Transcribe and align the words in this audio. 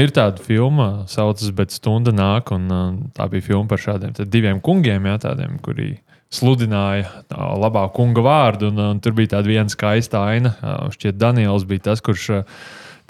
ir 0.00 0.12
tāda 0.14 0.42
filma, 0.42 0.90
saucas 1.10 1.52
Bet 1.56 1.74
stunda 1.74 2.12
nāk, 2.14 2.52
un 2.54 2.68
uh, 2.70 2.86
tā 3.16 3.26
bija 3.32 3.50
filma 3.52 3.70
par 3.70 3.82
šādiem 3.82 4.14
diviem 4.26 4.60
kungiem, 4.64 5.08
jā, 5.10 5.16
tādiem, 5.26 5.58
kuri 5.64 5.94
sludināja 6.30 7.08
tā, 7.30 7.40
labā 7.58 7.86
kunga 7.94 8.22
vārdu. 8.24 8.70
Un, 8.70 8.84
un 8.94 9.00
tur 9.02 9.16
bija 9.18 9.36
tāda 9.36 9.50
viena 9.50 9.72
skaista 9.72 10.22
aina. 10.30 10.54
Uh, 10.60 10.86
šķiet, 10.94 11.18
Daniels 11.20 11.66
bija 11.68 11.90
tas, 11.90 12.02
kurš 12.04 12.28
uh, 12.36 12.60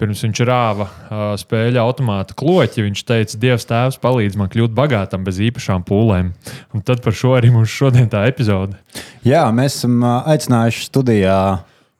pirms 0.00 0.22
viņš 0.24 0.42
rāva 0.48 0.86
uh, 0.88 1.24
spēļu 1.40 1.80
automātu 1.82 2.36
kloķi. 2.40 2.86
Viņš 2.86 3.04
teica, 3.08 3.40
Dievs, 3.42 3.68
Tēvs, 3.68 4.00
palīdz 4.00 4.38
man 4.40 4.52
kļūt 4.52 4.76
bagātam 4.76 5.26
bez 5.26 5.40
īpašām 5.50 5.84
pūlēm. 5.88 6.32
Un 6.72 6.86
tad 6.86 7.04
par 7.04 7.16
šo 7.16 7.34
arī 7.36 7.52
mums 7.54 7.72
šodien 7.72 8.08
tā 8.12 8.24
epizode. 8.30 8.80
Jā, 9.26 9.44
mēs 9.52 9.82
esam 9.82 10.00
aicinājuši 10.06 10.88
studijā 10.88 11.40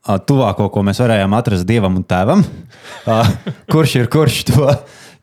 tuvāko, 0.06 0.70
ko 0.72 0.82
mēs 0.86 1.00
varējām 1.02 1.36
atrast 1.36 1.68
dievam 1.68 2.00
un 2.00 2.06
tēvam. 2.08 2.45
Kurš 3.72 4.00
ir 4.00 4.10
kurš 4.12 4.42
to? 4.50 4.72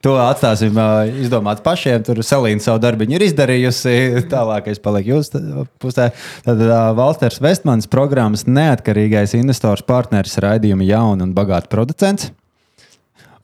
To 0.06 0.14
atstāsim 0.22 0.76
izdomāt 1.24 1.64
pašiem. 1.66 2.04
Tur 2.06 2.22
Selīna 2.22 2.62
savu 2.62 2.78
darbu 2.84 3.08
ir 3.10 3.24
izdarījusi. 3.26 4.28
Tālākais 4.30 4.78
paliek 4.84 5.10
jūsu 5.10 5.66
pusē. 5.82 6.12
Tad 6.46 6.62
Valters 7.00 7.42
Vestmans, 7.42 7.90
programmas 7.90 8.46
neatkarīgais 8.46 9.34
investors, 9.40 9.82
partneris 9.82 10.38
raidījuma 10.44 10.86
jaunu 10.86 11.26
un 11.26 11.34
bagātu 11.38 11.74
producents. 11.74 12.30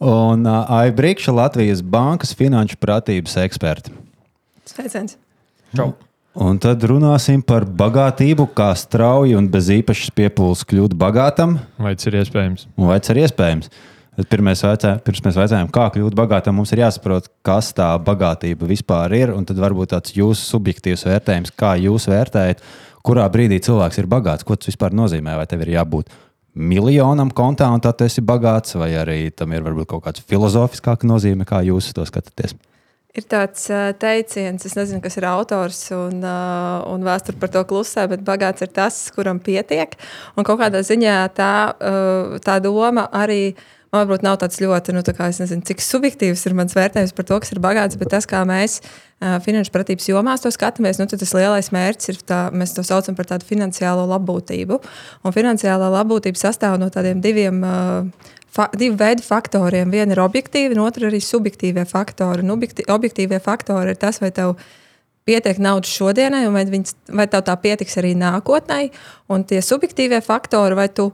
Un 0.03 0.45
Aija 0.45 0.93
Brīkša, 0.93 1.33
Latvijas 1.33 1.81
Bankas 1.81 2.38
finanšu 2.38 2.77
pratības 2.77 3.38
eksperti. 3.47 3.97
Sveiciens! 4.69 5.17
Čau! 5.73 5.93
Un 6.33 6.57
tad 6.57 6.81
runāsim 6.89 7.43
par 7.45 7.67
bagātību, 7.69 8.47
kā 8.57 8.71
strauji 8.73 9.35
un 9.37 9.45
bez 9.53 9.67
īpašas 9.69 10.09
piepūles 10.17 10.63
kļūt 10.65 10.95
bagātam. 10.97 11.59
Vai 11.77 11.91
tas 11.94 12.09
ir 12.09 12.17
iespējams? 12.23 12.66
Vai 12.81 12.97
tas 12.97 13.13
ir 13.13 13.19
iespējams? 13.21 13.69
Pirmais 14.30 14.63
vaicā, 14.66 14.95
pirms 15.05 15.21
mēs 15.25 15.38
vaicājām, 15.38 15.69
kā 15.73 15.85
kļūt 15.93 16.17
bagātam, 16.17 16.58
mums 16.58 16.73
ir 16.73 16.81
jāsaprot, 16.81 17.30
kas 17.45 17.69
tā 17.77 17.91
bagātība 18.02 18.66
vispār 18.69 19.13
ir. 19.17 19.33
Un 19.33 19.45
tad 19.45 19.61
varbūt 19.61 19.93
tāds 19.93 20.17
jūsu 20.17 20.49
subjektīvs 20.55 21.05
vērtējums, 21.05 21.53
kā 21.58 21.75
jūs 21.81 22.09
vērtējat, 22.09 22.65
kurā 23.05 23.30
brīdī 23.30 23.61
cilvēks 23.69 24.02
ir 24.02 24.09
bagāts, 24.09 24.45
ko 24.45 24.58
tas 24.58 24.73
vispār 24.73 24.97
nozīmē. 24.97 25.38
Vai 25.38 25.45
tev 25.49 25.67
ir 25.67 25.75
jābūt 25.77 26.09
miljonam 26.58 27.30
kontā, 27.30 27.69
un 27.69 27.81
tad 27.81 28.02
esi 28.05 28.25
bagāts, 28.25 28.73
vai 28.77 28.95
arī 28.97 29.19
tam 29.30 29.53
ir 29.53 29.65
varbūt 29.65 29.93
kaut 29.93 30.08
kāds 30.09 30.25
filozofiskāks 30.30 31.05
nozīme, 31.05 31.45
kā 31.45 31.61
jūs 31.65 31.93
to 31.93 32.09
skatāties. 32.09 32.58
Ir 33.14 33.28
tāds 33.30 33.67
teiciens, 34.02 34.64
es 34.66 34.73
nezinu, 34.73 34.97
kas 35.03 35.19
ir 35.19 35.28
autors 35.30 35.83
un, 35.94 36.23
un 36.25 37.03
vēsture 37.06 37.38
par 37.38 37.52
to 37.53 37.61
klusē, 37.70 38.08
bet 38.09 38.23
bagāts 38.25 38.66
ir 38.66 38.72
tas, 38.73 38.97
kuram 39.14 39.38
pietiek. 39.38 39.94
Un 40.33 40.47
kaut 40.47 40.58
kādā 40.64 40.81
ziņā 40.81 41.20
tā, 41.38 41.53
tā 42.42 42.58
doma 42.66 43.05
arī. 43.14 43.53
Man 43.94 44.08
varbūt 44.08 44.23
nav 44.25 44.39
tāds 44.42 44.58
ļoti, 44.58 44.95
nu, 44.97 45.03
tā 45.05 45.14
kā, 45.14 45.28
nezinu, 45.30 45.61
cik 45.70 45.83
subjektīvs 45.86 46.47
ir 46.50 46.55
mans 46.58 46.73
vērtējums 46.73 47.14
par 47.14 47.28
to, 47.30 47.38
kas 47.44 47.53
ir 47.53 47.61
bagāts, 47.61 48.00
bet 48.02 48.09
tas, 48.09 48.25
kā 48.25 48.39
mēs 48.50 48.80
finanšu 49.45 49.70
pratības 49.75 50.09
jomās 50.09 50.42
to 50.42 50.50
skatāmies, 50.50 50.98
nu, 50.98 51.05
tas 51.05 51.38
lielais 51.38 51.70
mērķis 51.70 52.09
ir, 52.09 52.23
tā, 52.25 52.39
mēs 52.50 52.73
to 52.73 52.81
saucam 52.81 53.14
par 53.14 53.30
tādu 53.30 53.45
finansiālo 53.45 54.08
labbūtību. 54.09 54.81
Un 55.22 55.36
finansiālā 55.38 55.94
labbūtība 56.00 56.42
sastāv 56.42 56.81
no 56.81 56.89
tādiem 56.89 57.22
diviem 57.22 57.61
uh, 57.61 58.33
fa 58.53 58.69
divu 58.77 58.97
veidu 58.99 59.25
faktoriem. 59.25 59.91
Viena 59.93 60.15
ir 60.15 60.21
objektīva, 60.23 60.75
un 60.75 60.85
otra 60.85 61.09
arī 61.09 61.19
subjektīvie 61.23 61.85
faktori. 61.89 62.45
Un 62.45 62.53
objektīvie 62.53 63.41
faktori 63.43 63.93
ir 63.95 63.99
tas, 64.01 64.21
vai 64.21 64.31
tev 64.35 64.55
pietiek 65.27 65.59
naudas 65.63 65.91
šodienai, 65.95 66.45
vai, 66.51 66.65
viņas, 66.69 66.97
vai 67.15 67.27
tev 67.31 67.45
tā 67.47 67.55
pietiks 67.59 67.97
arī 68.01 68.13
nākotnē. 68.19 68.81
Un 69.31 69.45
tie 69.47 69.61
subjektīvie 69.63 70.19
faktori, 70.25 70.77
vai 70.77 70.89
tu 70.91 71.09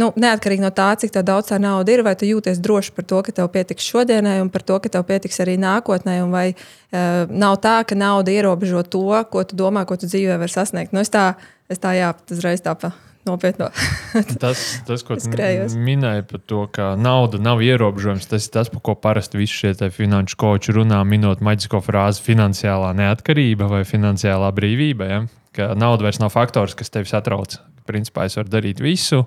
nu, 0.00 0.10
neatkarīgi 0.18 0.64
no 0.64 0.72
tā, 0.74 0.90
cik 0.98 1.14
daudz 1.22 1.52
tā 1.52 1.60
nauda 1.62 1.94
ir, 1.94 2.02
vai 2.04 2.16
tu 2.18 2.28
jūties 2.28 2.60
droši 2.62 2.92
par 2.96 3.08
to, 3.08 3.22
ka 3.24 3.36
tev 3.38 3.48
pietiks 3.54 3.86
šodienai, 3.86 4.40
un 4.42 4.50
par 4.52 4.66
to, 4.66 4.80
ka 4.82 4.90
tev 4.90 5.06
pietiks 5.08 5.40
arī 5.44 5.54
nākotnē, 5.62 6.18
un 6.26 6.34
vai 6.34 6.48
uh, 6.52 7.30
nav 7.30 7.60
tā, 7.64 7.78
ka 7.86 7.96
nauda 7.96 8.34
ierobežo 8.34 8.82
to, 8.90 9.06
ko 9.30 9.46
tu 9.46 9.56
domā, 9.56 9.86
ko 9.86 9.96
tu 9.96 10.10
dzīvē 10.10 10.40
vari 10.42 10.52
sasniegt. 10.52 10.92
Nu, 10.92 11.06
es 11.06 11.14
tā, 11.14 11.30
es 11.70 11.80
tā 11.80 11.94
jā, 11.96 12.10
uzreiz 12.34 12.64
tā 12.64 12.74
pa 12.74 12.92
nopietno. 13.28 13.70
tas, 14.42 14.62
tas, 14.86 15.04
ko 15.06 15.16
minēji 15.24 16.26
par 16.30 16.42
to, 16.46 16.64
ka 16.72 16.92
nauda 17.00 17.40
nav 17.42 17.62
ierobežojums, 17.64 18.28
tas 18.30 18.48
ir 18.48 18.54
tas, 18.54 18.70
par 18.72 18.84
ko 18.84 18.96
parasti 18.98 19.40
visi 19.40 19.60
šie 19.62 19.90
finanšu 19.94 20.38
koči 20.40 20.74
runā, 20.76 21.00
minot 21.08 21.44
maģisko 21.44 21.82
frāzi 21.84 22.24
finansiālā 22.24 22.94
neatkarība 22.98 23.68
vai 23.70 23.84
finansiālā 23.88 24.50
brīvība. 24.56 25.10
Ja? 25.10 25.22
Ka 25.54 25.70
nauda 25.78 26.08
vairs 26.08 26.20
nav 26.22 26.34
faktors, 26.34 26.76
kas 26.78 26.92
tevi 26.92 27.10
satrauc. 27.10 27.58
Principā 27.88 28.28
es 28.28 28.36
varu 28.38 28.50
darīt 28.52 28.80
visu, 28.82 29.24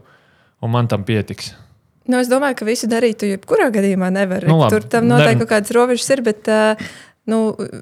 un 0.64 0.74
man 0.74 0.90
tam 0.90 1.06
pietiks. 1.08 1.54
Nu, 2.08 2.22
es 2.22 2.30
domāju, 2.32 2.62
ka 2.62 2.68
visu 2.68 2.88
darītu, 2.88 3.28
jebkurā 3.34 3.68
gadījumā 3.76 4.08
nevar. 4.16 4.46
Nu, 4.48 4.62
labi, 4.62 4.78
Tur 4.78 4.88
tam 4.88 5.10
noteikti 5.10 5.36
ne... 5.36 5.44
kaut 5.44 5.52
kādas 5.52 5.74
robežas 5.76 6.08
ir, 6.16 6.24
bet 6.24 6.48
uh, 6.48 6.88
Nu, 7.28 7.38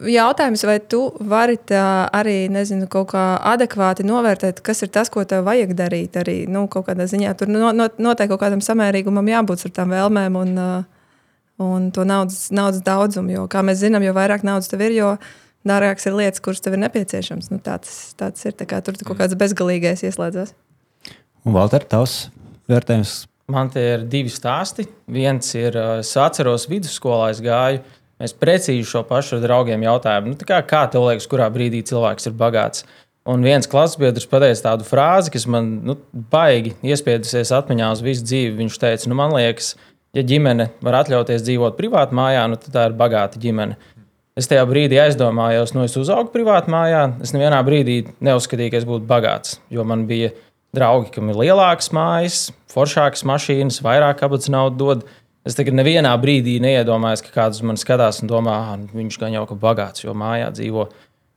jautājums, 0.10 0.64
vai 0.66 0.80
tu 0.90 1.04
vari 1.30 1.60
arī 1.70 2.48
nezinu, 2.50 2.88
kaut 2.90 3.12
kā 3.12 3.24
adekvāti 3.46 4.02
novērtēt, 4.08 4.64
kas 4.66 4.82
ir 4.82 4.90
tas, 4.90 5.12
ko 5.14 5.22
tev 5.22 5.44
vajag 5.46 5.76
darīt. 5.78 6.18
Arī 6.18 6.38
nu, 6.50 6.64
kaut 6.72 6.88
kādā 6.88 7.06
ziņā 7.10 7.36
tur 7.38 7.52
no, 7.54 7.70
no, 7.70 7.86
noteikti 8.02 8.32
kaut 8.34 8.42
kādam 8.42 8.64
samērīgumam 8.66 9.30
jābūt 9.30 9.68
ar 9.68 9.74
tām 9.76 9.94
vēlmēm 9.94 10.40
un, 10.40 10.56
un 11.62 11.86
to 11.94 12.06
naudas, 12.10 12.48
naudas 12.50 12.82
daudzumu. 12.86 13.36
Jo, 13.36 13.44
kā 13.52 13.62
mēs 13.62 13.84
zinām, 13.84 14.02
jo 14.08 14.16
vairāk 14.18 14.42
naudas 14.48 14.72
tev 14.72 14.82
ir, 14.88 14.96
jo 14.98 15.12
dārgākas 15.70 16.10
ir 16.10 16.18
lietas, 16.18 16.42
kuras 16.42 16.66
tev 16.66 16.74
ir 16.74 16.82
nepieciešamas. 16.88 17.52
Nu, 17.54 17.60
tāds, 17.62 17.92
tāds 18.18 18.48
ir 18.50 18.58
tā 18.58 18.66
kā, 18.70 18.80
tur 18.82 18.98
kaut 19.06 19.20
kāds 19.20 19.38
bezgalīgais 19.38 20.02
ieslēdzas. 20.10 20.56
Valter, 21.46 21.86
tavs 21.86 22.32
vērtējums? 22.72 23.14
Man 23.54 23.70
te 23.70 23.84
ir 23.92 24.08
divi 24.10 24.34
stāsti. 24.34 24.88
Viens 25.14 25.54
ir, 25.54 25.78
es 26.00 26.16
atceros, 26.18 26.66
vidusskolā 26.66 27.30
es 27.36 27.44
gāju 27.46 27.84
Mēs 28.22 28.36
precīzi 28.40 28.86
šo 28.88 29.02
pašu 29.08 29.42
draugiem 29.44 29.82
jautājām, 29.84 30.30
nu, 30.32 30.38
kā, 30.48 30.62
kā 30.64 30.86
tev 30.92 31.10
liekas, 31.10 31.28
kurā 31.32 31.50
brīdī 31.52 31.82
cilvēks 31.88 32.30
ir 32.30 32.38
bagāts. 32.40 32.86
Un 33.26 33.42
viens 33.42 33.66
klases 33.66 33.98
biedrs 33.98 34.28
pateica 34.30 34.68
tādu 34.68 34.86
frāzi, 34.86 35.32
kas 35.34 35.48
man 35.50 35.72
nu, 35.88 35.98
baigi 36.32 36.76
iespiedusies 36.86 37.52
atmiņā 37.58 37.90
uz 37.96 38.04
visu 38.06 38.24
dzīvi. 38.28 38.54
Viņš 38.60 38.78
teica, 38.84 39.10
nu, 39.10 39.18
man 39.18 39.34
liekas, 39.34 39.74
ja 40.16 40.24
ģimene 40.24 40.70
var 40.86 41.00
atļauties 41.02 41.44
dzīvot 41.44 41.76
privātā 41.80 42.16
mājā, 42.16 42.46
nu, 42.52 42.60
tad 42.62 42.76
tā 42.76 42.86
ir 42.88 42.98
bagāta 43.00 43.42
ģimene. 43.42 43.80
Es 44.36 44.50
tajā 44.52 44.64
brīdī 44.68 45.00
aizdomājos, 45.00 45.74
nu, 45.74 45.86
es 45.88 45.96
uzaugu 45.98 46.30
privātā 46.34 46.72
mājā. 46.72 47.04
Es 47.24 47.34
nevienā 47.36 47.62
brīdī 47.66 48.02
neuzskatīju, 48.24 48.72
ka 48.74 48.82
es 48.82 48.88
būtu 48.88 49.08
bagāts, 49.10 49.58
jo 49.74 49.84
man 49.88 50.06
bija 50.10 50.34
draugi, 50.76 51.14
kam 51.16 51.32
ir 51.32 51.40
lielākas 51.40 51.92
mājas, 51.96 52.40
foršākas 52.72 53.26
mašīnas, 53.28 53.82
vairāk 53.84 54.20
kabatas 54.22 54.52
naudas 54.54 54.80
dod. 54.80 55.06
Es 55.46 55.54
tagad 55.54 55.76
nevienā 55.78 56.10
brīdī 56.18 56.56
neiedomājos, 56.64 57.22
ka 57.22 57.34
kāds 57.36 57.62
man 57.62 57.78
skatās 57.78 58.24
un 58.24 58.30
domā, 58.32 58.56
ah, 58.72 58.80
viņš 58.98 59.20
gan 59.22 59.36
jau 59.36 59.44
ka 59.46 59.58
bagāts, 59.62 60.02
jo 60.02 60.16
mājā 60.18 60.50
dzīvo. 60.58 60.88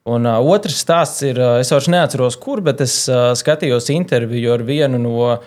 Un 0.09 0.25
uh, 0.25 0.39
otrs 0.49 0.79
stāsts 0.81 1.27
ir, 1.29 1.37
uh, 1.37 1.59
es 1.61 1.69
vairs 1.75 1.91
neatceros, 1.93 2.39
kur, 2.41 2.63
bet 2.65 2.81
es 2.81 3.03
uh, 3.13 3.35
skatījos 3.37 3.91
interviju 3.93 4.55
ar 4.55 4.65
vienu 4.65 5.03
no 5.03 5.13
uh, 5.35 5.45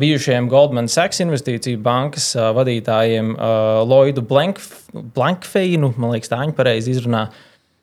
bijušajiem 0.00 0.48
Goldman 0.48 0.88
Sachs 0.88 1.20
investīciju 1.20 1.82
bankas 1.84 2.30
uh, 2.38 2.48
vadītājiem, 2.56 3.34
uh, 3.36 3.82
Lloydu 3.84 4.24
Blankfeinu, 4.24 5.92
man 6.00 6.16
liekas, 6.16 6.32
tā 6.32 6.40
viņa 6.40 6.56
pareizi 6.56 6.96
izrunā, 6.96 7.26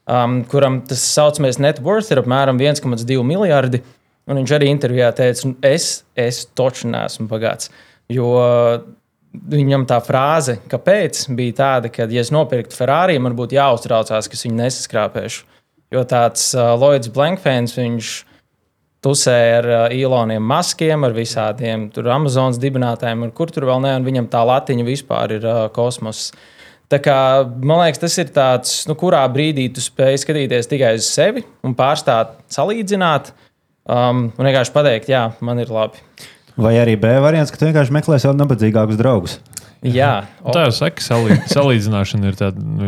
um, 0.09 0.41
kuram 0.49 0.81
tas 0.89 1.05
saucamais 1.13 1.61
net 1.61 1.83
worth 1.85 2.09
ir 2.09 2.25
apmēram 2.25 2.57
1,2 2.57 3.21
miljardi. 3.21 3.85
Un 4.27 4.41
viņš 4.41 4.57
arī 4.57 4.73
intervijā 4.73 5.13
teica, 5.15 5.53
es, 5.69 6.01
es 6.17 6.47
toču 6.57 6.89
neesmu 6.89 7.29
bagāts. 7.29 7.69
Jo 8.11 8.33
Viņam 9.35 9.83
tā 9.89 9.99
frāze, 10.01 10.57
kāpēc, 10.71 11.25
bija 11.35 11.55
tāda, 11.57 11.91
ka, 11.93 12.07
ja 12.09 12.23
es 12.23 12.31
nopirktu 12.33 12.75
Ferrari, 12.75 13.19
man 13.21 13.35
būtu 13.37 13.57
jāuztraucās, 13.57 14.29
ka 14.29 14.37
es 14.37 14.45
viņu 14.47 14.57
nesaskrāpēšu. 14.61 15.43
Jo 15.93 16.03
tāds 16.07 16.49
uh, 16.55 16.73
Lloyds 16.79 17.11
Blankfēns, 17.13 17.75
viņš 17.77 18.11
tusē 19.05 19.37
ar 19.59 19.67
uh, 19.69 19.95
Iloniem 19.95 20.43
Maskiem, 20.43 21.05
ar 21.07 21.15
visādiem 21.15 21.87
Amazonas 22.03 22.59
dibinātājiem, 22.59 23.27
un 23.27 23.33
kur 23.35 23.51
tur 23.53 23.67
vēl 23.69 23.83
ne, 23.83 23.93
un 23.99 24.07
viņam 24.07 24.29
tā 24.31 24.43
latiņa 24.47 24.87
vispār 24.87 25.37
ir 25.37 25.47
uh, 25.47 25.65
kosmos. 25.75 26.31
Tā 26.91 27.01
kā, 27.03 27.17
man 27.43 27.83
liekas, 27.83 27.99
tas 27.99 28.15
ir 28.23 28.31
tāds, 28.35 28.77
nu, 28.87 28.95
kurā 28.99 29.25
brīdī 29.31 29.67
tu 29.75 29.83
spēj 29.83 30.21
skatīties 30.23 30.71
tikai 30.71 30.93
uz 30.95 31.07
sevi 31.11 31.43
un 31.67 31.75
pārstāt 31.75 32.37
salīdzināt 32.51 33.33
um, 33.35 34.29
un 34.31 34.47
vienkārši 34.47 34.75
pateikt, 34.75 35.11
jā, 35.11 35.25
man 35.43 35.59
ir 35.63 35.71
labi. 35.73 35.99
Vai 36.57 36.73
arī 36.81 36.97
B 36.99 37.13
variants, 37.21 37.53
ka 37.53 37.61
tu 37.61 37.69
vienkārši 37.69 37.93
meklē 37.93 38.17
sev 38.21 38.33
nabadzīgākus 38.37 38.97
draugus. 38.99 39.37
Jā, 39.85 40.25
o... 40.41 40.49
tā 40.55 40.63
jau 40.65 40.73
saka, 40.73 41.03
salīd, 41.05 41.43
salīdzināšana 41.51 42.31
ir 42.31 42.37
tāda, 42.39 42.61
nu, 42.61 42.87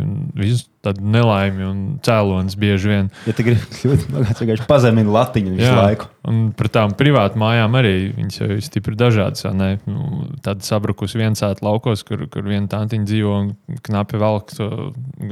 tāda 0.81 1.03
nelaime 1.05 1.65
un 1.67 1.81
cēlonis 2.05 2.55
bieži 2.59 2.89
vien. 2.89 3.09
Ja 3.29 3.35
tu 3.37 3.45
gribi 3.45 3.61
kļūt 3.75 4.07
bagāts, 4.09 4.41
vienkārši 4.41 4.65
pazemini 4.69 5.13
latiņu 5.13 5.53
visu 5.53 5.67
Jā, 5.67 5.75
laiku. 5.77 6.09
Un 6.29 6.39
par 6.57 6.71
tām 6.73 6.95
privātām 6.97 7.43
mājām 7.43 7.77
arī 7.77 7.93
viņas 8.17 8.39
jau 8.41 8.49
ir 8.55 8.63
stipri 8.65 8.97
dažādas. 8.97 9.45
Nu, 9.85 10.25
Tāda 10.45 10.65
sabrukusi 10.65 11.21
viensāta 11.21 11.65
laukos, 11.65 12.01
kur, 12.07 12.25
kur 12.33 12.47
viena 12.47 12.65
tantiņa 12.71 13.09
dzīvo 13.11 13.35
un 13.43 13.51
knapi 13.85 14.21
velk 14.21 14.55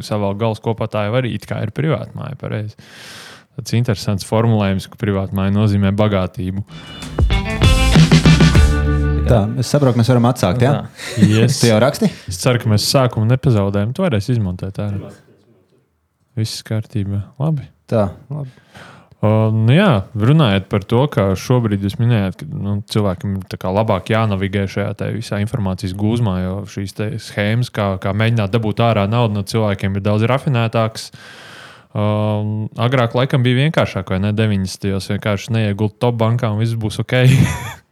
savā 0.05 0.33
galvas 0.37 0.61
kopā. 0.63 0.89
Tā 0.93 1.07
jau 1.07 1.17
arī 1.17 1.33
ir 1.37 1.73
privāta 1.73 2.13
māja. 2.17 2.37
Pareizi. 2.37 2.77
Tas 3.57 3.73
interesants 3.73 4.27
formulējums, 4.29 4.85
ka 4.91 5.01
privāta 5.01 5.33
māja 5.37 5.55
nozīmē 5.57 5.95
bagātību 5.97 6.61
Tā, 9.27 9.39
es 9.59 9.71
saprotu, 9.71 9.99
mēs 9.99 10.09
varam 10.11 10.27
atsākt. 10.29 10.63
Ja? 10.63 10.73
Yes. 11.19 11.61
Tu 11.61 11.71
jau 11.71 11.79
raksti? 11.83 12.09
Es 12.31 12.39
ceru, 12.41 12.61
ka 12.63 12.71
mēs 12.71 12.85
sākumu 12.87 13.27
nepazaudējam. 13.29 13.95
Tu 13.95 14.05
varēsi 14.05 14.35
izmantot 14.35 14.79
ārā. 14.83 15.11
Viss 16.37 16.63
kārtībā. 16.65 17.23
Labi. 17.41 17.65
Tā, 17.89 18.11
labi. 18.31 18.53
Uh, 19.17 19.47
nu 19.49 19.73
jā, 19.73 20.03
runājot 20.13 20.67
par 20.69 20.83
to, 20.85 20.99
ka 21.09 21.31
šobrīd 21.39 21.81
jūs 21.81 21.95
minējāt, 21.97 22.35
ka 22.37 22.45
nu, 22.53 22.75
cilvēkam 22.85 23.39
ir 23.39 23.55
tā 23.57 23.71
labāk 23.73 24.11
jānavigē 24.13 24.67
šajā 24.69 24.91
tā 24.99 25.07
visā 25.15 25.39
informācijas 25.41 25.95
gūzmā, 25.97 26.35
jo 26.43 26.59
šīs 26.69 26.93
schēmas, 27.25 27.71
kā, 27.73 27.95
kā 28.03 28.13
mēģināt 28.13 28.53
dabūt 28.53 28.83
ārā 28.85 29.07
naudu 29.09 29.39
no 29.39 29.43
cilvēkiem, 29.49 29.97
ir 29.97 30.05
daudz 30.05 30.27
rafinētākas. 30.29 31.09
Uh, 31.97 32.67
agrāk 32.77 33.17
laikam 33.17 33.41
bija 33.41 33.63
vienkāršāk, 33.63 34.13
vai 34.13 34.21
ne? 34.21 34.35
90. 34.37 34.85
gados 34.91 35.09
vienkārši 35.09 35.55
neiegūt 35.55 35.97
top 35.97 36.19
bankā 36.21 36.53
un 36.53 36.61
viss 36.61 36.77
būs 36.77 37.01
ok. 37.01 37.17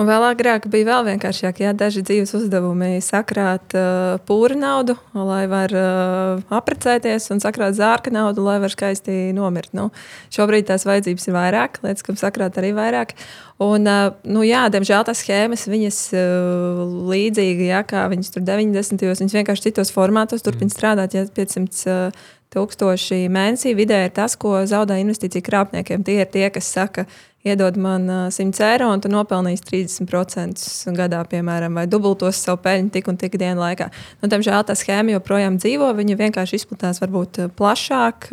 Un 0.00 0.08
vēl 0.08 0.24
agrāk 0.24 0.64
bija 0.72 0.86
vēl 0.88 1.02
vienkāršāk, 1.10 1.58
ja 1.60 1.74
daži 1.76 2.00
dzīves 2.00 2.30
uzdevumi 2.38 2.96
sakrāt 3.04 3.74
uh, 3.76 4.14
pūra 4.24 4.56
naudu, 4.56 4.94
lai 5.12 5.42
var 5.50 5.74
uh, 5.76 6.40
apprecēties, 6.56 7.28
un 7.34 7.42
sakrāt 7.44 7.76
zārka 7.76 8.08
naudu, 8.14 8.40
lai 8.46 8.56
var 8.62 8.72
skaisti 8.72 9.34
nomirt. 9.36 9.74
Nu, 9.76 9.90
šobrīd 10.32 10.70
tās 10.70 10.88
vajadzības 10.88 11.28
ir 11.28 11.36
vairāk, 11.36 11.76
lietas, 11.84 12.06
kam 12.06 12.16
sakrāt 12.16 12.56
arī 12.62 12.72
vairāk. 12.78 13.12
Un, 13.60 13.84
uh, 13.84 14.16
nu, 14.24 14.46
jā, 14.48 14.64
diemžēl 14.72 15.04
tās 15.10 15.20
schēmas, 15.26 15.68
viņas 15.68 16.02
uh, 16.16 16.84
līdzīgi, 17.12 17.68
ja, 17.68 17.84
kā 17.84 18.08
viņas 18.14 18.32
tur 18.32 18.48
90. 18.48 18.96
gados, 18.96 19.20
viņas 19.20 19.40
vienkārši 19.42 19.68
citos 19.68 19.92
formātos 19.92 20.46
turpina 20.46 20.72
strādāt, 20.72 21.18
ja 21.20 21.28
500 21.28 21.84
uh, 21.92 22.24
tūkstoši 22.52 23.24
mēnesī 23.32 23.74
vidē 23.78 24.04
ir 24.06 24.14
tas, 24.16 24.36
ko 24.36 24.60
zaudē 24.68 25.00
investīciju 25.02 25.44
krāpniekiem. 25.46 26.04
Tie 26.04 26.20
ir 26.20 26.30
tie, 26.32 26.48
kas 26.52 26.68
saka, 26.68 27.06
ka 27.06 27.32
iedod 27.44 27.76
man 27.76 28.06
100 28.30 28.62
eiro, 28.66 28.88
un 28.94 29.02
tu 29.02 29.10
nopelnīsi 29.10 29.64
30% 29.66 30.94
gadā, 30.96 31.22
piemēram, 31.28 31.74
vai 31.80 31.86
dubultos 31.90 32.38
savu 32.38 32.60
peļņu 32.62 32.92
tik 32.94 33.10
un 33.10 33.18
tik 33.18 33.36
dienu 33.40 33.62
laikā. 33.62 33.88
Nu, 34.22 34.30
Diemžēl 34.32 34.62
tā 34.68 34.76
schēma 34.78 35.16
joprojām 35.16 35.58
dzīvo, 35.60 35.90
viņa 35.98 36.18
vienkārši 36.22 36.62
izplatās 36.62 37.02
varbūt 37.02 37.44
plašāk 37.58 38.30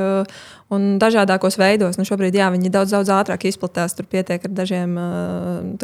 un 0.74 0.86
dažādākos 1.02 1.58
veidos. 1.60 1.98
Nu, 2.00 2.06
šobrīd 2.08 2.38
jā, 2.38 2.50
viņi 2.54 2.72
daudz, 2.74 2.94
daudz 2.94 3.12
ātrāk 3.14 3.48
izplatās. 3.50 3.96
Tur 3.98 4.08
pietiek 4.10 4.46
ar 4.46 4.54
dažiem 4.62 4.94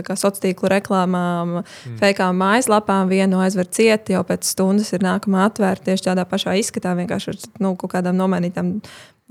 sociālo 0.06 0.44
tīklu 0.44 0.72
reklāmām, 0.76 1.58
mm. 1.62 1.98
fejkām 2.02 2.38
mājaslapām. 2.42 3.10
Vienu 3.12 3.42
aizver 3.44 3.70
cieti, 3.70 4.16
jau 4.16 4.24
pēc 4.28 4.48
stundas 4.48 4.94
ir 4.96 5.06
nākamā 5.06 5.48
atvērta 5.50 5.92
tieši 5.92 6.10
tādā 6.12 6.28
pašā 6.30 6.56
izskatā, 6.62 6.96
vienkārši 7.00 7.34
ar 7.34 7.44
nu, 7.66 7.74
kaut 7.80 7.96
kādām 7.98 8.18
nomainītām 8.20 8.76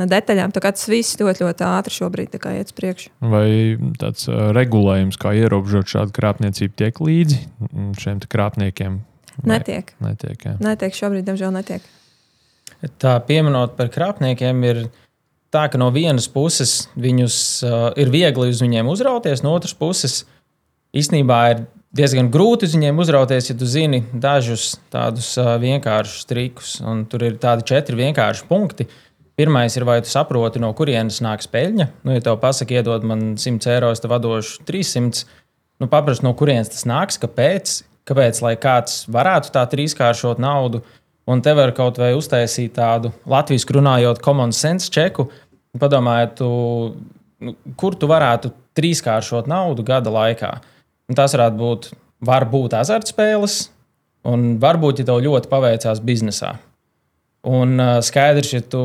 detaļām. 0.03 0.55
Tas 0.59 0.89
viss 0.91 1.19
ļoti, 1.21 1.47
ļoti 1.47 1.67
ātri 1.69 1.95
šobrīd 1.95 2.35
iet 2.35 2.71
uz 2.73 2.77
priekšu. 2.77 3.12
Vai 3.23 3.49
tāds 4.00 4.27
regulējums, 4.29 5.19
kā 5.23 5.37
ierobežot 5.39 5.93
šādu 5.95 6.15
krāpniecību, 6.17 6.79
tiek 6.83 6.99
līdzi 6.99 7.43
šiem 8.03 8.25
krāpniekiem? 8.31 9.03
Netiek. 9.47 9.95
Netiek, 10.03 10.39
jā. 10.47 10.57
netiek 10.62 10.95
šobrīd, 10.95 11.27
diemžēl, 11.27 11.55
netiek. 11.55 11.87
Tā 13.00 13.17
pieminot 13.27 13.75
par 13.79 13.89
krāpniekiem, 13.91 14.61
ir 14.69 14.85
tā, 15.55 15.69
ka 15.71 15.81
no 15.81 15.93
vienas 15.95 16.27
puses 16.31 16.89
viņus 16.99 17.39
uh, 17.65 17.87
ir 18.01 18.11
viegli 18.12 18.51
uz 18.51 18.61
viņiem 18.65 18.91
uzrauties, 18.91 19.45
no 19.47 19.55
otras 19.55 19.77
puses 19.79 20.25
īstenībā 20.95 21.41
ir 21.55 21.65
diezgan 21.95 22.29
grūti 22.35 22.67
uz 22.67 22.75
viņiem 22.75 22.99
uzrauties, 23.03 23.49
ja 23.51 23.56
tu 23.59 23.67
zini 23.71 24.03
dažus 24.12 24.75
tādus 24.93 25.33
uh, 25.39 25.55
vienkāršus 25.62 26.29
trikus. 26.31 26.77
Un 26.83 27.06
tur 27.11 27.23
ir 27.27 27.39
tādi 27.43 27.67
četri 27.71 27.99
vienkārši 28.03 28.49
punkti. 28.51 28.89
Uh, 28.91 29.01
Pirmais 29.35 29.75
ir, 29.77 29.83
vai 29.83 29.99
tu 30.03 30.06
saproti, 30.06 30.61
no 30.62 30.69
kurienes 30.79 31.19
nāks 31.25 31.49
peļņa. 31.51 31.89
Nu, 32.07 32.12
ja 32.15 32.23
tev 32.23 32.37
pasaka, 32.43 32.77
iedod 32.77 33.03
man 33.07 33.33
100 33.35 33.73
eiro, 33.73 33.91
es 33.91 34.03
tev 34.03 34.15
došu 34.23 34.62
300. 34.69 35.25
Nu, 35.83 35.89
Paprast, 35.91 36.23
no 36.23 36.31
kurienes 36.39 36.71
tas 36.71 36.85
nāks, 36.87 37.19
kāpēc, 37.19 37.81
kāpēc 38.07 38.39
lai 38.45 38.55
kāds 38.62 39.03
varētu 39.11 39.50
tā 39.57 39.65
trīskāršot 39.73 40.39
naudu, 40.39 40.85
un 41.27 41.43
te 41.43 41.50
var 41.59 41.75
kaut 41.75 41.99
vai 41.99 42.12
uztaisīt 42.15 42.77
tādu 42.79 43.11
latviešu 43.27 43.75
runājot, 43.75 44.23
common 44.23 44.55
sense 44.55 44.87
čeku. 44.95 45.27
Padomājiet, 45.81 46.37
tu, 46.38 46.49
nu, 47.43 47.55
kur 47.81 47.97
tu 47.99 48.09
varētu 48.11 48.53
trīskāršot 48.79 49.49
naudu 49.50 49.85
gada 49.87 50.12
laikā. 50.15 50.53
Un 51.11 51.19
tas 51.19 51.35
varētu 51.37 51.61
būt, 51.61 51.91
var 52.25 52.47
būt 52.50 52.76
azartspēles, 52.79 53.59
un 54.31 54.55
varbūt, 54.62 55.03
ja 55.03 55.11
tev 55.11 55.21
ļoti 55.25 55.50
paveicās 55.50 56.00
biznesā. 56.05 56.55
Un 57.44 57.76
uh, 57.76 57.99
skaidrs, 58.05 58.55
ja 58.55 58.62
tu 58.65 58.85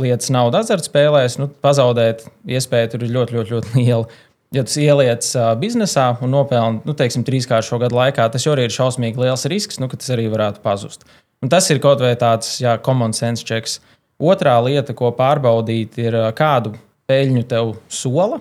lietas 0.00 0.32
naudu 0.34 0.58
azartspēlēs, 0.58 1.38
nu, 1.38 1.48
pazaudēt 1.62 2.24
iespēju 2.50 2.94
tur 2.94 3.06
ir 3.06 3.14
ļoti, 3.14 3.38
ļoti, 3.38 3.54
ļoti 3.56 3.74
liela. 3.78 4.22
Ja 4.52 4.64
tas 4.66 4.74
ieliec 4.76 5.26
uh, 5.38 5.52
biznesā 5.56 6.10
un 6.20 6.34
nopelna 6.34 6.82
nu, 6.84 6.96
teiksim, 6.96 7.24
trīskārt 7.24 7.64
šo 7.68 7.78
gadu 7.80 7.96
laikā, 7.96 8.26
tas 8.32 8.44
jau 8.44 8.56
ir 8.58 8.72
šausmīgi 8.72 9.22
liels 9.22 9.46
risks, 9.48 9.78
nu, 9.80 9.88
ka 9.88 10.00
tas 10.00 10.12
arī 10.12 10.26
varētu 10.32 10.60
pazust. 10.64 11.06
Un 11.42 11.50
tas 11.52 11.68
ir 11.72 11.80
kaut 11.82 12.02
vai 12.02 12.12
tāds 12.18 12.58
jā, 12.62 12.76
common 12.84 13.14
sense 13.16 13.46
checks. 13.46 13.80
Otrā 14.22 14.54
lieta, 14.62 14.94
ko 14.94 15.10
pārbaudīt, 15.16 15.98
ir 15.98 16.16
kādu 16.38 16.76
peļņu 17.10 17.44
tev 17.50 17.74
sola. 17.90 18.38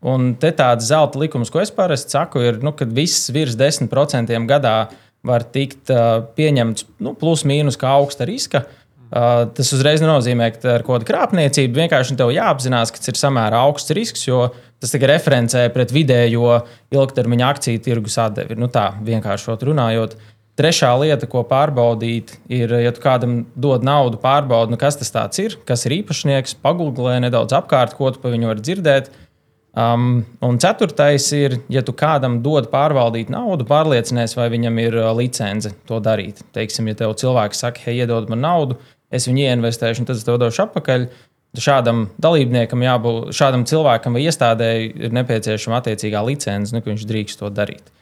Un 0.00 0.32
te 0.40 0.48
tāds 0.56 0.86
zelta 0.88 1.20
likums, 1.20 1.50
ko 1.52 1.60
es 1.60 1.72
parasti 1.76 2.16
saku, 2.16 2.40
ir, 2.40 2.60
nu, 2.64 2.72
ka 2.72 2.88
viss 2.88 3.28
virs 3.34 3.58
10% 3.60 4.32
gadā 4.48 4.76
var 5.20 5.44
tikt 5.52 5.92
uh, 5.92 6.22
pieņemts 6.32 6.86
nu, 7.04 7.12
plus 7.20 7.44
mīnus 7.44 7.76
kā 7.76 7.90
augsta 7.98 8.24
riska. 8.24 8.62
Uh, 8.64 8.80
Uh, 9.10 9.48
tas 9.50 9.66
uzreiz 9.74 9.98
nenozīmē, 9.98 10.52
ka 10.54 10.76
ar 10.76 10.84
kādu 10.86 11.06
krāpniecību 11.08 11.80
vienkārši 11.80 12.14
tev 12.14 12.28
jāapzinās, 12.30 12.92
ka 12.94 13.00
tas 13.02 13.10
ir 13.10 13.16
samērā 13.18 13.58
augsts 13.66 13.90
risks, 13.96 14.22
jo 14.28 14.44
tas 14.78 14.92
tikai 14.94 15.08
referencē 15.10 15.64
pret 15.74 15.90
vidējo 15.90 16.60
ilgtermiņa 16.94 17.48
akciju 17.48 17.80
tirgus 17.82 18.20
atdevi. 18.22 18.54
Nu, 18.54 18.68
tā 18.70 18.92
vienkāršot 19.02 19.64
runājot. 19.66 20.14
Trešā 20.58 20.90
lieta, 21.00 21.28
ko 21.30 21.40
pārbaudīt, 21.46 22.34
ir, 22.52 22.72
ja 22.82 22.90
tu 22.92 23.00
kādam 23.00 23.44
dod 23.56 23.84
naudu, 23.86 24.18
pārbaudi, 24.20 24.74
nu, 24.74 24.78
kas 24.80 24.98
tas 24.98 25.38
ir, 25.40 25.56
kas 25.68 25.86
ir 25.86 25.94
īpašnieks, 26.00 26.58
pagūglē 26.60 27.20
nedaudz 27.24 27.54
apkārt, 27.56 27.94
ko 27.96 28.10
tu 28.12 28.20
par 28.20 28.34
viņu 28.34 28.50
vari 28.50 28.64
dzirdēt. 28.66 29.12
Um, 29.70 30.24
un 30.42 30.58
ceturtais 30.58 31.28
ir, 31.36 31.60
ja 31.70 31.84
tu 31.86 31.94
kādam 31.94 32.40
dod 32.42 32.66
pārvaldīt 32.72 33.30
naudu, 33.30 33.64
pārliecinies, 33.68 34.34
vai 34.34 34.48
viņam 34.50 34.80
ir 34.82 34.96
uh, 34.98 35.12
licence 35.14 35.70
to 35.86 36.00
darīt. 36.02 36.42
Teiksim, 36.56 36.90
ja 36.90 36.98
tev 36.98 37.14
cilvēks 37.22 37.62
saka, 37.62 37.84
hei, 37.86 38.00
iedod 38.02 38.26
man 38.32 38.42
naudu, 38.42 38.80
es 39.14 39.30
viņu 39.30 39.46
ieinvestēšu, 39.46 40.02
un 40.02 40.10
tad 40.10 40.18
es 40.18 40.26
to 40.26 40.34
došu 40.42 40.66
atpakaļ. 40.66 41.06
Šādam 41.58 42.08
dalībniekam, 42.22 42.82
jābūt, 42.84 43.30
šādam 43.34 43.62
cilvēkam 43.66 44.18
vai 44.18 44.26
iestādēji 44.26 44.92
ir 45.06 45.14
nepieciešama 45.14 45.80
attiecīgā 45.80 46.20
licence, 46.26 46.74
nu, 46.74 46.82
ka 46.82 46.90
viņš 46.92 47.06
drīkst 47.10 47.40
to 47.40 47.50
darīt. 47.54 47.94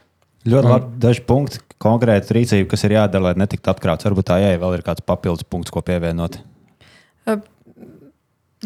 Ļoti 0.49 0.71
labi. 0.71 0.91
Daži 1.03 1.25
punkti, 1.29 1.61
konkrēti 1.83 2.37
rīcība, 2.37 2.71
kas 2.73 2.85
ir 2.87 2.97
jādara, 2.97 3.29
lai 3.29 3.45
netiktu 3.45 3.73
apkrāpts. 3.73 4.07
Varbūt 4.09 4.31
tā, 4.31 4.41
ja 4.43 4.57
vēl 4.61 4.79
ir 4.79 4.85
kāds 4.87 5.05
papildus 5.05 5.47
punkts, 5.49 5.73
ko 5.75 5.83
pievienot. 5.85 6.41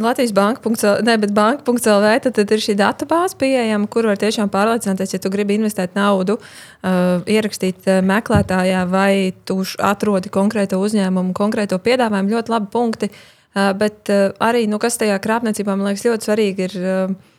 Latvijas 0.00 0.32
banka.CLV, 0.32 1.02
ne, 1.04 1.18
bet 1.20 1.34
banka.CLV, 1.36 2.12
tad, 2.24 2.32
tad 2.38 2.52
ir 2.54 2.62
šī 2.64 2.72
datubāze 2.78 3.36
pieejama, 3.36 3.84
kur 3.92 4.06
var 4.08 4.16
tiešām 4.16 4.48
pārliecināties, 4.52 5.12
ja 5.12 5.20
tu 5.20 5.28
gribi 5.32 5.58
investēt 5.58 5.92
naudu, 5.98 6.38
uh, 6.38 7.20
ierakstīt 7.28 7.84
uh, 7.90 7.98
meklētājā, 8.08 8.86
vai 8.88 9.34
tu 9.44 9.58
atrodi 9.84 10.32
konkrēto 10.32 10.80
uzņēmumu, 10.80 11.36
konkrēto 11.36 11.76
piedāvājumu. 11.84 12.32
Ļoti 12.38 12.54
labi 12.54 12.72
punkti. 12.72 13.10
Uh, 13.52 13.74
bet 13.76 14.08
uh, 14.08 14.30
arī, 14.40 14.64
nu, 14.70 14.80
kas 14.80 14.96
tajā 14.96 15.18
krāpniecībā 15.20 15.76
man 15.76 15.90
liekas 15.90 16.06
ļoti 16.08 16.30
svarīgi, 16.30 16.70
ir, 16.70 16.78
uh, 16.80 17.36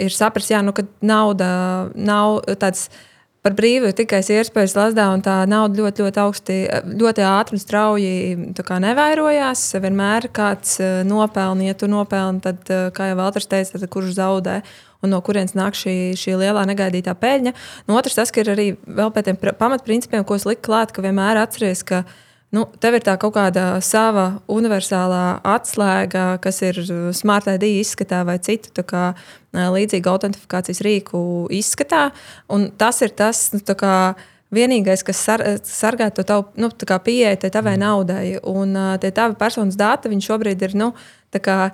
ir 0.00 0.16
saprast, 0.16 0.54
jā, 0.54 0.64
nu, 0.64 0.72
ka 0.72 0.88
nauda 1.04 1.52
nav 1.92 2.40
tāds. 2.56 2.88
Uh, 2.88 3.06
par 3.44 3.54
brīvu 3.56 3.90
ir 3.90 3.96
tikai 3.96 4.20
iespējas 4.20 4.76
lasdā, 4.76 5.08
un 5.14 5.24
tā 5.24 5.38
nauda 5.48 5.80
ļoti, 5.80 6.04
ļoti 6.04 6.22
augsti, 6.22 6.58
ļoti 7.00 7.24
ātri 7.24 7.56
un 7.56 7.62
strauji 7.62 8.12
nevairojās. 8.84 9.64
Vienmēr 9.80 10.28
kāds 10.36 10.76
eh, 10.82 11.00
nopelna, 11.08 11.70
ja 11.70 11.76
tu 11.78 11.88
nopelni, 11.90 12.42
tad, 12.44 12.62
eh, 12.68 12.88
kā 12.96 13.10
jau 13.10 13.18
Valters 13.20 13.50
teica, 13.50 13.78
tad 13.78 13.92
kurš 13.92 14.14
zaudē. 14.18 14.60
Un 15.00 15.14
no 15.14 15.22
kurienes 15.24 15.54
nāk 15.56 15.72
šī, 15.78 16.12
šī 16.20 16.34
lielā 16.36 16.66
negaidītā 16.68 17.14
peļņa. 17.16 17.54
No 17.88 17.96
otrs, 17.96 18.18
tas 18.18 18.32
ir 18.36 18.50
arī 18.52 18.74
vēl 18.84 19.14
pēc 19.14 19.30
tiem 19.30 19.38
pamatprincipiem, 19.56 20.26
ko 20.28 20.36
es 20.36 20.44
liku 20.44 20.66
klāt, 20.68 20.92
ka 20.92 21.00
vienmēr 21.00 21.40
atceries, 21.40 21.80
ka 21.88 22.02
uh, 22.02 22.18
Nu, 22.50 22.64
tev 22.82 22.96
ir 22.98 23.04
tā 23.06 23.14
kaut 23.20 23.36
kāda 23.36 23.78
sava 23.84 24.40
universālā 24.50 25.38
atslēga, 25.46 26.40
kas 26.42 26.58
ir 26.66 26.80
smart 27.14 27.46
ID 27.46 27.68
izskatā 27.78 28.24
vai 28.26 28.40
citu 28.42 28.82
kā, 28.82 29.12
līdzīgu 29.54 30.10
autentifikācijas 30.10 30.82
rīku 30.82 31.20
izskatā. 31.54 32.08
Un 32.50 32.72
tas 32.74 32.98
ir 33.06 33.14
tas, 33.14 33.44
nu, 33.54 33.62
kā, 33.78 33.94
vienīgais, 34.54 35.04
kas 35.06 35.22
sar, 35.22 35.44
sargā 35.66 36.10
to 36.14 36.24
tavu 36.26 36.48
nu, 36.60 36.70
pieeju 36.74 37.50
tavai 37.54 37.76
mm. 37.76 37.82
naudai. 37.84 38.26
Un 38.42 38.74
tie 39.02 39.12
tavi 39.14 39.38
personas 39.38 39.78
dati 39.78 40.10
šobrīd 40.26 40.66
ir. 40.66 40.76
Nu, 40.78 40.92
kā, 41.30 41.70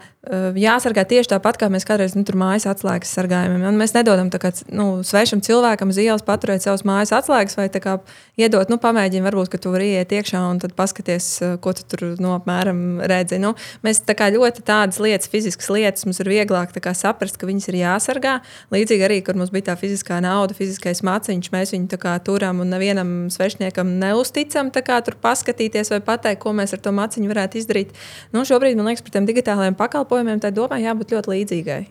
jāsargā 0.58 1.04
tieši 1.06 1.30
tāpat, 1.36 1.58
kā 1.60 1.68
mēs 1.70 1.86
kādreiz 1.86 2.16
nu, 2.16 2.24
tur 2.26 2.34
mājas 2.40 2.66
atslēgas 2.66 3.12
sargājam. 3.14 3.60
Un 3.62 3.78
mēs 3.78 3.94
nedodam 3.94 4.30
kā, 4.30 4.50
nu, 4.74 5.04
svešam 5.06 5.42
cilvēkam 5.44 5.92
uz 5.92 6.00
ielas 6.02 6.24
paturēt 6.26 6.64
savas 6.64 6.82
mājas 6.88 7.14
atslēgas 7.14 7.54
vai 7.58 7.68
kā, 7.70 7.98
iedot, 8.40 8.70
nu, 8.72 8.78
pamēģini, 8.82 9.22
varbūt, 9.22 9.50
ka 9.52 9.60
tu 9.62 9.70
vari 9.74 9.92
iet 10.00 10.10
iekšā 10.12 10.40
un 10.50 10.58
tad 10.62 10.74
paskaties, 10.76 11.28
ko 11.62 11.74
tu 11.76 11.86
tur 11.86 12.04
no 12.16 12.26
nu, 12.26 12.32
apmēram 12.40 12.82
redzi. 13.06 13.38
Nu, 13.42 13.54
mēs 13.86 14.02
tā 14.06 14.16
kā 14.18 14.28
ļoti 14.34 14.64
tādas 14.66 14.98
lietas, 15.02 15.30
fiziskas 15.30 15.70
lietas, 15.72 16.06
mums 16.08 16.20
ir 16.22 16.32
vieglāk 16.32 16.74
kā, 16.74 16.94
saprast, 16.96 17.38
ka 17.38 17.48
viņas 17.48 17.70
ir 17.70 17.80
jāsargā. 17.84 18.34
Līdzīgi 18.74 19.06
arī, 19.06 19.20
kur 19.24 19.38
mums 19.38 19.54
bija 19.54 19.70
tā 19.70 19.78
fiziskā 19.78 20.18
nauda, 20.24 20.56
fiziskais 20.58 21.04
maciņš, 21.06 21.52
mēs 21.54 21.74
viņu 21.76 22.00
kā, 22.02 22.16
turam 22.26 22.60
un 22.64 22.74
nevienam 22.74 23.14
svešniekam 23.32 23.94
neusticam 24.02 24.74
kā, 24.74 24.98
tur 25.06 25.16
paskatīties 25.22 25.94
vai 25.94 26.02
pateikt, 26.04 26.42
ko 26.42 26.52
mēs 26.56 26.74
ar 26.76 26.82
to 26.84 26.92
maciņu 26.94 27.30
varētu 27.30 27.62
izdarīt. 27.62 27.96
Nu, 28.34 28.44
šobrīd 28.48 28.76
man 28.78 28.90
liekas, 28.90 29.06
par 29.06 29.14
tiem 29.16 29.28
digitālajiem 29.28 29.78
pakalpojumiem 29.78 30.15
tā 30.42 30.50
domā 30.54 30.80
jābūt 30.82 31.16
ļoti 31.16 31.32
līdzīgai. 31.34 31.84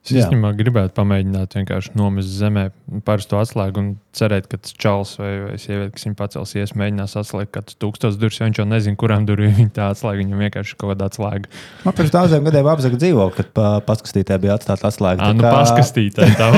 Es 0.00 0.14
īstenībā 0.16 0.54
gribētu 0.56 0.94
pamēģināt 0.96 1.54
vienkārši 1.58 1.90
nomest 1.98 2.30
zemē 2.32 2.70
parasto 3.04 3.36
atslēgu 3.36 3.82
un 3.82 3.88
cerēt, 4.16 4.46
ka 4.48 4.56
tas 4.56 4.72
čels 4.72 5.12
vai, 5.20 5.32
vai 5.44 5.58
sieviete, 5.60 5.92
kas 5.92 6.06
viņu 6.06 6.16
pacelsies, 6.16 6.72
mēģinās 6.80 7.18
atslēgt 7.20 7.52
katru 7.52 7.76
tūkstošu 7.84 8.16
durvis. 8.22 8.40
Viņš 8.40 8.62
jau 8.62 8.66
nezina, 8.70 8.96
kurām 9.00 9.26
durvīm 9.28 9.52
viņa 9.58 9.74
tā 9.76 9.90
atslēga. 9.92 10.22
Viņam 10.22 10.40
vienkārši 10.46 10.78
kaut 10.80 10.94
kāda 10.94 11.10
atslēga. 11.10 11.52
Man 11.84 11.98
pirms 12.00 12.14
daudziem 12.16 12.48
gadiem 12.48 12.72
apzaga 12.72 13.02
dzīvokli, 13.02 13.36
kad 13.42 13.52
pa, 13.60 13.66
paskastītē 13.90 14.40
bija 14.40 14.56
atstāta 14.56 14.88
atslēga. 14.88 15.20
Tā 15.20 15.36
nu 15.36 15.44
kā... 15.44 15.52
paskastītē 15.58 16.30
tā 16.40 16.48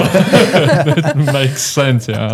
makes 1.34 1.66
sense, 1.66 2.14
jā. 2.14 2.30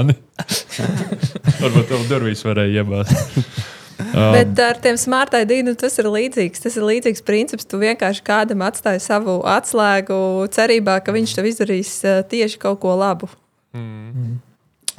Varbūt 1.64 1.88
tev 1.88 2.06
durvīs 2.12 2.44
varēja 2.44 2.84
iebāzt. 2.84 3.72
Um, 3.98 4.32
Bet 4.32 4.60
ar 4.62 4.78
tiem 4.78 4.96
smart 5.00 5.34
ID 5.34 5.56
nu, 5.66 5.74
tas 5.78 5.98
ir 5.98 6.06
līdzīgs. 6.06 6.62
Tas 6.62 6.76
ir 6.78 6.86
līdzīgs 6.86 7.24
princips. 7.26 7.66
Tu 7.66 7.80
vienkārši 7.80 8.22
kādam 8.26 8.62
atstāji 8.66 9.02
savu 9.02 9.40
atslēgu, 9.48 10.18
cerībā, 10.54 11.00
ka 11.02 11.14
viņš 11.16 11.34
tev 11.38 11.48
izdarīs 11.50 11.94
uh, 12.06 12.20
tieši 12.28 12.60
kaut 12.62 12.78
ko 12.84 12.94
labu. 12.98 13.30
Mm. 13.76 14.12
Mm. 14.12 14.36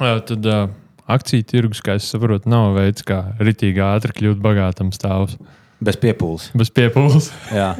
Jā, 0.00 0.16
tad 0.28 0.48
uh, 0.48 0.66
akciju 1.10 1.46
tirgus, 1.48 1.80
kā 1.84 1.96
es 2.00 2.08
saprotu, 2.12 2.50
nav 2.52 2.74
veids, 2.76 3.04
kā 3.06 3.22
ritīgi 3.40 3.82
ātri 3.84 4.16
kļūt 4.20 4.42
bagātam 4.44 4.92
stāvus. 4.96 5.38
Bez 5.80 5.96
piepūles. 6.00 6.50
Bez 6.60 6.72
piepūles. 6.76 7.30
Jā. 7.60 7.72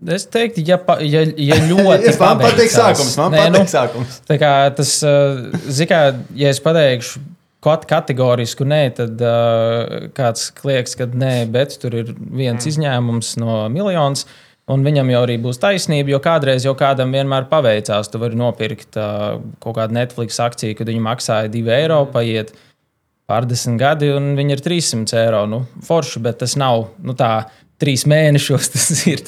Es 0.00 0.24
teiktu, 0.32 0.62
ja, 0.64 0.78
pa, 0.80 0.94
ja, 1.04 1.26
ja 1.36 1.58
ļoti 1.68 2.14
man 2.22 2.38
patīk 2.40 2.72
sākums. 2.72 3.18
Man 3.20 3.34
Nē, 3.34 3.42
patīk 3.42 3.58
nu, 3.58 3.68
sākums. 3.68 4.14
Tas, 4.78 4.94
zikā, 5.76 5.98
ja 6.40 6.52
es 6.54 6.60
pateikšu, 6.64 7.20
kategorisku 7.64 8.64
nē, 8.68 8.82
tad 8.96 9.20
uh, 9.24 10.06
kāds 10.16 10.50
liekas, 10.66 10.96
ka 10.96 11.08
nē, 11.08 11.34
bet 11.52 11.76
tur 11.82 11.96
ir 12.02 12.14
viens 12.16 12.62
mm. 12.62 12.70
izņēmums 12.72 13.34
no 13.42 13.64
miljonus. 13.72 14.26
Un 14.70 14.84
viņam 14.86 15.08
jau 15.10 15.20
arī 15.24 15.34
būs 15.42 15.58
taisnība, 15.58 16.12
jo 16.12 16.20
kādreiz 16.22 16.62
jau 16.62 16.76
kādam 16.78 17.10
vienmēr 17.10 17.48
paveicās. 17.50 18.06
Tu 18.12 18.20
vari 18.22 18.38
nopirkt 18.38 18.98
uh, 19.00 19.40
kaut 19.62 19.76
kādu 19.80 19.96
Netflix 19.96 20.38
akciju, 20.42 20.76
kad 20.78 20.90
viņi 20.90 21.02
maksāja 21.02 21.50
2 21.50 21.72
eiro, 21.74 22.04
paiet 22.12 22.52
pārdesmit 23.30 23.80
gadi, 23.80 24.12
un 24.14 24.34
viņi 24.38 24.56
ir 24.56 24.62
300 24.62 25.18
eiro. 25.24 25.42
Nu, 25.50 25.64
forši, 25.86 26.22
bet 26.22 26.38
tas 26.44 26.54
nav 26.60 26.86
nu, 27.02 27.16
tā, 27.18 27.32
trīs 27.80 28.06
mēnešos. 28.10 28.70
Tas 28.74 29.04
ir 29.08 29.22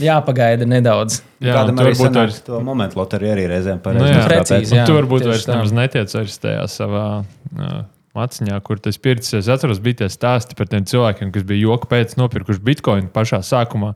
jāpagaida 0.00 0.66
nedaudz. 0.68 1.20
Jā, 1.44 1.58
Kādam 1.58 1.80
arī 1.82 1.94
varbūt 1.94 2.20
ar 2.22 2.36
to 2.46 2.60
momentu 2.64 3.00
loteriju 3.00 3.34
arī 3.34 3.48
reizēm 3.52 3.82
pareizi. 3.84 4.04
Nu, 4.06 4.12
jā, 4.12 4.28
precīzi, 4.30 4.78
jā, 4.78 4.86
tu 4.88 4.96
varbūt 4.96 5.26
vairs 5.28 5.48
nemaz 5.50 5.74
netiec 5.76 6.14
vairs 6.16 6.38
tajā 6.42 6.68
savā. 6.72 7.08
Uh, 7.54 7.82
Maciņā, 8.14 8.60
kur 8.62 8.78
tas 8.78 8.94
pircis, 9.02 9.32
es 9.40 9.48
atceros, 9.50 9.80
bija 9.82 10.04
tie 10.04 10.08
stāsti 10.12 10.54
par 10.54 10.68
tiem 10.70 10.84
cilvēkiem, 10.86 11.32
kas 11.34 11.42
bija 11.48 11.64
joka 11.64 11.88
pēc 11.90 12.14
nopirkuši 12.20 12.62
bitkoinu 12.62 13.10
pašā 13.14 13.40
sākumā. 13.42 13.90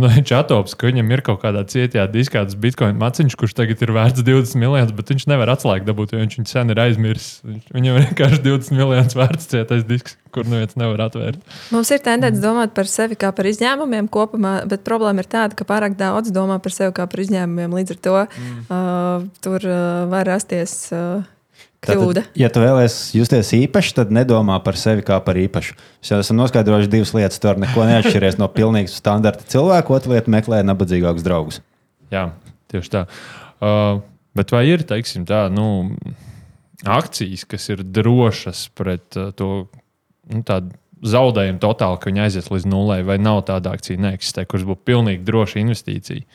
Nu, 0.00 0.08
viņš 0.08 0.30
atops, 0.38 0.74
ka 0.78 0.88
viņam 0.88 1.10
ir 1.12 1.22
kaut 1.26 1.42
kādā 1.42 1.62
cietā 1.68 2.06
diskā 2.10 2.42
tas 2.46 2.56
bitkoina 2.58 2.96
maciņš, 3.00 3.36
kurš 3.38 3.54
tagad 3.58 3.82
ir 3.84 3.92
vērts 3.92 4.24
20 4.24 4.60
miljonus, 4.60 4.94
bet 4.96 5.12
viņš 5.12 5.26
nevar 5.28 5.52
atslēgt 5.52 5.88
dabūt, 5.88 6.14
jo 6.14 6.22
viņš 6.22 6.38
viņu 6.38 6.50
sen 6.50 6.72
ir 6.72 6.80
aizmirsis. 6.80 7.40
Viņam 7.74 7.98
ir 7.98 8.06
vienkārši 8.06 8.40
20 8.46 8.78
miljonus 8.78 9.18
vērts 9.18 9.50
cietais 9.52 9.84
disks, 9.88 10.16
kur 10.34 10.48
neviens 10.48 10.78
nevar 10.80 11.04
atvērt. 11.08 11.42
Mums 11.74 11.90
ir 11.92 12.00
tendence 12.04 12.40
domāt 12.42 12.72
par 12.76 12.88
sevi 12.88 13.18
kā 13.20 13.32
par 13.36 13.50
izņēmumiem 13.50 14.08
kopumā, 14.12 14.54
bet 14.70 14.86
problēma 14.86 15.24
ir 15.24 15.28
tāda, 15.32 15.58
ka 15.58 15.68
pārāk 15.68 15.98
daudz 16.00 16.32
domā 16.34 16.60
par 16.62 16.76
sevi 16.76 16.96
kā 16.96 17.08
par 17.10 17.24
izņēmumiem. 17.26 17.76
Līdz 17.80 17.96
ar 17.96 18.00
to 18.06 18.16
mm. 18.24 18.64
uh, 18.70 19.28
tur 19.44 19.68
uh, 19.68 19.82
var 20.12 20.30
rasties. 20.30 20.78
Uh, 20.94 21.20
kļūda. 21.84 22.24
Tātad, 22.24 22.40
ja 22.40 22.50
tu 22.52 22.62
vēlēsies 22.62 23.14
justies 23.16 23.52
īpaši, 23.56 23.94
tad 23.96 24.12
nedomā 24.14 24.58
par 24.64 24.78
sevi 24.80 25.04
kā 25.06 25.18
par 25.24 25.38
īpašu. 25.40 25.76
Mēs 25.78 26.12
jau 26.12 26.20
esam 26.22 26.38
noskaidrojuši 26.40 26.92
divas 26.92 27.14
lietas. 27.16 27.40
Tur 27.42 27.60
neko 27.60 27.86
neatšķiries 27.88 28.38
no 28.40 28.50
pilnīgi 28.52 28.92
standarta 28.92 29.46
cilvēka. 29.50 29.96
Otra 29.96 30.16
lieta- 30.16 30.32
meklē 30.36 30.62
nabadzīgākus 30.66 31.26
draugus. 31.26 31.60
Jā, 32.12 32.30
tieši 32.72 32.92
tā. 32.92 33.06
Uh, 33.60 34.02
bet 34.36 34.52
vai 34.52 34.66
ir 34.68 34.84
teiksim, 34.88 35.24
tā, 35.28 35.46
nu, 35.52 35.96
akcijas, 36.84 37.44
kas 37.48 37.68
ir 37.72 37.84
drošas 37.84 38.68
pret 38.74 39.16
uh, 39.16 39.32
to 39.36 39.68
nu, 40.30 40.42
zaudējumu 41.00 41.60
totāli, 41.62 41.98
ka 42.00 42.10
viņi 42.10 42.22
aizies 42.26 42.50
līdz 42.52 42.66
nulē, 42.68 43.00
vai 43.08 43.16
nav 43.20 43.44
tāda 43.48 43.72
akcija, 43.76 44.00
neeksistē, 44.00 44.44
kuras 44.48 44.66
būtu 44.68 44.84
pilnīgi 44.84 45.24
droša 45.24 45.60
investīcija? 45.62 46.26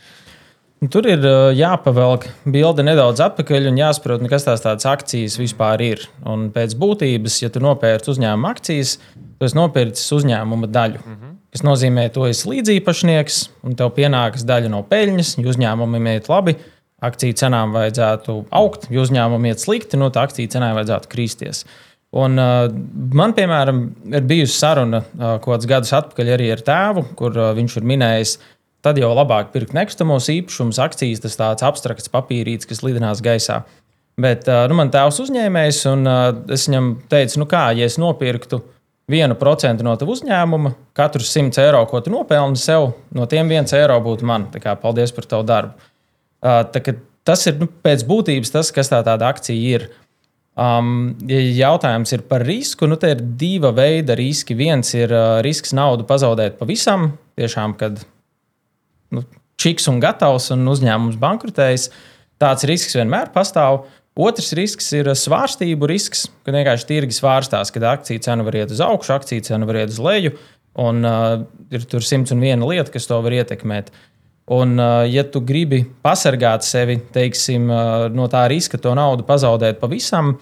Tur 0.91 1.07
ir 1.07 1.23
jāpavelk 1.55 2.27
bilde 2.51 2.83
nedaudz 2.85 3.21
atpakaļ 3.23 3.69
un 3.71 3.79
jāsaprot, 3.79 4.21
nu, 4.21 4.29
kas 4.29 4.43
tās 4.45 4.61
tādas 4.61 4.85
akcijas 4.89 5.37
vispār 5.39 5.81
ir. 5.81 6.03
Un 6.27 6.49
pēc 6.53 6.75
būtības, 6.77 7.39
ja 7.41 7.49
tu 7.49 7.61
nopērci 7.63 8.11
uzņēmuma 8.11 8.51
akcijas, 8.53 8.97
tu 9.15 9.47
esi 9.47 9.57
nopircis 9.57 10.11
uzņēmuma 10.19 10.69
daļu. 10.75 10.99
Mm 10.99 11.15
-hmm. 11.15 11.33
Tas 11.55 11.63
nozīmē, 11.63 12.09
ka 12.09 12.13
tu 12.17 12.25
esi 12.27 12.49
līdzīpašnieks 12.51 13.35
un 13.63 13.75
tev 13.79 13.93
pienākas 13.95 14.43
daļa 14.43 14.69
no 14.73 14.83
peļņas, 14.83 15.37
ja 15.39 15.49
uzņēmumam 15.53 16.07
iet 16.11 16.29
labi. 16.29 16.57
Akciju 17.01 17.33
cenām 17.33 17.71
vajadzētu 17.71 18.45
augt, 18.51 18.87
ja 18.89 19.01
uzņēmumam 19.01 19.45
iet 19.45 19.59
slikti, 19.59 19.97
no 19.97 20.09
tā 20.09 20.27
akciju 20.27 20.51
cenai 20.51 20.73
vajadzētu 20.75 21.07
kristies. 21.07 21.65
Un, 22.15 22.39
uh, 22.39 22.71
man, 23.13 23.33
piemēram, 23.35 23.79
ir 24.07 24.23
bijusi 24.23 24.55
saruna 24.55 25.01
uh, 25.03 25.35
kaut 25.43 25.55
kādus 25.55 25.67
gadus 25.67 25.93
atpakaļ 25.93 26.29
arī 26.37 26.51
ar 26.53 26.61
tēvu, 26.63 27.05
kur 27.19 27.35
uh, 27.35 27.49
viņš 27.55 27.75
ir 27.81 27.87
minējis, 27.91 28.35
ka 28.37 28.54
tad 28.85 29.01
jau 29.01 29.09
labāk 29.17 29.49
pirkt 29.55 29.73
nekustamos 29.75 30.29
īpašumus, 30.31 30.79
akcijas, 30.83 31.23
tas 31.25 31.39
tāds 31.39 31.65
abstrakts 31.65 32.11
papīrītis, 32.13 32.69
kas 32.69 32.85
lidinās 32.85 33.23
gaisā. 33.25 33.63
Bet 34.21 34.47
nu, 34.47 34.77
man 34.77 34.93
tēvs 34.93 35.17
uzņēmējs, 35.25 35.81
un 35.91 36.07
es 36.55 36.69
viņam 36.69 36.93
teicu, 37.11 37.41
nu 37.41 37.49
kā, 37.51 37.65
ja 37.75 37.89
es 37.89 37.97
nopirktu 37.99 38.61
vienu 39.11 39.35
procentu 39.37 39.85
no 39.85 39.95
tava 39.99 40.15
uzņēmuma, 40.15 40.71
katru 40.97 41.25
100 41.25 41.61
eiro, 41.65 41.83
ko 41.89 42.01
tu 42.01 42.13
nopelni 42.13 42.59
sev, 42.59 42.93
no 43.15 43.27
tiem 43.29 43.51
viens 43.51 43.73
eiro 43.77 43.97
būtu 44.03 44.27
man. 44.27 44.47
Tā 44.53 44.61
kā, 44.63 44.77
paldies 44.79 45.13
par 45.15 45.27
tavu 45.29 45.45
darbu. 45.47 45.91
Tā, 46.45 46.81
tas 47.25 47.45
ir 47.49 47.59
nu, 47.61 47.69
pēc 47.85 48.05
būtības 48.07 48.53
tas, 48.53 48.71
kas 48.73 48.91
tā 48.91 49.01
tāda 49.05 49.29
akcija 49.33 49.77
ir. 49.77 49.87
Um, 50.55 51.17
ja 51.27 51.41
jautājums 51.67 52.13
ir 52.15 52.23
par 52.29 52.45
risku, 52.47 52.87
nu, 52.87 52.95
tad 52.99 53.17
ir 53.17 53.23
divi 53.39 53.71
veidi 53.75 54.15
riski. 54.15 54.55
Viens 54.55 54.93
ir 54.95 55.11
uh, 55.11 55.41
risks 55.43 55.75
naudu 55.75 56.07
pazaudēt 56.07 56.55
pavisam, 56.61 57.11
tiešām, 57.35 57.75
kad 57.79 57.99
nu, 59.13 59.25
čiks 59.61 59.89
un 59.91 59.99
gatavs 60.03 60.49
un 60.55 60.65
uzņēmums 60.71 61.19
bankrotējis. 61.21 61.89
Tāds 62.41 62.65
risks 62.67 62.97
vienmēr 62.97 63.31
pastāv. 63.35 63.85
Otrs 64.15 64.53
risks 64.55 64.87
ir 64.95 65.09
svārstību 65.11 65.87
risks, 65.91 66.25
kad 66.47 66.55
vienkārši 66.55 66.87
tirgi 66.87 67.15
svārstās, 67.17 67.71
kad 67.75 67.83
akciju 67.89 68.23
cena 68.23 68.45
var 68.47 68.55
iet 68.55 68.71
uz 68.71 68.79
augšu, 68.83 69.11
akciju 69.15 69.43
cena 69.43 69.67
var 69.67 69.81
iet 69.81 69.91
uz 69.91 69.99
leju. 69.99 70.35
Un, 70.79 71.03
uh, 71.07 71.43
ir 71.71 71.83
tur 71.87 72.03
simts 72.03 72.33
un 72.35 72.43
viena 72.43 72.67
lieta, 72.67 72.91
kas 72.91 73.07
to 73.07 73.19
var 73.23 73.35
ietekmēt. 73.35 73.91
Un, 74.55 74.75
uh, 74.79 75.03
ja 75.07 75.23
tu 75.27 75.41
gribi 75.43 75.81
pasargāt 76.05 76.63
sevi 76.67 76.97
teiksim, 77.15 77.67
uh, 77.71 78.07
no 78.13 78.27
tā 78.31 78.45
riska, 78.51 78.79
to 78.79 78.91
naudu 78.95 79.25
pazaudēt 79.27 79.79
pavisam, 79.81 80.35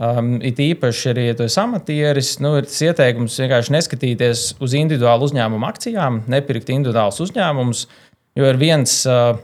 um, 0.00 0.32
it 0.42 0.60
īpaši 0.60 1.12
arī, 1.12 1.26
ja 1.30 1.36
tu 1.38 1.44
esi 1.46 1.60
amatieris, 1.62 2.34
nu, 2.42 2.54
ir 2.58 2.68
tas 2.68 2.80
ieteikums 2.88 3.38
vienkārši 3.42 3.74
neskatīties 3.76 4.44
uz 4.62 4.76
individuālu 4.78 5.28
uzņēmumu 5.28 5.68
akcijām, 5.68 6.22
nepirkt 6.30 6.72
individuālus 6.72 7.20
uzņēmumus. 7.26 7.86
Jo 8.38 8.46
ir 8.50 8.60
viens 8.60 8.94
uh, 9.10 9.34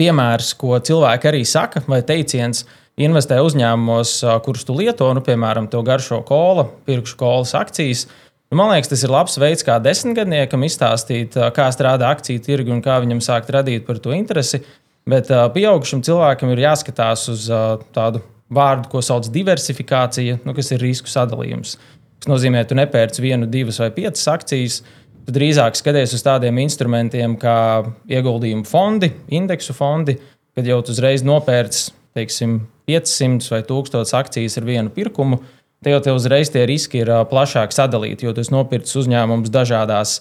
piemērs, 0.00 0.52
ko 0.60 0.76
cilvēki 0.78 1.30
arī 1.30 1.42
saka, 1.48 1.82
vai 1.88 2.02
teiciens, 2.06 2.64
investē 3.00 3.40
uzņēmumos, 3.44 4.18
uh, 4.24 4.36
kurus 4.44 4.66
tu 4.68 4.76
lieto, 4.76 5.08
nu, 5.16 5.24
piemēram, 5.24 5.70
to 5.72 5.82
garšo 5.86 6.22
kola, 6.28 6.68
pirkšu 6.88 7.18
kolas 7.20 7.56
akcijas. 7.58 8.06
Nu, 8.52 8.60
man 8.60 8.70
liekas, 8.70 8.92
tas 8.92 9.02
ir 9.02 9.10
labs 9.10 9.34
veids, 9.42 9.64
kā 9.66 9.80
desmitgadniekam 9.82 10.62
izstāstīt, 10.68 11.34
uh, 11.40 11.50
kā 11.56 11.68
strādā 11.74 12.12
akciju 12.14 12.44
tirgi 12.44 12.74
un 12.76 12.84
kā 12.84 13.00
viņam 13.02 13.24
sākt 13.24 13.50
radīt 13.56 13.88
par 13.88 13.98
to 14.04 14.14
interesi. 14.14 14.62
Bet 15.06 15.30
uh, 15.30 15.48
pieaugušam 15.54 16.02
cilvēkam 16.06 16.52
ir 16.54 16.64
jāskatās 16.66 17.28
uz 17.32 17.50
uh, 17.50 17.76
tādu 17.94 18.22
vārdu, 18.52 18.90
ko 18.92 19.02
sauc 19.02 19.26
par 19.26 19.34
diversifikācija, 19.34 20.40
nu, 20.44 20.54
kas 20.54 20.70
ir 20.72 20.84
risku 20.84 21.10
sadalījums. 21.10 21.76
Tas 22.20 22.30
nozīmē, 22.30 22.62
ka 22.64 22.70
tu 22.70 22.78
nepērci 22.78 23.24
vienu, 23.24 23.48
divas 23.50 23.80
vai 23.82 23.90
piecas 23.94 24.24
akcijas, 24.32 24.80
Tu 25.26 25.34
drīzāk 25.34 25.74
skaties 25.74 26.12
uz 26.14 26.22
tādiem 26.22 26.60
instrumentiem 26.62 27.32
kā 27.42 27.82
ieguldījumu 28.06 28.62
fondi, 28.68 29.08
indeksu 29.34 29.74
fondi, 29.74 30.14
kad 30.54 30.68
jau 30.70 30.78
uzreiz 30.86 31.24
nopērci 31.26 31.90
teiksim, 32.16 32.60
500 32.86 33.50
vai 33.50 33.60
1000 33.66 34.14
akcijas 34.14 34.56
ar 34.60 34.68
vienu 34.68 34.92
pirkumu. 34.94 35.40
Te 35.82 35.90
jau 35.90 35.98
te 36.04 36.14
uzreiz 36.14 36.52
tie 36.54 36.62
riski 36.70 37.02
ir 37.02 37.10
plašāk 37.28 37.74
sadalīti, 37.74 38.28
jo 38.28 38.36
tu 38.36 38.46
nopirci 38.54 38.96
uzņēmumus 39.02 39.50
dažādās 39.52 40.20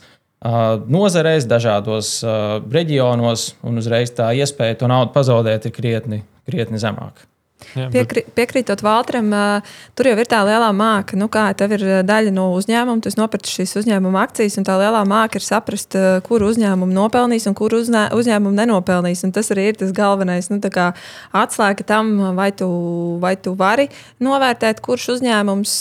nozarēs, 0.92 1.46
dažādos 1.50 2.18
reģionos, 2.74 3.48
un 3.66 3.78
uzreiz 3.82 4.12
tā 4.18 4.34
iespēja 4.42 4.82
to 4.82 4.90
naudu 4.90 5.14
pazaudēt 5.14 5.70
ir 5.70 5.78
krietni, 5.78 6.24
krietni 6.50 6.82
zemāka. 6.82 7.30
Jā, 7.76 7.88
Piekri, 7.92 8.22
piekrītot 8.36 8.82
Valtram, 8.84 9.30
tur 9.96 10.08
jau 10.10 10.16
ir 10.20 10.28
tā 10.32 10.42
lielā 10.48 10.68
māka, 10.76 11.16
nu 11.20 11.30
kā 11.32 11.48
tev 11.58 11.74
ir 11.76 11.84
daļa 12.08 12.32
no 12.36 12.50
uzņēmuma, 12.56 13.00
tu 13.04 13.12
nopirci 13.16 13.54
šīs 13.58 13.74
uzņēmuma 13.82 14.26
akcijas, 14.28 14.58
un 14.60 14.68
tā 14.68 14.76
lielā 14.80 15.02
māka 15.08 15.40
ir 15.40 15.46
saprast, 15.46 15.96
kur 16.28 16.44
uzņēmumu 16.44 16.92
nopelnīs 16.96 17.48
un 17.50 17.56
kur 17.58 17.76
uzņē, 17.76 18.10
uzņēmumu 18.16 18.60
nenopelnīs. 18.60 19.24
Un 19.28 19.32
tas 19.36 19.52
arī 19.56 19.70
ir 19.72 19.80
tas 19.80 19.94
galvenais 19.96 20.52
nu, 20.52 20.60
atslēga 21.42 21.88
tam, 21.88 22.12
vai 22.36 22.50
tu, 22.56 22.68
vai 23.24 23.34
tu 23.40 23.56
vari 23.60 23.88
novērtēt, 24.24 24.84
kurš 24.84 25.08
uzņēmums 25.16 25.78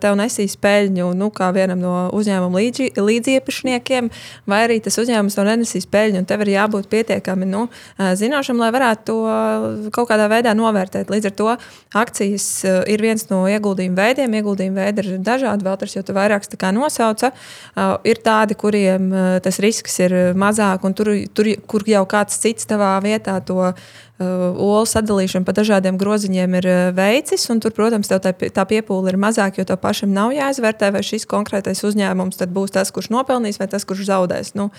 tev 0.00 0.18
nesīs 0.20 0.56
peļņu, 0.60 1.10
nu, 1.16 1.30
kā 1.32 1.52
vienam 1.56 1.80
no 1.84 1.94
uzņēmuma 2.16 2.64
līdzi, 2.64 2.90
līdziepašniekiem, 2.96 4.10
vai 4.48 4.62
arī 4.66 4.80
tas 4.84 4.96
uzņēmums 5.00 5.36
tev 5.36 5.48
nenesīs 5.48 5.88
peļņu, 5.92 6.24
un 6.24 6.28
tev 6.28 6.44
ir 6.44 6.54
jābūt 6.56 6.88
pietiekami 6.92 7.48
nu, 7.52 7.68
zinošam, 8.20 8.60
lai 8.64 8.72
varētu 8.74 9.06
to 9.08 9.18
kaut 9.94 10.08
kādā 10.10 10.28
veidā 10.32 10.56
novērtēt. 10.56 11.08
Līdz 11.18 11.30
ar 11.32 11.34
to 11.34 11.52
akcijas 11.98 12.46
eh, 12.64 12.80
ir 12.94 13.02
viens 13.02 13.26
no 13.32 13.42
ieguldījuma 13.50 13.98
veidiem. 13.98 14.38
Ieguldījuma 14.38 14.84
veidi 14.86 15.04
ir 15.04 15.20
dažādi. 15.24 15.66
Vēlams, 15.66 15.96
jau 15.96 16.04
tu 16.06 16.14
vairākus 16.14 16.52
nosauca. 16.76 17.32
Eh, 17.32 17.94
ir 18.12 18.22
tādi, 18.22 18.54
kuriem 18.54 19.10
eh, 19.12 19.38
tas 19.42 19.58
risks 19.58 19.98
ir 20.04 20.14
mazāk, 20.38 20.84
un 20.86 20.94
tur, 20.94 21.10
tur 21.34 21.50
kur 21.66 21.82
jau 21.86 22.04
kāds 22.06 22.38
cits 22.38 22.68
tavā 22.68 22.98
vietā 23.02 23.40
to 23.44 23.72
olu 24.18 24.82
sadalīšanu 24.82 25.46
pa 25.46 25.52
dažādiem 25.54 25.94
groziņiem 25.94 26.54
ir 26.58 26.66
veicis. 26.96 27.44
Tur, 27.62 27.70
protams, 27.70 28.10
tā, 28.10 28.18
tā 28.18 28.64
piepūle 28.66 29.12
ir 29.12 29.18
mazāka, 29.20 29.60
jo 29.60 29.66
tev 29.68 29.78
pašam 29.78 30.10
nav 30.10 30.34
jāizvērtē, 30.34 30.90
vai 30.90 31.04
šis 31.06 31.22
konkrētais 31.30 31.84
uzņēmums 31.86 32.42
būs 32.50 32.74
tas, 32.74 32.90
kurš 32.90 33.12
nopelnīs, 33.14 33.60
vai 33.62 33.70
tas, 33.70 33.86
kurš 33.86 34.08
zaudēs. 34.10 34.56
Nu, 34.58 34.72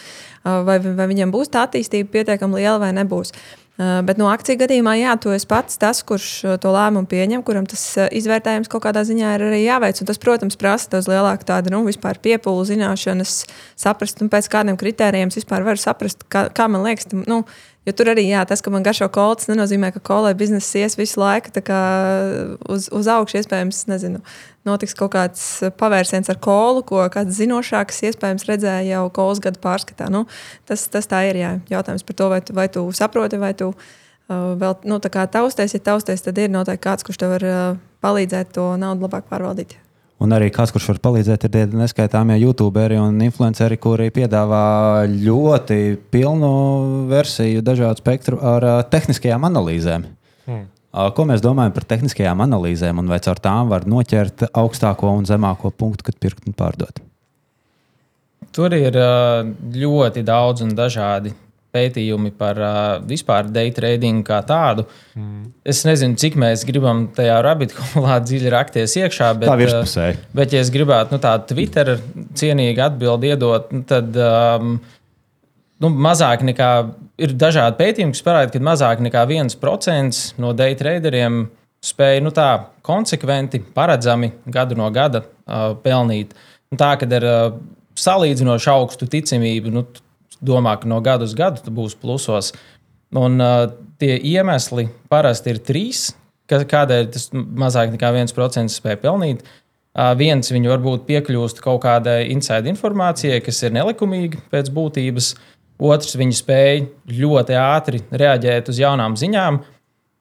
vai, 0.44 0.76
vai 0.84 1.08
viņam 1.08 1.32
būs 1.32 1.56
tā 1.56 1.64
attīstība 1.70 2.12
pietiekami 2.18 2.60
liela 2.60 2.82
vai 2.84 2.92
nebūs. 3.00 3.32
Eh, 3.80 4.02
bet 4.04 4.18
no 4.20 4.28
akciju 4.28 4.60
gadījumā, 4.60 4.98
jā, 5.00 5.14
tu 5.24 5.32
esi 5.32 5.48
pats 5.48 5.80
tas, 5.80 6.02
kurš 6.04 6.26
eh, 6.44 6.56
to 6.60 6.72
lēmumu 6.76 7.08
pieņem, 7.08 7.46
kuram 7.48 7.64
tas 7.70 7.80
eh, 7.96 8.10
izvērtējums 8.20 8.68
kaut 8.72 8.84
kādā 8.84 9.06
ziņā 9.08 9.30
ir 9.38 9.46
arī 9.46 9.62
jāveic. 9.64 10.02
Un 10.04 10.10
tas, 10.10 10.20
protams, 10.20 10.60
prasa 10.60 10.92
daudz 10.98 11.08
lielāku 11.08 11.48
tādu 11.48 11.72
nu, 11.72 11.86
piepūli, 11.88 12.68
zināšanas, 12.74 13.38
saprast, 13.80 14.20
un 14.20 14.28
pēc 14.34 14.52
kādiem 14.52 14.76
kritērijiem 14.80 15.32
vispār 15.32 15.64
var 15.64 15.80
saprast, 15.80 16.28
kā, 16.28 16.50
kā 16.52 16.68
man 16.68 16.84
liekas. 16.84 17.08
Nu, 17.24 17.46
Jo 17.88 17.94
tur 17.96 18.10
arī 18.12 18.26
jā, 18.28 18.44
tas, 18.46 18.60
ka 18.62 18.70
man 18.70 18.84
garšo 18.86 19.08
kolts, 19.10 19.48
nenozīmē, 19.50 19.88
ka 19.96 20.02
kolē 20.04 20.36
biznesa 20.38 20.84
ies 20.84 20.98
visu 21.00 21.22
laiku 21.24 21.50
uz, 22.70 22.86
uz 22.94 23.08
augšu. 23.10 23.40
Iespējams, 23.40 23.80
nezinu, 23.90 24.20
notiks 24.70 24.96
kaut 24.98 25.14
kāds 25.18 25.46
pavērsiens 25.80 26.30
ar 26.32 26.40
kolu, 26.42 26.86
ko 26.88 27.04
kāds 27.12 27.38
zinošāks 27.40 28.04
iespējams 28.12 28.48
redzēja 28.50 28.86
jau 28.94 29.04
kolas 29.16 29.42
gadu 29.44 29.62
pārskatā. 29.64 30.08
Nu, 30.14 30.26
tas, 30.70 30.86
tas 30.94 31.10
tā 31.10 31.26
ir 31.32 31.42
jā. 31.42 31.52
jautājums 31.74 32.06
par 32.06 32.20
to, 32.22 32.30
vai 32.32 32.40
tu, 32.46 32.56
vai 32.58 32.70
tu 32.72 32.86
saproti, 32.96 33.42
vai 33.42 33.52
tu 33.58 33.74
uh, 33.74 34.56
vēl 34.62 34.80
nu, 34.90 35.02
tausties. 35.04 35.76
Ja 35.76 35.84
tausties, 35.92 36.24
tad 36.26 36.40
ir 36.40 36.54
noteikti 36.54 36.86
kāds, 36.86 37.06
kurš 37.08 37.22
tev 37.22 37.36
var 37.38 37.46
uh, 37.50 37.62
palīdzēt 38.06 38.56
to 38.56 38.72
naudu 38.80 39.08
labāk 39.08 39.28
pārvaldīt. 39.32 39.78
Un 40.20 40.36
arī 40.36 40.50
kāds, 40.52 40.74
kurš 40.76 40.90
var 40.92 40.98
palīdzēt, 41.08 41.46
ir 41.48 41.52
tie 41.54 41.62
neskaitāmie 41.80 42.36
youtuberi 42.42 42.98
un 43.00 43.22
influenceri, 43.24 43.78
kuri 43.80 44.10
piedāvā 44.12 45.06
ļoti 45.14 45.80
pilnu 46.12 46.50
versiju, 47.08 47.64
dažādu 47.64 48.04
spektru 48.04 48.42
ar 48.44 48.68
tehniskajām 48.92 49.48
analīzēm. 49.48 50.10
Hmm. 50.44 50.68
Ko 50.90 51.26
mēs 51.30 51.44
domājam 51.46 51.74
par 51.76 51.86
tehniskajām 51.92 52.42
analīzēm 52.48 53.02
un 53.02 53.12
vai 53.12 53.20
caur 53.22 53.38
tām 53.42 53.70
var 53.70 53.86
noķert 53.90 54.48
augstāko 54.58 55.12
un 55.20 55.28
zemāko 55.30 55.70
punktu, 55.70 56.08
kad 56.08 56.18
pirkt 56.18 56.48
un 56.50 56.56
pārdot? 56.58 57.04
Tur 58.56 58.74
ir 58.74 58.98
ļoti 59.78 60.26
daudz 60.26 60.66
un 60.66 60.74
dažādi 60.74 61.36
pētījumi 61.70 62.32
par 62.38 62.60
vispār 63.06 63.50
day 63.54 63.70
trading 63.76 64.24
kā 64.26 64.40
tādu. 64.48 64.88
Mm. 65.14 65.52
Es 65.62 65.84
nezinu, 65.86 66.18
cik 66.18 66.38
mēs 66.42 66.66
gribam 66.66 67.06
tajā 67.16 67.38
rabbitholā 67.46 68.18
dziļi 68.26 68.54
rakties 68.54 68.96
iekšā. 69.04 69.34
Bet, 69.44 69.52
bet, 70.34 70.56
ja 70.56 70.64
es 70.64 70.72
gribētu 70.74 71.16
nu, 71.16 71.22
tādu 71.22 71.52
Twitter 71.54 71.98
cienīgu 72.40 72.86
atbildi 72.88 73.34
iedot, 73.34 73.70
nu, 73.76 73.86
tad 73.90 74.18
um, 74.18 74.80
nu, 75.84 75.92
mazāk 76.08 76.44
nekā 76.48 76.70
ir 77.22 77.34
dažādi 77.40 77.80
pētījumi, 77.80 78.16
kas 78.16 78.26
parāda, 78.26 78.52
ka 78.54 78.62
mazāk 78.64 79.04
nekā 79.06 79.26
1% 79.30 80.22
no 80.42 80.54
day 80.58 80.78
traderiem 80.80 81.48
spēja 81.86 82.24
nu, 82.24 82.32
tā 82.36 82.50
konsekventi, 82.86 83.62
paredzami 83.76 84.34
gadu 84.52 84.78
no 84.80 84.90
gada 84.92 85.24
uh, 85.24 85.74
pelnīt. 85.84 86.36
Nu, 86.70 86.80
tā, 86.80 86.94
kad 87.00 87.14
ir 87.16 87.26
uh, 87.28 87.60
salīdzinoši 88.00 88.72
augstu 88.74 89.08
ticamību, 89.12 89.72
nu, 89.74 89.86
domā, 90.46 90.76
ka 90.80 90.90
no 90.90 91.00
gada 91.04 91.28
uz 91.28 91.36
gadu 91.38 91.72
būs 91.76 91.96
plusos. 92.00 92.54
Un, 93.16 93.40
uh, 93.42 93.70
tie 94.00 94.18
iemesli 94.32 94.90
parasti 95.12 95.56
ir 95.56 95.64
trīs, 95.66 96.10
kādēļ 96.50 97.10
tas 97.14 97.30
mazāk 97.34 97.94
nekā 97.94 98.12
1% 98.16 98.74
spēja 98.74 99.00
pelnīt. 99.02 99.46
Uh, 100.00 100.14
viens, 100.20 100.52
viņi 100.54 100.70
varbūt 100.70 101.08
piekļūst 101.08 101.64
kaut 101.64 101.82
kādai 101.84 102.30
inside 102.34 102.70
informācijai, 102.72 103.40
kas 103.44 103.64
ir 103.66 103.74
nelikumīga 103.76 104.44
pēc 104.52 104.70
būtības. 104.76 105.34
Otrs, 105.80 106.18
viņi 106.20 106.36
spēja 106.36 106.80
ļoti 107.16 107.56
ātri 107.56 108.02
reaģēt 108.12 108.72
uz 108.72 108.80
jaunām 108.82 109.16
ziņām. 109.20 109.62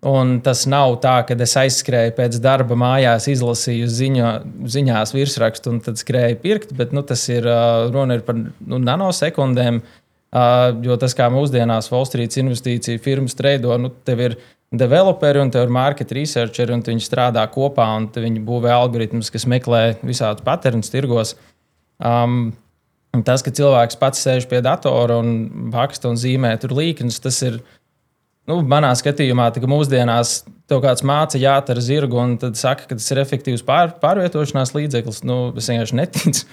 Un 0.06 0.36
tas 0.46 0.60
nav 0.70 0.92
tā, 1.02 1.16
ka 1.26 1.34
es 1.42 1.56
aizskrēju 1.58 2.12
pēc 2.14 2.36
darba 2.38 2.76
mājās, 2.78 3.26
izlasīju 3.32 3.88
ziņo, 3.90 4.28
ziņās 4.70 5.12
virsrakstu 5.16 5.72
un 5.72 5.80
tad 5.82 5.98
skrēju 5.98 6.38
pirkt, 6.44 6.74
bet 6.78 6.94
nu, 6.94 7.02
tas 7.02 7.24
ir 7.32 7.48
runa 7.90 8.20
ir 8.20 8.22
par 8.26 8.38
nu, 8.38 8.78
nanosekundēm. 8.78 9.80
Jo 10.84 10.98
tas, 11.00 11.16
kā 11.18 11.26
mūsdienās 11.32 11.90
Wall 11.90 12.06
Street 12.06 12.36
investīcija 12.38 13.02
firmas 13.02 13.34
treido, 13.34 13.74
nu, 13.80 13.90
tev 14.06 14.22
ir 14.22 14.38
developeri 14.70 15.42
un 15.42 15.50
tev 15.50 15.66
ir 15.66 15.74
market 15.74 16.14
researcheri, 16.14 16.76
un 16.76 16.84
viņi 16.86 17.02
strādā 17.02 17.42
kopā, 17.50 17.88
un 17.98 18.06
viņi 18.12 18.44
būvē 18.46 18.70
algoritmus, 18.76 19.32
kas 19.34 19.48
meklē 19.50 19.82
visādus 20.06 20.46
patērnus 20.46 20.92
tirgos. 20.94 21.34
Um, 21.98 22.52
tas, 23.26 23.44
ka 23.44 23.52
cilvēks 23.54 23.98
pats 24.00 24.22
sēž 24.24 24.48
pie 24.50 24.62
datora 24.64 25.18
un 25.22 25.70
raksta 25.74 26.10
un 26.10 26.18
zīmē 26.20 26.54
tur 26.62 26.76
līknes, 26.78 27.20
tas 27.24 27.40
ir. 27.46 27.60
Nu, 28.48 28.62
manā 28.64 28.94
skatījumā, 28.96 29.50
ka 29.52 29.68
mūsdienās 29.68 30.38
tev 30.70 30.80
kāds 30.80 31.04
māca 31.04 31.36
jāt 31.36 31.68
ar 31.68 31.80
zirgu, 31.84 32.16
un 32.16 32.38
tad 32.40 32.56
saka, 32.56 32.86
ka 32.88 32.96
tas 32.96 33.10
ir 33.12 33.20
efektīvs 33.20 33.64
pār, 33.66 33.92
pārvietošanās 34.00 34.72
līdzeklis. 34.72 35.20
Nu, 35.28 35.50
es 35.52 35.68
vienkārši 35.68 35.98
neticu. 35.98 36.46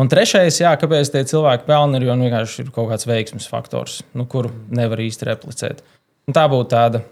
Un 0.00 0.08
trešais, 0.10 0.56
jā, 0.58 0.72
kāpēc 0.80 1.12
tie 1.12 1.20
cilvēki 1.30 1.68
pelna, 1.68 2.00
ir, 2.00 2.08
jo 2.08 2.16
nu, 2.18 2.26
vienkārši 2.26 2.64
ir 2.64 2.70
kaut 2.74 2.88
kāds 2.90 3.06
veiksmes 3.06 3.44
faktors, 3.46 4.00
nu, 4.16 4.24
kuru 4.26 4.50
nevar 4.74 5.04
īsti 5.04 5.28
replicēt. 5.28 5.84
Un 6.24 6.34
tā 6.34 6.48
būtu 6.50 6.72
tāda 6.72 7.04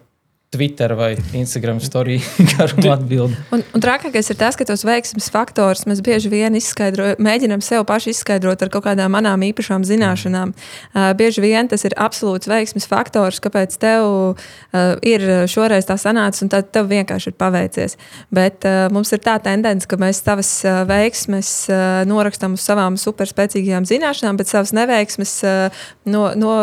Twitter 0.53 0.93
vai 0.93 1.17
Instagram 1.33 1.81
story 1.81 2.21
garuma 2.53 2.93
atbildi. 2.93 3.37
Un, 3.57 3.63
un 3.73 3.81
trakākais 3.81 4.27
ir 4.29 4.37
tas, 4.37 4.57
ka 4.59 4.67
tos 4.69 4.83
veiksmes 4.85 5.31
faktors 5.33 5.87
mēs 5.89 6.03
bieži 6.05 6.29
vien 6.29 6.53
mēģinām 6.53 7.63
sev 7.65 7.87
paši 7.89 8.13
izskaidrot 8.13 8.61
ar 8.61 8.71
kaut 8.75 8.85
kādām 8.85 9.15
manām 9.17 9.41
īpašām 9.49 9.87
zināšanām. 9.89 10.53
Uh, 10.53 11.07
bieži 11.17 11.41
vien 11.41 11.71
tas 11.73 11.87
ir 11.89 11.97
absolūts 11.97 12.51
veiksmes 12.53 12.85
faktors, 12.91 13.41
kāpēc 13.41 13.79
tev 13.81 14.05
uh, 14.05 14.37
ir 15.01 15.25
šoreiz 15.49 15.89
tā 15.89 15.97
sanācis 15.97 16.45
un 16.45 16.53
tad 16.53 16.69
tev 16.69 16.93
vienkārši 16.93 17.33
ir 17.33 17.39
paveicies. 17.41 17.97
Bet 18.29 18.69
uh, 18.69 18.93
mums 18.93 19.15
ir 19.17 19.25
tā 19.25 19.39
tendence, 19.41 19.89
ka 19.89 19.97
mēs 19.97 20.21
savas 20.21 20.53
uh, 20.69 20.83
veiksmes 20.85 21.55
uh, 21.73 22.03
norakstam 22.05 22.59
uz 22.61 22.69
savām 22.69 23.01
superspēcīgajām 23.01 23.89
zināšanām, 23.89 24.37
bet 24.37 24.53
savas 24.53 24.77
neveiksmes 24.77 25.35
uh, 25.49 25.83
no, 26.05 26.29
no, 26.37 26.55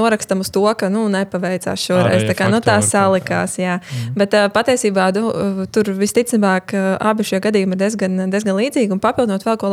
norakstam 0.00 0.40
uz 0.40 0.54
to, 0.56 0.64
ka 0.72 0.88
nu, 0.88 1.04
nepaveicās 1.12 1.84
šoreiz. 1.84 2.22
Arī 2.22 2.32
tā 2.32 2.40
kā, 2.40 2.48
nu, 2.48 2.64
tā 2.64 2.80
salika 2.80 3.25
likās. 3.26 3.58
Jā. 3.60 3.78
Mm. 3.82 4.16
Bet 4.22 4.34
uh, 4.38 4.48
patiesībā 4.54 5.10
du, 5.16 5.26
tur 5.74 5.92
visticamāk 5.98 6.74
abi 6.96 7.26
šie 7.26 7.42
gadījumi 7.44 7.76
ir 7.76 7.84
diezgan, 7.84 8.26
diezgan 8.32 8.58
līdzīgi. 8.58 8.92
Un 8.94 9.02
papildinot 9.02 9.46
vēl, 9.46 9.58
ko 9.60 9.72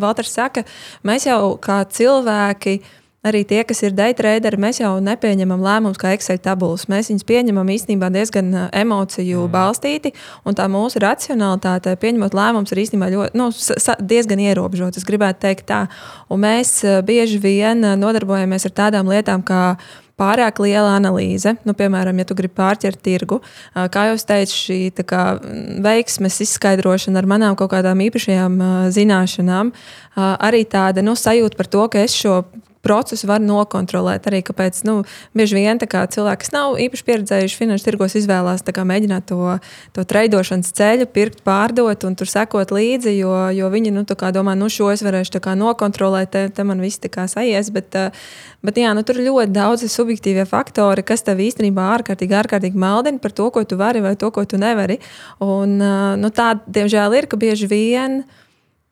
Valters 0.00 0.32
saka, 0.32 0.64
mēs 1.06 1.28
jau 1.28 1.56
kā 1.62 1.82
cilvēki 1.84 2.80
arī 3.26 3.42
tie, 3.48 3.62
kas 3.66 3.82
ir 3.82 3.94
daytraderi, 3.96 4.58
mēs 4.60 4.80
jau 4.80 4.92
nepieņemam 5.02 5.62
lēmumus 5.62 5.98
kā 6.00 6.12
Excel 6.14 6.38
tabulas. 6.42 6.86
Mēs 6.90 7.10
viņus 7.10 7.26
pieņemam 7.26 7.72
īstenībā 7.74 8.10
diezgan 8.14 8.52
emociju 8.70 9.46
mm. 9.46 9.52
balstīti, 9.54 10.14
un 10.46 10.56
tā 10.58 10.68
mūsu 10.70 11.02
racionalitāte, 11.02 11.96
pieņemot 12.02 12.36
lēmumus, 12.36 12.72
ir 12.74 12.82
īstenībā 12.84 13.10
ļoti, 13.14 13.40
nu, 13.40 13.50
diezgan 14.14 14.42
ierobežota. 14.46 15.00
Es 15.00 15.08
gribētu 15.08 15.42
teikt 15.48 15.68
tā. 15.70 15.84
Un 16.30 16.44
mēs 16.46 16.78
bieži 17.06 17.40
vien 17.42 17.82
nodarbojamies 17.98 18.68
ar 18.68 18.76
tādām 18.84 19.10
lietām, 19.10 19.44
kā 19.46 19.74
pārāk 20.20 20.60
liela 20.64 20.96
analīze. 20.96 21.54
Nu, 21.68 21.74
piemēram, 21.76 22.18
ja 22.20 22.28
tu 22.28 22.36
gribi 22.38 22.56
pārķert 22.56 23.00
tirgu, 23.04 23.40
kā 23.74 24.06
jau 24.10 24.18
teicu, 24.30 24.56
šī 24.56 24.78
kā, 25.04 25.24
veiksmes 25.84 26.40
izskaidrošana 26.46 27.20
ar 27.20 27.28
manām 27.30 27.58
kaut 27.58 27.74
kādām 27.74 28.00
īpašajām 28.08 28.60
zināšanām, 28.96 29.72
arī 30.16 30.64
tāda 30.72 31.04
nu, 31.04 31.16
sajūta 31.18 31.60
par 31.60 31.70
to, 31.72 31.84
ka 31.92 32.04
es 32.06 32.16
šo 32.16 32.40
procesu 32.86 33.28
var 33.28 33.42
nokontrolēt. 33.42 34.28
Arī 34.30 34.42
kāpēc 34.46 34.80
nu, 34.86 35.00
bieži 35.36 35.58
vien 35.58 35.80
kā, 35.82 36.04
cilvēki, 36.12 36.44
kas 36.44 36.54
nav 36.54 36.78
īpaši 36.86 37.06
pieredzējuši 37.08 37.58
finanšu 37.58 37.88
tirgos, 37.88 38.16
izvēlās 38.18 38.64
kā, 38.66 38.84
mēģināt 38.86 39.28
to, 39.30 39.56
to 39.96 40.06
treidošanas 40.06 40.72
ceļu, 40.76 41.08
pirkt, 41.10 41.42
pārdot 41.46 42.06
un 42.06 42.16
tur 42.18 42.30
sekot 42.30 42.74
līdzi, 42.74 43.16
jo, 43.18 43.34
jo 43.56 43.70
viņi 43.72 43.94
nu, 43.94 44.06
domā, 44.06 44.56
nu 44.58 44.70
šo 44.72 44.90
es 44.94 45.02
varēšu 45.06 45.42
nokontrolēt, 45.56 46.32
te, 46.32 46.46
te 46.54 46.66
man 46.66 46.82
viss 46.82 47.02
saies. 47.02 47.70
Bet, 47.74 47.96
bet 48.62 48.80
jā, 48.80 48.94
nu, 48.94 49.02
tur 49.06 49.20
ir 49.20 49.30
ļoti 49.30 49.52
daudz 49.54 49.86
subjektīvie 49.90 50.46
faktori, 50.48 51.04
kas 51.06 51.24
tev 51.26 51.42
īstenībā 51.42 51.90
ārkārtīgi, 51.98 52.38
ārkārtīgi 52.38 52.78
maldina 52.78 53.22
par 53.22 53.34
to, 53.36 53.50
ko 53.50 53.64
tu 53.64 53.78
vari 53.80 54.02
vai 54.04 54.16
to, 54.16 54.30
ko 54.30 54.44
tu 54.44 54.60
nevari. 54.60 55.00
Un, 55.44 55.78
nu, 56.20 56.32
tā, 56.34 56.54
diemžēl, 56.66 57.18
ir, 57.18 57.30
ka 57.30 57.40
bieži 57.40 57.70
vien. 57.70 58.24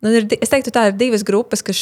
Nu, 0.05 0.11
ir, 0.13 0.27
es 0.37 0.51
teiktu, 0.53 0.69
tā 0.75 0.91
ir 0.91 0.97
divas 1.01 1.23
grupas, 1.25 1.63
kas 1.65 1.79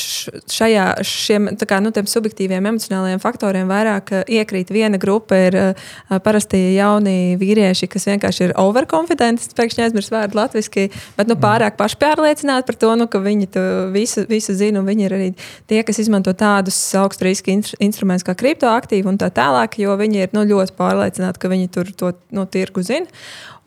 šajā, 0.53 0.85
šiem 1.03 1.49
kā, 1.67 1.81
nu, 1.83 1.91
subjektīviem, 1.91 2.69
emocionālajiem 2.71 3.19
faktoriem 3.23 3.67
vairāk 3.67 4.13
iekrīt. 4.31 4.71
Viena 4.71 5.01
grupa 5.03 5.41
ir 5.49 5.57
uh, 5.59 5.89
parasti 6.23 6.61
jauni 6.77 7.35
vīrieši, 7.41 7.89
kas 7.91 8.07
vienkārši 8.07 8.45
ir 8.47 8.55
overconfidenti, 8.63 9.51
pēkšņi 9.59 9.87
aizmirst 9.89 10.15
vārdu 10.15 10.39
latviešu, 10.39 10.87
bet 11.19 11.33
nu, 11.33 11.35
pārāk 11.43 11.75
pašpārliecināti 11.81 12.69
par 12.71 12.79
to, 12.79 12.95
nu, 13.01 13.09
ka 13.11 13.19
viņi 13.25 13.51
visu, 13.91 14.23
visu 14.31 14.55
zina. 14.55 14.85
Viņi 14.87 15.09
ir 15.09 15.17
arī 15.19 15.31
tie, 15.67 15.83
kas 15.87 15.99
izmanto 16.05 16.31
tādus 16.39 16.79
augstu 16.99 17.27
riska 17.27 17.51
instrumentus 17.83 18.29
kā 18.29 18.37
kriptoaktīvi 18.39 19.11
un 19.11 19.19
tā 19.19 19.33
tālāk, 19.35 19.81
jo 19.83 19.99
viņi 19.99 20.29
ir 20.29 20.37
nu, 20.37 20.47
ļoti 20.47 20.79
pārliecināti, 20.79 21.43
ka 21.43 21.51
viņi 21.51 21.73
tur 21.75 21.91
to 21.91 22.15
nu, 22.31 22.47
tirgu 22.47 22.87
zina. 22.87 23.11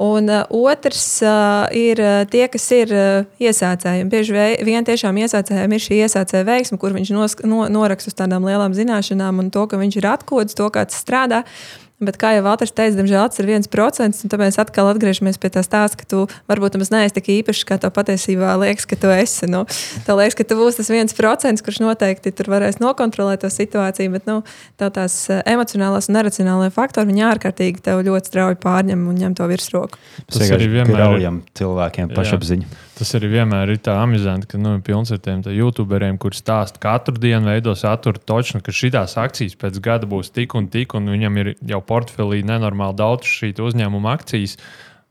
Un 0.03 0.27
uh, 0.27 0.43
otrs 0.51 1.21
uh, 1.23 1.69
ir 1.71 2.01
uh, 2.03 2.25
tie, 2.27 2.43
kas 2.51 2.65
ir 2.75 2.91
uh, 2.91 3.27
iesācēji. 3.39 4.03
Bieži 4.11 4.35
vien 4.67 4.83
tiešām 4.83 5.15
iesācējiem 5.23 5.71
ir 5.71 5.83
šī 5.85 6.01
iesācēja 6.03 6.47
veiksme, 6.49 6.79
kur 6.81 6.91
viņš 6.97 7.13
nos, 7.15 7.37
no, 7.47 7.63
noraksta 7.71 8.11
uz 8.11 8.17
tādām 8.19 8.43
lielām 8.43 8.75
zināšanām 8.75 9.39
un 9.39 9.53
to, 9.55 9.63
ka 9.71 9.79
viņš 9.79 9.99
ir 10.01 10.09
atklājis 10.11 10.59
to, 10.59 10.67
kā 10.67 10.83
tas 10.89 10.99
strādā. 10.99 11.45
Uh, 11.45 11.84
Bet, 12.03 12.17
kā 12.19 12.33
jau 12.35 12.41
Valters 12.43 12.73
teica, 12.75 12.97
diemžēl 12.97 13.29
tas 13.31 13.39
ir 13.39 13.47
viens 13.47 13.69
procents. 13.71 14.19
Tāpēc 14.27 14.57
atkal 14.59 14.89
atgriežamies 14.91 15.37
pie 15.39 15.47
tā 15.53 15.61
stāsta, 15.63 16.01
ka 16.01 16.07
tu 16.11 16.23
varbūt 16.51 16.75
nemaz 16.75 16.89
neesi 16.91 17.15
tik 17.15 17.29
īpašs, 17.37 17.61
kā 17.69 17.77
tev 17.79 17.93
patiesībā 17.95 18.51
liekas, 18.59 18.83
ka 18.89 18.97
tu 18.99 19.13
esi. 19.15 19.47
Nu, 19.47 19.61
tev 20.03 20.19
liekas, 20.19 20.35
ka 20.35 20.43
tu 20.49 20.57
būsi 20.59 20.81
tas 20.81 20.91
viens 20.91 21.15
procents, 21.15 21.63
kurš 21.63 21.79
noteikti 21.85 22.33
tur 22.35 22.51
varēs 22.51 22.81
nokontrolēt 22.83 23.45
to 23.45 23.51
situāciju. 23.53 24.11
Bet 24.17 24.27
nu, 24.27 24.41
tās 24.75 25.15
eh, 25.31 25.39
emocionālās 25.55 26.11
un 26.11 26.19
neracionālās 26.19 26.75
faktori 26.75 27.13
viņi 27.13 27.29
ārkārtīgi 27.29 27.85
tev 27.87 28.03
ļoti 28.03 28.33
strauji 28.33 28.59
pārņem 28.59 29.07
un 29.07 29.21
ņem 29.21 29.37
to 29.39 29.47
virsroku. 29.53 30.01
Tas, 30.25 30.41
tas 30.41 30.51
arī 30.57 30.67
vienmēr 30.75 31.15
ir 31.21 31.39
cilvēkiem 31.55 32.11
pašapziņa. 32.11 32.67
Jā. 32.67 32.84
Tas 32.95 33.11
arī 33.17 33.27
vienmēr 33.33 33.73
ir 33.73 33.79
tā 33.83 33.97
amizanti, 33.99 34.47
ka 34.53 34.59
nu, 34.59 34.77
pilns 34.85 35.11
ar 35.11 35.19
tiem 35.23 35.41
youtuberiem, 35.51 36.15
kuriem 36.21 36.39
stāsta 36.39 36.79
katru 36.79 37.17
dienu, 37.19 37.49
veido 37.51 37.73
saturu 37.75 38.21
točnu, 38.23 38.61
ka 38.63 38.71
šīs 38.71 39.17
akcijas 39.19 39.57
pēc 39.59 39.81
gada 39.83 40.07
būs 40.07 40.31
tik 40.31 40.55
un 40.55 40.69
tik, 40.71 40.95
un 40.95 41.11
viņam 41.11 41.39
ir 41.43 41.53
jau 41.59 41.81
portfelī 41.83 42.39
nenormāli 42.47 42.95
daudz 43.01 43.27
šī 43.27 43.51
uzņēmuma 43.67 44.15
akcijas. 44.15 44.55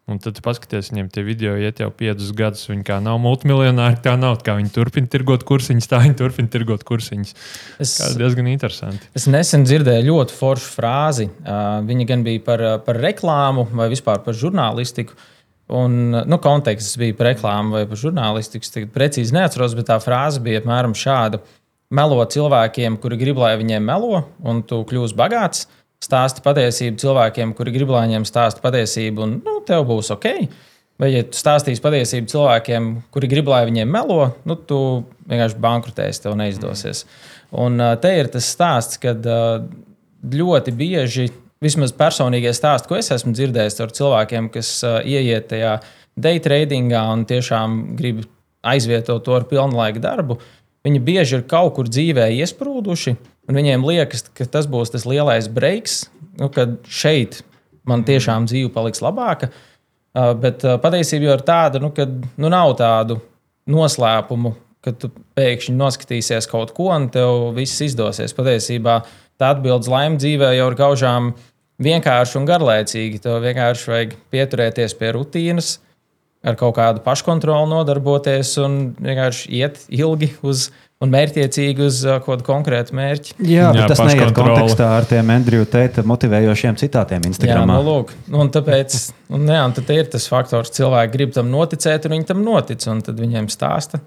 Un 0.05 0.19
tad 0.21 0.37
paskatieties, 0.45 0.91
viņiem 0.93 1.07
tie 1.09 1.23
video 1.25 1.55
iet 1.57 1.79
jau 1.81 1.89
piecus 1.89 2.29
gadus. 2.37 2.67
Viņi 2.69 2.83
kā 2.85 2.99
nav 3.01 3.17
multimiljonāri, 3.25 4.03
tā 4.05 4.19
nav. 4.21 4.35
Kā 4.45 4.59
viņi 4.59 4.69
turpina 4.75 5.09
tirgot 5.09 5.47
kursiņus, 5.49 5.89
tā 5.89 6.03
viņi 6.05 6.19
turpina 6.19 6.53
tirgot 6.53 6.85
kursiņus. 6.85 7.33
Tas 7.79 7.95
ir 8.11 8.19
diezgan 8.21 8.51
interesanti. 8.53 9.09
Es 9.17 9.25
nesen 9.33 9.65
dzirdēju 9.65 10.11
ļoti 10.11 10.37
foršu 10.37 10.75
frāzi. 10.77 11.31
Uh, 11.41 11.81
viņa 11.89 12.09
gan 12.11 12.27
bija 12.27 12.45
par, 12.45 12.67
par 12.85 13.01
reklāmu 13.01 13.65
vai 13.73 13.89
vispār 13.95 14.21
par 14.27 14.37
žurnālistiku. 14.37 15.17
Uh, 15.17 15.31
Un, 15.73 16.13
nu, 16.29 16.39
konteksts 16.45 16.99
bija 17.01 17.17
par 17.17 17.31
reklāmu 17.31 17.79
vai 17.79 17.85
par 17.89 17.97
žurnālistiku. 17.97 18.67
Es 18.67 18.91
precīzi 18.93 19.33
neatceros, 19.37 19.77
bet 19.79 19.89
tā 19.89 19.97
frāze 20.03 20.43
bija 20.45 20.61
apmēram 20.61 20.93
šāda. 20.99 21.41
Melo 21.95 22.19
cilvēkiem, 22.21 22.99
kuri 23.01 23.17
grib, 23.21 23.41
lai 23.41 23.55
viņiem 23.61 23.85
melo, 23.87 24.25
un 24.45 24.61
tu 24.67 24.83
kļūsi 24.89 25.17
bagāts. 25.17 25.65
Stāsti 26.05 26.43
patiesību 26.45 27.01
cilvēkiem, 27.01 27.55
kuri 27.57 27.73
grib, 27.73 27.93
lai 27.95 28.05
viņiem 28.09 28.27
stāsta 28.29 28.61
patiesību, 28.65 29.25
un 29.25 29.39
nu, 29.41 29.57
tev 29.65 29.87
būs 29.89 30.13
ok. 30.13 30.27
Vai, 31.01 31.09
ja 31.11 31.23
tu 31.27 31.39
stāstīsi 31.39 31.83
patiesību 31.83 32.29
cilvēkiem, 32.31 32.91
kuri 33.15 33.31
grib, 33.31 33.49
lai 33.51 33.65
viņiem 33.67 33.89
melo, 33.91 34.35
nu, 34.47 34.59
tu 34.69 34.79
vienkārši 35.31 35.59
bankrotēsi, 35.65 36.23
tev 36.27 36.37
neizdosies. 36.39 37.07
Un 37.57 37.81
te 38.03 38.13
ir 38.19 38.29
tas 38.31 38.51
stāsts, 38.53 39.01
kad 39.01 39.25
ļoti 40.25 40.77
bieži 40.77 41.31
vismaz 41.65 41.95
personīgie 41.97 42.53
stāsti, 42.55 42.91
ko 42.91 42.99
es 43.01 43.11
esmu 43.15 43.33
dzirdējis 43.35 43.81
ar 43.85 43.95
cilvēkiem, 43.97 44.51
kas 44.55 44.77
uh, 44.87 45.01
ieiet 45.01 45.49
tajā 45.53 45.79
day 46.15 46.41
tradingā 46.43 47.03
un 47.13 47.25
tiešām 47.29 47.97
grib 47.99 48.23
aizvietot 48.65 49.25
to 49.25 49.35
ar 49.37 49.47
pilnlaika 49.51 50.03
darbu. 50.03 50.39
Viņi 50.85 51.01
bieži 51.05 51.39
ir 51.39 51.47
kaut 51.49 51.75
kur 51.79 51.89
dzīvē 51.89 52.29
iesprūduši, 52.43 53.15
un 53.49 53.59
viņiem 53.59 53.85
liekas, 53.89 54.27
ka 54.37 54.47
tas 54.49 54.69
būs 54.71 54.93
tas 54.93 55.07
lielais 55.09 55.49
breiks, 55.49 56.05
nu, 56.41 56.51
kad 56.53 56.77
šeit 56.85 57.41
man 57.89 58.05
tiešām 58.05 58.49
dzīve 58.49 58.73
paliks 58.75 59.03
labāka. 59.05 59.51
Uh, 60.15 60.31
bet 60.39 60.63
uh, 60.67 60.77
patiesībā 60.81 61.31
jau 61.31 61.39
ir 61.39 61.47
tāda, 61.47 61.81
nu, 61.83 61.91
ka 61.97 62.07
nu, 62.07 62.51
nav 62.53 62.77
tādu 62.79 63.19
noslēpumu, 63.71 64.55
ka 64.85 64.93
tu 65.01 65.09
pēkšņi 65.37 65.75
noskatīsies 65.79 66.49
kaut 66.51 66.75
ko 66.77 66.91
un 66.93 67.09
tev 67.13 67.55
viss 67.57 67.81
izdosies. 67.85 68.37
Patiesībā 68.37 69.01
tā 69.41 69.55
atbildes 69.55 69.91
laime 69.91 70.21
dzīvē 70.21 70.53
jau 70.59 70.69
ir 70.71 70.79
gaužām 70.79 71.33
vienkārši 71.83 72.39
un 72.41 72.47
garlaicīgi. 72.49 73.21
Tev 73.25 73.43
vienkārši 73.45 73.91
vajag 73.91 74.17
pieturēties 74.35 74.97
pie 74.99 75.13
rutīnas, 75.17 75.77
ar 76.45 76.59
kaut 76.61 76.77
kādu 76.79 77.03
paškontroli 77.05 77.71
nodarboties 77.71 78.55
un 78.63 78.81
vienkārši 79.01 79.55
iet 79.61 79.87
ilgi 79.89 80.35
uz. 80.47 80.71
Un 81.03 81.11
mērķiecīgi 81.13 81.83
uz 81.85 81.99
uh, 82.07 82.15
kaut 82.23 82.39
kādu 82.39 82.45
konkrētu 82.47 82.95
mērķi. 82.97 83.35
Jā, 83.51 83.67
jā 83.77 83.89
tas 83.91 83.99
neiet 84.07 84.31
kontekstā 84.33 84.87
ar 84.95 85.05
tiem 85.05 85.33
Andriju 85.35 85.67
Teita 85.69 86.05
motivējošiem 86.07 86.79
citātiem 86.81 87.27
Instagram. 87.29 87.67
Jā, 87.67 87.67
nu, 87.69 87.81
lūk, 87.85 88.13
un 88.33 88.49
tāpēc 88.55 88.95
un, 89.35 89.45
jā, 89.51 89.67
un 89.67 89.91
ir 89.99 90.09
tas 90.15 90.29
faktors, 90.31 90.71
ka 90.71 90.79
cilvēki 90.79 91.13
grib 91.19 91.35
tam 91.35 91.51
noticēt, 91.53 92.07
un 92.07 92.15
viņi 92.15 92.29
tam 92.31 92.41
notic, 92.47 92.87
un 92.89 93.03
tad 93.05 93.21
viņiem 93.21 93.51
stāsta 93.53 94.01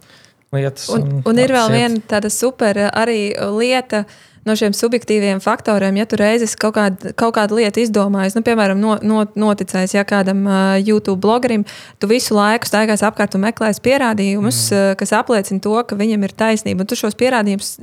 lietas. 0.56 0.88
Un, 0.96 1.06
un, 1.20 1.22
un 1.28 1.44
ir 1.44 1.54
vēl 1.54 1.76
viena 1.76 2.02
tāda 2.16 2.32
super 2.34 2.80
arī 2.88 3.20
lieta, 3.60 4.06
uh, 4.08 4.37
no 4.48 4.56
šiem 4.58 4.76
subjektīviem 4.76 5.42
faktoriem, 5.44 6.00
ja 6.00 6.08
tu 6.10 6.20
reizes 6.20 6.56
kaut 6.60 6.78
kādu, 6.78 7.12
kaut 7.20 7.36
kādu 7.38 7.60
lietu 7.60 7.82
izdomājies, 7.84 8.38
nu, 8.38 8.44
piemēram, 8.46 8.80
no, 8.82 8.96
no, 9.04 9.26
noticējis 9.38 9.98
ja, 9.98 10.06
kādam 10.08 10.46
uh, 10.48 10.78
YouTube 10.80 11.20
blogerim, 11.24 11.66
tu 12.02 12.10
visu 12.10 12.36
laiku 12.38 12.70
staigās 12.70 13.04
apkārt 13.06 13.36
un 13.38 13.46
meklēsi 13.48 13.84
pierādījumus, 13.86 14.62
mm. 14.72 14.78
uh, 14.78 14.98
kas 15.00 15.14
apliecina 15.18 15.64
to, 15.64 15.76
ka 15.88 15.98
viņam 16.00 16.26
ir 16.28 16.36
taisnība. 16.38 16.84
Un 16.84 16.90
tu 16.90 16.98
šos 17.00 17.18
pierādījumus 17.20 17.74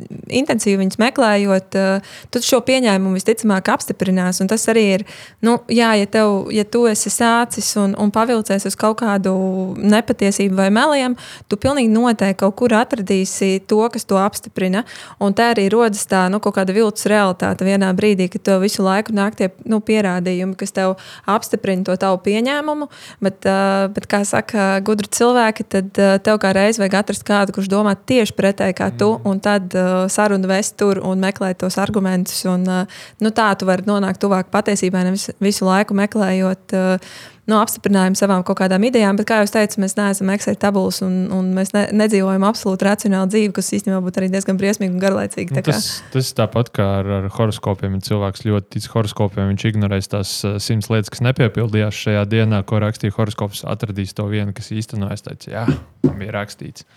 intensīvi 0.41 0.89
meklējot, 1.01 1.79
uh, 1.79 2.17
tu 2.33 2.43
šo 2.45 2.61
pieņēmumu 2.65 3.19
visticamāk 3.19 3.71
apstiprinās. 3.75 4.41
Un 4.43 4.51
tas 4.51 4.65
arī 4.73 4.85
ir, 4.99 5.07
nu, 5.45 5.59
jā, 5.73 5.93
ja, 6.01 6.09
tev, 6.11 6.51
ja 6.55 6.65
tu 6.65 6.85
esi 6.91 7.13
sācis 7.13 7.73
un, 7.81 7.97
un 8.01 8.13
pavilcies 8.15 8.69
uz 8.69 8.79
kaut 8.79 9.01
kādu 9.03 9.35
nepatiesību 9.81 10.59
vai 10.59 10.71
meliem, 10.75 11.17
tu 11.49 11.59
pilnīgi 11.61 11.93
noteikti 11.93 12.41
kaut 12.45 12.57
kur 12.59 12.75
atradīsi 12.77 13.63
to, 13.69 13.83
kas 13.93 14.07
to 14.09 14.19
apstiprina. 14.21 14.85
Un 15.23 15.35
tā 15.37 15.53
arī 15.55 15.69
rodas 15.73 16.07
tā, 16.11 16.27
nu, 16.33 16.41
kaut 16.43 16.54
kāda 16.55 16.75
viltus 16.77 17.07
realitāte 17.11 17.67
vienā 17.67 17.91
brīdī, 17.97 18.29
kad 18.33 18.45
tev 18.47 18.63
visu 18.65 18.85
laiku 18.85 19.15
nāk 19.17 19.37
tie 19.39 19.51
nu, 19.69 19.81
pierādījumi, 19.85 20.57
kas 20.61 20.75
tev 20.77 20.97
apstiprina 21.31 21.87
to 21.87 21.97
tavu 22.01 22.21
pieņēmumu. 22.25 22.89
Bet, 23.25 23.49
uh, 23.49 23.87
bet 23.95 24.09
kā 24.11 24.23
saka 24.29 24.79
gudri 24.87 25.11
cilvēki, 25.15 25.69
tad 25.75 26.01
uh, 26.01 26.17
tev 26.25 26.41
kā 26.43 26.55
reiz 26.57 26.81
vajag 26.81 26.99
atrast 27.03 27.27
kādu, 27.27 27.57
kurš 27.57 27.71
domā 27.73 27.97
tieši 27.99 28.37
pretēji 28.39 28.79
kā 28.81 28.91
tu, 28.95 29.13
mm. 29.17 29.29
un 29.31 29.43
tad 29.45 29.77
uh, 29.79 30.07
sarunu 30.13 30.51
vest 30.51 30.79
tur 30.81 31.03
un 31.05 31.23
meklēt 31.23 31.61
tos 31.65 31.79
argumentus. 31.83 32.45
Un, 32.51 32.67
uh, 32.71 33.05
nu, 33.21 33.35
tā 33.35 33.51
tu 33.59 33.69
vari 33.69 33.87
nonākt 33.89 34.23
tuvāk 34.23 34.51
patiesībai, 34.55 35.07
nevis 35.11 35.31
visu 35.43 35.69
laiku 35.69 35.97
meklējot. 35.99 36.75
Uh, 36.75 37.23
no 37.51 37.59
apstiprinājumu 37.61 38.17
savām 38.19 38.45
kaut 38.47 38.59
kādām 38.63 38.85
idejām, 38.89 39.19
bet, 39.19 39.27
kā 39.29 39.41
jau 39.43 39.49
teicu, 39.57 39.81
mēs 39.83 39.97
neesam 39.99 40.31
Excel 40.33 40.57
tabulas 40.61 41.01
un, 41.05 41.17
un 41.35 41.51
mēs 41.57 41.75
ne, 41.77 41.85
nedzīvojam 42.01 42.47
absolūti 42.49 42.87
racionālu 42.89 43.31
dzīvi, 43.33 43.53
kas 43.57 43.73
īstenībā 43.79 44.01
būtu 44.05 44.23
arī 44.23 44.31
diezgan 44.33 44.59
briesmīgi 44.61 44.95
un 44.95 45.03
garlaicīgi. 45.03 45.57
Nu, 45.57 45.65
tas, 45.67 45.89
tas 46.15 46.31
ir 46.31 46.39
tāpat 46.41 46.73
kā 46.75 46.87
ar, 47.01 47.11
ar 47.19 47.29
horoskopiem. 47.37 47.99
Ja 47.99 48.09
cilvēks 48.09 48.47
ļoti 48.49 48.79
tic 48.79 48.89
horoskopiem, 48.95 49.51
viņš 49.53 49.67
ignorēs 49.73 50.11
tās 50.13 50.35
uh, 50.47 50.57
simts 50.63 50.91
lietas, 50.93 51.13
kas 51.13 51.25
nepiepildījās 51.27 52.01
šajā 52.07 52.25
dienā, 52.33 52.63
ko 52.69 52.81
rakstīja 52.85 53.17
horoskops, 53.19 53.65
atradīs 53.69 54.17
to 54.17 54.29
vienu, 54.31 54.57
kas 54.57 54.73
īstenojas. 54.75 55.27
Jā, 55.49 55.67
tam 56.05 56.17
bija 56.21 56.35
rakstīts. 56.39 56.89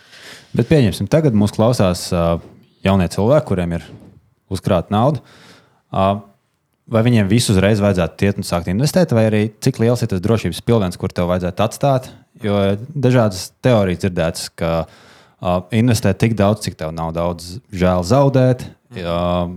Bet 0.55 0.71
pieņemsim, 0.71 1.09
tagad 1.11 1.35
mūs 1.37 1.55
klausās 1.55 2.07
uh, 2.15 2.37
jaunie 2.87 3.07
cilvēki, 3.11 3.47
kuriem 3.51 3.77
ir 3.79 3.87
uzkrāta 4.53 4.93
nauda. 4.95 5.23
Vai 6.87 7.01
viņiem 7.03 7.27
visu 7.27 7.51
uzreiz 7.51 7.81
vajadzētu 7.83 8.27
iet 8.27 8.37
un 8.39 8.47
sākt 8.47 8.69
investēt, 8.71 9.11
vai 9.15 9.25
arī 9.27 9.41
cik 9.63 9.81
liels 9.83 10.03
ir 10.03 10.11
tas 10.11 10.21
drošības 10.23 10.61
pilvens, 10.63 10.95
kur 10.99 11.11
tev 11.11 11.27
vajadzētu 11.27 11.65
atstāt? 11.65 12.07
Jo 12.43 12.77
dažādas 12.93 13.49
teorijas 13.65 14.05
dzirdētas, 14.05 14.45
ka 14.55 14.69
uh, 14.85 15.57
investē 15.75 16.13
tik 16.15 16.37
daudz, 16.39 16.63
cik 16.63 16.77
tev 16.79 16.93
nav 16.95 17.11
daudz 17.17 17.57
žēl 17.75 18.05
zaudēt. 18.07 18.63
Uh, 18.95 19.51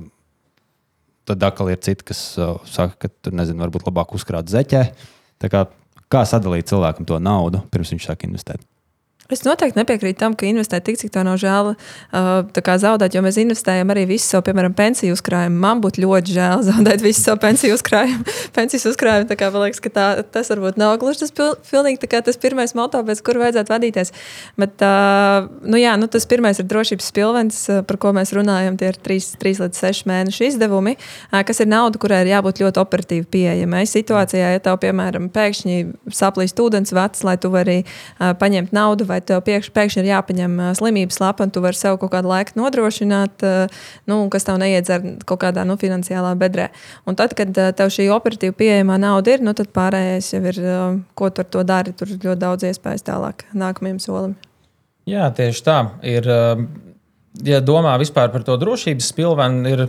tad 1.30 1.46
atkal 1.46 1.70
ir 1.70 1.78
citi, 1.86 2.08
kas 2.10 2.24
uh, 2.40 2.56
saka, 2.66 3.06
ka 3.06 3.12
tur 3.22 3.38
nezinu, 3.38 3.62
varbūt 3.62 3.86
labāk 3.86 4.16
uzkrāt 4.18 4.50
zeķē. 4.50 4.82
Kā, 5.46 5.64
kā 6.10 6.26
sadalīt 6.26 6.72
cilvēkam 6.72 7.06
to 7.06 7.22
naudu, 7.22 7.62
pirms 7.70 7.94
viņš 7.94 8.10
sāk 8.10 8.26
investēt? 8.26 8.64
Es 9.30 9.44
noteikti 9.46 9.78
nepiekrītu 9.78 10.18
tam, 10.18 10.34
ka 10.34 10.48
investēt 10.48 10.84
tik, 10.88 10.98
cik 10.98 11.12
tā 11.14 11.22
nav 11.26 11.38
žēl 11.38 11.72
uh, 11.72 12.76
zaudēt, 12.82 13.14
jo 13.14 13.22
mēs 13.22 13.38
investējam 13.38 13.92
arī 13.94 14.06
visu 14.10 14.26
savu, 14.26 14.48
piemēram, 14.48 14.74
pensiju 14.74 15.14
uzkrājumu. 15.14 15.60
Man 15.62 15.82
būtu 15.84 16.02
ļoti 16.02 16.34
žēl 16.34 16.64
zaudēt 16.70 17.04
visu 17.04 17.22
savu 17.22 17.38
pensiju 17.44 17.76
uzkrājumu. 17.78 18.26
pensijas 18.58 18.88
uzkrājumu 18.90 19.28
tā 19.30 19.36
kā 19.38 19.52
man 19.54 19.66
liekas, 19.66 19.82
ka 19.84 19.92
tā, 19.94 20.06
tas 20.34 20.50
varbūt 20.50 20.80
nav 20.80 20.96
gluži 21.02 21.22
tas, 21.22 21.34
pil, 21.36 21.54
pilnīgi, 21.70 22.10
tas 22.10 22.40
pirmais 22.42 22.74
moto, 22.74 23.02
pēc 23.06 23.22
kura 23.26 23.44
vajadzētu 23.44 23.74
vadīties. 23.74 24.12
Bet, 24.58 24.82
uh, 24.82 25.46
nu, 25.62 25.78
jā, 25.78 25.94
nu, 26.00 26.10
tas 26.10 26.26
pirmais 26.30 26.58
ir 26.58 26.66
drošības 26.70 27.12
pilvens, 27.14 27.62
par 27.86 28.00
ko 28.02 28.14
mēs 28.16 28.34
runājam. 28.34 28.78
Tie 28.80 28.90
ir 28.90 28.98
3, 28.98 29.38
3 29.42 29.64
līdz 29.66 29.82
6 29.86 30.10
mēnešu 30.10 30.48
izdevumi, 30.48 30.96
uh, 30.98 31.40
kas 31.46 31.62
ir 31.62 31.70
nauda, 31.70 32.02
kurai 32.02 32.24
ir 32.24 32.32
jābūt 32.34 32.64
ļoti 32.64 32.82
operatīvi 32.82 33.28
pieejamai. 33.30 33.86
Situācijā, 33.86 34.54
ja 34.56 34.64
tev, 34.64 34.80
piemēram, 34.82 35.30
pēkšņi 35.30 35.78
saplīst 36.18 36.58
ūdens 36.62 36.94
vats, 36.96 37.22
lai 37.26 37.38
tu 37.40 37.52
vari 37.54 37.80
uh, 37.84 38.32
paņemt 38.40 38.74
naudu 38.76 39.06
vai 39.08 39.19
tev 39.26 39.42
piekš, 39.46 39.70
pēkšņi 39.74 40.02
ir 40.02 40.10
jāpaņem 40.10 40.56
slimības 40.78 41.20
lapa, 41.22 41.46
un 41.46 41.52
tu 41.54 41.62
vari 41.64 41.78
sev 41.78 41.98
kaut 42.00 42.12
kādu 42.14 42.30
laiku 42.30 42.56
nodrošināt, 42.58 43.44
nu, 44.10 44.18
kas 44.32 44.46
tev 44.48 44.60
neiedzer 44.62 45.04
kaut 45.28 45.42
kādā 45.44 45.64
nu, 45.68 45.76
finansiālā 45.80 46.34
bedrē. 46.40 46.68
Un 47.08 47.18
tad, 47.18 47.34
kad 47.38 47.52
tev 47.52 47.92
šī 47.92 48.08
operatīva 48.14 48.56
pieejamā 48.58 48.98
nauda 49.00 49.36
ir, 49.36 49.44
nu, 49.44 49.54
tad 49.56 49.72
pārējais 49.76 50.32
jau 50.34 50.42
ir, 50.52 50.60
ko 51.18 51.30
tu 51.30 51.44
ar 51.44 51.50
to 51.50 51.64
dari. 51.66 51.96
Tur 51.96 52.12
ir 52.12 52.22
ļoti 52.22 52.40
daudz 52.44 52.68
iespējas 52.70 53.06
tālāk 53.06 53.46
nākamajam 53.56 54.00
solim. 54.02 54.38
Jā, 55.08 55.30
tieši 55.34 55.64
tā. 55.66 55.78
Ir, 56.06 56.28
ja 57.46 57.60
domā 57.64 57.96
vispār 58.00 58.30
par 58.32 58.44
to 58.46 58.56
drošības 58.60 59.12
pilvenu, 59.16 59.66
ir 59.70 59.86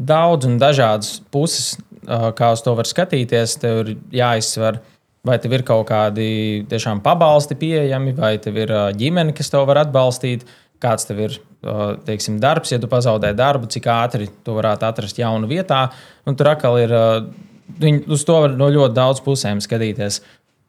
daudz 0.00 0.48
un 0.48 0.58
dažādas 0.60 1.18
puses, 1.32 1.74
kā 2.06 2.52
uz 2.54 2.62
to 2.64 2.74
var 2.78 2.88
skatīties. 2.88 3.58
Tev 3.60 3.82
ir 3.84 3.94
jāizsver 4.14 4.80
Vai 5.26 5.36
tev 5.36 5.52
ir 5.52 5.64
kaut 5.68 5.84
kādi 5.90 6.64
tiešām 6.70 7.02
pabalsti 7.04 7.56
pieejami, 7.60 8.14
vai 8.16 8.38
tev 8.40 8.56
ir 8.62 8.72
ģimene, 8.96 9.34
kas 9.36 9.52
tev 9.52 9.66
var 9.68 9.82
atbalstīt, 9.82 10.46
kāds 10.80 11.04
tev 11.08 11.20
ir 11.26 11.36
teiksim, 12.06 12.38
darbs, 12.40 12.72
ja 12.72 12.80
tu 12.80 12.88
pazaudē 12.88 13.34
darbu, 13.36 13.68
cik 13.68 13.88
ātri 13.92 14.30
tu 14.44 14.56
varētu 14.56 14.86
atrast 14.88 15.20
jaunu 15.20 15.50
vietā. 15.50 15.90
Un 16.24 16.38
tur 16.40 16.54
atkal 16.54 16.78
ir, 16.80 16.94
uz 18.08 18.24
to 18.24 18.38
var 18.46 18.56
no 18.56 18.70
ļoti 18.72 18.96
daudz 18.96 19.20
pusēm 19.26 19.60
skatīties. 19.60 20.22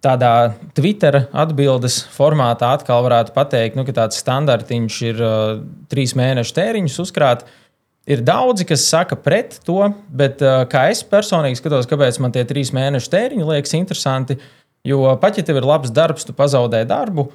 Tādā 0.04 0.58
Twitter 0.76 1.28
atbildes 1.32 2.02
formātā 2.12 2.74
atkal 2.76 3.06
varētu 3.06 3.36
pateikt, 3.36 3.78
nu, 3.78 3.86
ka 3.86 3.94
tāds 3.94 4.18
standartiņš 4.20 5.02
ir 5.06 5.20
uh, 5.22 5.60
trīs 5.94 6.16
mēnešu 6.18 6.56
tēriņus 6.58 6.96
uzkrāt. 7.06 7.46
Uh, 7.46 7.61
Ir 8.10 8.24
daudzi, 8.26 8.66
kas 8.66 8.88
saka 8.90 9.16
pret 9.20 9.60
to, 9.66 9.78
bet 10.10 10.42
uh, 10.42 10.64
kā 10.70 10.88
es 10.90 11.04
personīgi 11.06 11.60
skatos, 11.60 11.90
kāpēc 11.90 12.18
man 12.24 12.34
tie 12.34 12.42
trīs 12.50 12.72
mēnešu 12.74 13.12
tēriņi 13.14 13.46
liekas 13.46 13.76
interesanti. 13.78 14.40
Jo 14.88 15.14
pat 15.22 15.38
ja 15.38 15.46
tev 15.46 15.60
ir 15.60 15.68
labs 15.70 15.94
darbs, 15.94 16.26
tu 16.26 16.34
pazaudē 16.34 16.82
darbu, 16.90 17.28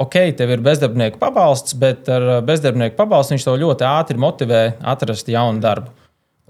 ok, 0.00 0.16
tev 0.38 0.54
ir 0.54 0.62
bezdarbnieku 0.64 1.20
pabalsts, 1.20 1.76
bet 1.76 2.08
ar 2.08 2.24
uh, 2.24 2.40
bezdarbnieku 2.44 2.96
pabalstu 2.96 3.36
viņš 3.36 3.44
tev 3.44 3.60
ļoti 3.60 3.88
ātri 3.90 4.20
motivē 4.22 4.62
atrast 4.94 5.28
jaunu 5.28 5.60
darbu. 5.60 5.92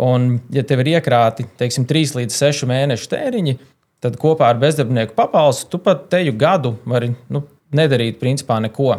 Un, 0.06 0.36
ja 0.52 0.62
tev 0.62 0.84
ir 0.84 0.92
iekrāti 0.98 1.48
teiksim, 1.58 1.88
3 1.88 2.20
līdz 2.20 2.38
6 2.38 2.68
mēnešu 2.70 3.10
tēriņi, 3.10 3.56
tad 4.04 4.18
kopā 4.20 4.52
ar 4.52 4.58
bezdarbnieku 4.62 5.16
pabalstu 5.16 5.72
tu 5.72 5.82
pat 5.82 6.06
teju 6.12 6.36
gadu 6.38 6.76
vari 6.86 7.14
nu, 7.32 7.42
nedarīt 7.74 8.20
principā 8.20 8.60
neko. 8.62 8.92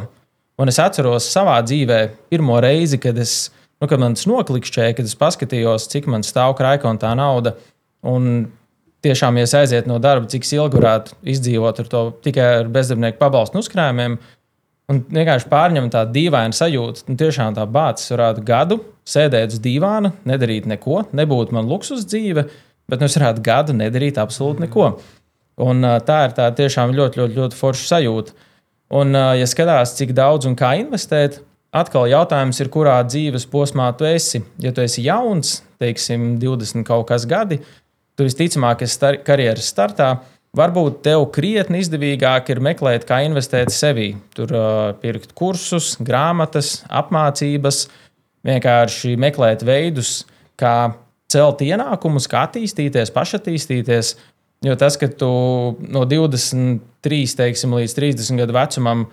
Un 0.58 0.72
es 0.72 0.80
atceros 0.82 1.30
savā 1.30 1.60
dzīvē 1.64 2.00
pirmo 2.34 2.58
reizi, 2.60 2.98
kad 3.00 3.18
es 3.22 3.46
nu, 3.82 3.90
kad 3.90 4.02
man 4.02 4.16
tas 4.18 4.28
noklikšķēja, 4.30 4.96
kad 4.98 5.10
es 5.10 5.18
paskatījos, 5.20 5.90
cik 5.92 6.10
man 6.12 6.26
stāv 6.26 6.56
krājkontā 6.60 7.14
nauda. 7.18 7.56
Un 8.08 8.48
tiešām, 9.06 9.38
ja 9.38 9.48
es 9.48 9.56
aizietu 9.58 9.92
no 9.92 10.00
darba, 10.04 10.30
cik 10.32 10.48
ilgi 10.48 10.80
varētu 10.80 11.18
izdzīvot 11.34 11.84
ar 11.84 11.92
to 11.92 12.04
tikai 12.26 12.48
ar 12.62 12.72
bezdarbnieku 12.74 13.20
pabalstu 13.22 13.62
uzkrājumiem. 13.62 14.18
Un 14.88 15.02
vienkārši 15.12 15.50
pārņem 15.52 15.90
tādu 15.92 16.16
dīvainu 16.16 16.56
sajūtu. 16.56 17.10
Nu, 17.10 17.18
tiešām 17.20 17.58
tā 17.58 17.66
bācis 17.68 18.14
varētu 18.14 18.44
gadu 18.48 18.80
sēdēt 19.08 19.56
uz 19.56 19.60
dīvāna, 19.64 20.14
nedarīt 20.28 20.68
neko, 20.70 21.02
nebūtu 21.16 21.56
man 21.56 21.68
luksus 21.68 22.06
dzīve, 22.08 22.46
bet 22.88 23.04
nu, 23.04 23.10
es 23.10 23.18
varētu 23.20 23.44
gadu 23.44 23.76
nedarīt 23.76 24.20
absolūti 24.22 24.64
neko. 24.64 24.94
Un, 25.68 25.84
tā 26.08 26.22
ir 26.28 26.36
tā 26.38 26.48
tiešām 26.56 26.94
ļoti, 26.96 27.20
ļoti, 27.20 27.40
ļoti 27.42 27.58
forša 27.58 27.88
sajūta. 27.90 28.36
Un, 28.96 29.12
ja 29.36 29.48
skatās, 29.50 29.98
cik 29.98 30.14
daudz 30.16 30.48
un 30.48 30.56
kā 30.56 30.78
investēt, 30.80 31.42
atkal 31.76 32.08
jautājums 32.10 32.62
ir, 32.62 32.72
kurā 32.74 32.98
dzīves 33.08 33.48
posmā 33.52 33.90
tu 33.98 34.08
esi. 34.08 34.44
Ja 34.64 34.74
tu 34.76 34.84
esi 34.84 35.04
jauns, 35.06 35.62
teiksim, 35.82 36.36
20 36.42 36.88
kaut 36.88 37.08
kas 37.12 37.28
gadi, 37.30 37.60
tu 38.18 38.28
visticamāk 38.28 38.84
esi 38.86 38.98
star 38.98 39.22
karjeras 39.26 39.70
startā. 39.74 40.16
Varbūt 40.58 41.02
tev 41.06 41.28
krietni 41.36 41.84
izdevīgāk 41.84 42.50
ir 42.54 42.62
meklēt, 42.64 43.06
kā 43.06 43.20
investēt 43.28 43.70
sevi. 43.76 44.14
Tur 44.34 44.54
uh, 44.56 44.94
pirkt 45.02 45.36
kursus, 45.38 45.96
grāmatas, 46.02 46.80
apmācības, 46.88 47.84
vienkārši 48.48 49.18
meklēt 49.20 49.66
veidus, 49.68 50.22
kā 50.58 50.96
celt 51.30 51.62
ienākumus, 51.62 52.30
kā 52.32 52.48
attīstīties, 52.48 53.12
pašattīstīties. 53.14 54.16
Jo 54.66 54.74
tas, 54.80 54.98
ka 54.98 55.12
tu 55.14 55.30
no 55.94 56.02
23 56.10 57.36
teiksim, 57.38 57.76
līdz 57.78 57.98
30 58.00 58.42
gadu 58.42 58.56
vecumam 58.56 59.06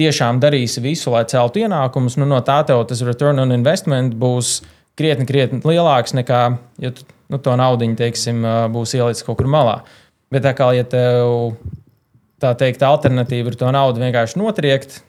tiešām 0.00 0.40
darīsi 0.42 0.82
visu, 0.84 1.10
lai 1.14 1.24
celtu 1.30 1.62
ienākumus, 1.64 2.18
nu, 2.20 2.28
no 2.28 2.40
tā 2.44 2.60
tev 2.68 2.84
tas 2.88 3.02
return 3.06 3.40
on 3.42 3.54
investment 3.54 4.16
būs 4.20 4.60
krietni, 4.96 5.26
krietni 5.28 5.60
lielāks 5.64 6.16
nekā, 6.16 6.42
ja 6.82 6.92
tu 6.92 7.06
nu, 7.32 7.40
to 7.42 7.56
naudu 7.58 7.88
būs 8.72 8.94
ielicis 8.96 9.26
kaut 9.26 9.40
kur 9.40 9.50
malā. 9.50 9.80
Bet 10.32 10.44
tā 10.46 10.52
kā 10.58 10.72
ja 10.74 10.84
tev 10.84 11.56
tā 12.42 12.52
teikt, 12.58 12.82
alternatīva 12.82 13.52
ir 13.52 13.58
to 13.58 13.70
naudu 13.72 14.02
vienkārši 14.02 14.40
notriekt, 14.40 15.00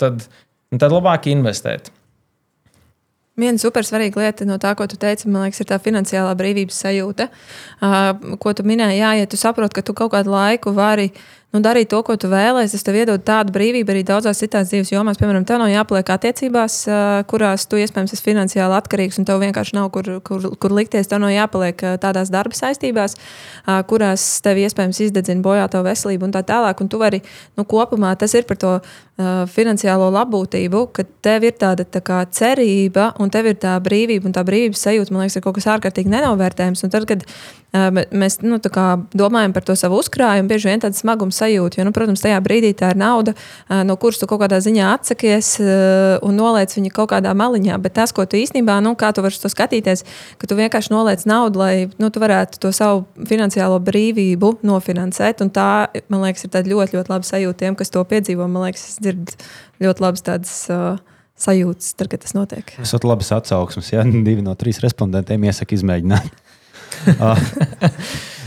tad, 0.00 0.26
nu, 0.70 0.78
tad 0.78 0.92
labāk 0.92 1.30
investēt. 1.32 1.92
Viena 3.36 3.60
super 3.60 3.84
svarīga 3.84 4.22
lieta 4.22 4.46
no 4.48 4.56
tā, 4.56 4.70
ko 4.76 4.86
tu 4.88 4.96
teici, 4.96 5.28
man 5.28 5.44
liekas, 5.44 5.60
ir 5.60 5.68
tā 5.68 5.76
finansiālā 5.82 6.30
brīvības 6.38 6.78
sajūta. 6.86 7.26
Uh, 7.84 8.36
ko 8.40 8.54
tu 8.56 8.64
minēji, 8.64 9.02
jā, 9.02 9.10
ja 9.20 9.26
tu 9.28 9.36
saproti, 9.36 9.76
ka 9.76 9.84
tu 9.84 9.92
kaut 9.96 10.14
kādu 10.14 10.32
laiku 10.32 10.72
vari 10.76 11.10
nu, 11.56 11.62
darīt 11.64 11.88
to, 11.92 12.02
ko 12.04 12.18
tu 12.20 12.28
vēlēsies. 12.30 12.76
Tas 12.76 12.84
tev 12.84 12.98
iedod 13.00 13.22
tādu 13.26 13.54
brīvību 13.54 13.94
arī 13.94 14.02
daudzās 14.06 14.42
citās 14.42 14.68
dzīves 14.70 14.92
jomās. 14.92 15.18
Piemēram, 15.20 15.46
tev 15.48 15.60
nav 15.62 15.70
jāpaliek 15.72 16.12
attiecībās, 16.12 16.78
kurās 17.30 17.66
tu 17.70 17.80
iespējams 17.80 18.12
esi 18.12 18.26
finansiāli 18.26 18.76
atkarīgs, 18.76 19.18
un 19.20 19.28
tev 19.28 19.40
vienkārši 19.40 19.76
nav 19.78 19.88
kur, 19.94 20.10
kur, 20.26 20.50
kur 20.60 20.76
likties. 20.76 21.08
Tev 21.10 21.22
nav 21.24 21.32
jāpaliek 21.32 21.86
tādās 22.02 22.30
darba 22.34 22.56
saistībās, 22.58 23.16
kurās 23.88 24.28
tev 24.44 24.60
iespējams 24.60 25.02
izdedzina 25.08 25.44
bojā 25.44 25.66
tavu 25.72 25.88
veselību 25.88 26.28
un 26.28 26.36
tā 26.36 26.44
tālāk. 26.46 26.84
Un 26.84 26.92
tu 26.92 27.00
vari, 27.00 27.22
nu, 27.56 27.64
kopumā 27.64 28.12
tas 28.20 28.36
ir 28.36 28.46
par 28.48 28.60
to 28.60 28.76
finansiālo 29.48 30.10
labbūtību, 30.12 30.82
ka 30.92 31.06
tev 31.24 31.46
ir 31.48 31.54
tāda 31.56 31.86
tā 31.88 32.02
kā, 32.04 32.20
cerība, 32.36 33.14
un 33.22 33.32
tev 33.32 33.48
ir 33.48 33.56
tā 33.62 33.78
brīvība, 33.80 34.28
un 34.28 34.36
tā 34.36 34.44
brīvības 34.44 34.82
sajūta, 34.88 35.14
man 35.14 35.24
liekas, 35.24 35.38
ir 35.38 35.46
kaut 35.46 35.56
kas 35.56 35.70
ārkārtīgi 35.72 36.12
nenovērtējams. 36.12 36.84
Un 36.84 36.92
tad, 36.92 37.08
kad 37.08 37.24
mēs 38.10 38.38
nu, 38.44 38.58
domājam 39.16 39.54
par 39.54 39.64
to 39.66 39.76
savu 39.78 39.98
uzkrājumu, 40.00 40.48
bieži 40.50 40.70
vien 40.70 40.82
tāda 40.82 40.98
smaguma 40.98 41.34
sajūta. 41.34 41.80
Jo, 41.80 41.86
nu, 41.88 41.92
protams, 41.96 42.22
tajā 42.24 42.38
brīdī 42.44 42.72
tā 42.78 42.92
ir 42.94 43.00
nauda, 43.00 43.34
no 43.86 43.96
kuras 44.00 44.20
tu 44.20 44.28
kaut 44.30 44.42
kādā 44.44 44.60
ziņā 44.64 44.92
atsakies 44.94 45.56
un 46.26 46.38
noliec 46.38 46.74
viņu 46.76 46.92
kaut 46.96 47.10
kādā 47.14 47.32
maliņā. 47.36 47.78
Bet 47.82 47.96
tas, 47.98 48.14
ko 48.16 48.26
tu 48.28 48.38
īstenībā, 48.40 48.78
nu, 48.84 48.94
kā 48.98 49.12
tu 49.16 49.24
vari 49.24 49.42
to 49.42 49.50
skatīties, 49.52 50.04
ka 50.40 50.50
tu 50.50 50.58
vienkārši 50.58 50.94
noliec 50.94 51.26
naudu, 51.28 51.62
lai 51.62 51.74
nu, 52.02 52.10
tu 52.12 52.22
varētu 52.22 52.62
to 52.62 52.72
savu 52.76 53.04
finansiālo 53.28 53.80
brīvību 53.84 54.56
nofinansēt. 54.66 55.44
Un 55.44 55.52
tā, 55.54 55.88
man 56.12 56.26
liekas, 56.26 56.46
ir 56.46 56.72
ļoti, 56.72 57.00
ļoti 57.00 57.12
laba 57.12 57.26
sajūta 57.26 57.64
tiem, 57.64 57.78
kas 57.78 57.92
to 57.92 58.04
piedzīvo. 58.06 58.48
Man 58.48 58.68
liekas, 58.68 58.88
es 58.92 59.02
dzirdu 59.02 59.36
ļoti 59.84 60.06
labas 60.06 60.26
tādas. 60.26 60.56
Uh, 60.70 60.96
sajūtas, 61.36 61.92
tad, 61.96 62.08
kad 62.12 62.22
tas 62.24 62.34
notiek. 62.36 62.70
Tas 62.78 62.94
ir 62.96 63.06
labs 63.06 63.28
atsauksmes. 63.36 63.92
Ja? 63.92 64.04
Divi 64.28 64.44
no 64.44 64.54
trīs 64.58 64.80
respondentiem 64.84 65.44
iesaka 65.48 65.76
izmēģināt. 65.76 66.45
Ah. 67.20 67.38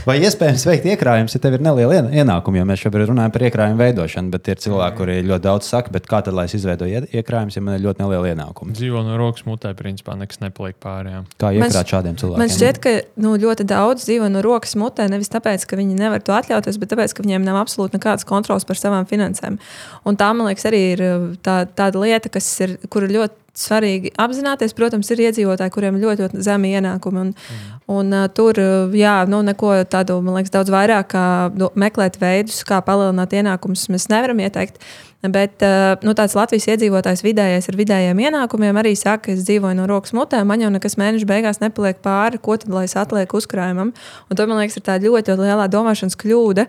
Vai 0.07 0.15
iespējams 0.23 0.63
veikt 0.67 0.85
iekrājumus, 0.89 1.35
ja 1.35 1.41
tev 1.43 1.57
ir 1.57 1.63
neliela 1.63 2.09
ienākuma? 2.09 2.59
Jo 2.59 2.65
mēs 2.67 2.81
šobrīd 2.81 3.09
runājam 3.11 3.33
par 3.35 3.43
iekrājumu 3.45 3.79
veidošanu, 3.81 4.31
bet 4.33 4.47
ir 4.49 4.61
cilvēki, 4.63 4.97
kuri 4.97 5.17
ļoti 5.27 5.43
daudz 5.43 5.67
saka, 5.69 6.01
kā 6.09 6.21
tad 6.25 6.35
lai 6.37 6.45
es 6.49 6.55
izveidoju 6.57 7.03
iekrājumus, 7.19 7.57
ja 7.57 7.63
man 7.65 7.75
ir 7.75 7.83
ļoti 7.83 8.03
neliela 8.03 8.31
ienākuma? 8.31 8.75
Dzīvo 8.77 9.03
no 9.05 9.17
rokas 9.19 9.45
mutē, 9.47 9.73
principā 9.77 10.15
nekas 10.19 10.41
nepaliek 10.41 10.79
pārējām. 10.81 11.27
Kā 11.41 11.51
iekrāt 11.57 11.93
šādiem 11.93 12.17
cilvēkiem? 12.21 12.41
Man 12.41 12.53
šķiet, 12.55 12.79
ka 12.83 12.95
nu, 13.21 13.35
ļoti 13.43 13.67
daudz 13.69 14.07
dzīvo 14.07 14.31
no 14.31 14.43
rokas 14.45 14.77
mutē 14.79 15.09
nevis 15.11 15.31
tāpēc, 15.33 15.67
ka 15.69 15.79
viņi 15.79 15.99
nevar 15.99 16.23
to 16.25 16.35
atļauties, 16.37 16.79
bet 16.81 16.93
tāpēc, 16.95 17.13
ka 17.15 17.25
viņiem 17.25 17.45
nav 17.45 17.59
absolūti 17.61 17.99
nekādas 17.99 18.27
kontrolas 18.29 18.67
par 18.69 18.79
savām 18.79 19.05
finansēm. 19.09 19.59
Un 20.07 20.19
tā, 20.19 20.31
man 20.33 20.49
liekas, 20.49 20.69
arī 20.71 20.81
ir 20.95 21.05
tā, 21.45 21.61
tāda 21.69 22.01
lieta, 22.01 22.31
kas 22.33 22.49
ir, 22.65 22.79
kur 22.89 23.05
ir 23.05 23.17
ļoti 23.19 23.48
svarīgi 23.59 24.13
apzināties. 24.19 24.75
Protams, 24.77 25.09
ir 25.13 25.23
iedzīvotāji, 25.27 25.73
kuriem 25.75 25.97
ir 25.97 26.05
ļoti, 26.07 26.25
ļoti 26.25 26.45
zemi 26.45 26.73
ienākumi. 26.79 27.23
Un, 27.25 27.33
mm. 27.33 27.75
un, 27.97 28.15
uh, 28.15 28.29
tur 28.35 28.59
jā, 28.95 29.17
nu, 29.29 29.41
neko 29.45 29.75
tādu, 29.91 30.19
man 30.25 30.39
liekas, 30.39 30.53
daudz 30.55 30.73
vairāk 30.73 31.11
kā, 31.13 31.27
nu, 31.59 31.71
meklēt 31.79 32.19
veidus, 32.21 32.63
kā 32.67 32.81
palielināt 32.85 33.35
ienākumus, 33.39 33.89
mēs 33.93 34.09
nevaram 34.13 34.41
ieteikt. 34.43 34.81
Bet 35.19 35.59
nu, 36.05 36.13
tāds 36.15 36.31
Latvijas 36.37 36.69
iedzīvotājs 36.71 37.25
vidējais 37.25 37.65
ar 37.67 37.75
vidējiem 37.75 38.19
ienākumiem 38.23 38.77
arī 38.79 38.93
saka, 38.95 39.25
ka 39.25 39.33
es 39.33 39.41
dzīvoju 39.43 39.75
no 39.75 39.87
rokas 39.89 40.13
mutē, 40.15 40.39
man 40.47 40.61
jau 40.63 40.69
nekas 40.71 40.95
mēneša 40.95 41.27
beigās 41.27 41.57
nepaliek 41.59 41.97
pāri, 41.99 42.39
ko 42.39 42.55
tad 42.55 42.71
lai 42.71 42.85
es 42.87 42.95
atlieku 42.95 43.41
uzkrājumam. 43.41 43.91
Un 44.31 44.39
to 44.39 44.45
man 44.47 44.61
liekas, 44.61 44.77
ir 44.79 44.85
tā 44.87 44.95
ļoti, 44.95 45.33
ļoti 45.33 45.43
liela 45.43 45.65
domāšanas 45.67 46.15
kļūda. 46.21 46.65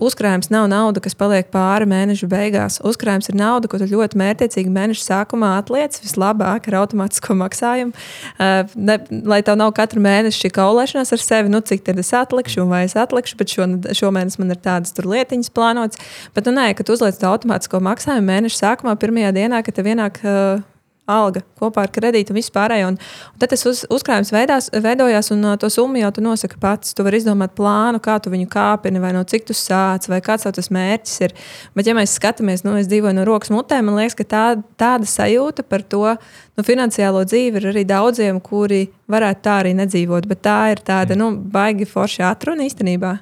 Uzkrājums 0.00 0.48
nav 0.54 0.70
nauda, 0.72 1.02
kas 1.04 1.18
paliek 1.20 1.50
pāri 1.52 1.90
mēneša 1.90 2.30
beigās. 2.32 2.78
Uzkrājums 2.80 3.28
ir 3.28 3.36
nauda, 3.36 3.68
ko 3.68 3.76
tu 3.82 3.90
ļoti 3.90 4.16
mērķiecīgi 4.22 4.72
mēneša 4.72 5.04
sākumā 5.10 5.52
atliec 5.58 6.00
vislabāk 6.00 6.70
ar 6.72 6.78
automātisko 6.80 7.36
maksājumu. 7.42 7.92
Ne, 8.40 8.98
lai 9.28 9.42
tev 9.44 9.60
nav 9.60 9.74
katru 9.76 10.00
mēnesi 10.00 10.46
šī 10.46 10.52
kaulēšanās 10.56 11.12
ar 11.12 11.26
sevi, 11.26 11.52
nu, 11.52 11.60
cik 11.60 11.84
tad 11.90 12.00
es 12.00 12.14
atlikšu 12.16 12.64
un 12.64 12.72
vai 12.72 12.86
es 12.88 12.96
atlikšu, 12.96 13.36
bet 13.36 13.52
šo, 13.52 13.68
šomēnes 14.00 14.40
man 14.40 14.56
ir 14.56 14.64
tādas 14.64 14.96
lietiņas 14.96 15.52
plānotas. 15.52 16.00
Bet, 16.32 16.48
nu, 16.48 16.56
nē, 16.56 16.72
kad 16.78 16.88
uzliec 16.96 17.20
to 17.20 17.28
automātisko 17.28 17.81
maksājumu 17.84 18.28
mēneša 18.28 18.60
sākumā, 18.60 18.96
pirmajā 19.00 19.32
dienā, 19.36 19.62
kad 19.66 19.76
tev 19.76 19.90
ienāk 19.92 20.20
uh, 20.24 20.62
alga 21.10 21.42
kopā 21.58 21.82
ar 21.86 21.90
kredītu 21.92 22.32
un 22.32 22.38
visu 22.38 22.52
pārējo. 22.54 22.92
Un, 22.92 22.98
un 23.34 23.42
tad 23.42 23.50
tas 23.52 23.64
uz, 23.66 23.82
uzkrājums 23.92 24.30
veidās, 24.34 24.68
veidojās, 24.84 25.32
un 25.34 25.42
uh, 25.46 25.56
to 25.60 25.70
summu 25.72 26.00
jau 26.00 26.12
tu 26.14 26.24
nosaki 26.24 26.58
pats. 26.62 26.94
Tu 26.94 27.06
vari 27.06 27.18
izdomāt 27.20 27.56
plānu, 27.58 28.00
kā 28.02 28.18
tu 28.22 28.32
viņu 28.32 28.48
kāpini, 28.52 29.02
vai 29.02 29.12
no 29.16 29.24
cik 29.28 29.48
tu 29.48 29.56
sāc, 29.56 30.06
vai 30.10 30.20
kāds 30.24 30.46
tas 30.46 30.70
mērķis 30.74 31.16
ir. 31.26 31.34
Bet, 31.76 31.90
ja 31.90 31.96
mēs 31.98 32.14
skatāmies, 32.18 32.64
nu, 32.66 32.76
es 32.80 32.90
dzīvoju 32.90 33.16
no 33.18 33.26
rokas 33.28 33.52
mutē, 33.54 33.80
man 33.84 33.98
liekas, 33.98 34.16
ka 34.18 34.28
tā, 34.28 34.44
tāda 34.80 35.08
sajūta 35.08 35.66
par 35.66 35.82
to 35.82 36.04
nu, 36.14 36.66
finansiālo 36.66 37.24
dzīvi 37.26 37.60
ir 37.60 37.68
arī 37.72 37.84
daudziem, 37.88 38.38
kuri 38.44 38.86
varētu 39.10 39.46
tā 39.48 39.58
arī 39.64 39.74
nedzīvot. 39.82 40.30
Bet 40.30 40.46
tā 40.46 40.60
ir 40.76 40.86
tāda 40.86 41.18
nu, 41.18 41.32
baigi 41.34 41.88
forša 41.88 42.30
atruna 42.30 42.68
īstenībā. 42.68 43.18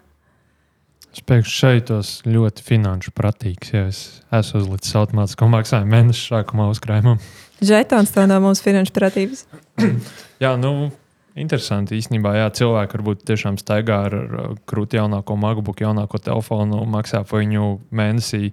Es 1.11 1.23
pēkšņi 1.27 1.57
šeitos 1.57 2.11
ļoti 2.29 2.62
finanšu 2.62 3.11
pratīgs, 3.16 3.73
ja 3.75 3.87
es 3.90 4.01
esmu 4.31 4.62
uzlicis 4.62 4.94
automātisko 5.01 5.49
maksājumu 5.51 5.90
mēneša 5.90 6.27
sākumā 6.29 6.68
uzkrājumam. 6.70 7.18
Žetons 7.61 8.14
to 8.14 8.27
no 8.31 8.38
mums 8.44 8.62
finanšu 8.62 8.94
pratības. 8.94 9.42
jā, 10.44 10.53
nu, 10.61 10.92
interesanti 11.35 11.99
īstenībā. 11.99 12.37
Jā, 12.38 12.46
cilvēki 12.61 12.99
varbūt 12.99 13.27
tiešām 13.29 13.59
staigā 13.61 13.99
ar, 14.07 14.16
ar 14.16 14.55
krūti 14.70 15.01
jaunāko 15.01 15.37
MacBook, 15.40 15.83
jaunāko 15.83 16.23
telefonu, 16.23 16.85
maksā 16.90 17.25
par 17.27 17.42
viņu 17.42 17.73
mēnesī 17.90 18.53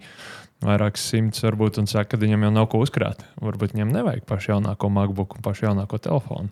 vairākus 0.65 1.05
simtus, 1.11 1.45
varbūt, 1.45 1.77
un 1.81 1.89
saka, 1.89 2.15
ka 2.15 2.21
viņam 2.21 2.47
jau 2.47 2.53
nav 2.55 2.69
ko 2.71 2.81
uzkrāt. 2.81 3.21
Varbūt 3.43 3.77
viņam 3.77 3.93
nevajag 3.93 4.25
pašu 4.29 4.55
jaunāko 4.55 4.89
MacBook 4.93 5.37
un 5.37 5.45
pašu 5.45 5.69
jaunāko 5.69 6.01
telefonu. 6.01 6.49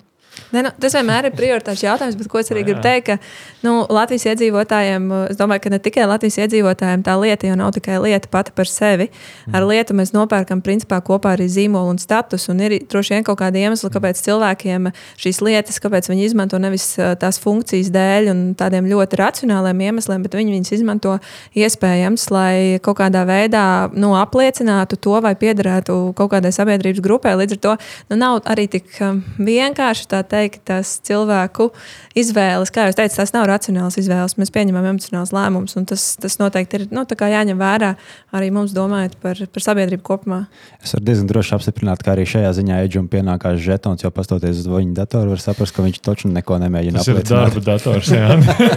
Ne, 0.54 0.62
nu, 0.65 0.71
tas 0.80 0.93
vienmēr 0.95 1.30
ir 1.30 1.36
prioritārs 1.36 1.84
jautājums, 1.84 2.15
bet 2.19 2.30
ko 2.32 2.39
es 2.39 2.52
arī 2.54 2.63
gribu 2.67 2.82
teikt, 2.84 3.08
ka 3.08 3.65
nu, 3.65 3.74
Latvijas 3.91 4.28
iedzīvotājiem, 4.32 5.08
es 5.32 5.39
domāju, 5.39 5.63
ka 5.65 5.71
ne 5.74 5.80
tikai 5.84 6.06
Latvijas 6.08 6.38
iedzīvotājiem 6.43 7.04
tā 7.06 7.15
lieta 7.19 7.50
jau 7.50 7.58
nav 7.60 7.74
tikai 7.76 7.98
lieta 8.04 8.30
pati 8.32 8.54
par 8.56 8.69
sevi. 8.69 9.10
Ar 9.52 9.62
mm. 9.62 9.69
lietu 9.71 9.98
mēs 9.98 10.13
nopērkam 10.15 10.62
principā 10.65 11.00
kopā 11.06 11.34
arī 11.36 11.48
zīmolu 11.52 11.93
un 11.95 12.02
status, 12.02 12.48
un 12.52 12.62
ir 12.63 12.78
droši 12.91 13.15
vien 13.15 13.26
kaut 13.28 13.39
kāda 13.41 13.62
iemesla, 13.62 13.91
kāpēc 13.93 14.21
cilvēkiem 14.26 14.89
šīs 15.21 15.41
lietas, 15.45 15.80
kāpēc 15.84 16.10
viņi 16.12 16.28
izmanto 16.30 16.60
nevis 16.62 16.88
tās 17.21 17.39
funkcijas 17.41 17.91
dēļ 17.95 18.32
un 18.34 18.43
tādiem 18.60 18.89
ļoti 18.91 19.19
racionāliem 19.21 19.86
iemesliem, 19.89 20.26
bet 20.26 20.38
viņi 20.38 20.56
viņus 20.58 20.74
izmanto 20.80 21.17
iespējams, 21.58 22.28
lai 22.34 22.54
kaut 22.86 23.00
kādā 23.02 23.26
veidā 23.28 23.65
nu, 23.95 24.13
apliecinātu 24.19 25.00
to 25.02 25.17
vai 25.24 25.36
piederētu 25.39 25.98
kaut 26.17 26.34
kādai 26.36 26.54
sabiedrības 26.56 27.04
grupai. 27.06 27.36
Līdz 27.39 27.58
ar 27.58 27.63
to 27.65 27.76
nu, 28.12 28.19
nav 28.19 28.41
arī 28.50 28.67
tik 28.71 28.91
vienkārši 29.39 30.10
tā 30.12 30.25
teikt, 30.30 30.62
tas 30.68 30.96
cilvēku 31.06 31.70
izvēles, 32.18 32.72
kā 32.74 32.88
jau 32.88 32.96
teicu, 32.98 33.16
tas 33.20 33.34
nav 33.36 33.48
racionāls 33.50 33.98
izvēles. 34.02 34.38
Mēs 34.40 34.52
pieņemam 34.56 34.90
emocionāls 34.92 35.34
lēmumus, 35.36 35.76
un 35.80 35.88
tas, 35.90 36.14
tas 36.22 36.40
noteikti 36.42 36.82
ir 36.82 36.88
nu, 36.96 37.06
jāņem 37.06 37.60
vērā 37.60 37.94
arī 38.36 38.52
mums 38.54 38.74
domājot 38.76 39.18
par, 39.24 39.40
par 39.52 39.66
sabiedrību 39.66 40.04
kopumā. 40.06 40.42
Es 40.84 40.96
varu 40.96 41.08
diezgan 41.08 41.30
droši 41.32 41.56
apstiprināt, 41.58 42.04
ka 42.06 42.14
arī 42.16 42.28
šajā 42.30 42.52
ziņā 42.60 42.82
Edžam 42.86 43.08
pienākās 43.12 43.62
žetons, 43.64 44.04
jo 44.06 44.12
pastoties 44.14 44.64
uz 44.64 44.70
viņa 44.70 44.98
datoru, 45.02 45.34
var 45.36 45.44
saprast, 45.44 45.76
ka 45.76 45.86
viņš 45.86 46.02
taču 46.06 46.32
neko 46.34 46.60
nemēģina 46.66 47.02
tas 47.02 47.10
apliecināt. 47.12 47.56
Tas 47.56 47.58
ir 47.58 47.64
darba 47.64 47.66
dators. 47.72 48.12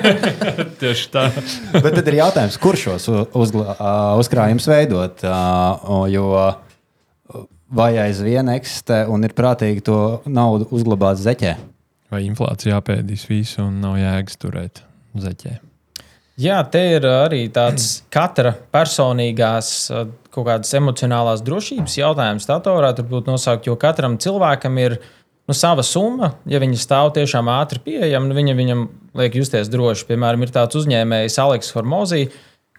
Tieši 0.83 1.11
tā. 1.15 1.27
Bet 1.75 1.99
tad 1.99 2.13
ir 2.13 2.21
jautājums, 2.21 2.61
kur 2.63 2.79
šos 2.79 3.11
uzkrājumus 3.35 4.71
veidot? 4.71 5.27
Jo 6.13 6.31
vai 7.69 7.93
aizvien 8.01 8.49
eksistē 8.53 9.05
un 9.11 9.27
ir 9.27 9.35
prātīgi 9.37 9.85
to 9.89 10.01
naudu 10.27 10.69
uzglabāt 10.75 11.21
zeķē? 11.21 11.55
Vai 12.09 12.25
inflācija 12.25 12.79
apēdīs 12.81 13.27
visu 13.29 13.63
un 13.67 13.83
nav 13.83 13.99
jēgas 14.01 14.39
turēt 14.41 14.83
zeķē? 15.19 15.59
Jā, 16.39 16.61
te 16.71 16.81
ir 16.95 17.05
arī 17.11 17.45
tāds 17.53 17.91
katra 18.15 18.55
personīgās 18.73 19.91
kaut 20.33 20.47
kādas 20.47 20.73
emocionālās 20.79 21.43
drošības 21.45 21.99
jautājums. 21.99 22.47
Tā 22.49 22.61
varētu 22.65 23.05
būt 23.09 23.31
nosaukt, 23.31 23.67
jo 23.67 23.77
katram 23.81 24.17
cilvēkam 24.23 24.79
ir 24.81 24.99
nu, 25.49 25.57
sava 25.57 25.83
summa. 25.83 26.37
Ja 26.49 26.61
viņa 26.63 26.79
stāv 26.81 27.13
tiešām 27.17 27.51
ātri 27.53 27.83
pieejama, 27.85 28.31
nu, 28.31 28.37
viņa 28.39 28.55
viņam 28.59 28.85
liek 29.19 29.41
justies 29.41 29.71
droši. 29.73 30.07
Piemēram, 30.09 30.45
ir 30.47 30.55
tāds 30.55 30.79
uzņēmējs 30.79 31.41
Aleks 31.43 31.75
Formozī, 31.75 32.29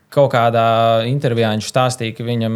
Kaut 0.09 0.31
kādā 0.33 0.65
intervijā 1.05 1.51
viņš 1.53 1.67
stāstīja, 1.69 2.15
ka 2.17 2.25
viņam 2.25 2.55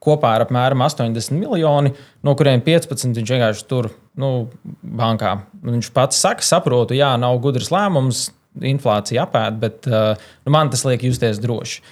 kopā 0.00 0.36
ir 0.38 0.46
apmēram 0.46 0.80
80 0.86 1.36
miljoni, 1.36 1.92
no 2.24 2.34
kuriem 2.38 2.62
15 2.64 3.12
viņš 3.18 3.32
vienkārši 3.34 3.66
tur 3.68 3.90
nu, 4.16 4.48
bankā. 4.80 5.34
Viņš 5.66 5.90
pats 5.96 6.22
saka, 6.24 6.46
saprotu, 6.46 6.96
jā, 6.96 7.10
nav 7.20 7.36
gudrs 7.44 7.68
lēmums, 7.74 8.30
inflācija 8.64 9.26
apēd, 9.26 9.58
bet 9.60 9.88
uh, 9.90 10.14
nu, 10.46 10.54
man 10.54 10.72
tas 10.72 10.86
liek 10.88 11.04
justies 11.04 11.40
droši. 11.42 11.82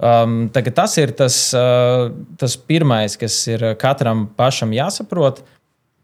Um, 0.00 0.42
tas 0.52 0.96
ir 1.00 1.12
tas, 1.16 1.38
uh, 1.56 2.10
tas 2.40 2.56
pirmais, 2.56 3.16
kas 3.20 3.36
ir 3.52 3.64
katram 3.80 4.26
pašam 4.36 4.72
jāsaprot. 4.76 5.42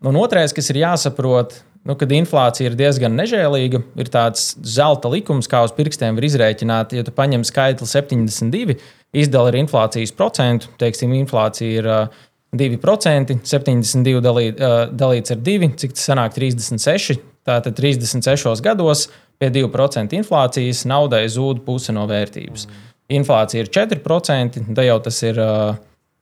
Un 0.06 0.16
otrais, 0.20 0.52
kas 0.56 0.68
ir 0.72 0.82
jāsaprot, 0.82 1.58
nu, 1.86 1.94
kad 1.98 2.12
inflācija 2.12 2.70
ir 2.70 2.76
diezgan 2.78 3.14
nežēlīga, 3.18 3.80
ir 4.00 4.10
tāds 4.12 4.50
zelta 4.66 5.10
likums, 5.12 5.48
kā 5.50 5.62
uz 5.66 5.74
pirkstiem 5.76 6.18
var 6.18 6.26
izrēķināt. 6.26 6.96
Ja 6.98 7.04
tu 7.06 7.14
paņem 7.14 7.46
skaitli 7.46 7.86
72, 7.88 8.78
izdala 9.16 9.52
ar 9.52 9.58
inflācijas 9.60 10.14
procentu, 10.16 10.72
teiksim, 10.80 11.14
inflācija 11.16 11.82
ir 11.82 11.90
uh, 11.90 12.18
2%, 12.56 13.38
72 13.46 14.24
dalīt, 14.24 14.60
uh, 14.60 14.76
dalīts 14.90 15.34
ar 15.34 15.40
2, 15.46 15.72
cik 15.82 15.96
tas 15.96 16.10
sanāk 16.10 16.36
36. 16.38 17.22
Tātad 17.46 17.78
36 17.78 18.58
gados 18.64 19.06
pie 19.38 19.52
2% 19.54 20.16
inflācijas 20.18 20.82
naudai 20.90 21.26
zūd 21.30 21.62
puse 21.66 21.94
no 21.94 22.08
vērtības. 22.10 22.66
Inflācija 23.14 23.62
ir 23.62 23.70
4%, 23.70 24.64
tad 24.74 24.88
jau 24.88 24.96
tas 25.04 25.20
ir, 25.22 25.38
uh, 25.38 25.76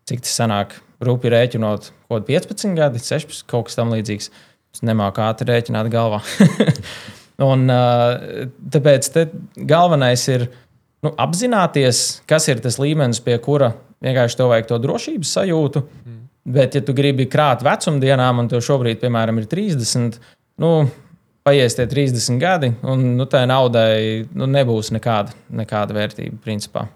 cik 0.05 0.27
tas 0.27 0.41
sanāk, 0.43 0.75
rūpīgi 1.05 1.33
rēķinot, 1.33 1.95
kaut 2.13 2.27
15 2.29 2.77
gadi, 2.77 3.01
16, 3.01 3.47
kaut 3.49 3.71
kas 3.71 3.81
tam 3.81 3.97
līdzīgs. 3.97 4.29
Uh, 4.29 4.51
Es 4.75 4.83
nemāku 4.83 5.23
ātri 5.23 5.53
rēķināt 5.53 5.89
galvā. 5.93 6.19
un, 7.51 7.69
tāpēc 8.75 9.11
galvenais 9.71 10.27
ir 10.33 10.49
nu, 11.05 11.13
apzināties, 11.15 12.05
kas 12.31 12.49
ir 12.51 12.63
tas 12.65 12.81
līmenis, 12.83 13.23
pie 13.23 13.39
kura 13.43 13.75
vienkārši 14.05 14.41
tev 14.41 14.51
vajag 14.51 14.71
to 14.71 14.81
drošības 14.83 15.37
sajūtu. 15.39 15.85
Mm. 15.85 16.21
Bet, 16.55 16.75
ja 16.77 16.83
tu 16.85 16.93
gribi 16.97 17.29
krāt 17.31 17.63
vecumdienām, 17.65 18.43
un 18.43 18.51
tev 18.51 18.61
šobrīd, 18.67 18.99
piemēram, 19.01 19.39
ir 19.41 19.47
30, 19.49 20.19
nu, 20.61 20.73
paies 21.47 21.79
tie 21.79 21.87
30 21.89 22.43
gadi, 22.43 22.75
un 22.83 23.15
nu, 23.17 23.29
tai 23.31 23.47
naudai 23.49 24.27
nu, 24.37 24.51
nebūs 24.51 24.93
nekāda, 24.93 25.33
nekāda 25.63 25.97
vērtība 25.97 26.43
principā. 26.45 26.89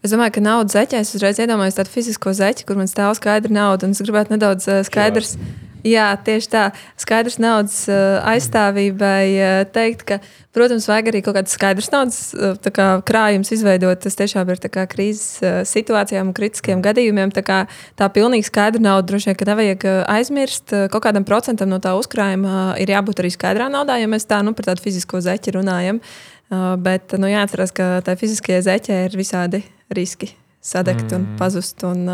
Es 0.00 0.14
domāju, 0.14 0.38
ka 0.38 0.42
naudas 0.42 0.74
zeķē 0.74 1.04
es 1.04 1.12
uzreiz 1.14 1.38
iedomājos 1.44 1.76
tādu 1.76 1.92
fizisko 1.92 2.32
zeķi, 2.34 2.64
kur 2.66 2.78
man 2.80 2.88
stāv 2.88 3.12
skaidra 3.18 3.52
nauda, 3.52 3.86
un 3.86 3.92
es 3.92 4.00
gribētu 4.00 4.32
nedaudz 4.32 4.70
skaidrs. 4.88 5.36
Jā 5.36 5.69
Jā, 5.86 6.10
tieši 6.24 6.48
tā. 6.52 6.62
Skaidrs 7.00 7.38
naudas 7.40 7.76
uh, 7.88 8.20
aizstāvībai 8.28 9.24
uh, 9.32 9.62
teikt, 9.72 10.02
ka, 10.08 10.18
protams, 10.56 10.88
vajag 10.90 11.10
arī 11.12 11.22
kaut 11.24 11.38
kādas 11.38 11.54
skaidras 11.56 11.90
naudas 11.92 12.18
uh, 12.34 12.56
kā 12.76 12.88
krājums 13.06 13.52
izveidot. 13.54 14.02
Tas 14.04 14.18
tiešām 14.18 14.50
ir 14.52 14.60
krīzes 14.90 15.40
situācijām 15.70 16.30
un 16.30 16.36
kritiskiem 16.36 16.82
gadījumiem. 16.84 17.32
Tā, 17.36 17.44
kā, 17.46 17.60
tā 17.96 18.10
pilnīgi 18.12 18.48
skaidra 18.50 18.82
nauda 18.82 19.08
droši 19.12 19.32
vien, 19.32 19.40
nevajag 19.52 19.88
aizmirst. 20.04 20.74
Kaut 20.92 21.06
kādam 21.06 21.24
procentam 21.28 21.72
no 21.72 21.80
tā 21.82 21.94
uzkrājuma 21.98 22.74
ir 22.80 22.92
jābūt 22.92 23.24
arī 23.24 23.32
skaidrā 23.32 23.70
naudā, 23.72 23.96
ja 24.00 24.10
mēs 24.10 24.28
tā 24.28 24.42
nu, 24.44 24.52
par 24.56 24.72
tādu 24.72 24.84
fizisko 24.84 25.22
zeķi 25.24 25.56
runājam. 25.56 26.04
Bet 26.82 27.14
nu, 27.14 27.30
jāatcerās, 27.30 27.72
ka 27.72 28.00
tā 28.04 28.16
fiziskajai 28.18 28.64
zeķei 28.66 29.02
ir 29.06 29.18
visādi 29.18 29.62
riski 29.94 30.32
sadegt 30.60 31.12
mm. 31.12 31.16
un 31.16 31.36
pazust. 31.38 31.84
Un, 31.86 32.08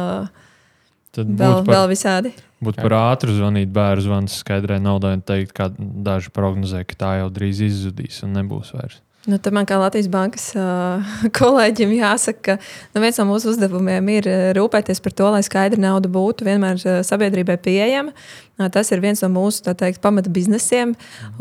Tad 1.16 1.33
vēl, 1.33 1.62
par... 1.64 1.72
vēl 1.72 1.88
visādi. 1.94 2.35
Būtu 2.64 2.83
par 2.83 2.94
ātru 2.98 3.35
zvanīt 3.37 3.72
bērnu 3.72 4.05
zvanu 4.05 4.33
skaidrai 4.33 4.79
naudai 4.83 5.16
un 5.18 5.24
teikt, 5.24 5.55
ka 5.57 5.70
daži 5.76 6.33
prognozē, 6.35 6.85
ka 6.88 7.00
tā 7.02 7.11
jau 7.22 7.33
drīz 7.33 7.62
izzudīs 7.66 8.22
un 8.26 8.37
nebūs 8.37 8.72
vairs. 8.76 9.02
Nu, 9.26 9.40
tad 9.42 9.57
man 9.57 9.66
kā 9.66 9.74
Latvijas 9.81 10.07
bankas 10.07 10.52
uh, 10.55 11.02
kolēģim 11.38 11.96
jāsaka, 11.96 12.55
ka 12.55 12.94
nu, 12.94 13.02
viens 13.02 13.16
no 13.18 13.26
mūsu 13.26 13.50
uzdevumiem 13.50 14.12
ir 14.14 14.29
rūpēties 14.55 15.02
par 15.02 15.16
to, 15.18 15.31
lai 15.35 15.42
skaidra 15.46 15.83
nauda 15.83 16.11
būtu 16.12 16.46
vienmēr 16.46 16.79
sabiedrībai 17.07 17.59
pieejama. 17.64 18.14
Tas 18.57 18.88
ir 18.88 19.03
viens 19.05 19.21
no 19.21 19.29
mūsu 19.29 19.75
teikt, 19.77 20.01
pamata 20.01 20.31
biznesiem. 20.33 20.95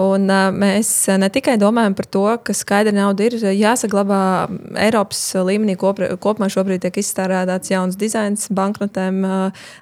Un, 0.03 0.27
mēs 0.59 0.89
ne 1.15 1.29
tikai 1.31 1.55
domājam 1.61 1.93
par 1.95 2.09
to, 2.11 2.23
ka 2.43 2.51
skaidra 2.51 2.91
nauda 2.91 3.29
ir 3.29 3.37
jāsaglabā 3.55 4.19
Eiropas 4.83 5.21
līmenī. 5.47 5.77
Kopumā 5.79 6.49
šobrīd 6.51 6.83
tiek 6.83 6.99
izstrādāts 6.99 7.71
jauns 7.71 7.95
dizains 7.95 8.49
banknotēm. 8.51 9.23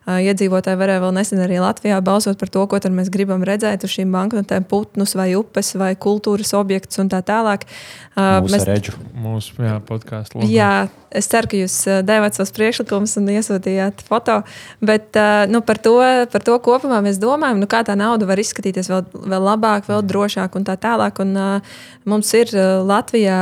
Iedzīvotāji 0.06 0.82
varēja 0.84 1.02
vēl 1.08 1.16
nesen 1.18 1.42
arī 1.42 1.58
Latvijā 1.64 1.98
balsot 2.06 2.38
par 2.38 2.54
to, 2.54 2.68
ko 2.70 2.82
mēs 2.94 3.10
gribam 3.14 3.42
redzēt 3.42 3.88
uz 3.88 3.96
šīm 3.98 4.14
banknotēm, 4.14 4.70
putnus 4.70 5.18
vai 5.18 5.32
upes 5.40 5.74
vai 5.80 5.96
kultūras 5.98 6.54
objektus 6.60 7.02
un 7.02 7.10
tā 7.10 7.24
tālāk. 7.26 7.66
Mūsu 8.14 8.54
mēs... 8.54 8.68
redzu. 8.70 8.94
Mūsu 9.18 9.74
podkāstu. 9.90 10.46
Jā, 10.46 10.86
es 11.10 11.26
ceru, 11.32 11.50
ka 11.50 11.58
jūs 11.58 11.80
devāt 12.06 12.38
savus 12.38 12.54
priekšlikumus 12.54 13.18
un 13.18 13.34
iesūtījāt 13.34 14.06
foto. 14.06 14.44
Bet 14.86 15.18
nu, 15.50 15.66
par, 15.66 15.82
to, 15.82 15.98
par 16.30 16.46
to 16.46 16.62
kopumā 16.62 17.02
mēs 17.02 17.23
domājam, 17.24 17.64
nu, 17.64 17.70
kā 17.72 17.82
tā 17.88 17.96
nauda 18.00 18.28
var 18.30 18.42
izskatīties 18.44 18.92
vēl, 18.92 19.06
vēl 19.34 19.48
labāk, 19.50 19.88
vēl 19.90 20.04
drošāk 20.12 20.60
un 20.60 20.68
tā 20.68 20.78
tālāk. 20.80 21.24
Un, 21.24 21.36
uh, 21.40 21.78
mums 22.10 22.34
ir 22.38 22.52
uh, 22.54 22.82
Latvijā 22.86 23.40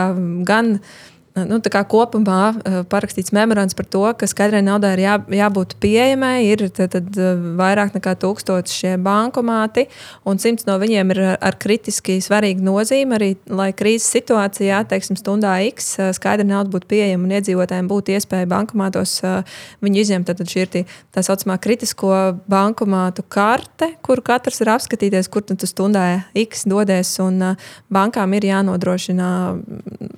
gan 0.48 0.78
uh, 0.78 1.00
nu, 1.36 1.60
kopumā 1.88 2.40
eh, 2.52 2.78
parakstīts 2.92 3.32
memorands 3.32 3.76
par 3.78 3.88
to, 3.88 4.04
ka 4.18 4.28
skaidrai 4.28 4.62
naudai 4.66 4.94
ir 4.98 5.04
jā, 5.06 5.16
jābūt 5.42 5.78
pieejamai. 5.80 6.44
Ir 6.52 6.66
tad, 6.70 6.92
tad 6.92 7.16
eh, 7.16 7.40
vairāk 7.60 7.96
nekā 7.96 8.16
tūkstoši 8.20 8.76
šie 8.82 8.94
bankomāti, 9.02 9.88
un 10.28 10.42
simts 10.42 10.68
no 10.68 10.76
viņiem 10.82 11.14
ir 11.16 11.22
ar 11.34 11.58
kritiski 11.62 12.20
svarīgu 12.24 12.64
nozīmi. 12.66 13.16
Arī, 13.16 13.30
lai 13.48 13.70
krīzes 13.72 14.10
situācijā, 14.12 14.82
teiksim, 14.92 15.20
stundā 15.20 15.56
X, 15.70 15.94
eh, 16.00 16.12
skaidra 16.18 16.48
nauda 16.48 16.74
būtu 16.74 16.90
pieejama 16.92 17.30
un 17.30 17.36
iedzīvotājiem 17.40 17.92
būtu 17.92 18.16
iespēja 18.18 18.50
bankomātos 18.52 19.20
viņu 19.84 20.04
izņemt. 20.04 20.28
Tad 20.32 20.44
šī 20.52 20.66
ir 20.66 20.72
tī, 20.74 20.84
tā 21.16 21.24
saucamā 21.26 21.58
kritisko 21.62 22.12
bankomātu 22.52 23.24
karte, 23.32 23.94
kur 24.04 24.22
katrs 24.26 24.62
var 24.64 24.76
apskatīties, 24.76 25.32
kur 25.32 25.46
tu 25.48 25.56
stundā 25.70 26.26
X 26.36 26.68
dodies. 26.68 27.16
Un 27.24 27.56
bankām 27.92 28.36
ir 28.36 28.48
jānodrošina 28.52 29.32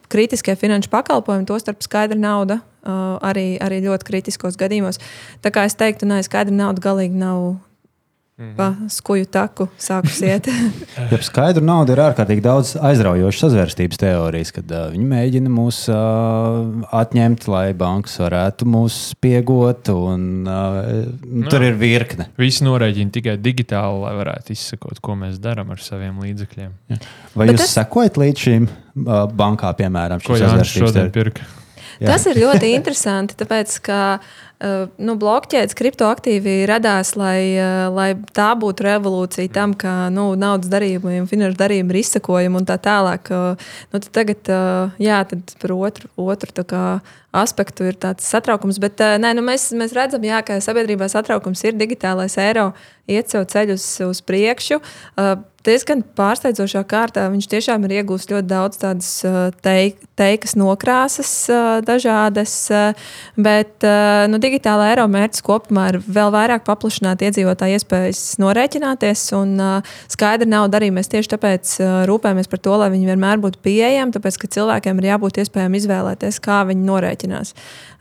kritiskie 0.09 0.55
finanšu 0.59 0.89
pakalpojumi 0.89 1.02
pakalpojumi, 1.03 1.45
tostarp 1.49 1.83
skaidra 1.83 2.17
nauda, 2.19 2.61
uh, 2.87 3.19
arī, 3.27 3.59
arī 3.61 3.83
ļoti 3.83 4.07
kritiskos 4.07 4.57
gadījumos. 4.59 5.01
Tā 5.43 5.51
kā 5.53 5.67
es 5.67 5.75
teiktu, 5.75 6.07
ka 6.07 6.23
skaidra 6.25 6.55
nauda 6.55 6.83
galīgi 6.83 7.19
nav. 7.19 7.59
-hmm. 8.43 8.55
Pa 8.57 8.89
skuju 8.89 9.25
taku 9.25 9.67
sākus 9.79 10.21
iet. 10.21 10.47
ja 11.11 11.19
skaidru 11.21 11.63
naudu 11.65 11.93
ir 11.93 12.01
ārkārtīgi 12.03 12.43
daudz 12.43 12.75
aizraujošas 12.75 13.45
sazvērstības 13.45 14.01
teorijas, 14.01 14.51
kad 14.55 14.71
uh, 14.71 14.89
viņi 14.91 15.07
mēģina 15.09 15.49
mūs 15.53 15.87
uh, 15.91 16.83
atņemt, 16.91 17.47
lai 17.47 17.73
bankas 17.73 18.19
varētu 18.19 18.67
mūs 18.67 18.99
piegot. 19.23 19.89
Un, 19.89 20.45
uh, 20.47 21.07
nu, 21.25 21.47
tur 21.49 21.63
ir 21.63 21.77
virkne. 21.79 22.29
Visi 22.37 22.67
norēķina 22.67 23.11
tikai 23.17 23.37
digitāli, 23.41 24.03
lai 24.03 24.13
varētu 24.19 24.55
izsekot, 24.55 25.01
ko 25.03 25.17
mēs 25.19 25.39
darām 25.43 25.73
ar 25.73 25.81
saviem 25.83 26.19
līdzekļiem. 26.23 26.71
Ja. 26.93 27.01
Vai 27.35 27.47
Bet 27.47 27.57
jūs 27.57 27.67
es... 27.69 27.75
sekojat 27.79 28.19
līdz 28.21 28.47
šīm 28.47 28.69
uh, 28.69 29.25
bankā, 29.31 29.73
piemēram, 29.79 30.23
teorijas? 30.23 30.73
Jā. 32.01 32.09
Tas 32.09 32.25
ir 32.25 32.39
ļoti 32.41 32.71
interesanti, 32.73 33.35
tāpēc 33.37 33.75
ka 33.85 33.99
uh, 34.17 34.31
nu, 34.97 35.15
blokķēdes 35.19 35.75
kriptoaktīvi 35.79 36.63
radās, 36.69 37.13
lai, 37.19 37.55
uh, 37.57 37.87
lai 37.93 38.09
tā 38.35 38.51
būtu 38.59 38.87
revolūcija 38.87 39.51
tam, 39.53 39.73
ka 39.77 40.09
nu, 40.13 40.31
naudas 40.39 40.71
darījumi 40.71 41.21
un 41.23 41.27
finanšu 41.31 41.59
darījumi 41.59 41.93
ir 41.93 42.01
izsakojami 42.03 42.61
un 42.61 42.69
tā 42.69 42.77
tālāk. 42.81 43.33
Uh, 43.33 43.73
nu, 43.93 44.03
tagad, 44.13 44.53
jā, 45.01 45.19
tad 45.29 45.57
par 45.61 45.75
otru, 45.75 46.09
otru 46.31 46.65
kā, 46.67 46.85
aspektu 47.33 47.87
ir 47.89 47.97
tāds 47.99 48.27
satraukums, 48.29 48.79
bet 48.83 49.01
nē, 49.01 49.33
nu, 49.37 49.45
mēs, 49.45 49.71
mēs 49.77 49.95
redzam, 49.97 50.23
jā, 50.27 50.43
ka 50.45 50.59
sabiedrībā 50.63 51.09
satraukums 51.11 51.63
ir 51.65 51.77
digitālais 51.79 52.37
eiro, 52.41 52.71
iet 53.09 53.33
sev 53.33 53.47
ceļu 53.51 53.79
uz, 53.79 53.87
uz 54.05 54.21
priekšu 54.25 54.79
diezgan 55.63 56.03
pārsteidzošā 56.17 56.83
kārtā 56.89 57.25
viņš 57.31 57.47
tiešām 57.51 57.85
ir 57.87 57.95
iegūst 57.99 58.31
ļoti 58.33 58.47
daudz 58.49 58.79
tādas 58.81 59.09
teik, 59.63 59.99
teikas 60.19 60.55
nokrāsas, 60.59 61.31
dažādas, 61.87 62.55
bet 63.39 63.85
nu, 64.31 64.39
digitālā 64.43 64.91
eiro 64.91 65.07
mērķis 65.11 65.45
kopumā 65.45 65.87
ir 65.93 65.99
vēl 66.03 66.33
vairāk 66.35 66.65
paplašināt 66.67 67.23
iedzīvotāju 67.27 67.79
iespējas 67.79 68.23
norēķināties, 68.43 69.25
un 69.39 69.55
skaidra 70.11 70.49
nauda 70.49 70.79
arī 70.81 70.91
mēs 70.95 71.11
tieši 71.13 71.33
tāpēc 71.35 71.75
rūpējamies 72.09 72.51
par 72.51 72.63
to, 72.63 72.75
lai 72.83 72.91
viņi 72.93 73.11
vienmēr 73.13 73.43
būtu 73.43 73.63
pieejami, 73.63 74.15
tāpēc 74.15 74.41
ka 74.41 74.51
cilvēkiem 74.57 74.99
ir 74.99 75.11
jābūt 75.13 75.41
iespējām 75.43 75.79
izvēlēties, 75.79 76.41
kā 76.43 76.63
viņi 76.69 76.87
norēķinās. 76.89 77.22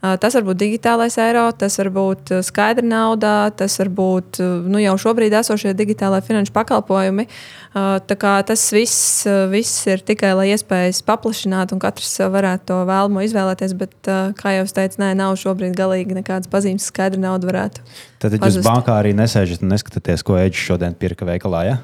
Tas 0.02 0.34
var 0.34 0.42
būt 0.48 0.58
digitālais 0.58 1.14
eiro, 1.22 1.44
tas 1.54 1.78
var 1.78 1.90
būt 1.94 2.32
skaidra 2.42 2.82
nauda, 2.82 3.52
tas 3.54 3.76
var 3.78 3.90
būt 3.94 4.40
nu, 4.42 4.80
jau 4.82 4.96
šobrīd 4.98 5.36
esošie 5.38 5.76
digitālai 5.78 6.18
finanšu 6.26 6.54
pakalpojumi. 6.56 7.28
Tas 7.72 8.64
viss, 8.74 9.22
viss 9.52 9.86
ir 9.86 10.02
tikai 10.02 10.32
lai 10.36 10.48
iespējas 10.52 11.04
paplašināt, 11.06 11.72
un 11.72 11.80
katrs 11.82 12.18
varētu 12.34 12.66
to 12.72 12.80
vēlamo 12.90 13.22
izvēlēties. 13.28 13.76
Bet, 13.78 13.94
kā 14.40 14.56
jau 14.58 14.66
teicu, 14.80 15.00
nē, 15.04 15.12
nav 15.22 15.38
šobrīd 15.40 15.78
galīgi 15.78 16.18
nekādas 16.18 16.50
pazīmes, 16.50 16.90
skaidra 16.90 17.22
nauda 17.22 17.48
varētu. 17.48 17.86
Tad 18.22 18.36
jūs 18.36 18.42
pazust. 18.42 18.66
bankā 18.66 18.98
arī 18.98 19.14
nesēžat 19.18 19.62
un 19.62 19.72
neskatāties, 19.76 20.26
ko 20.26 20.36
Eģis 20.40 20.66
šodien 20.72 20.98
pirka 20.98 21.26
veikalā. 21.28 21.64
Ja? 21.70 21.78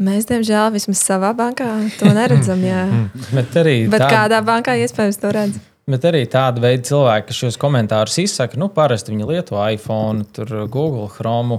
Mēs, 0.00 0.24
diemžēl, 0.30 0.70
vismaz 0.72 1.02
savā 1.04 1.34
bankā 1.36 1.68
to 1.98 2.08
neredzam. 2.16 2.62
Bet, 3.36 3.52
arī 3.60 3.76
Bet 3.92 4.06
tā... 4.06 4.08
kādā 4.10 4.40
bankā 4.46 4.78
iespējams 4.80 5.20
to 5.20 5.34
redzam? 5.34 5.68
Bet 5.90 6.04
arī 6.06 6.22
tāda 6.30 6.62
veida 6.62 6.86
cilvēki, 6.86 7.26
kas 7.28 7.38
šos 7.42 7.58
komentārus 7.60 8.20
izsaka, 8.22 8.58
nu, 8.60 8.68
parasti 8.72 9.10
viņi 9.12 9.26
lieto 9.26 9.58
iPhone, 9.58 10.24
Google, 10.70 11.08
Chrome. 11.10 11.58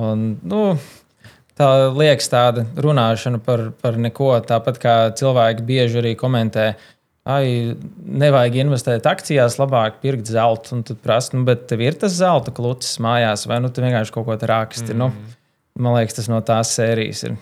Un, 0.00 0.22
nu, 0.46 0.60
tā 1.58 1.70
liekas 1.90 2.30
tāda 2.30 2.64
runāšana 2.78 3.42
par, 3.44 3.68
par 3.82 3.98
neko. 4.00 4.30
Tāpat 4.46 4.78
kā 4.82 4.96
cilvēki 5.18 5.66
bieži 5.66 6.00
arī 6.04 6.14
komentē, 6.18 6.68
ai, 7.26 7.74
nevajag 8.24 8.60
investēt 8.62 9.08
akcijās, 9.10 9.58
labāk 9.58 9.98
pirkt 10.04 10.30
zeltu. 10.30 10.76
Un 10.78 10.84
tad 10.86 11.02
prasa, 11.02 11.34
nu, 11.34 11.42
bet 11.48 11.66
tev 11.70 11.82
ir 11.82 11.98
tas 11.98 12.14
zelta 12.14 12.54
klucis 12.54 13.00
mājās, 13.02 13.48
vai 13.50 13.58
nu 13.64 13.74
tu 13.74 13.82
vienkārši 13.84 14.14
kaut 14.14 14.28
ko 14.28 14.38
tādu 14.38 14.52
raksti. 14.54 14.94
Nu, 14.94 15.10
mm. 15.10 15.34
Nu, 15.74 15.88
man 15.88 15.98
liekas, 15.98 16.20
tas 16.20 16.30
no 16.30 16.38
tās 16.46 16.70
sērijas 16.78 17.26
ir. 17.26 17.34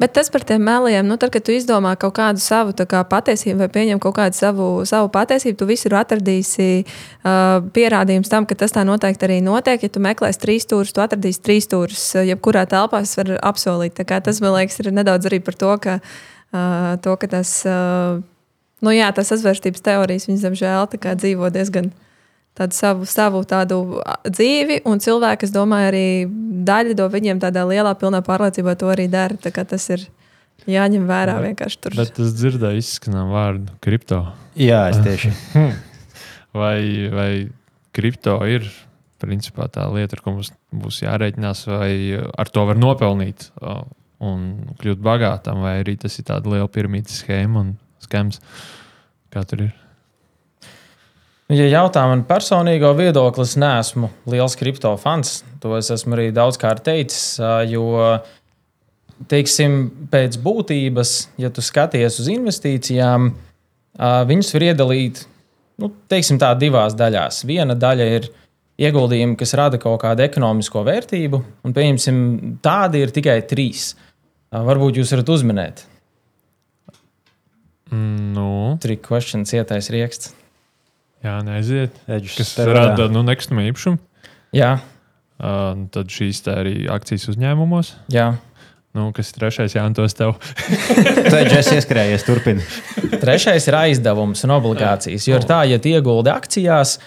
Bet 0.00 0.14
tas 0.16 0.30
par 0.32 0.44
tiem 0.46 0.62
meliem, 0.64 1.06
nu, 1.06 1.16
tad, 1.20 1.30
kad 1.34 1.44
tu 1.46 1.54
izdomā 1.54 1.94
kaut 2.00 2.16
kādu 2.16 2.42
savu 2.42 2.74
kā, 2.74 3.02
patiesību 3.08 3.64
vai 3.64 3.68
pieņem 3.72 4.00
kaut 4.02 4.16
kādu 4.18 4.38
savu, 4.38 4.66
savu 4.88 5.10
patiesību, 5.14 5.58
tu 5.60 5.68
visur 5.68 5.96
atradīsi 5.98 6.68
uh, 6.84 7.62
pierādījumus 7.76 8.32
tam, 8.32 8.48
ka 8.48 8.58
tas 8.58 8.74
tā 8.74 8.84
noteikti 8.86 9.28
arī 9.28 9.40
notiek. 9.44 9.86
Ja 9.86 9.92
tu 9.92 10.02
meklēsi 10.04 10.42
trīs 10.42 10.66
stūrus, 10.66 10.94
tu 10.94 11.02
atradīsi 11.04 11.42
trīs 11.44 11.68
stūrus, 11.68 12.04
uh, 12.18 12.26
jebkurā 12.26 12.66
telpā 12.70 13.04
es 13.06 13.16
varu 13.20 13.38
apsolīt. 13.42 13.98
Tas, 13.98 14.40
man 14.44 14.56
liekas, 14.58 14.80
ir 14.82 14.92
nedaudz 14.94 15.30
arī 15.30 15.40
par 15.44 15.58
to, 15.58 15.74
ka, 15.82 15.98
uh, 16.02 16.94
to, 17.04 17.18
ka 17.20 17.30
tas, 17.38 17.56
uh, 17.68 18.22
nu, 18.84 18.94
jā, 18.94 19.10
tas 19.16 19.30
sazvērstības 19.32 19.84
teorijas, 19.84 20.30
viņas, 20.30 20.48
diemžēl, 20.48 21.14
dzīvo 21.22 21.52
diezgan 21.54 21.92
tādu 22.58 22.76
savu, 22.76 23.08
savu 23.08 23.42
tādu 23.48 23.80
dzīvi, 24.28 24.82
un 24.88 25.02
cilvēki, 25.02 25.48
es 25.48 25.54
domāju, 25.54 25.90
arī 25.90 26.06
daļa 26.68 26.96
no 27.00 27.08
viņiem 27.12 27.42
tādā 27.42 27.64
lielā, 27.68 27.94
pilnā 27.98 28.22
pārliecībā 28.26 28.76
to 28.78 28.92
arī 28.92 29.08
dara. 29.10 29.36
Tas 29.40 29.88
ir 29.94 30.06
jāņem 30.70 31.08
vērā 31.10 31.36
vienkārši 31.48 31.82
tur. 31.82 31.98
Bet 31.98 32.20
es 32.22 32.34
dzirdēju, 32.38 32.84
izskanām 32.84 33.34
vārdu 33.34 33.74
kripto. 33.84 34.22
Jā, 34.58 34.86
es 34.92 35.02
tieši. 35.04 35.34
vai, 36.62 36.78
vai 37.12 37.30
kripto 37.94 38.38
ir 38.48 38.68
principā 39.24 39.68
tā 39.72 39.86
lieta, 39.92 40.18
ar 40.18 40.24
ko 40.24 40.36
mums 40.36 40.52
būs 40.74 41.02
jārēķinās, 41.04 41.66
vai 41.70 41.92
ar 42.20 42.50
to 42.52 42.64
var 42.68 42.80
nopelnīt 42.80 43.48
un 44.24 44.42
kļūt 44.80 45.00
bagātam, 45.04 45.62
vai 45.64 45.78
arī 45.82 45.96
tas 46.00 46.18
ir 46.20 46.28
tāds 46.28 46.48
liels 46.50 46.72
piramīdas 46.74 47.22
schēma 47.22 47.64
un 47.64 47.72
skēms, 48.04 48.40
kā 49.32 49.44
tur 49.48 49.66
ir. 49.68 49.72
Ja 51.52 51.66
jautā 51.68 52.06
man 52.08 52.22
personīgo 52.24 52.94
viedokli, 52.96 53.44
es 53.44 53.58
neesmu 53.60 54.08
liels 54.32 54.54
kripto 54.56 54.94
fans. 54.96 55.42
To 55.60 55.74
es 55.76 55.90
esmu 55.92 56.16
arī 56.16 56.30
daudzkārt 56.32 56.86
teicis. 56.86 57.36
Jo, 57.68 58.14
teiksim, 59.28 59.82
pēc 60.12 60.38
būtības, 60.40 61.12
ja 61.40 61.50
tu 61.52 61.64
skaties 61.64 62.16
uz 62.22 62.30
investīcijām, 62.32 63.28
viņus 64.30 64.54
var 64.56 64.66
iedalīt 64.70 65.20
nu, 65.82 65.90
teiksim, 66.10 66.40
tā, 66.40 66.54
divās 66.58 66.96
daļās. 66.96 67.42
Viena 67.48 67.76
daļa 67.76 68.06
ir 68.16 68.30
ieguldījumi, 68.80 69.36
kas 69.38 69.54
rada 69.58 69.78
kaut 69.82 70.00
kādu 70.02 70.24
ekonomisko 70.24 70.84
vērtību, 70.86 71.42
un 71.64 71.74
pieņemsim, 71.76 72.22
tādi 72.64 73.04
ir 73.04 73.12
tikai 73.14 73.36
trīs. 73.50 73.92
Varbūt 74.54 75.00
jūs 75.00 75.12
varat 75.12 75.34
uzminēt. 75.34 75.84
Mm, 77.92 78.32
nu. 78.32 78.48
Trīs 78.82 79.02
questions, 79.04 79.52
ietais 79.54 79.90
rieksts. 79.92 80.32
Jā, 81.24 81.38
neaiziet. 81.44 81.94
Eģis 82.04 82.34
kas 82.36 82.56
rada 82.68 83.08
nu, 83.08 83.22
nekustamā 83.24 83.64
īpašumu. 83.70 83.96
Jā. 84.54 84.74
Uh, 85.40 85.86
tad 85.94 86.12
šīs 86.12 86.44
tā 86.44 86.58
arī 86.60 86.84
akcijas 86.92 87.30
uzņēmumos. 87.32 87.94
Jā. 88.12 88.34
Nu, 88.94 89.08
kas 89.10 89.32
ir 89.32 89.40
trešais, 89.40 89.72
Jā, 89.74 89.88
tos 89.96 90.14
tev. 90.14 90.36
Tu 91.30 91.34
esi 91.40 91.80
ieskrējies, 91.80 92.22
turpini. 92.28 92.62
Trešais 93.18 93.66
ir 93.66 93.76
aizdevums 93.80 94.44
un 94.46 94.52
obligācijas. 94.54 95.26
Jo 95.26 95.40
ir 95.40 95.48
tā, 95.48 95.64
ja 95.66 95.80
ieguldi 95.80 96.30
akcijās, 96.30 96.98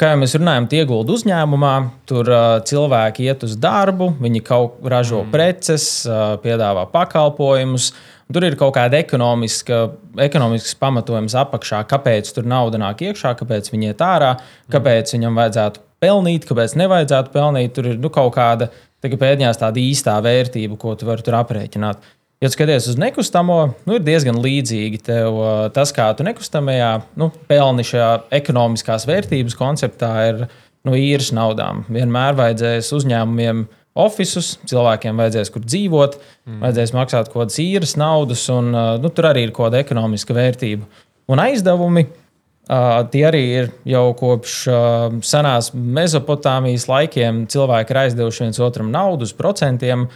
kā 0.00 0.10
jau 0.10 0.18
mēs 0.24 0.34
runājam, 0.40 0.66
ieguldi 0.80 1.14
uzņēmumā, 1.14 1.74
tur 2.08 2.32
uh, 2.32 2.48
cilvēki 2.66 3.28
iet 3.28 3.46
uz 3.46 3.54
darbu, 3.62 4.10
viņi 4.24 4.42
kaut 4.48 4.80
kā 4.80 4.96
ražo 4.96 5.22
mm. 5.22 5.30
preces, 5.36 5.86
uh, 6.08 6.34
piedāvā 6.42 6.88
pakalpojumus. 6.90 7.92
Tur 8.32 8.42
ir 8.42 8.56
kaut 8.58 8.74
kāda 8.74 8.98
ekonomiska, 8.98 9.84
ekonomisks 10.24 10.74
pamatojums 10.80 11.36
apakšā, 11.38 11.84
kāpēc 11.86 12.32
tur 12.34 12.48
nauda 12.48 12.80
nāk 12.82 13.04
iekšā, 13.06 13.36
kāpēc 13.38 13.70
viņi 13.70 13.92
iet 13.92 14.02
ārā, 14.02 14.32
kāpēc 14.72 15.12
viņam 15.14 15.38
vajadzētu 15.38 15.84
pelnīt, 16.02 16.48
kāpēc 16.48 16.74
nevajadzētu 16.80 17.32
pelnīt. 17.34 17.76
Tur 17.76 17.92
ir 17.92 18.00
nu, 18.02 18.10
kaut 18.10 18.34
kāda 18.34 18.70
pēdējās 19.06 19.62
tāda 19.62 19.78
īstā 19.78 20.16
vērtība, 20.24 20.74
ko 20.80 20.96
tu 20.98 21.06
vari 21.06 21.22
tur 21.22 21.38
aprēķināt. 21.38 22.02
Ja 22.42 22.50
skaties 22.52 22.90
uz 22.90 22.98
nekustamo, 23.00 23.60
nu, 23.86 23.96
ir 23.96 24.02
diezgan 24.04 24.42
līdzīgi 24.42 24.98
tev 25.06 25.38
tas, 25.72 25.94
kā 25.96 26.10
tu 26.18 26.26
nekustamajā 26.26 26.90
nu, 27.16 27.30
pelni 27.48 27.86
šajā 27.86 28.10
ekonomiskās 28.42 29.06
vērtības 29.08 29.56
konceptā, 29.56 30.10
ir 30.32 30.42
nu, 30.84 30.98
īres 30.98 31.30
naudām. 31.36 31.86
Vienmēr 31.88 32.36
vajadzēs 32.36 32.90
uzņēmumiem 32.98 33.64
oficius, 33.96 34.54
cilvēkiem 34.68 35.18
vajadzēs 35.20 35.50
kur 35.54 35.64
dzīvot, 35.64 36.18
mm. 36.46 36.60
vajadzēs 36.62 36.94
maksāt 36.96 37.32
kaut 37.32 37.46
kādas 37.46 37.58
īres 37.62 37.96
naudas, 38.00 38.44
un 38.52 38.70
nu, 38.72 39.10
tur 39.12 39.30
arī 39.30 39.46
ir 39.46 39.54
kaut 39.56 39.70
kāda 39.70 39.82
ekonomiska 39.84 40.36
vērtība. 40.36 40.86
Un 41.32 41.42
aizdevumi 41.42 42.04
uh, 42.06 43.02
tie 43.10 43.24
arī 43.26 43.42
ir 43.60 43.72
jau 43.88 44.04
kopš 44.18 44.58
uh, 44.70 45.16
senās 45.26 45.72
Mesopotāmijas 45.74 46.86
laikiem. 46.90 47.44
Cilvēki 47.50 47.94
ir 47.94 48.02
aizdevuši 48.04 48.46
viens 48.46 48.62
otram 48.62 48.92
naudu 48.94 49.26
uz 49.26 49.34
procentiem. 49.36 50.06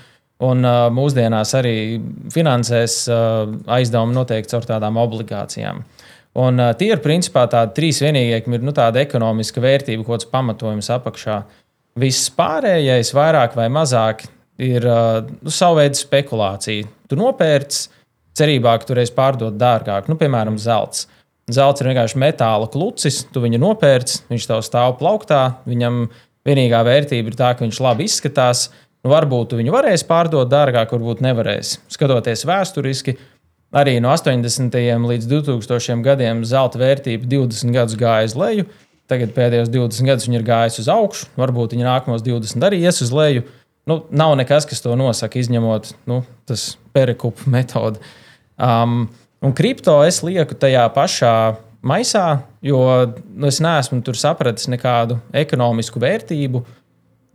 Un 0.40 0.64
uh, 0.64 0.86
mūsdienās 0.94 1.50
arī 1.58 1.74
finansēs 2.32 3.02
uh, 3.10 3.50
aizdevumi 3.76 4.16
noteikti 4.16 4.54
caur 4.54 4.68
tādām 4.68 4.96
obligācijām. 5.02 5.82
Un, 6.40 6.62
uh, 6.62 6.70
tie 6.78 6.92
ir 6.94 7.02
principā 7.04 7.42
tādi 7.50 7.74
trīs 7.76 7.98
vienīgie, 8.00 8.38
kam 8.44 8.54
ir 8.56 8.64
nu, 8.64 8.72
tāda 8.72 9.02
ekonomiska 9.02 9.60
vērtība, 9.60 10.06
kaut 10.06 10.20
kāds 10.20 10.30
pamatojums 10.30 10.88
apakšā. 10.94 11.40
Uh, 11.42 11.59
Viss 11.98 12.30
pārējais, 12.36 13.10
vairāk 13.16 13.56
vai 13.58 13.66
mazāk, 13.72 14.22
ir 14.60 14.84
uh, 14.86 15.22
nu, 15.40 15.50
savu 15.50 15.80
veidu 15.80 15.98
spekulācija. 15.98 16.86
Tu 17.10 17.18
nopērci 17.18 17.88
cerībā, 18.38 18.76
ka 18.78 18.86
tu 18.86 18.94
varēsi 18.94 19.16
pārdot 19.16 19.56
dārgāk, 19.58 20.10
nu, 20.10 20.16
piemēram, 20.20 20.58
zelts. 20.60 21.08
Zelts 21.50 21.82
ir 21.82 21.90
vienkārši 21.90 22.20
metāla 22.20 22.68
klucis, 22.70 23.24
tu 23.32 23.42
viņu 23.42 23.58
nopērci, 23.58 24.20
viņš 24.30 24.46
tev 24.46 24.62
stāv 24.62 24.94
plauktā, 25.00 25.42
viņam 25.66 26.04
vienīgā 26.46 26.84
vērtība 26.86 27.32
ir 27.32 27.38
tā, 27.38 27.50
ka 27.56 27.66
viņš 27.66 27.80
labi 27.82 28.06
izskatās. 28.06 28.68
Nu, 29.00 29.10
varbūt 29.14 29.56
viņu 29.56 29.72
varēs 29.74 30.04
pārdot 30.06 30.50
dārgāk, 30.52 30.92
varbūt 30.92 31.22
nevarēs. 31.24 31.78
Skatoties 31.90 32.44
vēsturiski, 32.46 33.16
arī 33.74 33.96
no 34.04 34.12
80. 34.12 34.76
līdz 35.10 35.28
2000 35.30 36.04
gadiem 36.04 36.44
zelta 36.46 36.78
vērtība 36.82 37.26
20 37.32 37.74
gadus 37.74 37.98
gāja 37.98 38.28
uz 38.28 38.36
leju. 38.38 38.68
Tagad 39.10 39.32
pēdējos 39.34 39.70
20 39.72 40.06
gadus 40.06 40.28
viņi 40.28 40.38
ir 40.38 40.46
gājuši 40.46 40.84
uz 40.84 40.90
augšu, 40.92 41.30
varbūt 41.40 41.74
viņi 41.74 41.86
nākamos 41.86 42.22
20 42.22 42.66
arī 42.68 42.78
ies 42.84 43.00
uz 43.02 43.10
leju. 43.14 43.42
Nu, 43.90 44.04
nav 44.14 44.36
nekas, 44.38 44.68
kas 44.70 44.84
to 44.84 44.94
nosaka, 44.98 45.40
izņemot 45.40 45.94
nu, 46.10 46.20
tas 46.46 46.74
perekupu 46.94 47.50
metodi. 47.54 47.98
Um, 48.60 49.08
un 49.42 49.56
kripto 49.56 49.96
es 50.06 50.20
lieku 50.22 50.54
tajā 50.54 50.84
pašā 50.94 51.34
maisā, 51.82 52.42
jo 52.62 52.82
nu, 53.08 53.48
es 53.48 53.58
neesmu 53.64 54.02
tur 54.06 54.18
sapratis 54.20 54.68
nekādu 54.70 55.18
ekonomisku 55.34 56.02
vērtību. 56.02 56.62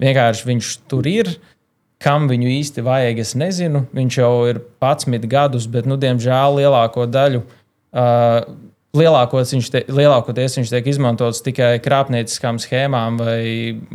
Vienkārši 0.02 0.48
viņš 0.48 0.72
tur 0.92 1.08
ir. 1.10 1.34
Kam 2.04 2.28
viņu 2.28 2.50
īsti 2.52 2.84
vajag, 2.84 3.20
es 3.24 3.32
nezinu. 3.40 3.86
Viņš 3.96 4.18
jau 4.20 4.32
ir 4.52 4.60
11 4.84 5.28
gadus, 5.32 5.66
bet, 5.72 5.88
nu, 5.88 5.96
diemžēl, 5.98 6.60
lielāko 6.60 7.08
daļu 7.08 7.42
uh, 7.42 8.44
lielākoties 8.98 9.54
viņš, 9.56 9.70
te, 9.72 9.82
lielākoties 9.92 10.60
viņš 10.60 10.72
tiek 10.74 10.90
izmantots 10.92 11.44
tikai 11.46 11.76
krāpnieciskām 11.84 12.60
schēmām 12.62 13.20
vai, 13.22 13.42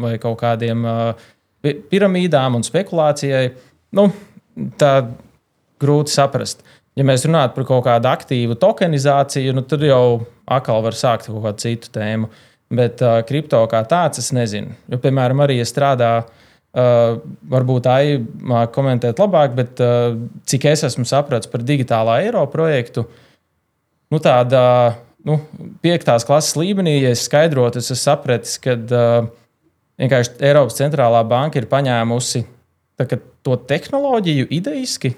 vai 0.01 0.14
kaut 0.22 0.40
kādiem 0.42 0.84
uh, 0.88 1.30
piramīdām 1.62 2.59
un 2.59 2.66
spekulācijai. 2.66 3.51
Nu, 3.96 4.09
tā 4.80 4.94
grūti 5.80 6.14
saprast. 6.14 6.64
Ja 6.98 7.07
mēs 7.07 7.24
runājam 7.24 7.55
par 7.55 7.66
kaut 7.68 7.86
kādu 7.86 8.11
aktīvu 8.11 8.59
tokenizāciju, 8.61 9.55
nu, 9.57 9.64
tad 9.68 9.84
jau 9.86 10.26
atkal 10.51 10.82
var 10.84 10.98
sākt 10.98 11.30
kaut 11.30 11.42
kādu 11.46 11.64
citu 11.64 11.92
tēmu. 11.94 12.30
Bet 12.70 13.03
uh, 13.03 13.20
kripto 13.26 13.62
kā 13.70 13.80
tāds, 13.88 14.20
es 14.22 14.30
nezinu. 14.34 14.76
Jo, 14.90 15.01
piemēram, 15.03 15.40
arī 15.42 15.59
ja 15.59 15.66
strādā, 15.66 16.11
uh, 16.22 17.16
varbūt 17.51 17.86
tā 17.86 17.96
ir 18.07 18.20
komentēt 18.74 19.18
labāk, 19.22 19.57
bet 19.59 19.82
uh, 19.82 20.14
cik 20.46 20.68
es 20.70 20.84
esmu 20.86 21.07
sapratis 21.09 21.51
par 21.51 21.64
digitālā 21.66 22.20
eiro 22.28 22.44
projektu, 22.53 23.07
uh, 23.09 23.26
nu, 24.11 24.21
tādā 24.23 24.67
nu, 25.27 25.39
piektās 25.85 26.27
klases 26.29 26.57
līmenī, 26.59 26.99
ja 27.05 27.15
es 27.15 27.25
skaidrotu, 27.29 27.81
es 27.81 27.91
sapratu, 28.01 28.53
ka 28.65 28.77
uh, 28.77 29.29
vienkārši 30.01 30.39
Eiropas 30.51 30.79
centrālā 30.81 31.21
banka 31.29 31.61
ir 31.61 31.69
paņēmusi 31.71 32.45
tā, 33.01 33.07
to 33.45 33.57
tehnoloģiju 33.71 34.49
idejiski, 34.61 35.15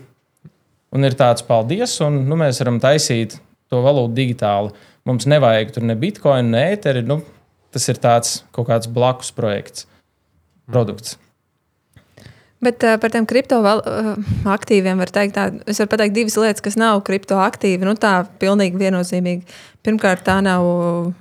un 0.93 1.09
ir 1.09 1.17
tāds 1.19 1.45
paldies, 1.47 1.97
un 2.05 2.23
nu, 2.29 2.39
mēs 2.41 2.61
varam 2.63 2.81
taisīt 2.83 3.39
to 3.73 3.81
valūtu 3.85 4.15
digitāli. 4.19 4.75
Mums 5.09 5.27
nevajag 5.31 5.73
tur 5.75 5.87
ne 5.89 5.97
bitkoinu, 5.99 6.53
ne 6.53 6.67
ēteri. 6.75 7.03
Nu, 7.09 7.23
tas 7.75 7.89
ir 7.91 7.99
tāds 8.03 8.43
kaut 8.55 8.69
kāds 8.69 8.91
blakus 8.93 9.33
projekts, 9.35 9.89
produkts. 10.69 11.17
Bet 12.63 12.85
uh, 12.87 12.97
par 13.03 13.11
tiem 13.11 13.27
kriptoaktīviem 13.27 14.95
uh, 14.95 15.03
var 15.03 15.11
teikt, 15.15 15.35
tā, 15.35 15.49
es 15.67 15.81
varu 15.83 15.93
pateikt 15.97 16.15
divas 16.15 16.39
lietas, 16.39 16.63
kas 16.63 16.79
nav 16.79 17.03
kriptoaktīvi. 17.09 17.87
Nu, 17.89 17.97
tā 17.99 18.21
pilnīgi 18.43 18.79
viennozīmīgi. 18.79 19.61
Pirmkārt, 19.83 20.23
tā 20.29 20.37
nav 20.47 20.63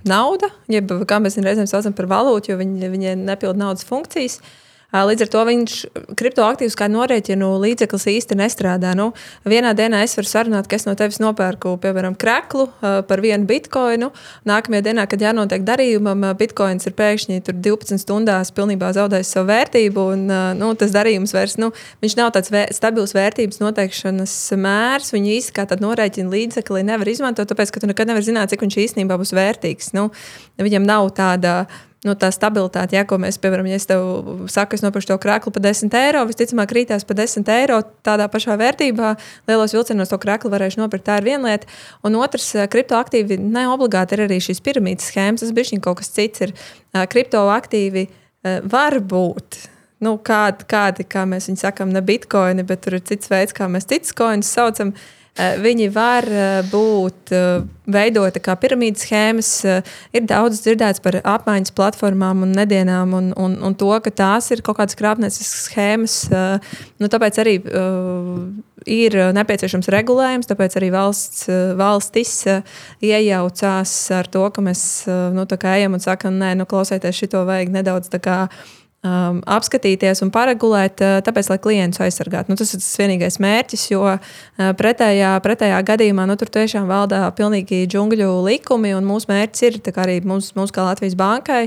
nauda, 0.06 0.52
jeb 0.70 0.92
kā 1.10 1.18
mēs 1.18 1.40
reizēm 1.42 1.66
saucam 1.70 1.96
par 1.98 2.06
valūtu, 2.12 2.52
jo 2.52 2.60
viņi, 2.60 2.92
viņi 2.94 3.16
nepilda 3.24 3.58
naudas 3.64 3.88
funkcijas. 3.88 4.38
Uh, 4.38 4.60
Līdz 4.92 5.24
ar 5.24 5.30
to 5.32 5.42
viņš 5.48 5.74
kriptoaktīvs 6.20 6.76
kā 6.76 6.90
norēķinu 6.92 7.48
līdzeklis 7.64 8.10
īsti 8.12 8.36
nestrādā. 8.36 8.92
Nu, 8.98 9.12
vienā 9.48 9.72
dienā 9.78 10.02
es 10.04 10.18
varu 10.18 10.28
sarunāt, 10.28 10.68
ka 10.68 10.76
es 10.76 10.84
no 10.84 10.96
tevis 11.00 11.22
nopērku, 11.24 11.78
piemēram, 11.80 12.18
kreklu 12.20 12.66
par 12.82 13.24
vienu 13.24 13.48
bitkoinu. 13.48 14.10
Nākamajā 14.50 14.84
dienā, 14.90 15.06
kad 15.08 15.24
jānotiek 15.24 15.64
darījumam, 15.64 16.26
bitkoins 16.36 16.90
ir 16.90 16.96
pēkšņi 16.98 17.40
12 17.48 18.02
stundās 18.04 18.52
pilnībā 18.56 18.90
zaudējis 18.98 19.32
savu 19.38 19.48
vērtību. 19.54 20.08
Un, 20.16 20.26
nu, 20.60 20.74
tas 20.76 20.92
darījums 20.92 21.32
vairs 21.38 21.56
nu, 21.62 21.72
nav 22.20 22.34
tāds 22.36 22.52
vē, 22.52 22.66
stabils 22.76 23.16
vērtības 23.16 23.62
noteikšanas 23.64 24.34
mērs. 24.60 25.14
Viņu 25.16 25.32
īsti 25.38 25.56
kā 25.56 25.66
tādu 25.72 25.88
norēķinu 25.88 26.36
līdzekli 26.36 26.84
nevar 26.90 27.08
izmantot, 27.08 27.48
tāpēc 27.48 27.72
ka 27.72 27.80
tu 27.80 27.88
nekad 27.88 28.12
nevari 28.12 28.28
zināt, 28.28 28.52
cik 28.52 28.68
viņš 28.68 28.78
īstenībā 28.90 29.16
būs 29.22 29.32
vērtīgs. 29.40 29.94
Nu, 29.96 30.10
viņam 30.60 30.84
nav 30.84 31.14
tāda 31.16 31.56
nu, 32.08 32.16
tā 32.18 32.32
stabilitāte, 32.34 32.96
ja, 32.98 33.04
ko 33.06 33.20
mēs, 33.22 33.38
piemēram, 33.42 33.68
ja 33.70 33.78
es 33.78 33.86
tev 33.90 34.04
saku, 34.50 34.78
es 34.78 34.84
nopirku 34.86 35.12
to 35.12 35.18
krāklu 35.22 35.54
par 35.54 35.64
10 35.68 35.94
eiro, 36.00 36.24
visticamāk, 36.30 36.72
krītās 36.72 37.06
par 37.08 37.20
10 37.20 37.52
eiro 37.54 37.78
tādā 38.06 38.26
pašā 38.32 38.58
vērtībā. 38.62 39.12
Lielos 39.50 39.76
vilcienos 39.78 40.10
to 40.10 40.18
krāklu 40.22 40.50
varēšu 40.54 40.82
nopirkt. 40.82 41.06
Tā 41.10 41.20
ir 41.22 41.30
viena 41.30 41.52
lieta. 41.52 41.70
Un 42.08 42.18
otrs, 42.22 42.50
kriptoaktīvi 42.74 43.38
ne 43.44 43.68
obligāti 43.70 44.18
ir 44.18 44.26
arī 44.26 44.42
šīs 44.42 44.64
piramīdas 44.66 45.12
schēmas. 45.12 45.46
Tas 45.46 45.54
bija 45.54 45.84
kaut 45.84 46.02
kas 46.02 46.10
cits. 46.16 46.48
Ir 46.48 46.56
kriptoaktīvi 47.14 48.08
var 48.72 48.98
būt. 48.98 49.62
Nu, 50.02 50.16
kādi, 50.18 50.66
kādi, 50.66 51.06
kā 51.06 51.28
mēs 51.30 51.52
viņu 51.52 51.62
sakām, 51.62 51.92
ne 51.94 52.02
bitkoini, 52.02 52.66
bet 52.66 52.82
tur 52.82 52.98
ir 52.98 53.06
cits 53.06 53.30
veids, 53.30 53.54
kā 53.54 53.68
mēs 53.70 53.86
citus 53.86 54.16
koinus 54.18 54.50
saucam. 54.50 54.96
Uh, 54.96 54.96
Eh, 54.98 55.21
viņi 55.40 55.88
var 55.96 56.26
eh, 56.28 56.60
būt 56.68 57.32
eh, 57.32 57.62
veidoti 57.92 58.42
kā 58.44 58.58
piramīdas 58.60 59.06
schēmas. 59.06 59.52
Ir 60.12 60.26
daudz 60.28 60.60
dzirdēts 60.64 61.00
par 61.04 61.18
apmaiņas 61.24 61.72
platformām 61.76 62.44
un 62.44 62.52
nedienām, 62.56 63.14
un, 63.16 63.32
un, 63.40 63.56
un 63.64 63.76
to, 63.76 63.92
ka 64.04 64.12
tās 64.12 64.52
ir 64.52 64.62
kaut 64.64 64.78
kādas 64.80 64.96
krāpnieciskas 65.00 65.66
schēmas. 65.68 66.16
Nu, 67.02 67.10
tāpēc 67.12 67.40
arī 67.44 67.58
ir 68.88 69.18
nepieciešams 69.36 69.92
regulējums, 69.92 70.48
tāpēc 70.48 70.78
arī 70.80 70.92
valsts, 70.94 71.50
valstis 71.80 72.36
iejaucās 73.04 73.96
ar 74.16 74.32
to, 74.32 74.46
ka 74.56 74.64
mēs 74.64 74.86
nu, 75.36 75.48
ejam 75.76 76.00
un 76.00 76.06
sakam, 76.06 76.40
nē, 76.40 76.54
nu, 76.62 76.70
klausieties, 76.70 77.26
šito 77.26 77.44
vajag 77.50 77.76
nedaudz 77.76 78.14
tā 78.14 78.24
kā 78.24 78.38
um, 79.06 79.40
apskatīties 79.50 80.22
un 80.26 80.32
paregulēt, 80.34 81.02
uh, 81.02 81.20
tāpēc, 81.26 81.50
lai 81.52 81.58
klientus 81.62 82.02
aizsargātu. 82.06 82.52
Nu, 82.52 82.58
tas 82.60 82.74
ir 82.74 82.82
tas 82.82 82.92
vienīgais 83.02 83.40
mērķis, 83.42 83.86
jo 83.94 84.04
uh, 84.12 84.38
pretējā, 84.78 85.34
pretējā 85.46 85.80
gadījumā 85.88 86.28
nu, 86.30 86.38
tur 86.40 86.52
tiešām 86.54 86.88
valdā 86.90 87.24
pilnīgi 87.38 87.84
džungļu 87.92 88.30
likumi, 88.46 88.94
mūsu 89.08 89.32
mērķis 89.32 89.68
ir, 89.68 89.80
arī 90.04 90.20
mums, 90.28 90.52
mums 90.58 90.74
kā 90.76 90.86
Latvijas 90.86 91.18
bankai, 91.20 91.64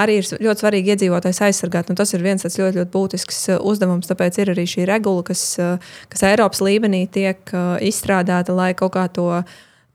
arī 0.00 0.20
ir 0.22 0.32
ļoti 0.48 0.64
svarīgi 0.64 0.94
iedzīvotājs 0.94 1.42
aizsargāt. 1.50 1.92
Nu, 1.92 1.98
tas 1.98 2.14
ir 2.16 2.24
viens 2.24 2.44
ļoti, 2.48 2.80
ļoti 2.80 2.92
būtisks 2.94 3.44
uh, 3.52 3.62
uzdevums, 3.68 4.08
tāpēc 4.10 4.40
ir 4.42 4.54
arī 4.56 4.66
šī 4.68 4.88
regula, 4.88 5.24
kas, 5.28 5.44
uh, 5.60 5.96
kas 6.12 6.24
Eiropas 6.32 6.64
līmenī 6.64 7.04
tiek 7.12 7.42
uh, 7.52 7.76
izstrādāta, 7.84 8.56
lai 8.56 8.72
kaut 8.78 8.96
kā 8.96 9.08
to 9.12 9.30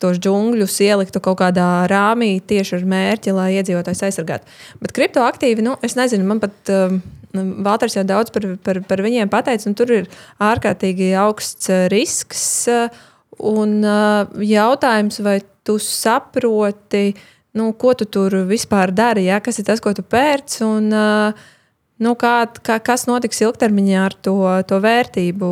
tos 0.04 0.20
džungļus 0.22 0.78
ieliktu 0.86 1.24
kaut 1.24 1.40
kādā 1.42 1.70
rāmī 1.92 2.36
tieši 2.44 2.78
ar 2.80 2.86
mērķi, 2.94 3.36
lai 3.36 3.50
iedzīvotājs 3.58 4.04
aizsargātu. 4.10 4.60
Bet 4.84 4.96
kriptoaktīvi, 4.96 5.66
nu, 5.66 5.78
es 5.86 5.98
nezinu, 6.00 6.28
man 6.30 6.44
pat. 6.44 6.60
Um, 6.72 7.02
Valters 7.34 7.96
jau 7.96 8.04
daudz 8.06 8.30
par, 8.30 8.44
par, 8.62 8.78
par 8.86 9.02
viņiem 9.02 9.26
pateica, 9.26 9.66
un 9.66 9.74
tur 9.74 9.90
ir 9.90 10.04
ārkārtīgi 10.38 11.08
augsts 11.18 11.72
uh, 11.72 11.88
risks. 11.90 12.44
Uh, 12.70 12.94
un 13.42 13.80
uh, 13.82 14.28
jautājums, 14.44 15.20
vai 15.24 15.40
tu 15.66 15.78
saproti, 15.82 17.14
nu, 17.58 17.72
ko 17.80 17.94
tu 17.98 18.06
tur 18.06 18.36
vispār 18.50 18.94
dari, 18.94 19.28
ja? 19.30 19.40
kas 19.44 19.60
ir 19.60 19.68
tas, 19.68 19.82
ko 19.84 19.94
tu 19.96 20.04
pērc, 20.06 20.60
un 20.66 20.92
uh, 20.94 21.50
nu, 22.04 22.16
kā, 22.20 22.36
kā, 22.66 22.80
kas 22.84 23.08
notiks 23.10 23.42
ilgtermiņā 23.46 24.06
ar 24.06 24.18
to, 24.26 24.38
to 24.70 24.80
vērtību, 24.84 25.50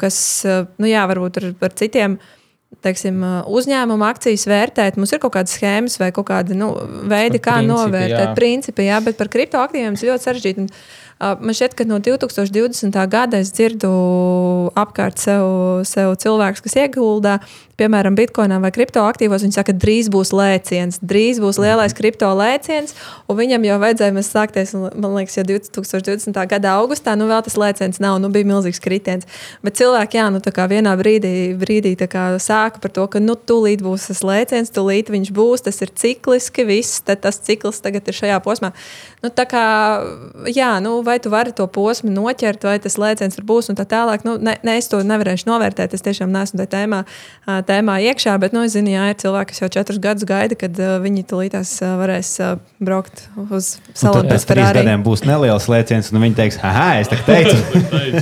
kas, 0.00 0.18
uh, 0.48 0.66
nu, 0.80 0.90
jā, 0.90 1.06
varbūt 1.10 1.40
ar, 1.42 1.50
ar 1.68 1.76
citiem 1.78 2.18
teiksim, 2.84 3.20
uzņēmuma 3.50 4.12
akcijas 4.14 4.46
vērtēt. 4.48 4.98
Mums 5.00 5.12
ir 5.14 5.20
kaut 5.22 5.34
kādas 5.36 5.56
schēmas 5.58 5.98
vai 6.00 6.10
kaut 6.16 6.28
kādi 6.30 6.56
nu, 6.58 6.70
veidi, 7.10 7.40
kā 7.42 7.58
principi, 7.58 7.72
novērtēt, 7.72 8.26
jā. 8.28 8.34
principi, 8.38 8.88
jā, 8.88 9.00
bet 9.04 9.18
par 9.20 9.30
kriptoaktīviem 9.32 9.98
tas 9.98 10.06
ļoti 10.06 10.28
sarežģīti. 10.28 10.66
Man 11.20 11.52
šķiet, 11.52 11.74
ka 11.76 11.84
no 11.84 11.98
2020. 12.00 12.96
gada 13.12 13.42
es 13.44 13.50
dzirdu 13.52 13.90
apkārt 14.78 15.20
sev, 15.20 15.82
sev 15.84 16.14
cilvēkus, 16.22 16.62
kas 16.64 16.78
iegulda 16.80 17.40
piemēram, 17.80 18.16
bitkoinā 18.18 18.58
vai 18.62 18.70
kriptoaktīvos, 18.74 19.44
viņi 19.44 19.56
saka, 19.56 19.72
ka 19.72 19.80
drīz 19.80 20.10
būs 20.12 20.32
lēciens, 20.36 21.00
drīz 21.00 21.40
būs 21.42 21.60
lielais 21.62 21.94
kripto 21.96 22.28
lēciens, 22.36 22.94
un 23.30 23.38
viņam 23.38 23.64
jau 23.68 23.78
vajadzēja 23.82 24.24
sākties, 24.26 24.74
man 24.76 25.16
liekas, 25.16 25.38
jau 25.38 25.46
2020. 25.48 26.40
gada 26.50 26.74
augustā, 26.80 27.16
nu 27.18 27.28
vēl 27.30 27.44
tas 27.46 27.56
lēciens 27.60 28.00
nav, 28.02 28.18
nu 28.22 28.30
bija 28.32 28.48
milzīgs 28.48 28.82
kritiens. 28.82 29.28
Bet 29.64 29.78
cilvēki, 29.80 30.20
jā, 30.20 30.28
nu 30.34 30.42
tā 30.44 30.52
kā 30.54 30.66
vienā 30.70 30.94
brīdī, 31.00 31.32
brīdī 31.60 31.94
kā 32.10 32.26
sāka 32.42 32.82
par 32.82 32.92
to, 32.96 33.06
ka, 33.12 33.22
nu, 33.22 33.36
tūlīt 33.36 33.84
būs 33.84 34.10
tas 34.10 34.22
lēciens, 34.26 34.72
tūlīt 34.74 35.12
viņš 35.12 35.32
būs, 35.36 35.64
tas 35.68 35.80
ir 35.84 35.92
cikliski, 36.02 36.66
viss, 36.68 37.00
tas 37.06 37.40
cikls 37.40 37.80
tagad 37.84 38.08
ir 38.08 38.16
šajā 38.16 38.40
posmā. 38.44 38.72
Nu, 39.24 39.32
tā 39.32 39.46
kā, 39.48 39.64
jā, 40.48 40.72
nu, 40.84 40.98
vai 41.10 41.18
tu 41.22 41.32
vari 41.32 41.52
to 41.56 41.66
posmu 41.70 42.12
noķert, 42.14 42.64
vai 42.68 42.78
tas 42.82 42.96
lēciens 43.00 43.36
tur 43.36 43.46
būs 43.48 43.70
un 43.72 43.78
tā 43.78 43.86
tālāk, 43.90 44.24
nu, 44.26 44.36
ne, 44.40 44.56
ne 44.66 44.76
es 44.78 44.88
to 44.90 45.02
nevarēšu 45.06 45.48
novērtēt, 45.50 45.96
es 45.96 46.06
tiešām 46.06 46.32
neesmu 46.34 46.62
tajā 46.62 46.70
tēmā 46.76 47.02
tēmā 47.68 47.98
iekšā, 48.10 48.36
bet 48.42 48.54
nu, 48.56 48.64
es 48.66 48.76
zinu, 48.76 48.92
jā, 48.94 49.10
ir 49.12 49.18
cilvēki, 49.20 49.52
kas 49.52 49.62
jau 49.64 49.70
četrus 49.76 50.00
gadus 50.02 50.26
gaida, 50.28 50.58
kad 50.58 50.78
viņi 51.04 51.26
tulītās 51.30 51.74
varēs 52.00 52.32
braukt 52.80 53.24
uz 53.48 53.74
salonu. 53.92 54.30
Pēc 54.30 54.46
trīs 54.48 54.72
gadiem 54.80 55.04
būs 55.06 55.24
neliels 55.26 55.68
lēciens, 55.70 56.12
un 56.12 56.22
viņi 56.24 56.38
teiks, 56.38 56.60
ah, 56.66 57.00
es 57.00 57.10
teicu. 57.30 57.58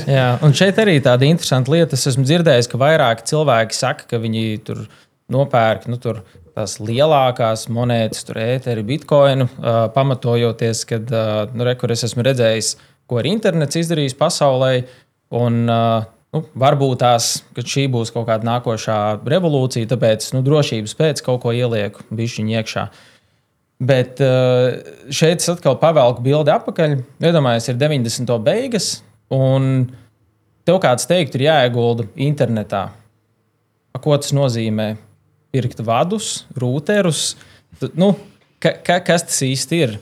jā, 0.09 0.28
un 0.45 0.57
šeit 0.57 0.80
arī 0.82 0.99
tāda 1.05 1.28
interesanta 1.28 1.74
lieta. 1.74 1.99
Es 1.99 2.09
esmu 2.11 2.26
dzirdējis, 2.26 2.70
ka 2.70 2.80
vairāki 2.80 3.28
cilvēki 3.32 3.76
saka, 3.76 4.09
ka 4.11 4.22
viņi 4.22 4.45
tur 4.66 4.86
nopērk 5.32 5.89
nu, 5.93 6.01
tur 6.01 6.22
tās 6.59 6.77
lielākās 6.83 7.69
monētas, 7.73 8.27
tur 8.29 8.43
ēteri, 8.43 8.85
bitkoinu, 8.87 9.49
uh, 9.49 9.81
pamatojoties, 9.95 10.85
ka 10.91 11.01
uh, 11.01 11.41
nu, 11.55 11.65
re, 11.65 11.79
es 11.95 12.07
esmu 12.11 12.27
redzējis, 12.27 12.75
ko 13.09 13.23
ir 13.23 13.31
internets 13.31 13.79
izdarījis 13.81 14.19
pasaulē. 14.19 14.73
Un, 15.39 15.65
uh, 15.71 16.15
Nu, 16.29 16.43
varbūt 16.61 16.99
tās, 17.01 17.29
šī 17.57 17.87
būs 17.89 18.11
kaut 18.13 18.27
kāda 18.29 18.45
nākošā 18.45 18.97
revolūcija, 19.25 19.89
tāpēc 19.89 20.27
nu, 20.37 20.43
drošības 20.45 20.93
pēc 20.99 21.23
kaut 21.25 21.41
ko 21.41 21.55
ielieku 21.57 22.05
bišķiņu 22.13 22.53
iekšā. 22.59 22.85
Bet 23.89 24.21
eh, 24.21 24.77
šeit 25.15 25.41
es 25.41 25.49
atkal 25.49 25.79
pavelku 25.81 26.21
bildi 26.27 26.53
atpakaļ. 26.53 26.99
Iedomājieties, 27.25 27.71
ir 27.73 27.81
90. 27.81 28.37
beigas, 28.45 28.91
un 29.33 29.89
tev 30.69 30.83
kāds 30.85 31.09
teikt, 31.09 31.39
ir 31.39 31.47
jāiegulda 31.47 32.11
internetā. 32.29 32.89
Ko 33.99 34.15
tas 34.21 34.35
nozīmē? 34.37 34.93
Pirkt 35.59 35.83
vadus, 35.83 36.45
rūterus. 36.55 37.33
Nu, 37.99 38.13
ka, 38.63 38.77
ka, 38.87 39.01
kas 39.03 39.27
tas 39.27 39.43
īsti 39.43 39.83
ir? 39.83 39.99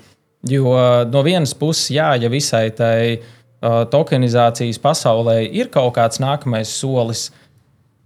Jo 0.47 0.77
no 1.09 1.25
vienas 1.25 1.57
puses, 1.57 1.89
jā, 1.97 2.13
ja 2.21 2.29
visai 2.31 2.69
tai 2.77 3.25
tokenizācijas 3.65 4.79
pasaulē 4.83 5.41
ir 5.49 5.73
kaut 5.73 5.95
kāds 5.97 6.21
nākamais 6.21 6.71
solis. 6.77 7.31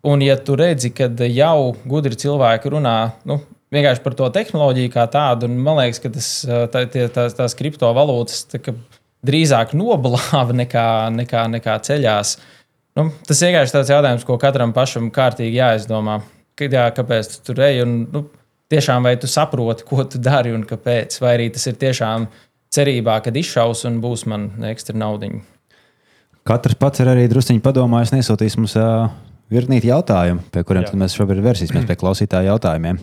Un, 0.07 0.23
ja 0.25 0.39
tu 0.39 0.55
redzi, 0.57 0.93
ka 0.95 1.11
jau 1.27 1.75
gudri 1.85 2.17
cilvēki 2.17 2.71
runā 2.73 2.95
nu, 3.29 3.41
vienkārši 3.75 4.05
par 4.05 4.17
to 4.17 4.31
tehnoloģiju 4.33 4.93
kā 4.95 5.05
tādu, 5.11 5.51
un 5.51 5.59
man 5.61 5.83
liekas, 5.83 6.01
ka 6.01 6.13
tas, 6.15 6.31
tā, 6.73 6.87
tie, 6.89 7.05
tās, 7.13 7.37
tās 7.37 7.57
kriptovalūtas 7.59 8.47
tā, 8.53 8.63
drīzāk 9.27 9.75
noblāva 9.77 10.57
nekā, 10.57 10.87
nekā, 11.19 11.45
nekā 11.59 11.77
ceļās. 11.87 12.39
Nu, 12.97 13.11
tas 13.27 13.43
vienkārši 13.45 13.77
tāds 13.77 13.93
jautājums, 13.93 14.27
ko 14.27 14.39
katram 14.41 14.73
pašam 14.77 15.11
kārtīgi 15.15 15.61
jāizdomā. 15.61 16.21
Kad, 16.61 16.77
jā, 16.77 16.85
kāpēc 16.97 17.33
tu 17.33 17.43
tur 17.49 17.63
ej? 17.65 17.83
Un, 17.87 17.97
nu, 18.13 18.25
tiešām 18.71 19.09
vai 19.09 19.17
tu 19.21 19.31
saproti, 19.31 19.87
ko 19.89 20.05
tu 20.05 20.21
dari 20.23 20.53
un 20.55 20.67
kāpēc? 20.69 21.17
Vai 21.25 21.35
arī 21.39 21.49
tas 21.55 21.67
ir 21.71 21.79
tiešām 21.81 22.29
cerībā, 22.75 23.19
ka 23.25 23.33
izšaus 23.35 23.87
un 23.89 23.99
būs 24.05 24.27
man 24.31 24.51
ekstra 24.71 24.99
naudiņa. 25.01 25.43
Katrs 26.47 26.79
pats 26.81 27.03
ir 27.03 27.11
arī 27.13 27.27
druskuļi 27.31 27.63
padomājis, 27.65 28.15
nesūtīs 28.15 28.57
mums 28.59 28.77
uh, 28.81 29.11
virknīt 29.53 29.85
jautājumu, 29.89 30.47
pie 30.55 30.63
kuriem 30.67 30.87
mēs 31.03 31.17
šobrīd 31.19 31.43
vērsīsimies 31.45 31.89
pie 31.89 31.99
klausītāju 32.01 32.53
jautājumiem. 32.53 33.01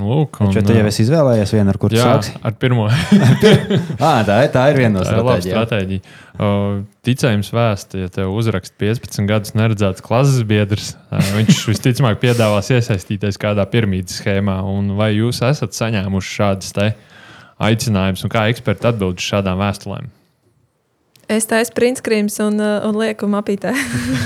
Lūk, 0.00 0.38
un, 0.40 0.54
Šo 0.54 0.62
tu 0.64 0.72
jau 0.72 0.86
esi 0.88 1.02
izvēlējies 1.04 1.50
vienu, 1.52 1.68
ar 1.68 1.78
kuru 1.80 1.98
sāksi? 2.00 2.32
Ar 2.40 2.54
pirmo. 2.56 2.86
à, 2.88 4.12
tā, 4.28 4.38
ir, 4.46 4.50
tā 4.54 4.64
ir 4.72 4.78
viena 4.80 4.94
no 4.96 5.04
stratēģijām. 5.04 6.00
Uh, 6.32 6.78
ticējums 7.04 7.52
vēsta, 7.52 8.00
ja 8.00 8.12
tev 8.12 8.32
uzrakst 8.32 8.72
15 8.80 9.28
gadus 9.28 9.52
neredzēts 9.58 10.04
klases 10.04 10.46
biedrs, 10.48 10.94
uh, 11.12 11.20
viņš 11.36 11.60
visticamāk 11.74 12.22
piedāvās 12.24 12.72
iesaistīties 12.72 13.36
kādā 13.42 13.68
piramīdas 13.68 14.22
schēmā. 14.22 14.62
Vai 14.96 15.12
jūs 15.18 15.44
esat 15.44 15.76
saņēmuši 15.76 16.38
šādas 16.40 16.76
teikt? 16.78 17.08
aicinājums 17.62 18.24
un 18.26 18.32
kā 18.32 18.46
eksperti 18.50 18.90
atbild 18.90 19.20
uz 19.20 19.28
šādām 19.28 19.60
vēstulēm? 19.62 20.10
Es 21.30 21.46
taisu 21.48 21.74
printskrīmus 21.76 22.38
un, 22.44 22.58
uh, 22.60 22.82
un 22.88 22.98
lieku 22.98 23.28
mapītē. 23.30 23.72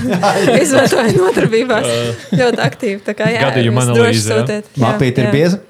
Izmantoju 0.63 1.19
nodarbībās 1.19 1.91
ļoti 2.33 2.65
aktīvi. 2.65 3.03
Tā 3.07 3.15
kā 3.19 3.29
jā, 3.35 3.45
gadījuma 3.51 3.85
analīze. 3.85 4.63
Mapīte 4.81 5.27
ir 5.27 5.31
bieza. 5.35 5.61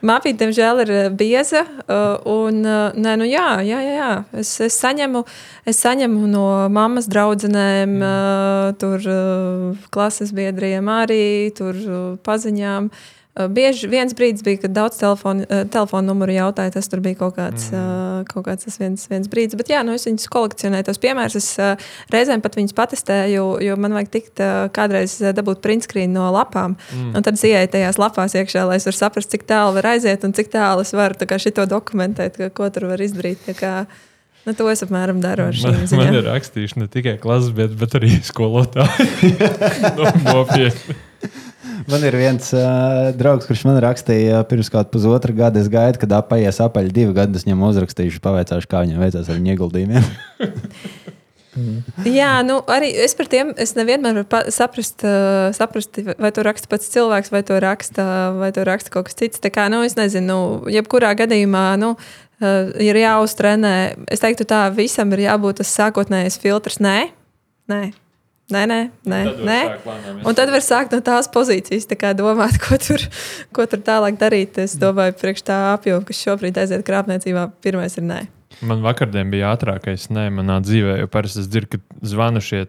Mapīte, 0.00 0.38
diemžēl, 0.40 0.80
ir 0.86 0.92
uh, 0.94 1.02
bieza. 1.12 1.66
Uh, 1.84 2.16
un, 2.32 2.64
nē, 2.64 3.14
nu 3.20 3.28
jā, 3.28 3.60
jā, 3.66 3.82
jā, 3.84 3.94
jā. 3.98 4.10
Es, 4.40 4.54
es, 4.64 4.80
saņemu, 4.80 5.22
es 5.68 5.84
saņemu 5.84 6.32
no 6.32 6.48
mammas 6.72 7.08
draudzenēm, 7.12 7.96
mm. 8.00 8.80
tur 8.80 9.04
klases 9.92 10.32
biedriem 10.36 10.88
arī, 10.96 11.22
tur 11.56 11.76
paziņām. 12.24 12.88
Uh, 12.88 13.19
Bieži 13.30 13.86
viens 13.86 14.10
brīdis 14.16 14.42
bija, 14.42 14.58
kad 14.64 14.72
daudz 14.74 14.96
telefonu, 14.98 15.44
telefonu 15.70 16.10
numuru 16.10 16.34
jautāja. 16.34 16.72
Tas 16.74 16.90
bija 16.90 17.14
kaut 17.20 17.36
kāds, 17.36 17.68
mm. 17.70 18.24
kaut 18.26 18.44
kāds 18.48 18.66
tas 18.66 18.78
viens, 18.80 19.04
viens 19.06 19.30
brīdis. 19.30 19.54
Bet 19.60 19.70
jā, 19.70 19.84
nu, 19.86 19.94
es 19.94 20.08
viņus 20.08 20.26
kolekcionēju, 20.34 20.88
tos 20.88 20.98
piemērus. 21.00 21.38
Es 21.38 22.10
reizēm 22.10 22.42
pat 22.42 22.58
viņus 22.58 22.74
patestēju, 22.76 23.44
jo 23.62 23.76
man 23.80 23.94
vajag 23.94 24.10
tikt 24.16 24.42
kādreiz 24.74 25.14
dabūt 25.38 25.62
printskrīnu 25.62 26.16
no 26.18 26.26
lapām. 26.34 26.74
Mm. 26.90 27.12
Un 27.14 27.26
tad 27.26 27.38
ienāku 27.38 27.70
tajās 27.76 28.00
lapās 28.02 28.34
iekšā, 28.34 28.66
lai 28.66 28.80
es 28.80 28.88
varētu 28.88 29.04
saprast, 29.04 29.30
cik 29.30 29.46
tālu 29.48 29.78
var 29.78 29.92
aiziet 29.94 30.26
un 30.26 30.34
cik 30.36 30.50
tālu 30.52 30.82
es 30.82 30.90
varu 30.96 31.18
šo 31.46 31.68
dokumentēt, 31.70 32.40
ko 32.56 32.66
tur 32.74 32.90
var 32.90 33.04
izdarīt. 33.04 33.46
Nu, 34.48 34.56
to 34.56 34.66
es 34.72 34.82
apmēram 34.82 35.20
daru 35.22 35.50
ar 35.50 35.54
šīm 35.54 35.84
ziņām. 35.84 36.02
Man 36.02 36.18
ir 36.18 36.26
rakstījuši 36.26 36.82
ne 36.82 36.88
tikai 36.90 37.14
klases, 37.20 37.52
bet, 37.54 37.76
bet 37.78 37.94
arī 38.00 38.16
skolotāji. 38.24 39.36
Nopietni. 40.26 40.98
Man 41.90 42.04
ir 42.08 42.16
viens 42.16 42.46
uh, 42.56 43.10
draugs, 43.16 43.44
kurš 43.48 43.66
man 43.68 43.78
rakstīja 43.84 44.40
pirms 44.48 44.70
kāda 44.72 44.88
pusotra 44.92 45.34
gada. 45.36 45.60
Es 45.60 45.68
gaidu, 45.72 46.00
kad 46.00 46.14
apaies 46.16 46.60
apaļ 46.64 46.88
divi 46.94 47.14
gadi. 47.16 47.36
Es 47.36 47.44
viņam 47.44 47.66
uzrakstīšu, 47.68 48.22
pavaicāšu, 48.24 48.70
kā 48.70 48.84
viņam 48.86 49.02
veicās 49.04 49.28
ar 49.28 49.40
viņa 49.40 49.56
ieguldījumiem. 49.56 50.08
Jā, 52.06 52.30
nu, 52.46 52.60
arī 52.70 52.92
es 53.04 53.16
par 53.18 53.26
tiem 53.30 53.50
es 53.58 53.74
nevienmēr 53.74 54.22
varu 54.22 54.52
saprast, 54.54 55.02
uh, 55.02 55.50
saprast, 55.56 55.98
vai 56.22 56.30
to 56.34 56.44
raksta 56.46 56.70
pats 56.70 56.92
cilvēks, 56.92 57.32
vai 57.34 57.42
to 57.46 57.58
raksta, 57.60 58.04
vai 58.38 58.52
to 58.54 58.64
raksta 58.66 58.92
kaut 58.94 59.10
kas 59.10 59.18
cits. 59.18 59.42
Tā 59.42 59.50
kā, 59.52 59.66
nu, 59.72 59.82
es 59.86 59.98
nezinu, 59.98 60.28
nu, 60.30 60.70
jebkurā 60.70 61.10
gadījumā, 61.18 61.64
nu, 61.82 61.96
uh, 61.98 62.70
ir 62.80 63.00
jāuztrenē. 63.02 63.74
Es 64.08 64.22
teiktu, 64.22 64.46
tā 64.48 64.68
visam 64.74 65.10
ir 65.16 65.26
jābūt 65.26 65.60
tas 65.60 65.74
sākotnējais 65.74 66.38
filtrs. 66.40 66.78
Nē, 66.80 67.10
nē. 67.72 67.82
Nē, 68.50 68.64
nē, 68.66 68.80
nē. 69.06 69.20
nē. 69.46 69.60
Un 70.26 70.36
tad 70.36 70.50
var 70.50 70.64
sākt 70.64 70.94
no 70.94 71.00
tās 71.04 71.30
pozīcijas, 71.30 71.86
tā 71.90 72.12
domāt, 72.18 72.58
ko 72.62 72.78
tur, 72.82 73.04
ko 73.54 73.66
tur 73.70 73.82
tālāk 73.86 74.18
darīt. 74.20 74.58
Es 74.64 74.74
domāju, 74.80 75.14
priekš 75.20 75.46
tā 75.46 75.58
apjoma, 75.74 76.04
kas 76.08 76.22
šobrīd 76.26 76.58
aiziet 76.58 76.84
krāpniecībā, 76.86 77.46
pirmais 77.62 77.96
ir 78.00 78.06
nē. 78.08 78.20
Man 78.66 78.82
vakardien 78.84 79.30
bija 79.32 79.54
ātrākais 79.54 80.08
nē, 80.12 80.26
manā 80.34 80.58
dzīvē, 80.64 80.98
jo 81.00 81.08
parasti 81.12 81.44
es 81.44 81.48
dzirdu, 81.48 81.78
ka 81.78 82.06
zvanu 82.10 82.42
šie 82.44 82.66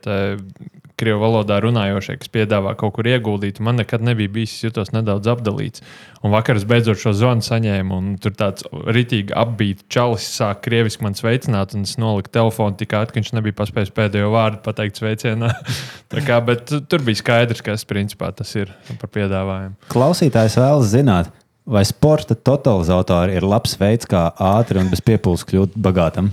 krievu 1.01 1.23
valodā 1.23 1.57
runājošie, 1.63 2.19
kas 2.21 2.31
piedāvā 2.31 2.75
kaut 2.79 2.93
kur 2.95 3.09
ieguldīt. 3.09 3.59
Man 3.63 3.79
nekad 3.81 4.03
nebija 4.05 4.31
bijis, 4.31 4.59
jutos 4.63 4.93
nedaudz 4.93 5.29
apdalīts. 5.33 5.83
Un 6.21 6.33
vakar 6.35 6.59
es 6.59 6.67
beidzot 6.69 7.01
šo 7.01 7.15
zvanu 7.17 7.41
saņēmu, 7.45 7.97
un 7.97 8.13
tur 8.21 8.35
tāds 8.37 8.67
rītīgi 8.69 9.33
apbīts 9.37 9.87
čalis 9.91 10.27
sāk 10.35 10.61
krieviski 10.67 11.05
man 11.05 11.17
sveicināt, 11.17 11.73
un 11.77 11.87
es 11.89 11.97
noliku 12.01 12.29
telefonu 12.37 12.77
tik 12.77 12.93
ātri, 12.97 13.15
ka 13.15 13.21
viņš 13.23 13.33
nebija 13.39 13.57
paspējis 13.57 13.93
pēdējo 13.97 14.29
vārdu 14.35 14.61
pateikt 14.67 15.01
sveicienā. 15.01 15.51
kā, 16.29 16.41
bet 16.45 16.69
tur 16.69 17.05
bija 17.07 17.21
skaidrs, 17.23 17.65
kas 17.65 17.87
principā 17.89 18.29
tas 18.37 18.53
ir 18.59 18.69
par 19.01 19.09
piedāvājumu. 19.17 19.79
Klausītājs 19.91 20.59
vēlas 20.61 20.91
zināt. 20.93 21.33
Vai 21.71 21.83
sporta 21.85 22.35
totalizatori 22.35 23.35
ir 23.37 23.45
labs 23.45 23.75
veids, 23.77 24.07
kā 24.09 24.31
ātri 24.41 24.81
un 24.81 24.89
bez 24.91 25.03
piepūles 25.05 25.45
kļūt 25.47 25.77
bagātam? 25.77 26.31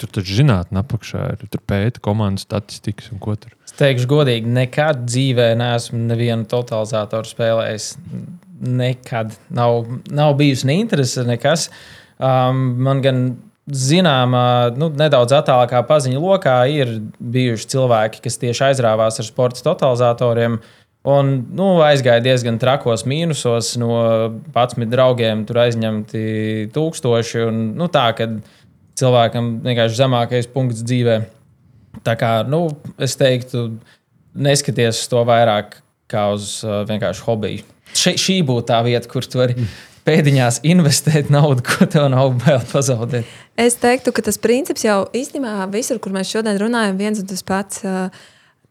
Tur 0.00 0.10
taču 0.12 0.38
zinātnē 0.38 0.80
apakšā 0.82 1.22
ir 1.34 1.60
pēta 1.68 2.00
komandas 2.04 2.44
statistikas 2.48 3.12
un 3.12 3.20
ko 3.22 3.36
tur. 3.40 3.52
Teikšu, 3.76 4.08
godīgi, 4.08 4.48
nekad 4.56 5.02
dzīvē 5.04 5.50
neesmu 5.60 5.98
nevienu 6.08 6.46
totalizatoru 6.48 7.28
spēlējis. 7.28 7.90
Nekad 8.56 9.34
nav, 9.52 9.82
nav 10.08 10.32
bijusi 10.38 10.70
ne 10.70 10.78
interese, 10.80 11.26
nekas. 11.28 11.68
Um, 12.16 12.62
man 12.86 13.02
gan 13.04 13.20
zināmā, 13.66 14.72
nu, 14.78 14.88
nedaudz 14.96 15.34
attālākā 15.36 15.82
paziņu 15.88 16.22
lokā 16.22 16.56
ir 16.72 16.96
bijuši 17.20 17.70
cilvēki, 17.74 18.24
kas 18.24 18.40
tieši 18.40 18.68
aizrāvās 18.70 19.20
ar 19.20 19.28
sporta 19.28 19.64
totalizatoriem. 19.66 20.60
Un 21.06 21.32
nu, 21.54 21.68
aizgāja 21.86 22.24
diezgan 22.24 22.56
trakos 22.58 23.04
mīnusos, 23.06 23.74
no 23.78 23.92
11 24.56 24.88
draugiem 24.90 25.44
tur 25.46 25.60
aizņemti 25.66 26.22
tūkstoši. 26.74 27.44
Un, 27.46 27.60
nu, 27.78 27.92
tā, 27.92 28.08
kad 28.18 28.40
cilvēkam 28.98 29.58
vienkārši 29.66 30.00
zemākais 30.00 30.48
punkts 30.50 30.82
dzīvē. 30.86 31.20
Tā 32.04 32.16
kā 32.18 32.30
nu, 32.48 32.68
es 33.02 33.16
teiktu, 33.18 33.68
neskaties 34.36 35.02
uz 35.02 35.10
to 35.10 35.22
vairāk 35.26 35.80
kā 36.10 36.28
uz 36.34 36.60
uh, 36.64 36.82
vienkārši 36.88 37.26
hobiju. 37.26 37.66
Še, 37.96 38.14
šī 38.20 38.40
būtu 38.46 38.68
tā 38.70 38.80
vieta, 38.86 39.08
kur 39.10 39.26
tu 39.26 39.40
vari 39.40 39.56
pēdiņās 40.06 40.60
investēt 40.68 41.32
naudu, 41.34 41.64
ko 41.66 41.88
tev 41.90 42.08
nav 42.12 42.36
bail 42.44 42.62
pazaudēt. 42.70 43.26
Es 43.58 43.78
teiktu, 43.82 44.12
ka 44.14 44.22
tas 44.26 44.38
princips 44.38 44.84
jau 44.86 45.04
īstenībā 45.16 45.66
visur, 45.72 46.00
kur 46.02 46.14
mēs 46.14 46.30
šodien 46.30 46.58
runājam, 46.60 46.98
viens 47.00 47.22
un 47.22 47.28
tas 47.30 47.42
pats. 47.46 47.84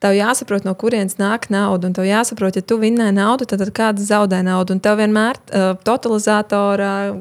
Tev 0.03 0.11
jāsaprot, 0.11 0.65
no 0.67 0.73
kurienes 0.77 1.15
nāk 1.17 1.47
nauda. 1.49 1.87
Un 1.87 1.95
tev 1.95 2.05
jāsaprot, 2.05 2.57
ja 2.59 2.61
tu 2.61 2.75
vinnē 2.77 3.07
naudu, 3.15 3.47
tad, 3.47 3.63
tad 3.63 3.71
kāds 3.73 4.03
zaudē 4.09 4.41
naudu. 4.45 4.75
Un 4.75 4.83
tev 4.83 4.99
vienmēr 4.99 5.39
uh, 5.39 5.69
totalizatorā, 5.87 7.15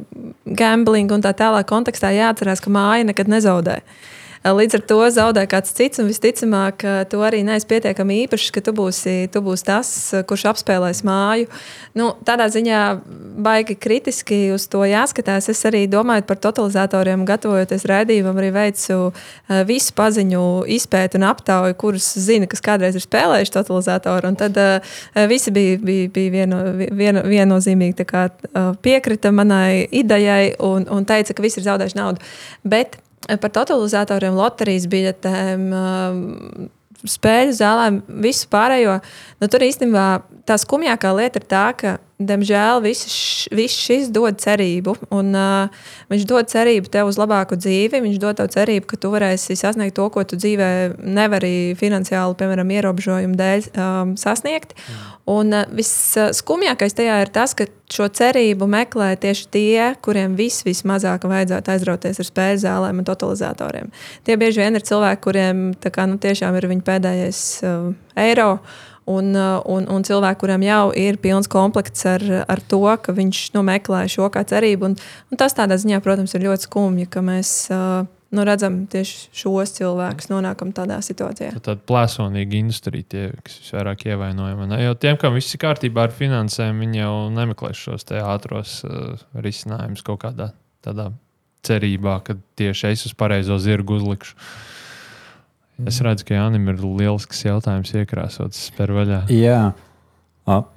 gambling 0.58 1.14
un 1.14 1.22
tā 1.24 1.32
tālāk 1.38 1.70
kontekstā 1.70 2.10
jāatcerās, 2.12 2.60
ka 2.60 2.74
māja 2.74 3.06
nekad 3.08 3.30
nezaudē. 3.30 3.78
Uh, 3.78 4.13
Līdz 4.44 4.74
ar 4.76 4.82
to 4.84 4.98
zaudē 5.08 5.46
kāds 5.48 5.70
cits, 5.72 5.96
un 6.02 6.08
visticamāk, 6.10 6.82
tu 7.08 7.22
arī 7.24 7.38
neesi 7.46 7.64
pietiekami 7.64 8.18
īpašs, 8.26 8.50
ka 8.52 8.60
tu 8.60 8.74
būsi, 8.76 9.14
tu 9.32 9.40
būsi 9.40 9.64
tas, 9.64 9.88
kurš 10.28 10.42
apspēlēs 10.50 11.00
māju. 11.08 11.46
Nu, 11.96 12.10
tādā 12.28 12.50
ziņā 12.52 12.80
baigi 13.40 13.72
kritiski 13.80 14.50
uz 14.52 14.66
to 14.68 14.82
jāskatās. 14.84 15.48
Es 15.48 15.64
arī 15.64 15.86
domāju 15.88 16.26
par 16.28 16.42
totalizatoriem, 16.44 17.24
gatavojoties 17.24 17.86
raidījumam, 17.88 18.36
arī 18.42 18.50
veicu 18.52 18.98
visu 19.64 19.94
paziņu 19.96 20.42
izpēti 20.76 21.16
un 21.16 21.24
aptauju, 21.30 21.78
kurus 21.80 22.10
zina, 22.26 22.44
kas 22.50 22.60
kādreiz 22.64 23.00
ir 23.00 23.06
spēlējuši 23.06 23.54
totalizatoru. 23.56 24.28
Un 24.28 24.36
tad 24.44 24.60
uh, 24.60 24.92
visi 25.30 25.54
bija, 25.56 25.80
bija, 25.80 26.12
bija 26.12 26.34
vieno, 26.36 26.60
vieno, 26.92 27.24
viennozīmīgi 27.32 28.08
kā, 28.12 28.26
uh, 28.28 28.74
piekrita 28.84 29.32
manai 29.32 29.86
idejai 29.88 30.58
un, 30.60 30.84
un 30.92 31.08
teica, 31.08 31.32
ka 31.32 31.48
visi 31.48 31.62
ir 31.62 31.68
zaudējuši 31.70 32.00
naudu. 32.02 32.32
Bet 32.60 33.00
par 33.28 33.52
totalizatoriem, 33.54 34.36
loterijas 34.36 34.86
biļetēm, 34.90 35.68
spēļu 37.04 37.56
zālēm, 37.58 38.00
visu 38.24 38.48
pārējo. 38.52 38.98
Nu, 39.40 39.48
tur 39.52 39.64
īstenībā 39.66 40.06
tā 40.48 40.56
skumjākā 40.60 41.12
lieta 41.16 41.40
ir 41.40 41.48
tā, 41.48 41.66
ka 41.76 41.96
diemžēl 42.22 42.82
viss, 42.84 43.48
viss 43.54 43.84
šis 43.86 44.10
dod 44.14 44.38
cerību. 44.42 44.94
Un, 45.14 45.32
uh, 45.34 45.86
viņš 46.12 46.26
dod 46.30 46.50
cerību 46.50 46.90
tev 46.92 47.10
uz 47.10 47.18
labāku 47.18 47.58
dzīvi. 47.58 48.02
Viņš 48.04 48.20
dod 48.22 48.38
tev 48.38 48.52
cerību, 48.54 48.86
ka 48.90 48.98
tu 49.00 49.10
varēsi 49.14 49.56
sasniegt 49.58 49.96
to, 49.98 50.06
ko 50.14 50.22
tu 50.22 50.38
dzīvē 50.38 50.68
nevari 51.02 51.74
finansiāli, 51.78 52.38
piemēram, 52.38 52.70
ierobežojumu 52.76 53.38
dēļ 53.40 53.66
um, 53.74 54.14
sasniegt. 54.20 54.76
Mm. 54.78 55.02
Un 55.34 55.58
uh, 55.58 55.66
visskumjākais 55.74 56.94
tajā 56.94 57.18
ir 57.24 57.34
tas, 57.34 57.56
ka 57.58 57.66
šo 57.94 58.08
cerību 58.14 58.68
meklē 58.70 59.12
tieši 59.20 59.50
tie, 59.52 59.90
kuriem 60.04 60.38
vis, 60.38 60.62
vismazāk 60.66 61.26
vajadzētu 61.28 61.74
aizrauties 61.74 62.22
ar 62.22 62.30
spēļu 62.30 62.64
zālēm 62.64 63.02
un 63.02 63.10
totalizatoriem. 63.10 63.92
Tie 64.26 64.38
bieži 64.40 64.62
vien 64.62 64.78
ir 64.78 64.86
cilvēki, 64.86 65.22
kuriem 65.26 65.68
kā, 65.82 66.06
nu, 66.10 66.18
tiešām 66.22 66.56
ir 66.58 66.70
viņa 66.70 66.90
pēdējais 66.90 67.46
uh, 67.66 67.94
eiro. 68.22 68.58
Un, 69.10 69.34
uh, 69.36 69.58
un, 69.68 69.84
un 69.92 70.04
cilvēki, 70.06 70.38
kuriem 70.40 70.62
jau 70.64 70.84
ir 70.96 71.18
pilns 71.20 71.48
komplekts 71.52 72.06
ar, 72.08 72.22
ar 72.48 72.62
to, 72.72 72.80
ka 73.04 73.12
viņš 73.12 73.40
nu, 73.52 73.60
meklē 73.66 74.06
šo 74.08 74.30
kā 74.32 74.46
cerību. 74.48 74.88
Un, 74.88 74.94
un 75.28 75.40
tas 75.40 75.52
tādā 75.56 75.76
ziņā, 75.80 76.00
protams, 76.04 76.32
ir 76.32 76.46
ļoti 76.46 76.68
skumji, 76.70 77.10
ka 77.12 77.20
mēs 77.24 77.50
uh, 77.68 78.06
nu, 78.34 78.44
redzam 78.48 78.80
tieši 78.90 79.28
šos 79.36 79.74
cilvēkus 79.76 80.30
nonākam 80.32 80.72
tādā 80.74 80.98
situācijā. 81.04 81.52
Tāda 81.60 81.80
plēsonīga 81.88 82.58
industrija, 82.58 83.08
tie, 83.12 83.24
kas 83.44 83.58
visvairāk 83.62 84.06
ievainojama. 84.08 84.68
Ne? 84.72 84.80
Jo 84.86 84.96
tiem, 84.98 85.18
kam 85.20 85.36
viss 85.36 85.54
ir 85.54 85.62
kārtībā 85.62 86.08
ar 86.08 86.14
finansēm, 86.14 86.80
viņi 86.82 87.02
jau 87.02 87.14
nemeklēs 87.34 87.84
šos 87.86 88.08
ātros 88.24 88.80
uh, 88.88 89.20
risinājumus 89.44 90.04
kaut 90.06 90.22
kādā 90.24 90.52
tādā 90.84 91.10
cerībā, 91.64 92.18
ka 92.24 92.36
tieši 92.58 92.92
es 92.92 93.06
uz 93.08 93.14
pareizo 93.16 93.56
zirgu 93.62 93.98
uzlikšu. 94.00 94.36
Es 95.82 95.98
redzu, 96.04 96.28
ka 96.28 96.36
Jānis 96.36 96.70
ir 96.70 96.84
lielisks 96.84 97.42
jautājums 97.42 97.90
iekrāsots 97.98 98.68
per 98.76 98.92
vaļā. 98.94 99.24
Jā. 99.34 99.72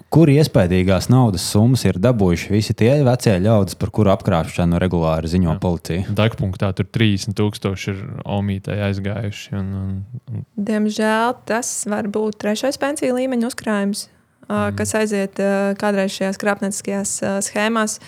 Kur 0.08 0.30
iespējīgās 0.32 1.10
naudas 1.12 1.44
summas 1.52 1.84
ir 1.84 1.98
dabūjuši 2.00 2.52
visi 2.54 2.74
tie 2.80 2.94
vecie 3.04 3.34
ļaudis, 3.44 3.76
par 3.78 3.92
kuru 3.94 4.14
apkrāpšanu 4.14 4.80
regulāri 4.80 5.28
ziņo 5.28 5.52
Jā. 5.52 5.56
policija? 5.62 6.06
Dagpunktā 6.16 6.70
tur 6.78 6.88
30,000 6.96 7.92
ir 7.92 8.00
omītē 8.24 8.78
aizgājuši. 8.88 9.50
Un, 9.60 9.74
un, 9.82 9.98
un... 10.32 10.46
Diemžēl 10.70 11.36
tas 11.52 11.74
var 11.92 12.08
būt 12.08 12.40
trešais 12.46 12.80
pensiju 12.80 13.20
līmeņa 13.20 13.52
uzkrājums, 13.52 14.06
mm. 14.48 14.78
kas 14.80 14.96
aiziet 15.02 15.44
kādreiz 15.84 16.16
šajās 16.16 16.40
krāpnieciskajās 16.42 17.18
schēmās. 17.52 18.00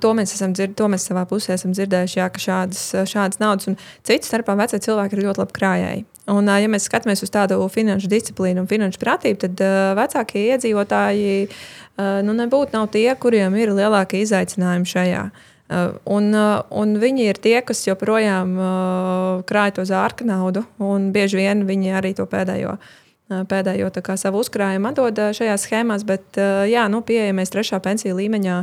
To 0.00 0.14
mēs, 0.16 0.32
dzird, 0.38 0.74
to 0.78 0.88
mēs 0.92 1.06
savā 1.08 1.24
pusē 1.28 1.56
esam 1.58 1.74
dzirdējuši, 1.74 2.18
jā, 2.20 2.26
ka 2.32 2.42
šādas, 2.42 2.82
šādas 3.10 3.40
naudas 3.42 3.70
un 3.70 3.78
citu 4.06 4.28
starpā 4.28 4.54
vecie 4.60 4.78
cilvēki 4.84 5.18
ir 5.18 5.24
ļoti 5.26 5.42
labi 5.42 5.56
krājēji. 5.56 6.04
Un, 6.32 6.48
ja 6.48 6.68
mēs 6.72 6.86
skatāmies 6.88 7.20
uz 7.26 7.32
tādu 7.32 7.58
finanšu 7.68 8.08
disciplīnu 8.08 8.62
un 8.62 8.68
finanšu 8.68 9.00
prātību, 9.02 9.42
tad 9.42 9.60
uh, 9.60 9.90
vecākie 9.98 10.46
iedzīvotāji 10.54 11.34
uh, 11.50 12.22
nu, 12.24 12.32
nebūtu 12.38 12.80
tie, 12.94 13.10
kuriem 13.20 13.56
ir 13.60 13.74
lielākie 13.76 14.22
izaicinājumi 14.24 14.88
šajā. 14.88 15.26
Uh, 15.28 15.98
un, 16.08 16.32
un 16.32 16.96
viņi 17.00 17.28
ir 17.28 17.40
tie, 17.44 17.58
kas 17.64 17.84
joprojām 17.84 18.56
krāj 19.48 19.76
to 19.76 19.84
zārka 19.88 20.24
naudu, 20.28 20.64
un 20.80 21.10
bieži 21.12 21.42
vien 21.42 21.64
viņi 21.68 21.96
arī 22.00 22.14
to 22.16 22.28
pēdējo. 22.28 22.78
Pēdējo 23.24 23.88
kā, 24.04 24.18
savu 24.20 24.42
uzkrājumu 24.44 24.90
atdod 24.90 25.16
šajās 25.34 25.62
schēmās, 25.64 26.02
bet 26.04 26.36
jā, 26.68 26.84
nu, 26.92 27.00
pieejamies 27.00 27.52
trešā 27.54 27.80
pensiju 27.82 28.18
līmeņa 28.18 28.58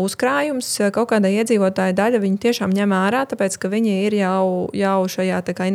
uzkrājums 0.00 0.68
kaut 0.94 1.10
kādai 1.12 1.32
iedzīvotāju 1.40 1.96
daļai 1.96 2.20
viņi 2.22 2.42
tiešām 2.46 2.74
ņem 2.76 2.92
ārā, 2.96 3.24
tāpēc 3.28 3.56
ka 3.60 3.70
viņi 3.72 3.94
ir 4.06 4.18
jau, 4.20 4.68
jau 4.76 4.98
šajā 5.08 5.40
kā, 5.56 5.70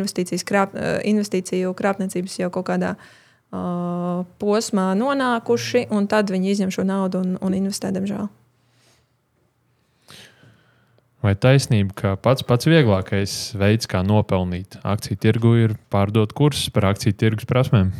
krāp, 0.48 0.76
investīciju 1.10 1.74
krāpniecības 1.78 2.38
jau 2.44 2.52
kaut 2.54 2.68
kādā 2.70 2.96
uh, 2.98 4.22
posmā 4.42 4.92
nonākuši, 4.98 5.88
un 5.92 6.08
tad 6.12 6.32
viņi 6.34 6.54
izņem 6.56 6.76
šo 6.76 6.86
naudu 6.88 7.24
un, 7.24 7.34
un 7.42 7.58
investē, 7.58 7.94
diemžēl. 7.96 8.30
Vai 11.22 11.36
taisnība, 11.38 11.94
ka 11.94 12.16
pats 12.18 12.42
pats 12.42 12.66
vieglākais 12.66 13.54
veids, 13.54 13.86
kā 13.90 14.02
nopelnīt 14.02 14.80
akciju 14.82 15.20
tirgu, 15.22 15.54
ir 15.68 15.76
pārdot 15.94 16.34
kursus 16.34 16.74
par 16.74 16.90
akciju 16.90 17.14
tirgus 17.14 17.46
prasmēm? 17.50 17.92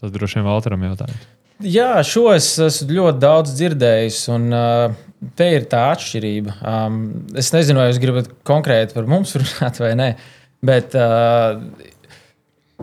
Tas 0.00 0.12
droši 0.12 0.42
vien 0.42 0.50
Valteram 0.50 0.84
jautājums. 0.84 1.33
Jā, 1.62 2.00
šo 2.02 2.26
es 2.34 2.48
esmu 2.58 2.96
ļoti 2.96 3.20
daudz 3.22 3.52
dzirdējis, 3.54 4.16
un 4.34 4.48
uh, 4.50 4.94
te 5.38 5.46
ir 5.54 5.68
tā 5.70 5.84
atšķirība. 5.92 6.56
Um, 6.66 6.96
es 7.38 7.52
nezinu, 7.54 7.78
vai 7.78 7.92
jūs 7.92 8.00
gribat 8.02 8.30
konkrēti 8.46 8.96
par 8.96 9.06
mums 9.10 9.36
runāt 9.40 9.78
vai 9.78 9.92
nē, 9.98 10.08
bet 10.66 10.96
uh, 10.98 11.60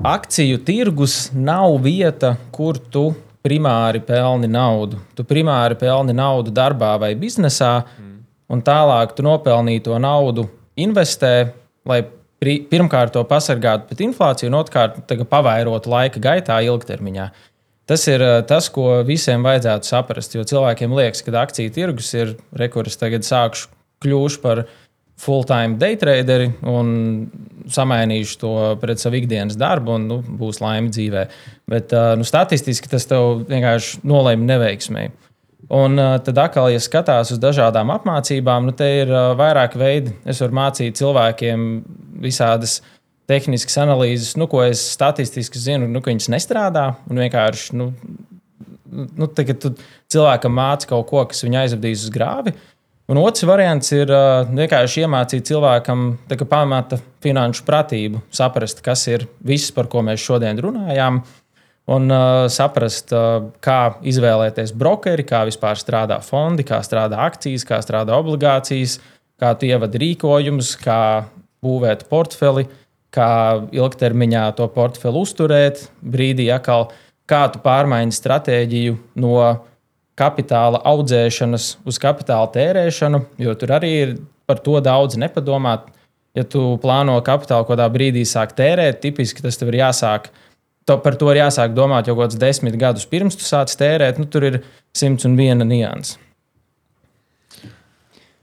akciju 0.07 0.61
tirgus 0.63 1.25
nav 1.35 1.75
vieta, 1.83 2.37
kur 2.55 2.79
tu 2.79 3.09
primāri 3.43 3.99
pelni 4.05 4.47
naudu. 4.47 5.01
Tu 5.17 5.27
primāri 5.27 5.75
pelni 5.75 6.15
naudu 6.15 6.53
darbā 6.55 6.93
vai 7.01 7.11
biznesā, 7.19 7.73
mm. 7.83 8.17
un 8.55 8.63
tālāk 8.63 9.17
tu 9.17 9.27
nopelnīto 9.27 9.99
naudu 9.99 10.47
investē, 10.79 11.51
lai 11.83 12.05
pirmkārt 12.41 13.11
to 13.13 13.21
pasargātu 13.27 13.89
pret 13.89 13.99
inflāciju, 14.01 14.49
un 14.49 14.61
otrkārt 14.63 15.11
pavairotu 15.29 15.91
laika 15.91 16.21
gaitā 16.23 16.61
ilgtermiņā. 16.65 17.27
Uh, 17.27 17.50
Tas 17.91 18.05
ir 18.07 18.21
eh, 18.23 18.37
tas, 18.47 18.69
ko 18.71 19.01
visiem 19.03 19.43
vajadzētu 19.43 19.89
saprast. 19.89 20.35
Jo 20.37 20.45
cilvēkiem 20.47 20.93
liekas, 20.95 21.25
ka 21.25 21.33
akciju 21.41 21.73
tirgus 21.75 22.13
ir 22.15 22.37
rekurs, 22.55 22.95
tagad 22.95 23.27
sākšu 23.27 23.67
kļūšu 24.05 24.39
par 24.39 24.63
full-time 25.21 25.75
day 25.77 25.97
traderi 25.99 26.47
un 26.65 26.93
samainīšu 27.69 28.37
to 28.41 28.53
pret 28.81 29.01
savu 29.01 29.19
ikdienas 29.19 29.59
darbu, 29.59 29.97
un 29.99 30.07
nu, 30.07 30.19
būs 30.23 30.61
laime 30.63 30.87
dzīvē. 30.93 31.25
Bet 31.73 31.91
eh, 31.91 32.13
nu, 32.15 32.27
statistiski 32.27 32.93
tas 32.93 33.09
tev 33.11 33.43
vienkārši 33.51 34.05
nolēma 34.07 34.47
neveiksmēji. 34.53 35.13
Un 35.71 35.93
uh, 36.01 36.17
tad 36.19 36.39
atkal, 36.41 36.65
ja 36.73 36.79
skatās 36.83 37.29
uz 37.31 37.37
dažādām 37.39 37.93
apmācībām, 37.93 38.65
nu, 38.67 38.73
te 38.75 38.87
ir 39.03 39.11
uh, 39.13 39.29
vairāk 39.39 39.77
veidi. 39.79 40.11
Es 40.27 40.41
varu 40.43 40.57
mācīt 40.57 40.97
cilvēkiem 40.99 41.61
visādas 42.19 42.79
uh, 42.81 42.89
tehniskas 43.31 43.79
analīzes, 43.81 44.35
nu, 44.39 44.47
ko 44.51 44.61
es 44.65 44.83
statistiski 44.93 45.61
zinu, 45.61 45.87
nu, 45.89 46.03
ka 46.03 46.11
viņas 46.11 46.29
nestrādā. 46.33 46.91
Un 47.09 47.21
vienkārši, 47.23 47.77
nu, 47.79 47.91
nu, 48.91 49.29
tagad 49.31 49.61
tu 49.63 49.73
cilvēkam 50.11 50.53
māci 50.57 50.91
kaut 50.91 51.07
ko, 51.09 51.23
kas 51.31 51.45
viņu 51.45 51.63
aizvedīs 51.63 52.05
uz 52.05 52.13
grāvi. 52.13 52.53
Un 53.11 53.19
otrs 53.19 53.43
variants 53.43 53.91
ir 53.91 54.11
uh, 54.13 54.45
vienkārši 54.47 55.03
iemācīt 55.03 55.49
cilvēkam 55.49 56.13
pamata 56.47 57.01
finanšu 57.23 57.65
pratību, 57.67 58.21
saprast, 58.31 58.79
kas 58.85 59.03
ir 59.11 59.25
viss, 59.43 59.73
par 59.75 59.89
ko 59.91 60.03
mēs 60.05 60.23
šodien 60.23 60.61
runājām, 60.63 61.19
un 61.91 62.13
uh, 62.13 62.45
saprast, 62.47 63.11
uh, 63.11 63.49
kā 63.59 63.97
izvēlēties 64.07 64.71
brokeri, 64.77 65.25
kā 65.27 65.43
vispār 65.49 65.79
strādā 65.81 66.21
fondi, 66.23 66.63
kā 66.67 66.79
strādā 66.87 67.19
akcijas, 67.25 67.67
kā 67.67 67.81
strādā 67.83 68.15
obligācijas, 68.15 69.01
kā 69.41 69.51
tu 69.59 69.67
ievadi 69.67 70.05
rīkojumus, 70.05 70.77
kā 70.79 71.01
būvēt 71.65 72.07
portfeli, 72.09 72.69
kā 73.11 73.31
ilgtermiņā 73.75 74.45
to 74.57 74.67
portfeli 74.71 75.21
uzturēt, 75.21 75.85
brīdī 76.01 76.47
atkal, 76.53 76.89
kā 77.27 77.45
tu 77.51 77.61
pārmaini 77.63 78.15
stratēģiju 78.15 78.97
no 79.23 79.35
kapitāla 80.19 80.81
audzēšanas 80.91 81.67
uz 81.87 81.99
kapitāla 82.01 82.49
tērēšanu, 82.53 83.23
jo 83.41 83.55
tur 83.59 83.75
arī 83.77 83.91
ir 84.03 84.13
par 84.49 84.61
to 84.63 84.79
daudz 84.83 85.19
nepadomāt. 85.19 85.89
Ja 86.35 86.45
tu 86.47 86.77
plāno 86.79 87.17
kapitālu 87.27 87.67
kādā 87.67 87.89
brīdī 87.91 88.23
sākt 88.27 88.55
tērēt, 88.59 89.01
tipiski 89.03 89.43
tas 89.43 89.59
tev 89.59 89.73
ir 89.73 89.81
jāsāk. 89.81 90.29
To, 90.87 90.95
par 91.03 91.17
to 91.19 91.27
ir 91.33 91.41
jāsāk 91.41 91.75
domāt 91.75 92.07
jau 92.07 92.15
kaut 92.15 92.29
kādus 92.29 92.39
desmit 92.39 92.77
gadus 92.79 93.03
pirms 93.09 93.35
tu 93.35 93.43
sāc 93.43 93.73
tērēt. 93.77 94.19
Nu, 94.19 94.29
tur 94.31 94.47
ir 94.47 94.61
simts 94.95 95.27
un 95.27 95.35
viena 95.35 95.67
nianses. 95.67 96.15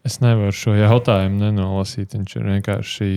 Es 0.09 0.23
nevaru 0.25 0.55
šo 0.57 0.73
jautājumu 0.73 1.43
nenolasīt. 1.43 2.15
Viņš 2.17 2.37
ir 2.39 2.47
vienkārši 2.55 3.09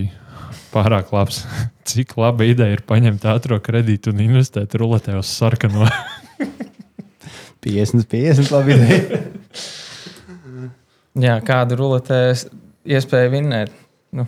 pārāk 0.74 1.12
labs. 1.14 1.44
Cik 1.88 2.18
laba 2.20 2.44
ideja 2.44 2.76
ir 2.76 2.84
paņemt 2.88 3.24
ātrā 3.32 3.56
kredītu 3.64 4.12
un 4.12 4.20
investēt 4.26 4.76
ruletē 4.76 5.16
uz 5.20 5.30
sarkano? 5.32 5.88
50, 7.62 8.04
50 8.10 8.52
labi 8.52 8.76
ideja. 8.76 9.22
Jā, 11.26 11.38
kādu 11.44 11.78
ruletē 11.80 12.20
iespēju 12.88 13.32
vinnēt? 13.38 13.72
Nu. 14.12 14.26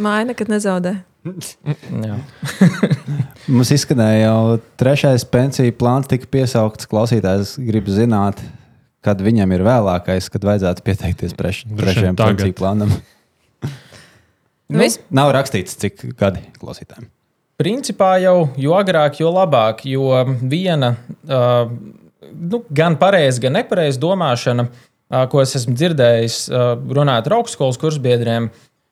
Māja 0.00 0.28
nekad 0.30 0.52
nezaudē. 0.52 0.94
Jā. 1.24 2.16
Mums 3.54 3.72
izskanēja 3.76 4.22
jau 4.26 4.60
trešais 4.80 5.26
pensiju 5.28 5.74
plāns, 5.80 6.08
tika 6.08 6.28
piesaukts. 6.32 6.88
Klausītājs 6.88 7.58
grib 7.60 7.88
zināt, 7.92 8.40
kad 9.04 9.22
viņam 9.24 9.54
ir 9.56 9.64
vēlākais, 9.66 10.28
kad 10.32 10.44
vajadzētu 10.48 10.84
pieteikties 10.86 11.36
preš, 11.38 11.62
trešajam 11.68 12.18
pensiju 12.20 12.56
plānam. 12.58 12.92
Nu, 14.70 14.84
Vis... 14.84 15.00
Nav 15.10 15.32
rakstīts, 15.34 15.74
cik 15.80 16.04
gadi 16.18 16.44
klausītājiem. 16.60 17.08
Principā 17.60 18.14
jau 18.22 18.50
jo 18.60 18.76
agrāk, 18.78 19.18
jo 19.20 19.32
labāk, 19.34 19.82
jo 19.90 20.12
viena 20.48 20.94
uh, 20.94 21.72
nu, 22.32 22.62
gan 22.70 22.96
pareiza, 23.00 23.40
gan 23.42 23.56
nepareiza 23.58 24.00
domāšana, 24.00 24.68
ko 25.30 25.40
es 25.42 25.56
esmu 25.58 25.74
dzirdējis, 25.74 26.36
runājot 26.94 27.30
ar 27.30 27.36
augstskolas 27.40 27.78
kursbiedriem. 27.82 28.50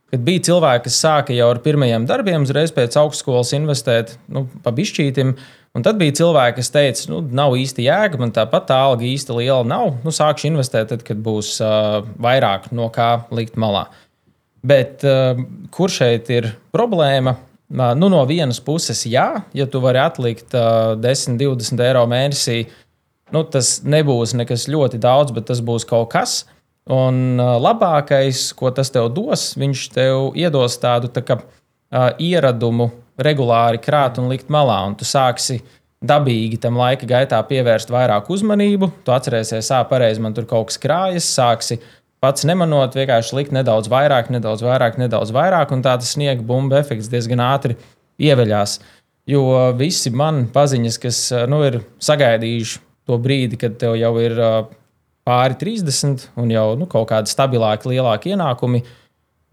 Kad 0.08 0.22
bija 0.24 0.42
cilvēki, 0.48 0.86
kas 0.86 0.98
sāka 1.02 1.34
jau 1.36 1.50
ar 1.52 1.60
pirmajiem 1.62 2.06
darbiem, 2.08 2.46
uzreiz 2.46 2.72
pēc 2.74 2.96
augstskolas 2.96 3.52
investēt, 3.54 4.14
nu, 4.32 4.46
pa 4.64 4.72
bišķītim, 4.74 5.34
un 5.78 5.84
tad 5.86 5.98
bija 6.00 6.16
cilvēki, 6.18 6.58
kas 6.58 6.72
teica, 6.74 7.06
nu, 7.12 7.20
nav 7.40 7.54
īsti 7.58 7.86
jēga, 7.86 8.18
man 8.20 8.34
tāpat 8.34 8.68
tā 8.70 8.78
alga 8.88 9.06
īsti 9.06 9.36
liela 9.38 9.62
nav. 9.66 9.94
Nu, 10.04 10.12
sākšu 10.14 10.50
investēt, 10.50 10.90
tad, 10.92 11.04
kad 11.06 11.20
būs 11.22 11.54
uh, 11.62 12.02
vairāk 12.20 12.70
no 12.76 12.88
kā 12.94 13.12
likt 13.34 13.58
malā. 13.60 13.86
Bet 14.66 15.06
uh, 15.06 15.38
kur 15.74 15.92
šeit 15.92 16.30
ir 16.34 16.50
problēma? 16.74 17.36
Uh, 17.68 17.92
nu, 17.98 18.10
no 18.12 18.24
vienas 18.28 18.60
puses, 18.64 19.04
jā, 19.06 19.28
ja 19.54 19.66
tu 19.70 19.80
vari 19.84 20.02
atlikt 20.02 20.56
uh, 20.56 20.96
10, 20.98 21.38
20 21.40 21.84
eiro 21.84 22.04
mēnesī, 22.10 22.62
nu, 23.34 23.44
tas 23.44 23.78
nebūs 23.84 24.34
nekas 24.38 24.66
ļoti 24.72 25.00
daudz, 25.02 25.34
bet 25.36 25.50
tas 25.52 25.62
būs 25.64 25.86
kaut 25.88 26.10
kas. 26.14 26.40
Un 26.88 27.36
uh, 27.36 27.58
labākais, 27.60 28.48
ko 28.56 28.72
tas 28.72 28.90
tev 28.90 29.10
dos, 29.12 29.52
viņš 29.60 29.84
tev 29.92 30.32
iedos 30.40 30.78
tādu 30.80 31.12
tā 31.12 31.22
kā, 31.22 31.38
uh, 31.42 32.10
ieradumu 32.16 32.88
regulāri 33.22 33.80
krāt 33.82 34.20
un 34.20 34.30
likt 34.30 34.50
malā. 34.52 34.80
Un 34.88 34.96
tu 34.98 35.06
sāksi 35.08 35.60
dabīgi 36.04 36.60
tam 36.62 36.78
laika 36.78 37.06
gaitā 37.10 37.40
pievērst 37.46 37.90
vairāk 37.90 38.30
uzmanību. 38.30 38.90
Tu 39.06 39.14
atcerēsies, 39.14 39.70
ah, 39.74 39.86
pareizi, 39.90 40.22
man 40.22 40.36
tur 40.36 40.46
kaut 40.50 40.70
kas 40.70 40.78
krājas, 40.82 41.30
sāksi 41.34 41.80
pats 42.22 42.46
nemanot, 42.48 42.96
vienkārši 42.98 43.36
likt 43.38 43.54
nedaudz 43.54 43.90
vairāk, 43.90 44.30
nedaudz 44.34 44.62
vairāk, 44.66 44.98
nedaudz 44.98 45.32
vairāk, 45.34 45.72
un 45.74 45.84
tā 45.86 45.94
tas 46.00 46.14
sniega 46.16 46.42
bumbu 46.46 46.78
efekts 46.78 47.10
diezgan 47.12 47.42
ātri 47.42 47.78
ieveļās. 48.18 48.78
Jo 49.28 49.42
visi 49.76 50.10
man 50.14 50.46
paziņas, 50.54 50.98
kas 51.02 51.20
nu, 51.50 51.60
ir 51.68 51.82
sagaidījuši 52.02 52.80
to 53.08 53.18
brīdi, 53.22 53.58
kad 53.60 53.76
tev 53.80 53.94
jau 53.98 54.14
ir 54.22 54.38
pāri 55.28 55.58
30 55.60 56.30
un 56.40 56.50
jau 56.52 56.66
nu, 56.80 56.88
kaut 56.90 57.10
kādi 57.12 57.30
stabilāki, 57.30 57.92
lielāki 57.92 58.32
ienākumi, 58.34 58.82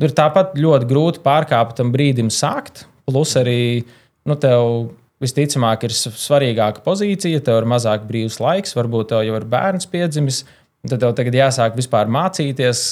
ir 0.01 0.16
tāpat 0.16 0.55
ļoti 0.59 0.89
grūti 0.89 1.24
pārkāpt 1.26 1.78
tam 1.80 1.91
brīdim 1.93 2.32
sākt. 2.34 2.86
Plus 3.05 3.35
arī 3.39 3.85
nu, 4.25 4.35
tev 4.35 4.91
visticamāk 5.23 5.85
ir 5.87 5.95
svarīgāka 5.95 6.83
pozīcija, 6.85 7.43
tev 7.45 7.61
ir 7.61 7.69
mazāk 7.69 8.05
brīvs 8.09 8.39
laiks, 8.43 8.75
varbūt 8.77 9.13
tev 9.13 9.23
jau 9.27 9.37
ir 9.39 9.47
bērns 9.49 9.87
piedzimis. 9.91 10.43
Tad 10.85 11.01
tev 11.01 11.15
tagad 11.17 11.37
jāsāk 11.37 11.77
vispār 11.77 12.09
mācīties, 12.13 12.83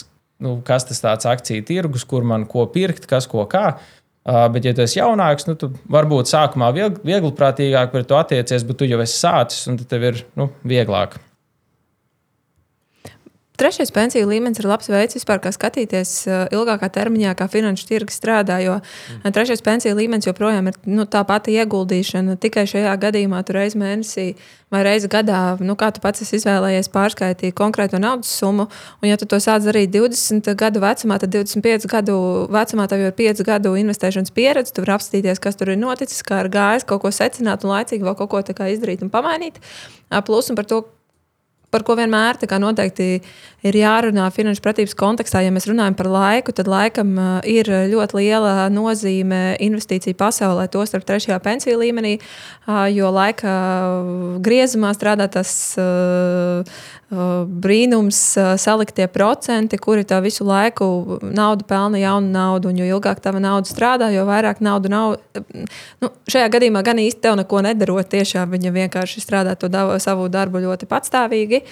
nu, 0.42 0.56
kas 0.66 0.88
tas 0.90 1.02
tāds 1.04 1.28
akciju 1.30 1.66
tirgus, 1.68 2.06
kur 2.10 2.26
man 2.26 2.48
ko 2.50 2.66
pirkt, 2.74 3.06
kas 3.10 3.30
ko 3.30 3.46
kā. 3.50 3.76
Uh, 4.24 4.46
bet, 4.54 4.64
ja 4.64 4.72
tu 4.72 4.80
esi 4.86 5.02
jaunāks, 5.02 5.50
nu, 5.50 5.58
tu 5.60 5.68
varbūt 5.92 6.32
sākumā 6.32 6.70
viegl, 6.74 6.96
vieglprātīgāk 7.04 7.92
par 7.92 8.06
to 8.08 8.16
attiecies, 8.16 8.64
bet 8.64 8.80
tu 8.80 8.88
jau 8.88 9.02
esi 9.04 9.20
sācis 9.20 9.68
un 9.68 9.76
tev 9.84 10.06
ir 10.14 10.24
nu, 10.40 10.48
vieglāk. 10.64 11.18
Trešais 13.64 13.94
pensiju 13.96 14.28
līmenis 14.28 14.60
ir 14.60 14.66
labs 14.68 14.90
veids 14.92 15.16
vispār, 15.16 15.40
kā 15.40 15.48
skatīties 15.56 16.10
uh, 16.28 16.42
ilgākā 16.52 16.90
termiņā, 16.92 17.32
kā 17.40 17.46
finanšu 17.48 17.86
tirgi 17.88 18.12
strādā. 18.12 18.58
Jo 18.60 18.74
mm. 18.82 19.32
trešais 19.32 19.62
pensiju 19.64 19.96
līmenis 19.96 20.28
joprojām 20.28 20.68
ir 20.68 20.80
nu, 20.84 21.06
tā 21.08 21.22
pati 21.24 21.54
ieguldīšana. 21.62 22.36
Tikai 22.44 22.66
šajā 22.68 22.92
gadījumā 23.06 23.40
tur 23.48 23.62
reizes 23.62 23.78
mēnesī 23.80 24.26
vai 24.74 24.82
reizes 24.84 25.08
gadā, 25.08 25.38
nu, 25.64 25.78
kā 25.80 25.94
tu 25.96 26.02
pats 26.04 26.28
izvēlējies, 26.36 26.90
pārskaitīt 26.92 27.56
konkrēto 27.56 28.02
naudas 28.04 28.34
summu. 28.36 28.66
Un, 29.00 29.08
ja 29.08 29.16
tu 29.22 29.30
to 29.32 29.40
sāc 29.40 29.64
darīt 29.64 29.94
20 29.94 30.50
gadu 30.60 30.82
vecumā, 30.84 31.22
tad 31.22 31.32
25 31.32 31.88
gadu 31.94 32.18
vecumā 32.52 32.90
tev 32.92 33.06
jau 33.06 33.14
ir 33.14 33.16
5 33.22 33.46
gadu 33.48 33.78
investēšanas 33.80 34.36
pieredze. 34.36 34.74
Tu 34.76 34.84
vari 34.84 34.98
apstīties, 34.98 35.40
kas 35.40 35.56
tur 35.56 35.72
ir 35.72 35.80
noticis, 35.80 36.20
kā 36.28 36.42
ir 36.44 36.52
gājis, 36.52 36.84
kaut 36.90 37.06
ko 37.06 37.14
secināt 37.16 37.64
un 37.64 37.72
laicīgi 37.78 38.04
vēl 38.04 38.20
kaut 38.20 38.34
ko 38.36 38.44
izdarīt 38.44 39.08
un 39.08 39.14
pamainīt. 39.14 39.64
Plus 40.28 40.52
un 40.52 40.60
par 40.60 40.68
to, 40.68 40.82
par 41.74 41.84
ko 41.86 41.98
vienmēr 41.98 42.38
noteikti 42.62 43.08
ir 43.64 43.78
jārunā 43.80 44.28
finanšu 44.36 44.62
pratības 44.64 44.94
kontekstā. 45.00 45.42
Ja 45.44 45.52
mēs 45.56 45.68
runājam 45.70 45.96
par 45.98 46.10
laiku, 46.12 46.54
tad 46.56 46.70
laikam 46.70 47.16
ir 47.50 47.70
ļoti 47.92 48.20
liela 48.20 48.70
nozīme 48.74 49.56
investīciju 49.64 50.18
pasaulē, 50.20 50.68
tostarp 50.72 51.08
trešajā 51.08 51.40
pensiju 51.44 51.80
līmenī, 51.82 52.18
jo 52.94 53.12
laika 53.14 53.54
griezumā 54.44 54.94
strādā 54.96 55.30
tas 55.32 55.56
brīnums, 57.64 58.20
saliktie 58.62 59.08
procenti, 59.12 59.78
kuri 59.78 60.06
tev 60.08 60.24
visu 60.26 60.46
laiku 60.48 61.20
naudu 61.22 61.68
pelna 61.70 62.02
jaunu 62.02 62.32
naudu. 62.34 62.72
Un 62.74 62.82
jo 62.82 62.88
ilgāk 62.98 63.22
tava 63.24 63.42
nauda 63.44 63.70
strādā, 63.70 64.10
jo 64.14 64.26
vairāk 64.30 64.62
naudu 64.64 64.92
nav. 64.94 65.18
Nu, 66.04 66.12
šajā 66.30 66.52
gadījumā 66.54 66.84
gan 66.86 67.02
īsti 67.04 67.24
tev 67.24 67.38
neko 67.40 67.64
nedarot, 67.66 68.10
tiešām 68.14 68.54
viņa 68.54 68.74
vienkārši 68.78 69.24
strādā 69.24 69.56
to 69.60 69.72
savu 70.04 70.30
darbu 70.32 70.64
ļoti 70.64 70.90
patstāvīgi. 70.90 71.64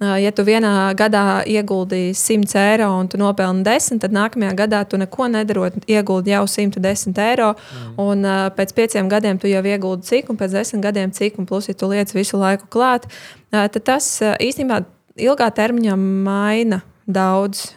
Ja 0.00 0.30
tu 0.32 0.46
vienā 0.48 0.94
gadā 0.96 1.42
ieguldīji 1.44 2.14
100 2.16 2.56
eiro 2.56 2.86
un 2.96 3.08
tu 3.12 3.18
nopelni 3.20 3.60
10, 3.66 3.98
tad 4.00 4.14
nākamajā 4.16 4.54
gadā 4.56 4.78
tu 4.88 4.96
neko 4.96 5.26
nedarot, 5.28 5.76
ieguldi 5.84 6.32
jau 6.32 6.46
110 6.48 7.20
eiro. 7.20 7.50
Mm. 7.52 7.98
Un 8.00 8.24
uh, 8.24 8.46
pēc 8.56 8.72
pieciem 8.78 9.10
gadiem 9.12 9.36
tu 9.36 9.50
jau 9.50 9.60
ieguldi 9.60 10.08
cik, 10.08 10.30
un 10.32 10.40
pēc 10.40 10.56
desmit 10.56 10.86
gadiem 10.86 11.12
cik, 11.12 11.36
un 11.36 11.48
plus, 11.50 11.68
ja 11.68 11.76
tu 11.76 11.90
liec 11.92 12.14
visu 12.16 12.40
laiku 12.40 12.70
klāt, 12.72 13.04
uh, 13.52 13.66
tad 13.68 13.84
tas 13.90 14.08
uh, 14.24 14.32
īstenībā 14.40 14.80
ilgā 15.20 15.50
termiņā 15.60 15.98
maina 16.00 16.80
daudz. 17.04 17.68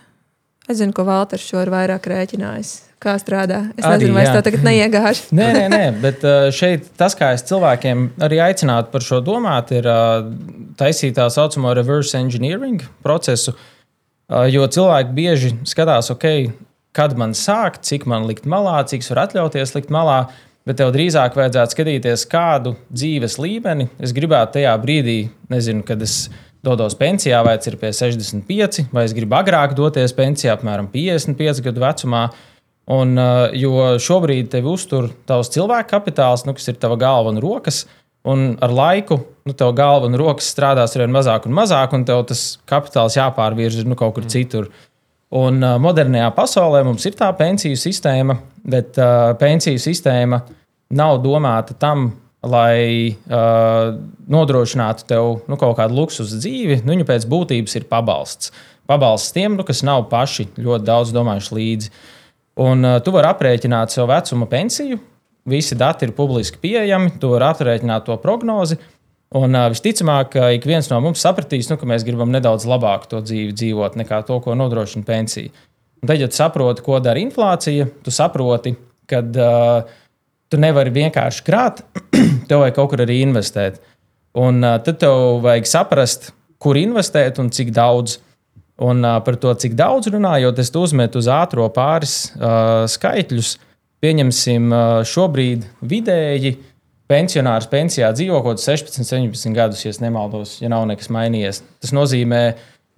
Es 0.72 0.80
zinu, 0.80 0.96
ka 0.96 1.04
Valters 1.04 1.44
šo 1.44 1.60
ir 1.66 1.76
vairāk 1.76 2.08
rēķinājis 2.08 2.78
kā 3.04 3.16
strādā. 3.22 3.60
Es 3.76 3.86
arī, 3.86 4.06
nezinu, 4.06 4.16
vai 4.18 4.24
es 4.26 4.32
to 4.34 4.44
tagad 4.46 4.66
neiegāšu. 4.68 5.30
nē, 5.38 5.50
nē, 5.58 5.64
nē, 5.74 5.84
bet 6.04 6.26
šeit 6.56 6.90
tas, 7.00 7.16
kā 7.20 7.34
es 7.36 7.46
cilvēkiem 7.50 8.06
arī 8.24 8.40
aicinātu 8.46 8.94
par 8.94 9.06
šo 9.06 9.20
domāt, 9.26 9.74
ir 9.76 9.88
taisīt 10.80 11.18
tā 11.20 11.28
saucamo 11.34 11.74
reverse 11.76 12.18
engineering 12.20 12.84
procesu. 13.06 13.56
Jo 14.54 14.70
cilvēki 14.72 15.14
bieži 15.14 15.52
skatās, 15.68 16.10
ok, 16.14 16.26
kad 16.96 17.18
man 17.20 17.36
sākt, 17.38 17.84
cik 17.88 18.08
man 18.10 18.28
likt 18.30 18.48
malā, 18.50 18.80
cik 18.88 19.06
var 19.12 19.28
atļauties 19.28 19.76
likt 19.78 19.94
malā. 19.94 20.24
Bet 20.64 20.78
tev 20.80 20.94
drīzāk 20.96 21.36
vajadzētu 21.36 21.76
skatīties, 21.76 22.22
kādu 22.32 22.78
dzīves 22.88 23.36
līmeni 23.36 23.90
es 24.00 24.14
gribētu 24.16 24.62
tajā 24.62 24.72
brīdī, 24.80 25.18
nezinu, 25.52 25.84
kad 25.84 26.00
es 26.06 26.30
dodos 26.64 26.96
pensijā, 26.96 27.42
vai 27.44 27.58
tas 27.60 27.68
ir 27.68 27.76
pie 27.82 27.92
65, 27.92 28.86
vai 28.96 29.04
es 29.04 29.12
gribu 29.18 29.36
agrāk 29.36 29.76
doties 29.76 30.16
pensijā, 30.16 30.56
apmēram 30.56 30.88
55 30.94 31.60
gadu 31.66 31.84
vecumā. 31.84 32.24
Uh, 32.30 32.53
Un, 32.92 33.16
uh, 33.16 33.48
jo 33.56 33.94
šobrīd 34.04 34.50
tevi 34.52 34.68
uztur 34.68 35.08
tavs 35.30 35.52
cilvēka 35.54 35.88
kapitāls, 35.94 36.44
nu, 36.44 36.56
kas 36.58 36.68
ir 36.68 36.80
tava 36.82 36.98
galva 37.00 37.32
un 37.32 37.40
rokas. 37.44 37.86
Un 38.28 38.54
ar 38.64 38.72
laiku 38.72 39.18
nu, 39.48 39.54
tev 39.56 39.74
galva 39.76 40.08
un 40.08 40.18
rokas 40.20 40.50
strādās 40.52 40.96
ar 40.96 41.04
vien 41.04 41.14
mazāk 41.16 41.48
un 41.48 41.56
mazāk, 41.56 41.96
un 41.96 42.04
tev 42.08 42.26
tas 42.28 42.44
kapitāls 42.70 43.18
jāpārvirza 43.20 43.84
nu, 43.88 43.96
kaut 44.00 44.16
kur 44.18 44.28
mm. 44.28 44.34
citur. 44.36 44.68
Un 45.34 45.64
uh, 45.64 45.78
modernajā 45.82 46.28
pasaulē 46.36 46.84
mums 46.88 47.08
ir 47.08 47.16
tā 47.20 47.32
pensiju 47.36 47.80
sistēma, 47.80 48.36
bet 48.68 49.00
uh, 49.00 49.32
pensiju 49.40 49.80
sistēma 49.82 50.44
nav 50.94 51.22
domāta 51.24 51.76
tam, 51.80 52.12
lai 52.44 53.16
uh, 53.32 53.96
nodrošinātu 54.30 55.08
tev 55.08 55.30
nu, 55.48 55.58
kaut 55.60 55.78
kādu 55.80 55.96
luksus 55.98 56.36
dzīvi. 56.36 56.82
Nu, 56.84 56.94
viņa 56.94 57.08
pēc 57.08 57.28
būtības 57.32 57.80
ir 57.80 57.88
pabalsts. 57.90 58.52
Pabalsts 58.90 59.32
tiem, 59.36 59.56
nu, 59.56 59.64
kas 59.68 59.84
nav 59.88 60.10
paši 60.12 60.50
ļoti 60.60 60.88
daudz 60.90 61.14
domājuši 61.16 61.56
līdzi. 61.58 61.94
Un 62.62 62.86
uh, 62.86 63.00
tu 63.02 63.14
vari 63.16 63.30
aprēķināt 63.32 63.94
savu 63.94 64.12
vecuma 64.12 64.48
pensiju. 64.50 65.00
Visi 65.50 65.76
dati 65.76 66.06
ir 66.08 66.14
publiski 66.16 66.60
pieejami, 66.62 67.16
tu 67.20 67.34
vari 67.34 67.50
aprēķināt 67.50 68.06
to 68.08 68.18
prognozi. 68.22 68.78
Un 69.34 69.58
uh, 69.58 69.66
visticamāk, 69.74 70.36
ka 70.36 70.52
ik 70.54 70.68
viens 70.70 70.88
no 70.92 71.00
mums 71.02 71.24
sapratīs, 71.26 71.72
nu, 71.72 71.80
ka 71.82 71.90
mēs 71.90 72.06
gribam 72.06 72.30
nedaudz 72.34 72.68
labāk 72.70 73.08
to 73.10 73.24
dzīvi 73.26 73.56
dzīvot 73.58 73.98
nekā 74.04 74.22
to, 74.28 74.38
ko 74.44 74.54
nodrošina 74.58 75.08
pensija. 75.08 75.50
Un 76.04 76.12
tad, 76.12 76.20
ja 76.22 76.30
tu 76.30 76.38
saproti, 76.38 76.84
ko 76.86 77.00
dara 77.02 77.22
inflācija, 77.24 77.88
tu 78.06 78.14
saproti, 78.14 78.76
ka 79.10 79.24
uh, 79.24 79.96
tu 80.54 80.60
nevari 80.62 80.94
vienkārši 80.94 81.46
krāt, 81.48 81.82
tev 82.50 82.62
vajag 82.62 82.78
kaut 82.78 82.94
kur 82.94 83.02
arī 83.02 83.24
investēt. 83.26 83.82
Un 84.38 84.62
uh, 84.62 84.78
tad 84.86 85.02
tev 85.02 85.42
vajag 85.42 85.70
saprast, 85.70 86.30
kur 86.62 86.78
investēt 86.78 87.42
un 87.42 87.50
cik 87.54 87.74
daudz. 87.74 88.20
Un 88.82 89.04
uh, 89.06 89.20
par 89.22 89.38
to, 89.38 89.54
cik 89.54 89.76
daudz 89.78 90.10
runājot, 90.10 90.58
es 90.60 90.72
uzmetu 90.74 91.22
uz 91.22 91.30
ātrā 91.30 91.68
pāris 91.74 92.34
uh, 92.34 92.86
skaitļus. 92.90 93.58
Pieņemsim, 94.04 94.72
uh, 94.74 95.02
šobrīd 95.08 95.68
vidēji 95.86 96.56
pensionārs 97.12 97.70
pensijā 97.72 98.10
dzīvo 98.16 98.42
kaut 98.42 98.58
kāds 98.58 98.66
16, 98.72 99.06
17 99.06 99.54
gadus, 99.56 99.84
ja 99.86 99.94
nemaldos, 100.02 100.58
ja 100.64 100.72
nav 100.74 100.88
nekas 100.90 101.12
mainījies. 101.14 101.62
Tas 101.84 101.94
nozīmē, 101.96 102.42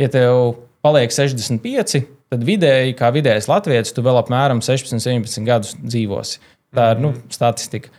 ja 0.02 0.10
tev 0.12 0.56
paliek 0.86 1.14
65, 1.14 2.06
tad 2.32 2.46
vidēji, 2.48 2.96
kā 2.98 3.12
vidējais 3.14 3.50
latviečs, 3.52 3.94
tu 3.96 4.04
vēl 4.06 4.22
apmēram 4.22 4.64
16, 4.66 5.02
17 5.04 5.48
gadus 5.48 5.76
dzīvosi. 5.82 6.40
Tā 6.76 6.92
ir 6.94 7.04
nu, 7.04 7.14
statistika. 7.34 7.92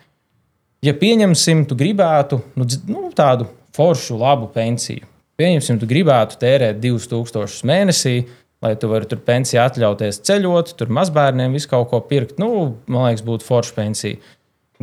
Ja 0.84 0.92
pieņemsim, 0.96 1.64
tu 1.68 1.76
gribētu 1.78 2.40
nu, 2.58 2.66
nu, 2.90 3.06
tādu 3.16 3.48
foršu, 3.76 4.18
labu 4.20 4.48
pensiju. 4.52 5.06
Pieņemsim, 5.36 5.78
tu 5.80 5.88
gribētu 5.88 6.38
tērēt 6.40 6.78
2000 6.80 7.66
mēnesī, 7.68 8.16
lai 8.64 8.72
tu 8.80 8.88
varētu 8.88 9.12
tur 9.12 9.22
pensiju 9.26 9.60
atļauties 9.66 10.22
ceļot, 10.24 10.72
tur 10.78 10.92
mazbērniem 10.96 11.56
visu 11.56 11.68
kaut 11.68 11.90
ko 11.90 12.00
pirkt. 12.08 12.38
Nu, 12.40 12.76
man 12.88 13.10
liekas, 13.10 13.24
būtu 13.26 13.44
forša 13.44 13.76
pensija. 13.76 14.20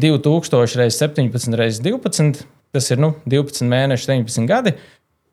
2000 0.01 0.78
reizes 0.78 0.99
17 1.01 1.58
reizes 1.58 1.82
12, 1.86 2.43
tas 2.74 2.89
ir 2.93 3.01
nu, 3.01 3.14
12 3.30 3.66
mēneši, 3.70 4.10
17 4.10 4.49
gadi. 4.49 4.76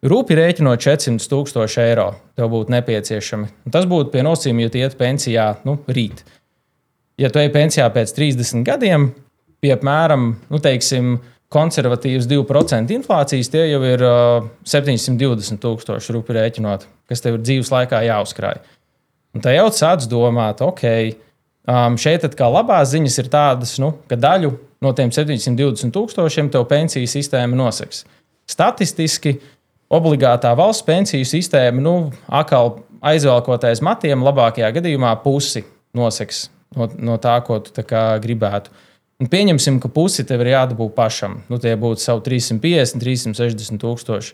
Rūpi 0.00 0.36
rēķinot 0.38 0.80
400 0.80 1.28
tūkstoši 1.28 1.80
eiro, 1.82 2.06
tev 2.36 2.48
būtu 2.54 2.72
nepieciešami. 2.72 3.50
Un 3.68 3.74
tas 3.74 3.84
būtu 3.88 4.12
pie 4.14 4.24
nosacījuma, 4.24 4.64
ja 4.64 4.72
tu 4.72 4.80
iet 4.80 4.96
pensijā 4.96 5.48
nu, 5.68 5.76
rīt. 5.92 6.22
Ja 7.20 7.28
tu 7.28 7.42
ej 7.42 7.50
pensijā 7.52 7.84
pēc 7.92 8.14
30 8.16 8.64
gadiem, 8.64 9.10
pie 9.60 9.74
apmēram, 9.74 10.30
nu, 10.48 10.60
teiksim, 10.64 11.18
konservatīvas 11.50 12.28
2% 12.30 12.94
inflācijas, 12.94 13.50
tie 13.50 13.64
jau 13.72 13.80
ir 13.86 14.04
uh, 14.06 14.46
720 14.68 15.58
tūkstoši 15.62 16.14
rupi 16.14 16.36
rēķinot, 16.36 16.86
kas 17.10 17.24
tev 17.24 17.38
ir 17.38 17.44
dzīves 17.46 17.72
laikā 17.74 18.04
jāuzkrāj. 18.06 18.60
Un 19.34 19.42
tā 19.44 19.54
jau 19.54 19.68
sāc 19.74 20.06
domāt, 20.10 20.62
ok, 20.62 20.84
um, 21.70 21.98
šeit 22.00 22.26
kā 22.38 22.50
labās 22.50 22.92
ziņas 22.94 23.18
ir 23.22 23.30
tādas, 23.32 23.76
nu, 23.82 23.92
ka 24.10 24.18
daļu 24.18 24.52
no 24.82 24.92
tiem 24.96 25.10
720 25.14 25.94
tūkstošiem 25.94 26.50
tev 26.54 26.66
pensiju 26.70 27.10
sistēma 27.10 27.58
noseks. 27.58 28.04
Statistiski 28.50 29.36
obligātā 29.90 30.52
valsts 30.58 30.86
pensiju 30.86 31.26
sistēma, 31.26 31.82
nu, 31.82 31.96
atkal 32.26 32.78
aizvelkoties 33.10 33.82
matiem, 33.84 34.22
labākajā 34.26 34.70
gadījumā 34.78 35.16
pusi 35.24 35.64
noseks 35.96 36.46
no, 36.76 36.88
no 36.98 37.18
tā, 37.22 37.36
ko 37.46 37.58
tu 37.64 37.84
gribētu. 38.22 38.72
Un 39.20 39.28
pieņemsim, 39.28 39.76
ka 39.82 39.90
pusi 39.92 40.24
tev 40.24 40.40
ir 40.44 40.54
jādabū 40.54 40.86
pašam. 40.96 41.42
Nu, 41.52 41.58
tie 41.60 41.74
būtu 41.76 42.00
savu 42.00 42.22
350, 42.24 43.02
360 43.02 43.82
tūkstoši. 43.82 44.32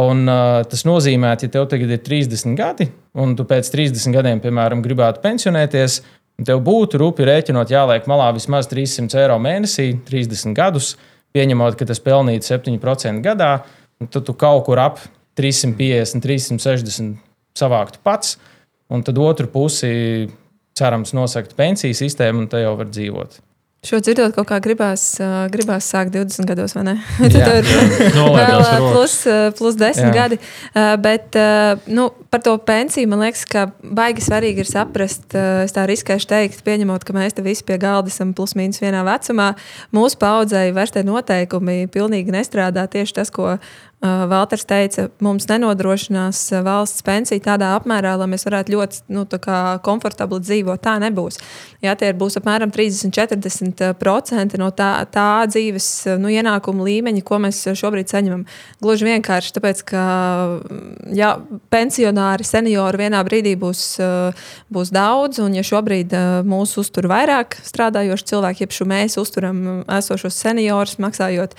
Un, 0.00 0.22
uh, 0.28 0.62
tas 0.68 0.84
nozīmē, 0.84 1.32
ja 1.32 1.48
tev 1.48 1.66
tagad 1.68 1.92
ir 1.92 2.00
30 2.04 2.56
gadi, 2.56 2.88
un 3.16 3.34
tu 3.36 3.44
pēc 3.48 3.70
30 3.72 4.12
gadiem, 4.12 4.40
piemēram, 4.44 4.82
gribētu 4.84 5.22
pensionēties, 5.24 6.02
tev 6.44 6.60
būtu 6.64 7.00
rupi 7.00 7.24
rēķinot, 7.24 7.72
jāliek 7.72 8.08
malā 8.08 8.28
vismaz 8.36 8.68
300 8.68 9.16
eiro 9.22 9.38
mēnesī, 9.40 9.90
30 10.08 10.52
gadus, 10.56 10.92
pieņemot, 11.36 11.76
ka 11.80 11.88
tas 11.88 12.04
pelnītu 12.04 12.50
7% 12.50 13.24
gadā, 13.24 13.50
tad 14.12 14.28
tu 14.28 14.36
kaut 14.36 14.66
kur 14.68 14.80
ap 14.84 15.00
350, 15.40 16.20
360 16.24 17.16
savāktu 17.56 18.04
pats, 18.04 18.36
un 18.92 19.04
tad 19.04 19.20
otru 19.20 19.48
pusi 19.52 20.28
cerams 20.78 21.16
nosakt 21.16 21.56
pensiju 21.56 21.96
sistēmu, 21.96 22.44
un 22.44 22.52
te 22.52 22.60
jau 22.60 22.76
var 22.76 22.92
dzīvot. 22.92 23.40
Šo 23.78 24.00
dzirdot, 24.02 24.32
kaut 24.34 24.48
kā 24.50 24.56
gribās, 24.58 25.02
uh, 25.22 25.44
gribās 25.54 25.86
sākt 25.86 26.10
20 26.10 26.48
gados, 26.50 26.72
vai 26.74 26.82
ne? 26.82 26.94
Tad 27.30 27.68
tur 27.68 28.32
vēl 28.34 28.64
plus, 28.90 29.14
plus 29.54 29.78
10 29.78 30.08
jā. 30.08 30.10
gadi. 30.16 30.38
Uh, 30.72 30.96
bet 30.98 31.38
uh, 31.38 31.78
nu, 31.86 32.08
par 32.26 32.42
to 32.42 32.56
pensiju 32.58 33.06
man 33.12 33.22
liekas, 33.22 33.44
ka 33.46 33.68
baigi 33.78 34.24
svarīgi 34.26 34.64
ir 34.64 34.68
saprast, 34.68 35.28
uh, 35.38 35.62
es 35.62 35.76
tā 35.76 35.86
riskēšu 35.86 36.26
teikt, 36.26 36.64
pieņemot, 36.66 37.06
ka 37.06 37.14
mēs 37.14 37.38
te 37.38 37.46
visi 37.46 37.62
pie 37.68 37.78
galda 37.78 38.10
esam 38.10 38.34
plus 38.34 38.56
mīnus 38.58 38.82
vienā 38.82 39.04
vecumā. 39.06 39.52
Mūsu 39.94 40.18
paudzei 40.18 40.74
vairs 40.74 40.96
tie 40.96 41.06
noteikumi 41.06 41.84
pilnīgi 41.94 42.34
nestrādā 42.34 42.88
tieši 42.90 43.20
tas, 43.20 43.30
ko 43.30 43.60
Valters 43.98 44.62
teica, 44.62 45.08
mums 45.18 45.48
nenodrošinās 45.50 46.44
valsts 46.62 47.02
pensiju 47.02 47.42
tādā 47.42 47.72
apmērā, 47.74 48.12
lai 48.20 48.28
mēs 48.30 48.44
varētu 48.46 48.70
ļoti 48.76 49.00
nu, 49.10 49.24
komfortabli 49.82 50.38
dzīvot. 50.44 50.78
Tā 50.84 50.92
nebūs. 51.02 51.40
Jā, 51.82 51.96
tie 51.98 52.12
būs 52.14 52.38
apmēram 52.38 52.70
30-40% 52.70 54.54
no 54.62 54.68
tā, 54.70 55.02
tā 55.10 55.42
dzīves 55.50 55.88
nu, 56.22 56.30
ienākuma 56.30 56.86
līmeņa, 56.86 57.24
ko 57.26 57.40
mēs 57.42 57.64
šobrīd 57.80 58.14
saņemam. 58.14 58.46
Gluži 58.78 59.08
vienkārši 59.08 59.56
tāpēc, 59.58 59.82
ka 59.90 60.04
jā, 61.18 61.32
pensionāri, 61.74 62.46
seniori 62.46 63.02
vienā 63.02 63.24
brīdī 63.26 63.56
būs, 63.58 63.82
būs 64.70 64.94
daudz, 64.94 65.42
un 65.42 65.58
ja 65.58 65.66
šobrīd 65.66 66.14
mūsu 66.46 66.86
uztur 66.86 67.10
vairāk 67.10 67.58
strādājoši 67.66 68.30
cilvēki, 68.30 68.68
jeb 68.68 68.78
mēs 68.94 69.18
uzturam 69.18 69.82
esošos 69.98 70.38
seniorus, 70.38 71.00
maksājot 71.02 71.58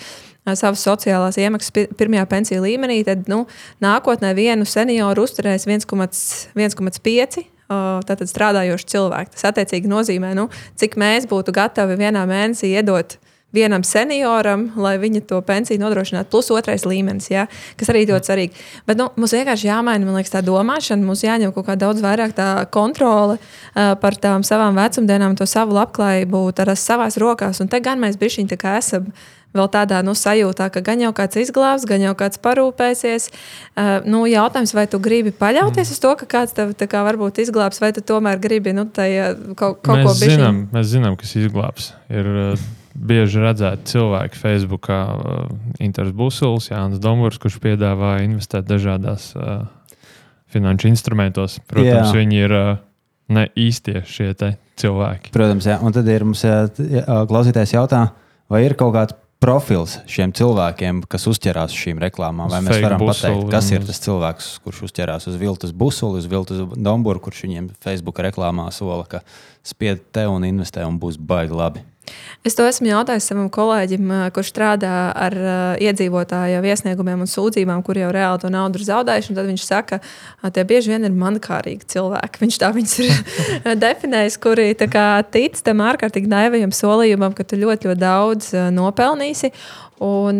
savas 0.59 0.83
sociālās 0.85 1.37
iemaksas 1.41 1.93
pirmajā 1.99 2.25
pensiju 2.29 2.65
līmenī, 2.65 3.01
tad 3.07 3.29
nu, 3.31 3.43
nākotnē 3.83 4.33
vienu 4.37 4.67
senioru 4.69 5.27
uzturēs 5.27 5.67
1,5. 5.69 7.41
Tātad 7.69 8.25
strādājoši 8.25 8.87
cilvēki. 8.95 9.35
Tas 9.35 9.51
attiecīgi 9.51 9.89
nozīmē, 9.91 10.33
nu, 10.37 10.47
cik 10.79 10.97
mēs 10.97 11.27
būtu 11.29 11.53
gatavi 11.53 11.99
vienā 11.99 12.23
mēnesī 12.29 12.71
iedot 12.73 13.19
vienam 13.53 13.83
senioram, 13.85 14.67
lai 14.77 14.95
viņa 15.01 15.23
to 15.29 15.39
pensiju 15.45 15.81
nodrošinātu, 15.81 16.29
plus 16.29 16.51
otrais 16.53 16.85
līmenis, 16.85 17.29
ja, 17.31 17.47
kas 17.79 17.89
arī 17.89 18.05
ļoti 18.09 18.29
svarīgi. 18.29 18.65
Bet 18.87 18.99
nu, 18.99 19.09
mums 19.17 19.33
vienkārši 19.33 19.69
jāmaina 19.71 20.13
liekas, 20.13 20.33
tā 20.35 20.43
domāšana, 20.45 21.05
mums 21.05 21.23
jāņem 21.25 21.53
kaut 21.55 21.65
kā 21.69 21.77
daudz 21.79 22.03
vairāk 22.05 22.35
tā 22.37 22.49
kontrole 22.73 23.39
uh, 23.39 23.95
par 24.01 24.17
tām 24.21 24.45
savām 24.45 24.77
vecumdienām, 24.77 25.37
to 25.39 25.49
savu 25.49 25.77
labklājību, 25.79 26.45
ar 26.61 26.73
savās 26.77 27.17
rokās. 27.21 27.61
Un 27.63 27.71
te 27.71 27.81
gan 27.83 28.01
mēs 28.01 28.21
bišķiņi 28.21 28.53
tā 28.53 28.59
kā 28.61 28.77
esam 28.83 29.09
vēl 29.55 29.69
tādā 29.73 30.01
nu, 30.05 30.13
sajūtā, 30.17 30.69
ka 30.73 30.83
gan 30.85 31.01
jau 31.01 31.11
kāds 31.15 31.39
izglābs, 31.41 31.87
gan 31.89 32.03
jau 32.03 32.15
kāds 32.17 32.41
parūpēsies. 32.43 33.29
Uh, 33.29 33.99
nu, 34.05 34.23
jautājums, 34.29 34.75
vai 34.77 34.85
tu 34.91 35.01
gribi 35.01 35.33
paļauties 35.35 35.87
mm. 35.89 35.95
uz 35.95 36.03
to, 36.03 36.15
ka 36.19 36.29
kāds 36.37 36.57
tev 36.57 36.75
kā, 36.79 37.03
varbūt 37.07 37.41
izglābs, 37.45 37.81
vai 37.81 37.93
tu 37.95 38.05
tomēr 38.05 38.41
gribi 38.41 38.75
nu, 38.77 38.85
tajā, 38.85 39.31
kaut, 39.55 39.81
kaut 39.85 40.01
mēs 40.01 40.09
ko 40.09 40.17
bišķiņ... 40.19 40.35
zinām, 40.35 40.61
mēs 40.75 40.91
zinām, 40.93 41.17
kas 41.19 41.33
izglābs. 41.39 41.93
Ir, 42.13 42.29
uh, 42.29 42.67
bieži 42.99 43.41
redzēti 43.41 43.93
cilvēki 43.93 44.39
Facebookā, 44.39 44.99
uh, 45.15 45.49
Inters 45.83 46.11
Busuls, 46.15 46.69
Jānis 46.71 47.01
Dombors, 47.03 47.39
kurš 47.41 47.59
piedāvā 47.63 48.19
investēt 48.25 48.67
dažādās 48.69 49.31
uh, 49.37 49.63
finanšu 50.51 50.89
instrumentos. 50.91 51.59
Protams, 51.69 52.11
jā. 52.11 52.17
viņi 52.17 52.43
ir 52.43 52.55
uh, 52.55 52.71
ne 53.33 53.47
īstie 53.59 54.03
šie 54.09 54.33
cilvēki. 54.79 55.33
Protams, 55.35 55.69
jā. 55.69 55.79
Un 55.85 55.95
tad 55.95 56.09
ir 56.11 56.27
mums 56.27 56.43
jā, 56.43 56.63
klausītājs 57.29 57.75
jautā, 57.77 58.07
vai 58.51 58.65
ir 58.65 58.75
kaut 58.79 58.95
kāds 58.97 59.17
profils 59.39 59.97
šiem 60.09 60.33
cilvēkiem, 60.35 61.03
kas 61.09 61.27
uzķerās 61.31 61.73
uz 61.73 61.83
šīm 61.85 62.01
reklāmām? 62.03 62.51
Vai 62.51 62.59
mēs 62.65 62.81
varam 62.83 63.03
pateikt, 63.07 63.45
kas 63.53 63.69
ir 63.71 63.85
tas 63.87 64.01
cilvēks, 64.03 64.49
kurš 64.65 64.83
uzķerās 64.89 65.29
uz 65.31 65.37
viltus 65.39 65.71
busuli, 65.71 66.19
uz 66.19 66.27
viltus 66.29 66.65
domburu, 66.75 67.23
kurš 67.23 67.45
viņiem 67.47 67.71
Facebook 67.83 68.19
reklāmā 68.25 68.67
sola, 68.75 69.07
ka 69.07 69.23
spied 69.63 70.03
te 70.15 70.25
un 70.29 70.47
investē 70.47 70.85
un 70.87 70.99
būs 71.01 71.19
baigi 71.19 71.55
labi? 71.55 71.85
Es 72.47 72.55
to 72.55 72.63
esmu 72.67 72.87
jautājis 72.87 73.27
savam 73.29 73.49
kolēģim, 73.51 74.11
kurš 74.33 74.51
strādā 74.53 74.93
ar 75.11 75.35
iedzīvotāju 75.83 76.61
iesniegumiem 76.71 77.25
un 77.25 77.29
sūdzībām, 77.29 77.83
kur 77.85 77.99
jau 77.99 78.11
reāli 78.15 78.41
to 78.41 78.51
naudu 78.53 78.79
ir 78.79 78.85
zaudējuši. 78.87 79.35
Tad 79.37 79.49
viņš 79.49 79.65
saka, 79.67 79.99
ka 80.41 80.51
tie 80.55 80.63
bieži 80.69 80.93
vien 80.93 81.05
ir 81.07 81.17
mankārīgi 81.19 81.89
cilvēki. 81.93 82.43
Viņš 82.45 82.59
tā 82.63 82.71
viņus 82.75 82.95
ir 83.03 83.19
definējis, 83.85 84.39
kuri 84.41 84.71
tic 84.79 85.61
tam 85.65 85.83
ārkārtīgi 85.85 86.31
naivajam 86.31 86.73
solījumam, 86.75 87.35
ka 87.37 87.45
tu 87.45 87.59
ļoti, 87.59 87.91
ļoti 87.91 88.03
daudz 88.05 88.51
nopelnīsi. 88.73 89.51
Un 90.05 90.39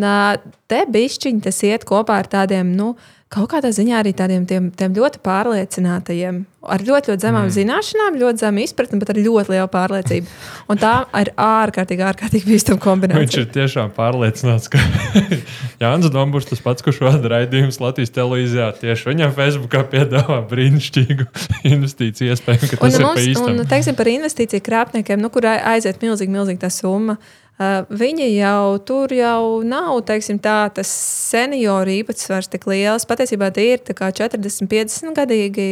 te 0.71 0.83
bišķiņi 0.87 1.45
tas 1.49 1.63
iet 1.67 1.83
kopā 1.87 2.21
ar 2.23 2.31
tādiem. 2.31 2.71
Nu, 2.79 2.93
kaut 3.29 3.51
kādā 3.51 3.69
ziņā 3.73 3.99
arī 4.01 4.11
tādiem 4.17 4.45
tiem, 4.49 4.69
tiem 4.73 4.95
ļoti 4.95 5.19
pārliecinātajiem, 5.21 6.39
ar 6.65 6.81
ļoti, 6.81 7.11
ļoti 7.11 7.21
zemām 7.21 7.43
mm. 7.45 7.53
zināšanām, 7.53 8.15
ļoti 8.17 8.41
zemu 8.41 8.61
izpratni, 8.63 8.97
bet 9.01 9.11
ar 9.13 9.19
ļoti 9.21 9.53
lielu 9.53 9.67
pārliecību. 9.69 10.31
Un 10.73 10.79
tā 10.81 10.93
ir 11.21 11.29
ārkārtīgi, 11.45 12.05
ārkārtīgi 12.09 12.49
bīstama 12.49 12.81
kombinācija. 12.81 13.21
Viņš 13.21 13.37
ir 13.43 13.51
tiešām 13.53 13.91
pārliecināts, 13.93 14.71
ka 14.73 14.81
Jānis 15.83 16.09
Dombūrs, 16.13 16.49
tas 16.49 16.63
pats, 16.65 16.85
kurš 16.85 17.03
vada 17.05 17.31
raidījumus 17.35 17.77
Latvijas 17.83 18.15
televīzijā, 18.17 18.71
tieši 18.81 19.11
viņam 19.11 19.35
Facebookā 19.37 19.83
piedāvā 19.93 20.39
brīnišķīgu 20.49 21.27
investīciju 21.75 22.33
iespēju, 22.33 22.63
ka 22.63 22.81
tas 22.81 22.87
un, 22.87 22.97
ir 22.97 23.05
mums, 23.05 23.21
pa 23.21 23.27
īstam. 23.27 23.51
Un, 23.53 23.69
teiksim, 23.75 23.99
par 23.99 24.09
investīciju 24.09 24.65
krāpniekiem, 24.65 25.21
nu, 25.21 25.29
kur 25.33 25.45
aiziet 25.53 26.01
milzīgi, 26.01 26.33
milzīgi 26.33 26.63
tā 26.65 26.73
summa. 26.73 27.19
Uh, 27.59 27.83
viņi 27.91 28.29
jau 28.37 28.77
tur 28.87 29.11
jau 29.11 29.59
nav 29.67 29.97
teiksim, 30.07 30.37
tā, 30.39 30.69
tas 30.71 30.87
senioru 31.27 31.91
īpatsvars 31.97 32.47
tik 32.53 32.63
liels. 32.71 33.03
Patiesībā 33.09 33.49
tie 33.51 33.73
ir 33.73 33.83
40, 33.83 34.63
50 34.71 35.17
gadīgi 35.17 35.67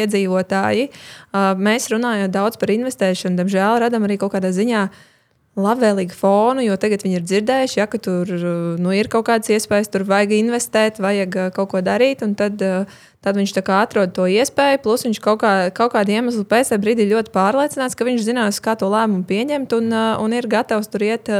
iedzīvotāji. 0.00 0.88
Uh, 0.88 1.52
mēs 1.60 1.90
runājam 1.92 2.32
daudz 2.32 2.56
par 2.56 2.72
investēšanu, 2.72 3.36
diemžēl 3.36 3.82
radām 3.84 4.08
arī 4.08 4.16
kaut 4.22 4.32
kādā 4.38 4.48
ziņā 4.56 4.86
labvēlīgu 5.62 6.16
fonu, 6.16 6.62
jo 6.64 6.76
tagad 6.80 7.04
viņi 7.04 7.18
ir 7.18 7.26
dzirdējuši, 7.26 7.78
ja, 7.78 7.86
ka 7.90 8.00
tur 8.02 8.30
nu, 8.80 8.92
ir 8.96 9.10
kaut 9.12 9.28
kādas 9.28 9.52
iespējas, 9.52 9.90
tur 9.92 10.04
vajag 10.08 10.34
investēt, 10.38 11.00
vajag 11.02 11.36
kaut 11.56 11.70
ko 11.72 11.82
darīt. 11.84 12.24
Tad, 12.38 12.64
tad 13.24 13.38
viņš 13.38 13.54
atrod 13.60 14.14
to 14.16 14.26
iespēju, 14.30 14.82
plus 14.84 15.06
viņš 15.06 15.20
kaut, 15.24 15.42
kā, 15.44 15.52
kaut 15.76 15.94
kādu 15.94 16.16
iemeslu 16.16 16.46
pēc 16.48 16.72
tam 16.72 16.82
brīdī 16.82 17.06
ļoti 17.10 17.34
pārliecināts, 17.34 17.96
ka 17.96 18.08
viņš 18.08 18.26
zinās, 18.26 18.60
kā 18.64 18.76
to 18.80 18.90
lēmumu 18.90 19.24
pieņemt 19.28 19.76
un, 19.78 19.94
un 20.24 20.36
ir 20.36 20.50
gatavs 20.50 20.90
tur 20.90 21.06
iet. 21.06 21.30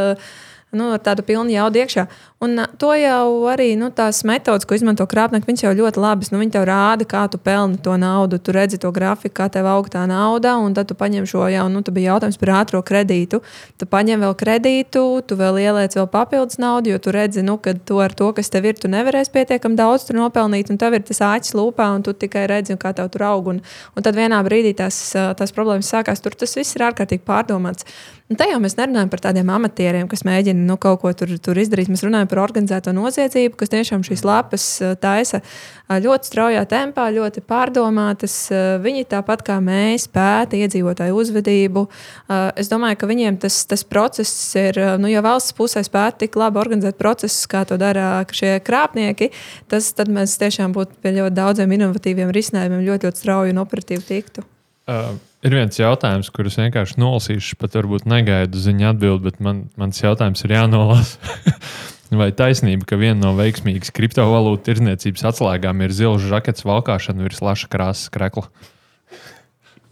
Nu, 0.71 0.93
ar 0.95 1.01
tādu 1.03 1.25
pilnu 1.27 1.51
jaudu 1.51 1.81
iekšā. 1.83 2.05
Un 2.41 2.57
to 2.81 2.95
jau 2.97 3.25
arī 3.53 3.75
nu, 3.77 3.91
tās 3.93 4.23
metodas, 4.25 4.65
ko 4.65 4.73
izmanto 4.73 5.05
krāpnieki, 5.05 5.45
viņas 5.45 5.63
jau 5.67 5.73
ļoti 5.77 6.01
labas. 6.01 6.31
Nu, 6.33 6.39
viņi 6.41 6.55
tev 6.55 6.63
rāda, 6.71 7.05
kā 7.05 7.27
tu 7.29 7.37
pelni 7.37 7.77
to 7.85 7.99
naudu, 8.01 8.39
tu 8.41 8.55
redzi 8.57 8.79
to 8.81 8.89
grafiku, 8.97 9.35
kā 9.43 9.49
tev 9.53 9.67
aug 9.69 9.91
tā 9.93 10.07
nauda, 10.09 10.55
un 10.57 10.73
tad 10.73 10.89
tu 10.89 10.95
paņem 10.97 11.27
šo 11.29 11.51
jau, 11.53 11.67
nu, 11.69 11.83
tas 11.85 11.93
bija 11.93 12.15
jautājums 12.15 12.39
par 12.41 12.53
ātrā 12.63 12.81
kredītu. 12.81 13.43
Tu 13.77 13.89
paņem 13.93 14.25
vēl 14.25 14.33
kredītu, 14.41 15.03
tu 15.29 15.37
vēl 15.37 15.61
ieliec 15.67 15.99
vēl 15.99 16.09
papildus 16.15 16.57
naudu, 16.65 16.95
jo 16.95 17.03
tu 17.05 17.13
redzi, 17.13 17.45
nu, 17.45 17.59
ka 17.61 17.75
tu 17.77 18.01
ar 18.01 18.17
to, 18.17 18.31
kas 18.33 18.49
tev 18.49 18.71
ir, 18.71 18.81
tu 18.81 18.89
nevarēsi 18.89 19.35
pietiekami 19.37 19.77
daudz 19.77 20.09
nopelnīt, 20.17 20.73
un 20.73 20.81
tev 20.81 20.97
ir 20.97 21.05
tas 21.05 21.21
āķis 21.21 21.53
lūpā, 21.61 21.91
un 21.93 22.07
tu 22.09 22.17
tikai 22.17 22.47
redzi, 22.49 22.79
kā 22.81 22.95
tev 22.97 23.13
tur 23.13 23.27
aug. 23.35 23.53
Un, 23.53 23.61
un 23.93 24.09
tad 24.09 24.17
vienā 24.17 24.41
brīdī 24.49 24.73
tās, 24.81 25.11
tās 25.13 25.53
problēmas 25.53 25.93
sākās. 25.93 26.25
Tur 26.25 26.41
tas 26.41 26.57
viss 26.57 26.73
ir 26.81 26.89
ārkārtīgi 26.89 27.21
pārdomāts. 27.29 27.85
Un 28.31 28.39
tajā 28.39 28.61
mēs 28.63 28.77
nerunājam 28.79 29.09
par 29.11 29.25
tādiem 29.25 29.49
amatieriem, 29.51 30.07
kas 30.07 30.21
mēģina 30.23 30.63
nu, 30.63 30.77
kaut 30.79 31.01
ko 31.03 31.11
tur, 31.19 31.33
tur 31.43 31.59
izdarīt. 31.59 31.89
Mēs 31.91 32.05
runājam 32.07 32.29
par 32.31 32.39
organizēto 32.45 32.93
noziedzību, 32.95 33.57
kas 33.59 33.73
tiešām 33.73 34.05
šīs 34.07 34.23
lapas 34.23 34.67
eh, 34.87 34.93
taisa 35.03 35.41
eh, 35.41 35.97
ļoti 36.05 36.31
straujā 36.31 36.61
tempā, 36.71 37.09
ļoti 37.17 37.43
pārdomātas. 37.43 38.37
Eh, 38.55 38.77
viņi 38.85 39.09
tāpat 39.11 39.43
kā 39.49 39.57
mēs 39.67 40.07
pēta 40.15 40.61
iedzīvotāju 40.61 41.19
uzvedību. 41.25 41.85
Es 42.31 42.71
domāju, 42.71 43.01
ka 43.01 43.11
viņiem 43.11 43.41
tas, 43.43 43.59
tas 43.67 43.83
process 43.83 44.55
ir, 44.61 44.79
nu, 45.03 45.11
ja 45.11 45.25
valsts 45.27 45.57
pusē 45.59 45.83
spētu 45.83 46.23
tik 46.23 46.39
labi 46.39 46.63
organizēt 46.63 47.01
procesus, 47.03 47.51
kā 47.51 47.65
to 47.67 47.81
dara 47.83 48.23
šie 48.31 48.61
krāpnieki, 48.63 49.33
tas, 49.67 49.91
tad 49.99 50.13
mēs 50.15 50.39
tiešām 50.39 50.79
būtu 50.79 51.03
pie 51.03 51.17
ļoti 51.19 51.35
daudziem 51.41 51.77
inovatīviem 51.81 52.31
risinājumiem 52.39 52.87
ļoti, 52.87 53.11
ļoti 53.11 53.25
strauji 53.25 53.57
un 53.57 53.63
operatīvi 53.67 54.07
tiktu. 54.15 54.47
Uh, 54.91 55.15
ir 55.47 55.55
viens 55.55 55.77
jautājums, 55.79 56.33
kurus 56.35 56.57
vienkārši 56.59 56.99
nolasīšu, 56.99 57.59
pat 57.61 57.77
varbūt 57.79 58.09
negaidu 58.11 58.59
ziņu 58.59 58.89
atbildēt, 58.91 59.23
bet 59.29 59.45
man, 59.45 59.65
mans 59.79 60.03
jautājums 60.03 60.43
ir 60.47 60.57
jānolasa. 60.57 61.39
Vai 62.21 62.33
taisnība, 62.35 62.89
ka 62.91 62.99
viena 62.99 63.21
no 63.21 63.37
veiksmīgas 63.39 63.93
kriptovalūtu 63.95 64.65
tirdzniecības 64.67 65.29
atslēgām 65.31 65.85
ir 65.87 65.95
zila 65.95 66.19
žaketes 66.19 66.67
valkāšana 66.67 67.23
virs 67.23 67.39
laša 67.45 67.71
krāsas 67.71 68.11
krekla? 68.11 68.49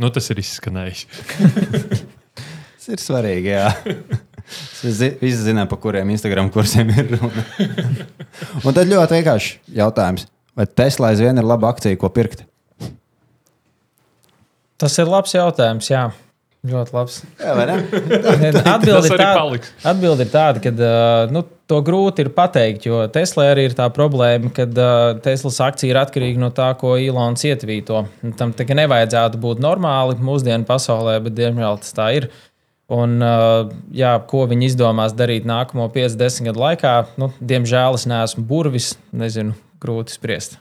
Nu, 0.03 0.11
tas 0.15 0.27
ir 0.35 0.43
izskanējis. 0.43 1.05
tas 2.75 2.91
ir 2.91 3.03
svarīgi. 3.03 3.55
Jā. 3.55 3.71
Visi 5.23 5.39
zinām, 5.45 5.71
par 5.71 5.79
kuriem 5.83 6.11
Instagram 6.11 6.51
kursiem 6.51 6.91
ir 6.97 7.15
runa. 7.15 7.47
Un 8.67 8.75
tad 8.75 8.91
ļoti 8.91 9.21
vienkārši 9.21 9.55
jautājums, 9.79 10.27
vai 10.59 10.67
Tesla 10.67 11.13
aizvien 11.13 11.39
ir 11.39 11.47
laba 11.47 11.71
akcija, 11.71 12.03
ko 12.03 12.11
pirkt? 12.11 12.48
Tas 14.79 14.95
ir 15.03 15.11
labs 15.11 15.35
jautājums. 15.35 15.91
Jā. 15.91 16.09
Ļoti 16.67 16.95
labs. 16.95 17.21
Atbilde 18.75 19.07
ir, 19.07 19.21
tāda, 19.21 19.59
atbild 19.87 20.23
ir 20.25 20.31
tāda, 20.33 20.63
ka 20.63 20.73
uh, 20.75 21.31
nu, 21.31 21.45
to 21.71 21.79
grūti 21.87 22.25
ir 22.25 22.33
pateikt, 22.35 22.89
jo 22.89 23.05
Tesla 23.15 23.53
arī 23.53 23.69
ir 23.69 23.77
tā 23.79 23.87
problēma, 23.95 24.51
ka 24.57 24.67
uh, 24.67 25.13
Teslas 25.23 25.61
akcija 25.63 25.95
ir 25.95 26.01
atkarīga 26.03 26.43
no 26.43 26.51
tā, 26.55 26.73
ko 26.81 26.97
Ilons 26.99 27.47
ietvīto. 27.47 28.03
Tam 28.41 28.55
tā 28.59 28.67
nevajadzētu 28.75 29.41
būt 29.43 29.63
normāli 29.63 30.19
mūsdienu 30.19 30.67
pasaulē, 30.69 31.21
bet 31.27 31.39
diemžēl 31.39 31.83
tas 31.85 31.95
tā 31.95 32.11
ir. 32.19 32.31
Un, 32.91 33.19
uh, 33.23 33.69
jā, 33.95 34.15
ko 34.27 34.47
viņi 34.49 34.73
izdomās 34.73 35.15
darīt 35.15 35.47
nākamo 35.49 35.91
50 35.95 36.49
gadu 36.49 36.65
laikā, 36.65 36.95
nu, 37.21 37.31
diemžēl 37.39 38.01
es 38.01 38.09
neesmu 38.09 38.49
burvis, 38.49 38.97
nezinu, 39.13 39.55
grūti 39.85 40.17
spriest. 40.17 40.59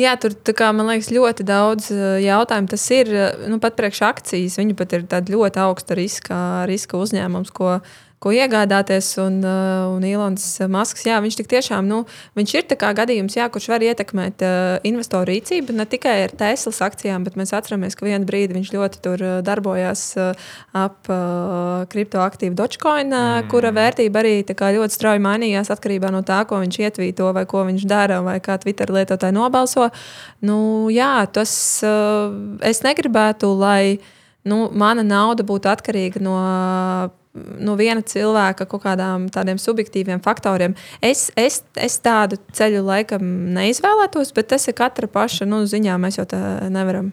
Jā, 0.00 0.16
tur 0.18 0.34
kā, 0.56 0.72
man 0.74 0.88
liekas, 0.90 1.12
ļoti 1.14 1.46
daudz 1.46 1.90
eh, 1.94 2.18
jautājumu. 2.26 2.70
Tas 2.72 2.86
ir 2.96 3.10
nu, 3.50 3.60
pat 3.62 3.78
priekš 3.78 4.02
akcijas. 4.08 4.58
Viņi 4.60 4.78
pat 4.78 4.96
ir 4.96 5.06
ļoti 5.08 5.62
augsta 5.62 5.98
riska, 5.98 6.38
riska 6.70 6.98
uzņēmums, 6.98 7.54
ko 7.54 7.78
ko 8.20 8.32
iegādāties. 8.36 9.08
Un, 9.22 9.40
uh, 9.40 9.88
un 9.94 10.04
Ilons 10.04 10.44
Masks, 10.70 11.06
jā, 11.08 11.16
viņš 11.24 11.38
tiešām 11.50 11.88
nu, 11.88 12.02
viņš 12.38 12.54
ir 12.58 12.66
gadījums, 12.96 13.36
jā, 13.38 13.46
kurš 13.52 13.70
var 13.72 13.84
ietekmēt 13.84 14.44
uh, 14.44 14.76
investoru 14.86 15.30
rīcību 15.32 15.76
ne 15.76 15.86
tikai 15.88 16.16
ar 16.26 16.34
Teslas 16.36 16.82
akcijām, 16.84 17.24
bet 17.24 17.38
mēs 17.40 17.54
atceramies, 17.56 17.96
ka 17.96 18.06
vienā 18.06 18.28
brīdī 18.28 18.58
viņš 18.58 18.72
ļoti 18.76 19.02
uh, 19.16 19.36
darbojās 19.46 20.02
ap 20.76 21.08
kriptoaktīvu 21.90 22.54
Dogecoin, 22.58 23.10
mm. 23.10 23.48
kura 23.50 23.70
vērtība 23.74 24.20
arī 24.20 24.34
ļoti 24.44 24.94
strauji 24.94 25.22
mainījās 25.24 25.70
atkarībā 25.72 26.10
no 26.12 26.20
tā, 26.26 26.42
ko 26.48 26.60
viņš 26.60 26.78
ietvīto, 26.80 27.30
vai 27.36 27.46
ko 27.48 27.64
viņš 27.68 27.86
dara, 27.88 28.20
vai 28.26 28.38
kā 28.44 28.58
Twitter 28.60 28.92
lietotāji 28.92 29.36
nobalso. 29.36 29.88
Nu, 30.44 30.58
jā, 30.92 31.24
tas 31.32 31.52
es 32.66 32.82
negribētu, 32.86 33.52
lai 33.60 34.00
nu, 34.48 34.66
mana 34.72 35.04
nauda 35.06 35.46
būtu 35.46 35.70
atkarīga 35.72 36.22
no 36.24 36.36
no 37.34 37.76
viena 37.78 38.02
cilvēka 38.02 38.66
kaut 38.70 38.82
kādām 38.84 39.28
tādiem 39.32 39.58
subjektīviem 39.60 40.22
faktoriem. 40.24 40.74
Es, 41.04 41.28
es, 41.38 41.60
es 41.78 41.98
tādu 42.02 42.40
ceļu 42.56 42.82
laikam 42.86 43.24
neizvēlētos, 43.54 44.32
bet 44.36 44.50
tas 44.54 44.66
ir 44.68 44.76
katra 44.78 45.10
paša 45.10 45.46
nu, 45.48 45.62
ziņā. 45.70 45.98
Mēs 46.02 46.18
jau 46.18 46.26
tā 46.30 46.40
nevaram. 46.72 47.12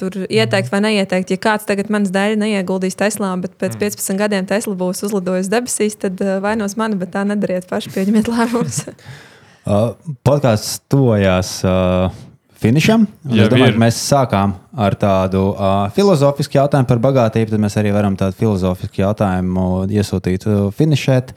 Tur 0.00 0.24
ieteikt 0.24 0.72
vai 0.72 0.80
neieteikt. 0.82 1.30
Ja 1.34 1.40
kāds 1.40 1.68
tagad 1.68 1.90
manas 1.92 2.10
dēļ 2.12 2.34
neieguldīs 2.40 2.96
Teslā, 2.98 3.30
bet 3.40 3.54
pēc 3.60 3.76
15 3.80 4.14
mm. 4.14 4.18
gadiem 4.18 4.48
Tesla 4.50 4.74
būs 4.76 5.04
uzlidojusi 5.06 5.52
debesīs, 5.52 5.98
tad 6.00 6.20
uh, 6.24 6.38
vainos 6.42 6.74
mani, 6.80 6.98
bet 6.98 7.12
tā 7.14 7.22
nedariet 7.28 7.68
paši, 7.70 7.92
pieņemiet 7.94 8.30
lēmumus. 8.32 8.82
uh, 9.68 9.92
Podkāsts 10.26 10.80
tojās. 10.92 11.60
Uh 11.68 12.31
finišam. 12.62 13.06
Ja 13.28 13.46
es 13.46 13.50
domāju, 13.52 13.74
ka 13.74 13.82
mēs 13.82 13.98
sākām 14.06 14.54
ar 14.86 14.96
tādu 14.98 15.42
uh, 15.52 15.88
filozofisku 15.96 16.58
jautājumu 16.60 16.88
par 16.88 17.02
bagātību, 17.04 17.52
tad 17.52 17.62
mēs 17.64 17.76
arī 17.80 17.92
varam 17.94 18.16
tādu 18.18 18.38
filozofisku 18.38 19.02
jautājumu 19.02 19.66
iesūtīt, 19.90 20.46
uh, 20.48 20.68
finišēt. 20.76 21.34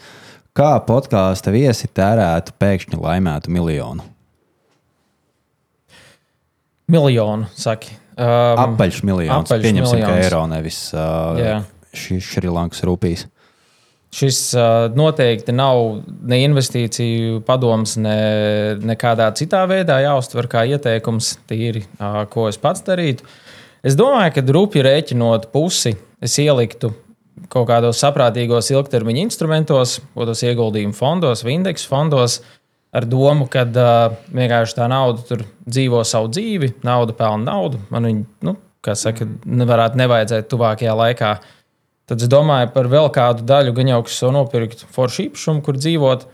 Kā 0.56 0.72
podkāstu 0.88 1.52
viesi 1.52 1.90
tērētu 1.92 2.56
pēkšņi 2.62 3.02
laimētu 3.02 3.52
miljonu? 3.52 4.06
Miljonu, 6.92 7.50
saki. 7.58 7.98
Um, 8.16 8.62
apaļš 8.70 9.02
miljons. 9.04 9.50
Apaļš 9.50 9.64
Pieņemsim, 9.66 9.98
miljons. 10.00 10.12
ka 10.14 10.24
eiro 10.24 10.44
nevis 10.48 10.78
uh, 10.96 11.66
Šrilankas 11.96 12.86
rūpīs. 12.88 13.26
Šis 14.16 14.38
noteikti 14.96 15.52
nav 15.52 15.82
ne 16.24 16.38
investīciju 16.46 17.42
padoms, 17.48 17.98
ne, 18.00 18.20
ne 18.80 18.96
kādā 19.00 19.28
citā 19.36 19.66
veidā 19.68 19.98
jāuztver 20.06 20.48
kā 20.52 20.64
ieteikums, 20.72 21.34
tīri, 21.50 21.84
ko 22.32 22.46
es 22.48 22.60
pats 22.62 22.86
darītu. 22.88 23.28
Es 23.86 23.98
domāju, 24.00 24.38
ka 24.38 24.44
rupji 24.56 24.86
rēķinot 24.86 25.50
pusi, 25.52 25.92
es 26.24 26.38
ieliktu 26.40 26.94
kaut 27.52 27.68
kādos 27.70 28.00
saprātīgos 28.00 28.72
ilgtermiņa 28.72 29.26
instrumentos, 29.26 29.98
ko 30.16 30.28
tos 30.30 30.44
ieguldījumu 30.48 30.96
fondos 30.96 31.44
vai 31.44 31.58
indeksu 31.58 31.92
fondos, 31.92 32.40
ar 32.96 33.08
domu, 33.12 33.50
ka 33.52 33.66
uh, 33.68 34.16
vienkārši 34.32 34.78
tā 34.78 34.88
nauda 34.92 35.26
tur 35.28 35.44
dzīvo 35.68 36.00
savu 36.08 36.32
dzīvi, 36.32 36.72
nauda 36.88 37.18
pelna 37.18 37.52
naudu. 37.52 37.84
Man 37.92 38.08
viņa, 38.08 38.26
nu, 38.48 38.56
kā 38.86 38.96
saka, 38.96 39.28
nevarētu 39.44 40.00
nevajadzēt 40.00 40.48
tuvākajā 40.54 40.96
laikā 41.04 41.34
uh, 41.36 41.52
Tad 42.06 42.22
es 42.22 42.30
domāju 42.30 42.70
par 42.76 42.90
vēl 42.92 43.10
kādu 43.14 43.46
daļu, 43.50 43.74
gan 43.80 43.90
jau 43.90 44.02
kas 44.06 44.22
jau 44.22 44.32
nopirkt 44.34 44.86
foršu 44.94 45.28
īpašumu, 45.28 45.64
kur 45.66 45.78
dzīvot. 45.80 46.28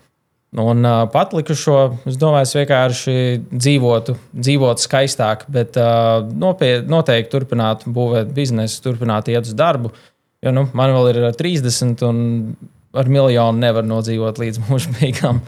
Un 0.60 0.84
uh, 0.84 1.06
patlikušo, 1.08 1.78
es 2.12 2.18
domāju, 2.20 2.44
es 2.44 2.58
vienkārši 2.58 3.14
dzīvotu, 3.54 4.18
dzīvotu 4.36 4.84
skaistāk, 4.84 5.46
bet 5.48 5.80
uh, 5.80 6.26
nopiet, 6.28 6.90
noteikti 6.92 7.32
turpinātu 7.32 7.93
būvēt 7.96 8.34
biznesu, 8.36 8.82
turpinātu 8.84 9.32
iet 9.32 9.48
uz 9.48 9.56
darbu. 9.56 9.93
Jo 10.43 10.52
nu, 10.52 10.66
man 10.76 10.92
vēl 10.92 11.08
ir 11.14 11.22
30, 11.39 12.04
un 12.04 12.20
ar 12.92 13.08
miljonu 13.08 13.64
nevar 13.64 13.88
nodzīvot 13.88 14.43
līdz 14.43 14.60
mūža 14.68 14.92
beigām. 15.00 15.39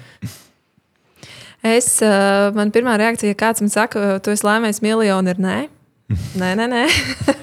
Es, 1.67 1.97
uh, 1.99 2.53
man 2.55 2.71
pirmā 2.75 2.95
reakcija, 2.99 3.35
kāds 3.39 3.63
man 3.63 3.75
saka, 3.75 4.21
tu 4.23 4.31
esi 4.31 4.47
laimējis 4.47 4.79
miljonu, 4.87 5.35
ir 5.35 5.43
nē. 5.43 5.57
Nē, 6.11 6.49
nē, 6.59 6.65
nē. 6.67 6.83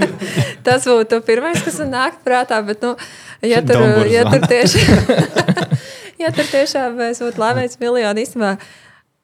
tas 0.67 0.85
būtu 0.87 1.21
pirmais, 1.27 1.63
kas 1.65 1.79
man 1.83 1.95
nāk 1.95 2.21
prātā. 2.27 2.61
Bet, 2.67 2.85
nu, 2.85 2.95
ja, 3.47 3.63
tur, 3.65 4.05
ja, 4.11 4.27
tur 4.29 4.45
tieši, 4.51 4.85
ja 6.23 6.33
tur 6.35 6.47
tiešām 6.51 7.01
es 7.09 7.23
būtu 7.25 7.41
laimējis 7.41 7.81
miljonu, 7.81 8.25
īstenībā 8.25 8.55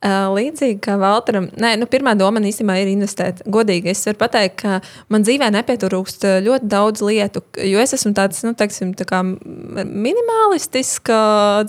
Līdzīgi 0.04 0.76
kā 0.84 0.98
Valteram, 1.00 1.46
nē, 1.56 1.70
nu, 1.80 1.86
pirmā 1.88 2.12
doma 2.20 2.36
īstenībā 2.44 2.74
ir 2.82 2.90
investēt. 2.92 3.40
Godīgi 3.48 3.88
es 3.94 4.04
varu 4.04 4.18
pateikt, 4.20 4.60
ka 4.60 4.80
man 5.08 5.24
dzīvē 5.24 5.48
nepietrūkst 5.54 6.26
ļoti 6.44 6.68
daudz 6.68 7.00
lietu, 7.00 7.40
jo 7.64 7.80
es 7.80 7.96
esmu 7.96 8.12
tāds, 8.14 8.42
nu, 8.44 8.52
teiksim, 8.54 8.92
tā 8.94 9.22
minimalistisks 9.24 11.08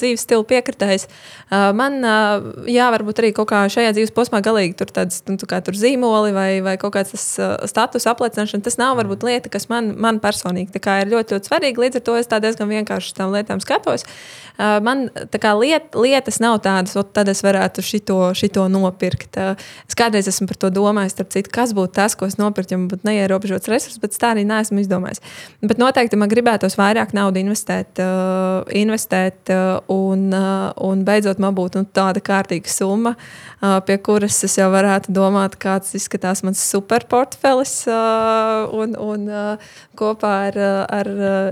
dzīves 0.01 0.25
stila 0.27 0.43
piekritējs. 0.49 1.07
Man, 1.79 2.03
jā, 2.67 2.89
varbūt 2.97 3.23
arī 3.23 3.31
kaut 3.37 3.47
kā 3.53 3.63
šajā 3.71 3.95
dzīves 3.95 4.11
posmā 4.13 4.43
galīgi 4.43 4.75
tur 4.83 4.91
tāds 4.91 5.23
nu, 5.31 5.39
kā 5.47 5.61
tur 5.63 5.79
zīmoli 5.79 6.35
vai, 6.35 6.49
vai 6.65 6.75
kaut 6.81 6.97
kāds 6.97 7.15
tas 7.15 7.25
status 7.71 8.09
apliecināšana. 8.11 8.65
Tas 8.67 8.75
nav 8.77 8.99
varbūt 8.99 9.23
lieta, 9.23 9.47
kas 9.55 9.69
man, 9.71 9.93
man 9.95 10.19
personīgi 10.19 10.75
ir 10.75 11.13
ļoti, 11.15 11.37
ļoti 11.37 11.47
svarīga. 11.47 11.85
Līdz 11.85 12.01
ar 12.01 12.05
to 12.11 12.19
es 12.19 12.27
tā 12.27 12.43
diezgan 12.43 12.67
vienkārši 12.75 13.13
uz 13.13 13.17
tām 13.21 13.31
lietām 13.31 13.63
skatos. 13.63 14.03
Man 14.57 15.07
liet, 15.15 15.95
lietas 15.95 16.41
nav 16.43 16.59
tādas, 16.65 16.97
tad 17.13 17.29
es 17.31 17.43
varētu 17.45 17.85
šito 17.85 18.16
šito, 18.33 18.47
šito 18.47 18.67
nopirkt. 18.71 19.37
Es 19.87 19.97
kādreiz 19.97 20.27
esmu 20.29 20.47
par 20.49 20.57
to 20.61 20.69
domājis, 20.73 21.17
citu, 21.19 21.51
kas 21.53 21.73
būtu 21.75 21.93
tas, 21.97 22.15
ko 22.15 22.27
es 22.29 22.37
nopirktu, 22.39 22.73
ja 22.73 22.79
man 22.79 22.89
būtu 22.91 23.07
neierobežots 23.07 23.69
resurss, 23.71 23.99
bet 24.01 24.15
tā 24.17 24.33
arī 24.33 24.45
neesmu 24.47 24.81
izdomājis. 24.81 25.21
Bet 25.61 25.79
noteikti 25.81 26.19
man 26.19 26.31
gribētos 26.31 26.77
vairāk 26.79 27.13
naudas 27.17 27.43
investēt, 27.43 28.01
uh, 28.01 28.63
investēt 28.71 29.51
uh, 29.53 29.79
un, 29.93 30.29
un 30.33 31.03
beidzot 31.07 31.41
man 31.43 31.55
būtu 31.57 31.83
nu, 31.83 31.89
tāda 31.93 32.23
kārtīga 32.23 32.71
summa, 32.71 33.15
pie 33.87 33.97
kuras 34.03 34.37
es 34.45 34.57
jau 34.57 34.69
varētu 34.73 35.13
domāt, 35.15 35.57
kāds 35.61 35.95
izskatās 35.97 36.43
mans 36.45 36.61
superportfelis 36.61 37.75
un, 37.87 38.95
un 38.95 39.27
kopā 39.97 40.33
ar, 40.49 40.59
ar 40.99 41.11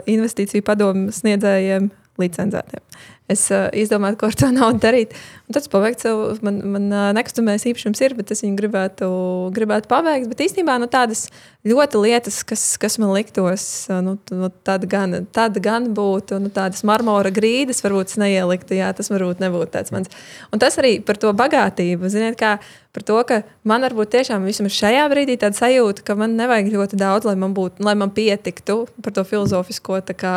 investīciju 0.09 0.65
padomu 0.65 1.13
sniedzējiem 1.15 1.91
licencētiem 2.21 2.83
es 3.31 3.47
uh, 3.49 3.65
izdomāju, 3.73 4.19
ko 4.21 4.29
ar 4.29 4.37
to 4.37 4.49
naudu 4.55 4.81
darīt. 4.83 5.15
Un 5.45 5.55
tad 5.55 5.63
es 5.63 5.71
pabeigtu 5.71 6.07
savu, 6.07 6.27
man, 6.45 6.59
man 6.75 6.85
uh, 6.93 7.09
nekustamais 7.17 7.65
īpašums 7.69 8.01
ir, 8.05 8.15
bet 8.17 8.33
es 8.33 8.43
viņu 8.45 8.57
gribētu, 8.59 9.09
gribētu 9.55 9.89
paveikt. 9.89 10.29
Bet 10.31 10.43
īstenībā 10.45 10.77
nu, 10.81 10.89
tādas 10.91 11.25
ļoti 11.65 12.01
lietas, 12.03 12.39
kas, 12.47 12.63
kas 12.81 12.99
man 13.01 13.13
liktos, 13.15 13.65
uh, 13.89 14.01
nu, 14.05 14.15
nu, 14.33 14.49
tāda, 14.67 14.89
gan, 14.89 15.17
tāda 15.33 15.61
gan 15.63 15.89
būtu, 15.97 16.37
nu, 16.43 16.51
tādas 16.53 16.85
marmora 16.87 17.31
grīdas, 17.33 17.81
varbūt 17.85 18.13
neieliktu, 18.21 18.77
jā, 18.77 18.91
tas 18.97 19.09
varbūt 19.13 19.41
nebūtu 19.41 19.73
tāds 19.73 19.93
mans. 19.95 20.11
Un 20.53 20.61
tas 20.61 20.77
arī 20.81 20.99
par 21.05 21.17
to 21.21 21.33
bagātību, 21.37 22.11
ziniet, 22.13 22.37
kā 22.41 22.57
par 22.95 23.03
to, 23.03 23.17
ka 23.27 23.41
man 23.67 23.83
varbūt 23.83 24.13
tiešām 24.13 24.45
vismaz 24.47 24.77
šajā 24.77 25.07
brīdī 25.11 25.39
tāda 25.41 25.57
sajūta, 25.57 26.05
ka 26.05 26.15
man 26.19 26.37
nevajag 26.37 26.69
ļoti 26.77 26.99
daudz, 27.01 27.27
lai 27.27 27.35
man, 27.41 27.57
būtu, 27.57 27.83
lai 27.83 27.97
man 27.99 28.13
pietiktu 28.15 28.85
par 29.03 29.17
to 29.17 29.25
filozofisko. 29.27 29.97
Kā, 30.15 30.35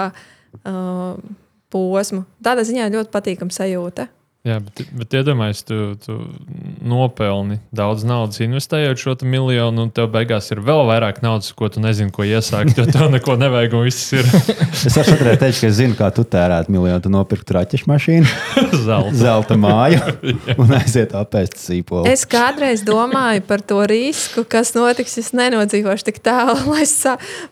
uh, 0.65 1.21
posmu. 1.73 2.25
Tādā 2.45 2.65
ziņā 2.69 2.89
ļoti 2.95 3.13
patīkama 3.15 3.55
sajūta. 3.55 4.09
Jā, 4.47 4.61
bet, 4.63 4.85
bet 4.95 5.15
iedomājieties, 5.19 5.65
tu, 5.67 5.77
tu 5.99 6.15
nopelni 6.87 7.57
daudz 7.75 8.05
naudas 8.07 8.39
investējot 8.41 9.01
šo 9.03 9.15
miljonu, 9.27 9.83
un 9.83 9.89
tev 9.91 10.07
beigās 10.15 10.47
ir 10.55 10.61
vēl 10.63 10.85
vairāk 10.87 11.19
naudas, 11.25 11.51
ko 11.59 11.67
tu 11.75 11.83
nezini, 11.83 12.13
ko 12.15 12.23
iesākt. 12.23 12.79
Jo 12.79 12.85
tev 12.87 13.09
neko 13.17 13.35
nevajag, 13.41 13.75
un 13.75 13.89
viss 13.89 14.13
ir. 14.15 14.29
es 14.89 14.95
ar 14.95 15.09
šodien 15.09 15.41
teikšu, 15.43 15.65
ka 15.65 15.71
es 15.73 15.75
zinu, 15.81 15.97
kā 15.99 16.11
tu 16.15 16.23
tērētu 16.23 16.71
miljonu. 16.71 17.03
Tu 17.03 17.13
nopirkt 17.13 17.51
raķešu 17.57 17.91
mašīnu, 17.91 18.31
zelta. 18.87 19.17
zelta 19.19 19.59
māju 19.59 19.99
un 20.55 20.73
aiziet 20.79 21.17
apēst 21.19 21.59
sīpolu. 21.59 22.07
Es 22.07 22.23
kādreiz 22.31 22.87
domāju 22.87 23.43
par 23.51 23.67
to 23.67 23.83
risku, 23.91 24.47
kas 24.47 24.71
notiks, 24.79 25.19
ja 25.19 25.27
es 25.27 25.33
nenodzīvošu 25.35 26.09
tik 26.13 26.23
tālu, 26.23 26.57
lai 26.71 26.87
es 26.87 26.95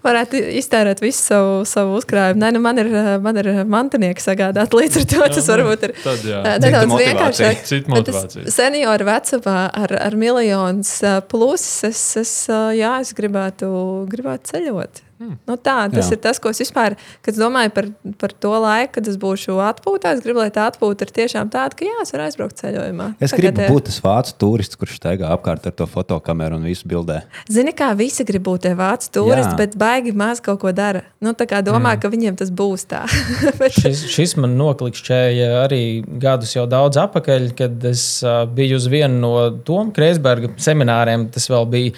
varētu 0.07 0.39
iztērēt 0.63 1.03
visu 1.03 1.33
savu, 1.33 1.59
savu 1.67 1.99
uzkrājumu. 1.99 2.45
Nē, 2.47 2.55
nu 2.55 2.63
man 2.63 2.79
ir, 2.79 2.95
man 3.27 3.43
ir 3.43 3.53
mantinieki 3.67 4.23
sagādāt 4.23 4.79
līdz 4.79 5.03
ar 5.03 5.11
to. 5.11 5.23
Tas 5.37 5.51
varbūt 5.51 5.89
ir. 5.91 5.97
Tad, 6.07 6.27
jā 6.31 6.57
nedaudz 6.85 7.41
vienkāršāk. 7.41 8.53
Senioru 8.59 9.09
vecumā 9.09 9.59
ar, 9.85 9.97
ar 10.03 10.19
miljonus 10.21 10.99
plus 11.31 11.67
es, 11.89 12.05
es, 12.21 12.37
jā, 12.77 12.95
es 13.01 13.17
gribētu, 13.17 13.71
gribētu 14.13 14.55
ceļot. 14.55 15.06
Hmm. 15.17 15.39
Nu 15.49 15.55
tā, 15.57 15.79
tas 15.89 16.11
Jā. 16.11 16.17
ir 16.17 16.21
tas, 16.21 16.37
ko 16.43 16.51
es 16.53 16.59
vispār, 16.61 16.93
kad 17.25 17.33
es 17.33 17.41
domāju 17.41 17.71
par, 17.73 17.87
par 18.21 18.33
to 18.37 18.51
laiku, 18.61 18.99
kad 18.99 19.07
es 19.09 19.15
būšu 19.21 19.55
atpūtā. 19.65 20.13
Es 20.13 20.21
gribu, 20.21 20.43
lai 20.43 20.51
tā 20.53 20.67
atpūta 20.69 21.07
ir 21.07 21.13
tiešām 21.17 21.49
tāda, 21.55 21.73
ka 21.79 21.87
jā, 21.89 21.95
es 22.03 22.13
varu 22.13 22.27
aizbraukt 22.27 22.61
ceļojumā. 22.61 23.07
Es 23.17 23.33
Tagad 23.33 23.55
gribu 23.57 23.65
ir... 23.65 23.73
būt 23.73 23.89
tas 23.89 23.97
vācu 24.05 24.35
turists, 24.43 24.77
kurš 24.77 24.99
staigā 24.99 25.31
apkārt 25.33 25.65
ar 25.71 25.73
to 25.79 25.87
fotokameru 25.89 26.59
un 26.61 26.67
visu 26.69 26.85
bildē. 26.91 27.23
Zini, 27.49 27.73
kā 27.77 27.89
visi 27.97 28.27
grib 28.29 28.45
būt 28.45 28.69
vācu 28.77 29.09
turisti, 29.17 29.55
jā. 29.55 29.61
bet 29.63 29.79
baigi 29.81 30.13
maz 30.13 30.45
kaut 30.45 30.61
ko 30.61 30.75
dara. 30.77 31.07
Nu, 31.25 31.33
tā 31.33 31.49
kā 31.49 31.63
domā, 31.65 31.95
mm. 31.95 32.03
ka 32.05 32.13
viņiem 32.13 32.37
tas 32.43 32.53
būs 32.53 32.85
tā. 32.93 33.07
šis, 33.81 34.05
šis 34.13 34.37
man 34.43 34.59
noklikšķēja 34.61 35.49
arī 35.63 35.81
gadus 36.21 36.53
jau 36.59 36.67
daudz 36.69 37.01
atpakaļ, 37.07 37.49
kad 37.57 37.89
es 37.89 38.05
uh, 38.21 38.45
biju 38.45 38.77
uz 38.77 38.91
vienu 38.93 39.17
no 39.23 39.35
Toma 39.65 39.97
Kreisberga 39.97 40.53
semināriem. 40.61 41.31
Tas 41.33 41.49
vēl 41.49 41.69
bija 41.73 41.97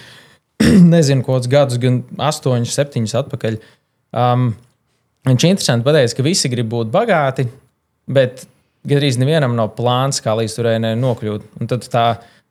nezinu, 0.93 1.25
kāds 1.27 1.49
gadus, 1.51 1.79
gan 1.81 2.01
astoņus, 2.29 2.75
septiņus 2.75 3.15
atpakaļ. 3.23 3.59
Um, 4.19 4.51
viņš 5.27 5.45
interesanti 5.49 5.87
pateica, 5.87 6.17
ka 6.17 6.25
visi 6.25 6.51
grib 6.51 6.71
būt 6.71 6.91
bagāti, 6.93 7.47
bet 8.09 8.45
gandrīz 8.89 9.19
nevienam 9.21 9.55
nav 9.57 9.73
plāns, 9.77 10.21
kā 10.23 10.35
līdz 10.39 10.57
turēnē 10.57 10.93
nokļūt. 10.99 11.47
Un 11.59 11.71
tad 11.71 11.87
tā 11.91 12.05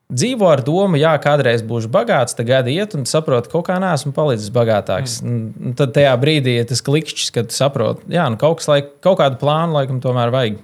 dzīvo 0.08 0.48
ar 0.48 0.62
domu, 0.64 0.98
jā, 1.00 1.12
kādreiz 1.22 1.64
būšu 1.66 1.90
bagāts, 1.92 2.36
tad 2.36 2.48
gadi 2.48 2.76
iet 2.78 2.96
un 2.96 3.04
saprotu, 3.08 3.50
ka 3.50 3.58
kaut 3.58 3.68
kā 3.68 3.78
neesmu 3.82 4.14
palicis 4.16 4.52
bagātāks. 4.54 5.18
Mm. 5.24 5.50
Un 5.68 5.76
tad 5.78 5.92
tajā 5.96 6.14
brīdī 6.20 6.58
ir 6.60 6.68
tas 6.70 6.82
klikšķis, 6.84 7.32
kad 7.34 7.52
saproti, 7.54 8.08
jā, 8.14 8.24
nu 8.32 8.40
kaut, 8.40 8.64
laik, 8.70 8.94
kaut 9.04 9.20
kādu 9.20 9.40
plānu 9.42 9.76
laikam 9.76 10.00
tomēr 10.04 10.32
vajag. 10.34 10.62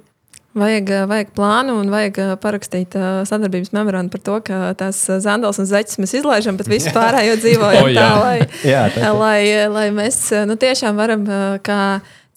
Vajag, 0.54 0.90
eh, 0.90 1.04
vajag 1.10 1.30
plānu 1.34 1.78
un 1.82 1.88
vajag 1.90 2.18
eh, 2.22 2.32
parakstīt 2.38 2.94
uh, 2.94 3.22
sadarbības 3.26 3.72
memorandu 3.74 4.14
par 4.14 4.22
to, 4.22 4.36
ka 4.46 4.58
tās 4.78 5.00
zandals 5.24 5.58
un 5.58 5.66
zeķes 5.66 5.98
mēs 5.98 6.14
izlaižam, 6.20 6.58
bet 6.60 6.70
visu 6.70 6.92
pārējo 6.98 7.38
dzīvojam 7.42 7.88
oh, 7.88 7.94
tā, 7.96 8.08
lai, 8.22 8.36
jā, 8.74 8.84
tā, 8.94 9.02
tā. 9.02 9.14
lai, 9.18 9.40
lai 9.74 9.88
mēs 9.94 10.20
nu, 10.46 10.54
tiešām 10.60 11.00
varam, 11.00 11.26
kā 11.66 11.80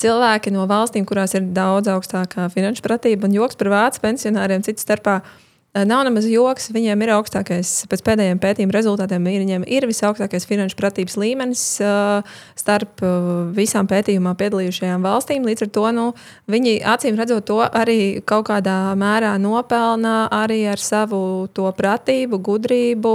cilvēki 0.02 0.53
no 0.53 0.65
valstīm, 0.69 1.06
kurās 1.10 1.38
ir 1.38 1.45
daudz 1.53 1.94
augstākā 1.94 2.49
finanšu 2.53 2.85
pratība 2.85 3.30
un 3.30 3.38
joks 3.38 3.57
par 3.60 3.69
vācu 3.73 4.02
pensionāriem, 4.02 4.65
citu 4.65 4.81
starpā, 4.81 5.22
uh, 5.22 5.38
Eh, 5.38 5.47
nav 5.86 6.04
nemaz 6.08 6.26
joks. 6.30 6.70
Viņiem 6.74 7.02
ir 7.04 7.12
augstākais, 7.18 7.72
pēc 7.91 8.04
pēdējiem 8.06 8.40
pētījuma 8.41 8.76
rezultātiem, 8.76 9.28
viņiem 9.28 9.66
ir 9.68 9.88
visaugstākais 9.90 10.48
finanšu 10.49 10.78
pratības 10.80 11.18
līmenis 11.20 11.64
uh, 11.84 12.38
starp 12.58 13.04
uh, 13.06 13.49
visām 13.58 13.90
pētījumā 13.90 14.34
piedalījušajām 14.40 15.06
valstīm. 15.06 15.45
Līdz 15.48 15.68
ar 15.68 15.74
to 15.78 15.86
nu, 15.98 16.08
viņi 16.49 16.78
acīm 16.95 17.20
redzot 17.20 17.48
to 17.49 17.60
arī 17.66 18.24
kaut 18.26 18.48
kādā 18.49 18.95
mērā 18.98 19.36
nopelna 19.41 20.28
arī 20.34 20.64
ar 20.72 20.82
savu 20.82 21.48
to 21.54 21.70
pratību, 21.78 22.41
gudrību, 22.44 23.14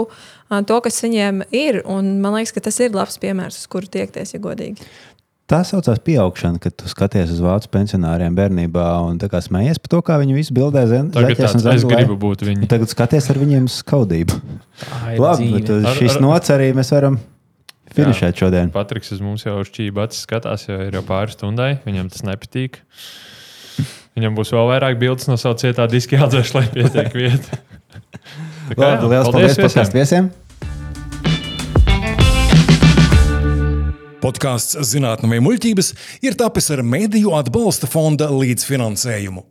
to, 0.69 0.81
kas 0.85 1.01
viņiem 1.05 1.47
ir. 1.57 1.81
Un 1.89 2.19
man 2.23 2.37
liekas, 2.37 2.55
ka 2.55 2.65
tas 2.69 2.81
ir 2.85 2.95
labs 2.97 3.19
piemērs, 3.23 3.63
uz 3.63 3.71
kuru 3.73 3.89
tiekties, 3.93 4.35
ja 4.37 4.43
godīgi. 4.43 4.91
Tā 5.53 5.59
saucās 5.69 5.99
pieaugšana, 6.01 6.57
kad 6.62 6.73
tu 6.81 6.89
skaties 6.89 7.35
uz 7.35 7.41
vācu 7.45 7.69
pensionāriem 7.74 8.33
bērnībā 8.37 8.87
un 9.05 9.19
smējies 9.20 9.81
par 9.83 9.91
to, 9.93 9.99
kā 10.07 10.16
viņi 10.23 10.37
visi 10.39 10.55
bildē 10.57 10.87
zemes. 10.89 11.19
Es 11.53 11.85
gribu 11.85 12.16
būt 12.16 12.47
viņi. 12.47 12.69
Tagad 12.70 12.89
skaties 12.89 13.29
ar 13.29 13.41
viņiem 13.43 13.66
skaudību. 13.69 14.39
Labi, 15.20 15.51
bet 15.59 15.69
šis 15.99 16.15
ar, 16.15 16.16
ar... 16.16 16.24
nots 16.24 16.55
arī 16.55 16.70
mēs 16.77 16.93
varam 16.97 17.20
finišēt 17.93 18.33
Jā, 18.33 18.39
šodien. 18.47 18.73
Patriks 18.73 19.12
uz 19.12 19.20
mums 19.20 19.45
jau 19.45 19.59
šķība 19.69 20.07
acis 20.07 20.24
skatās, 20.24 20.65
jo 20.70 20.79
ir 20.87 20.97
jau 20.97 21.05
pāris 21.05 21.37
stundai. 21.37 21.74
Viņam 21.85 22.09
tas 22.15 22.24
nepatīk. 22.24 22.81
Viņam 24.16 24.37
būs 24.37 24.53
vēl 24.57 24.73
vairāk 24.73 24.97
bildes 25.01 25.29
no 25.29 25.37
savas 25.41 25.61
cietā 25.65 25.85
diska 25.89 26.16
jāatdzēš, 26.16 26.55
lai 26.57 26.65
pietiek 26.73 27.12
vieta. 27.27 27.61
Labi, 28.81 29.09
liels 29.11 29.29
paldies, 29.29 29.57
paldies 29.61 29.77
viesiem! 29.77 29.93
viesiem. 29.99 30.33
Podkāsts 34.23 34.77
Zinātnē 34.86 35.40
muļķības 35.43 35.89
ir 36.23 36.39
tapis 36.39 36.70
ar 36.70 36.85
Mēdīju 36.86 37.35
atbalsta 37.35 37.90
fonda 37.90 38.31
līdzfinansējumu. 38.31 39.43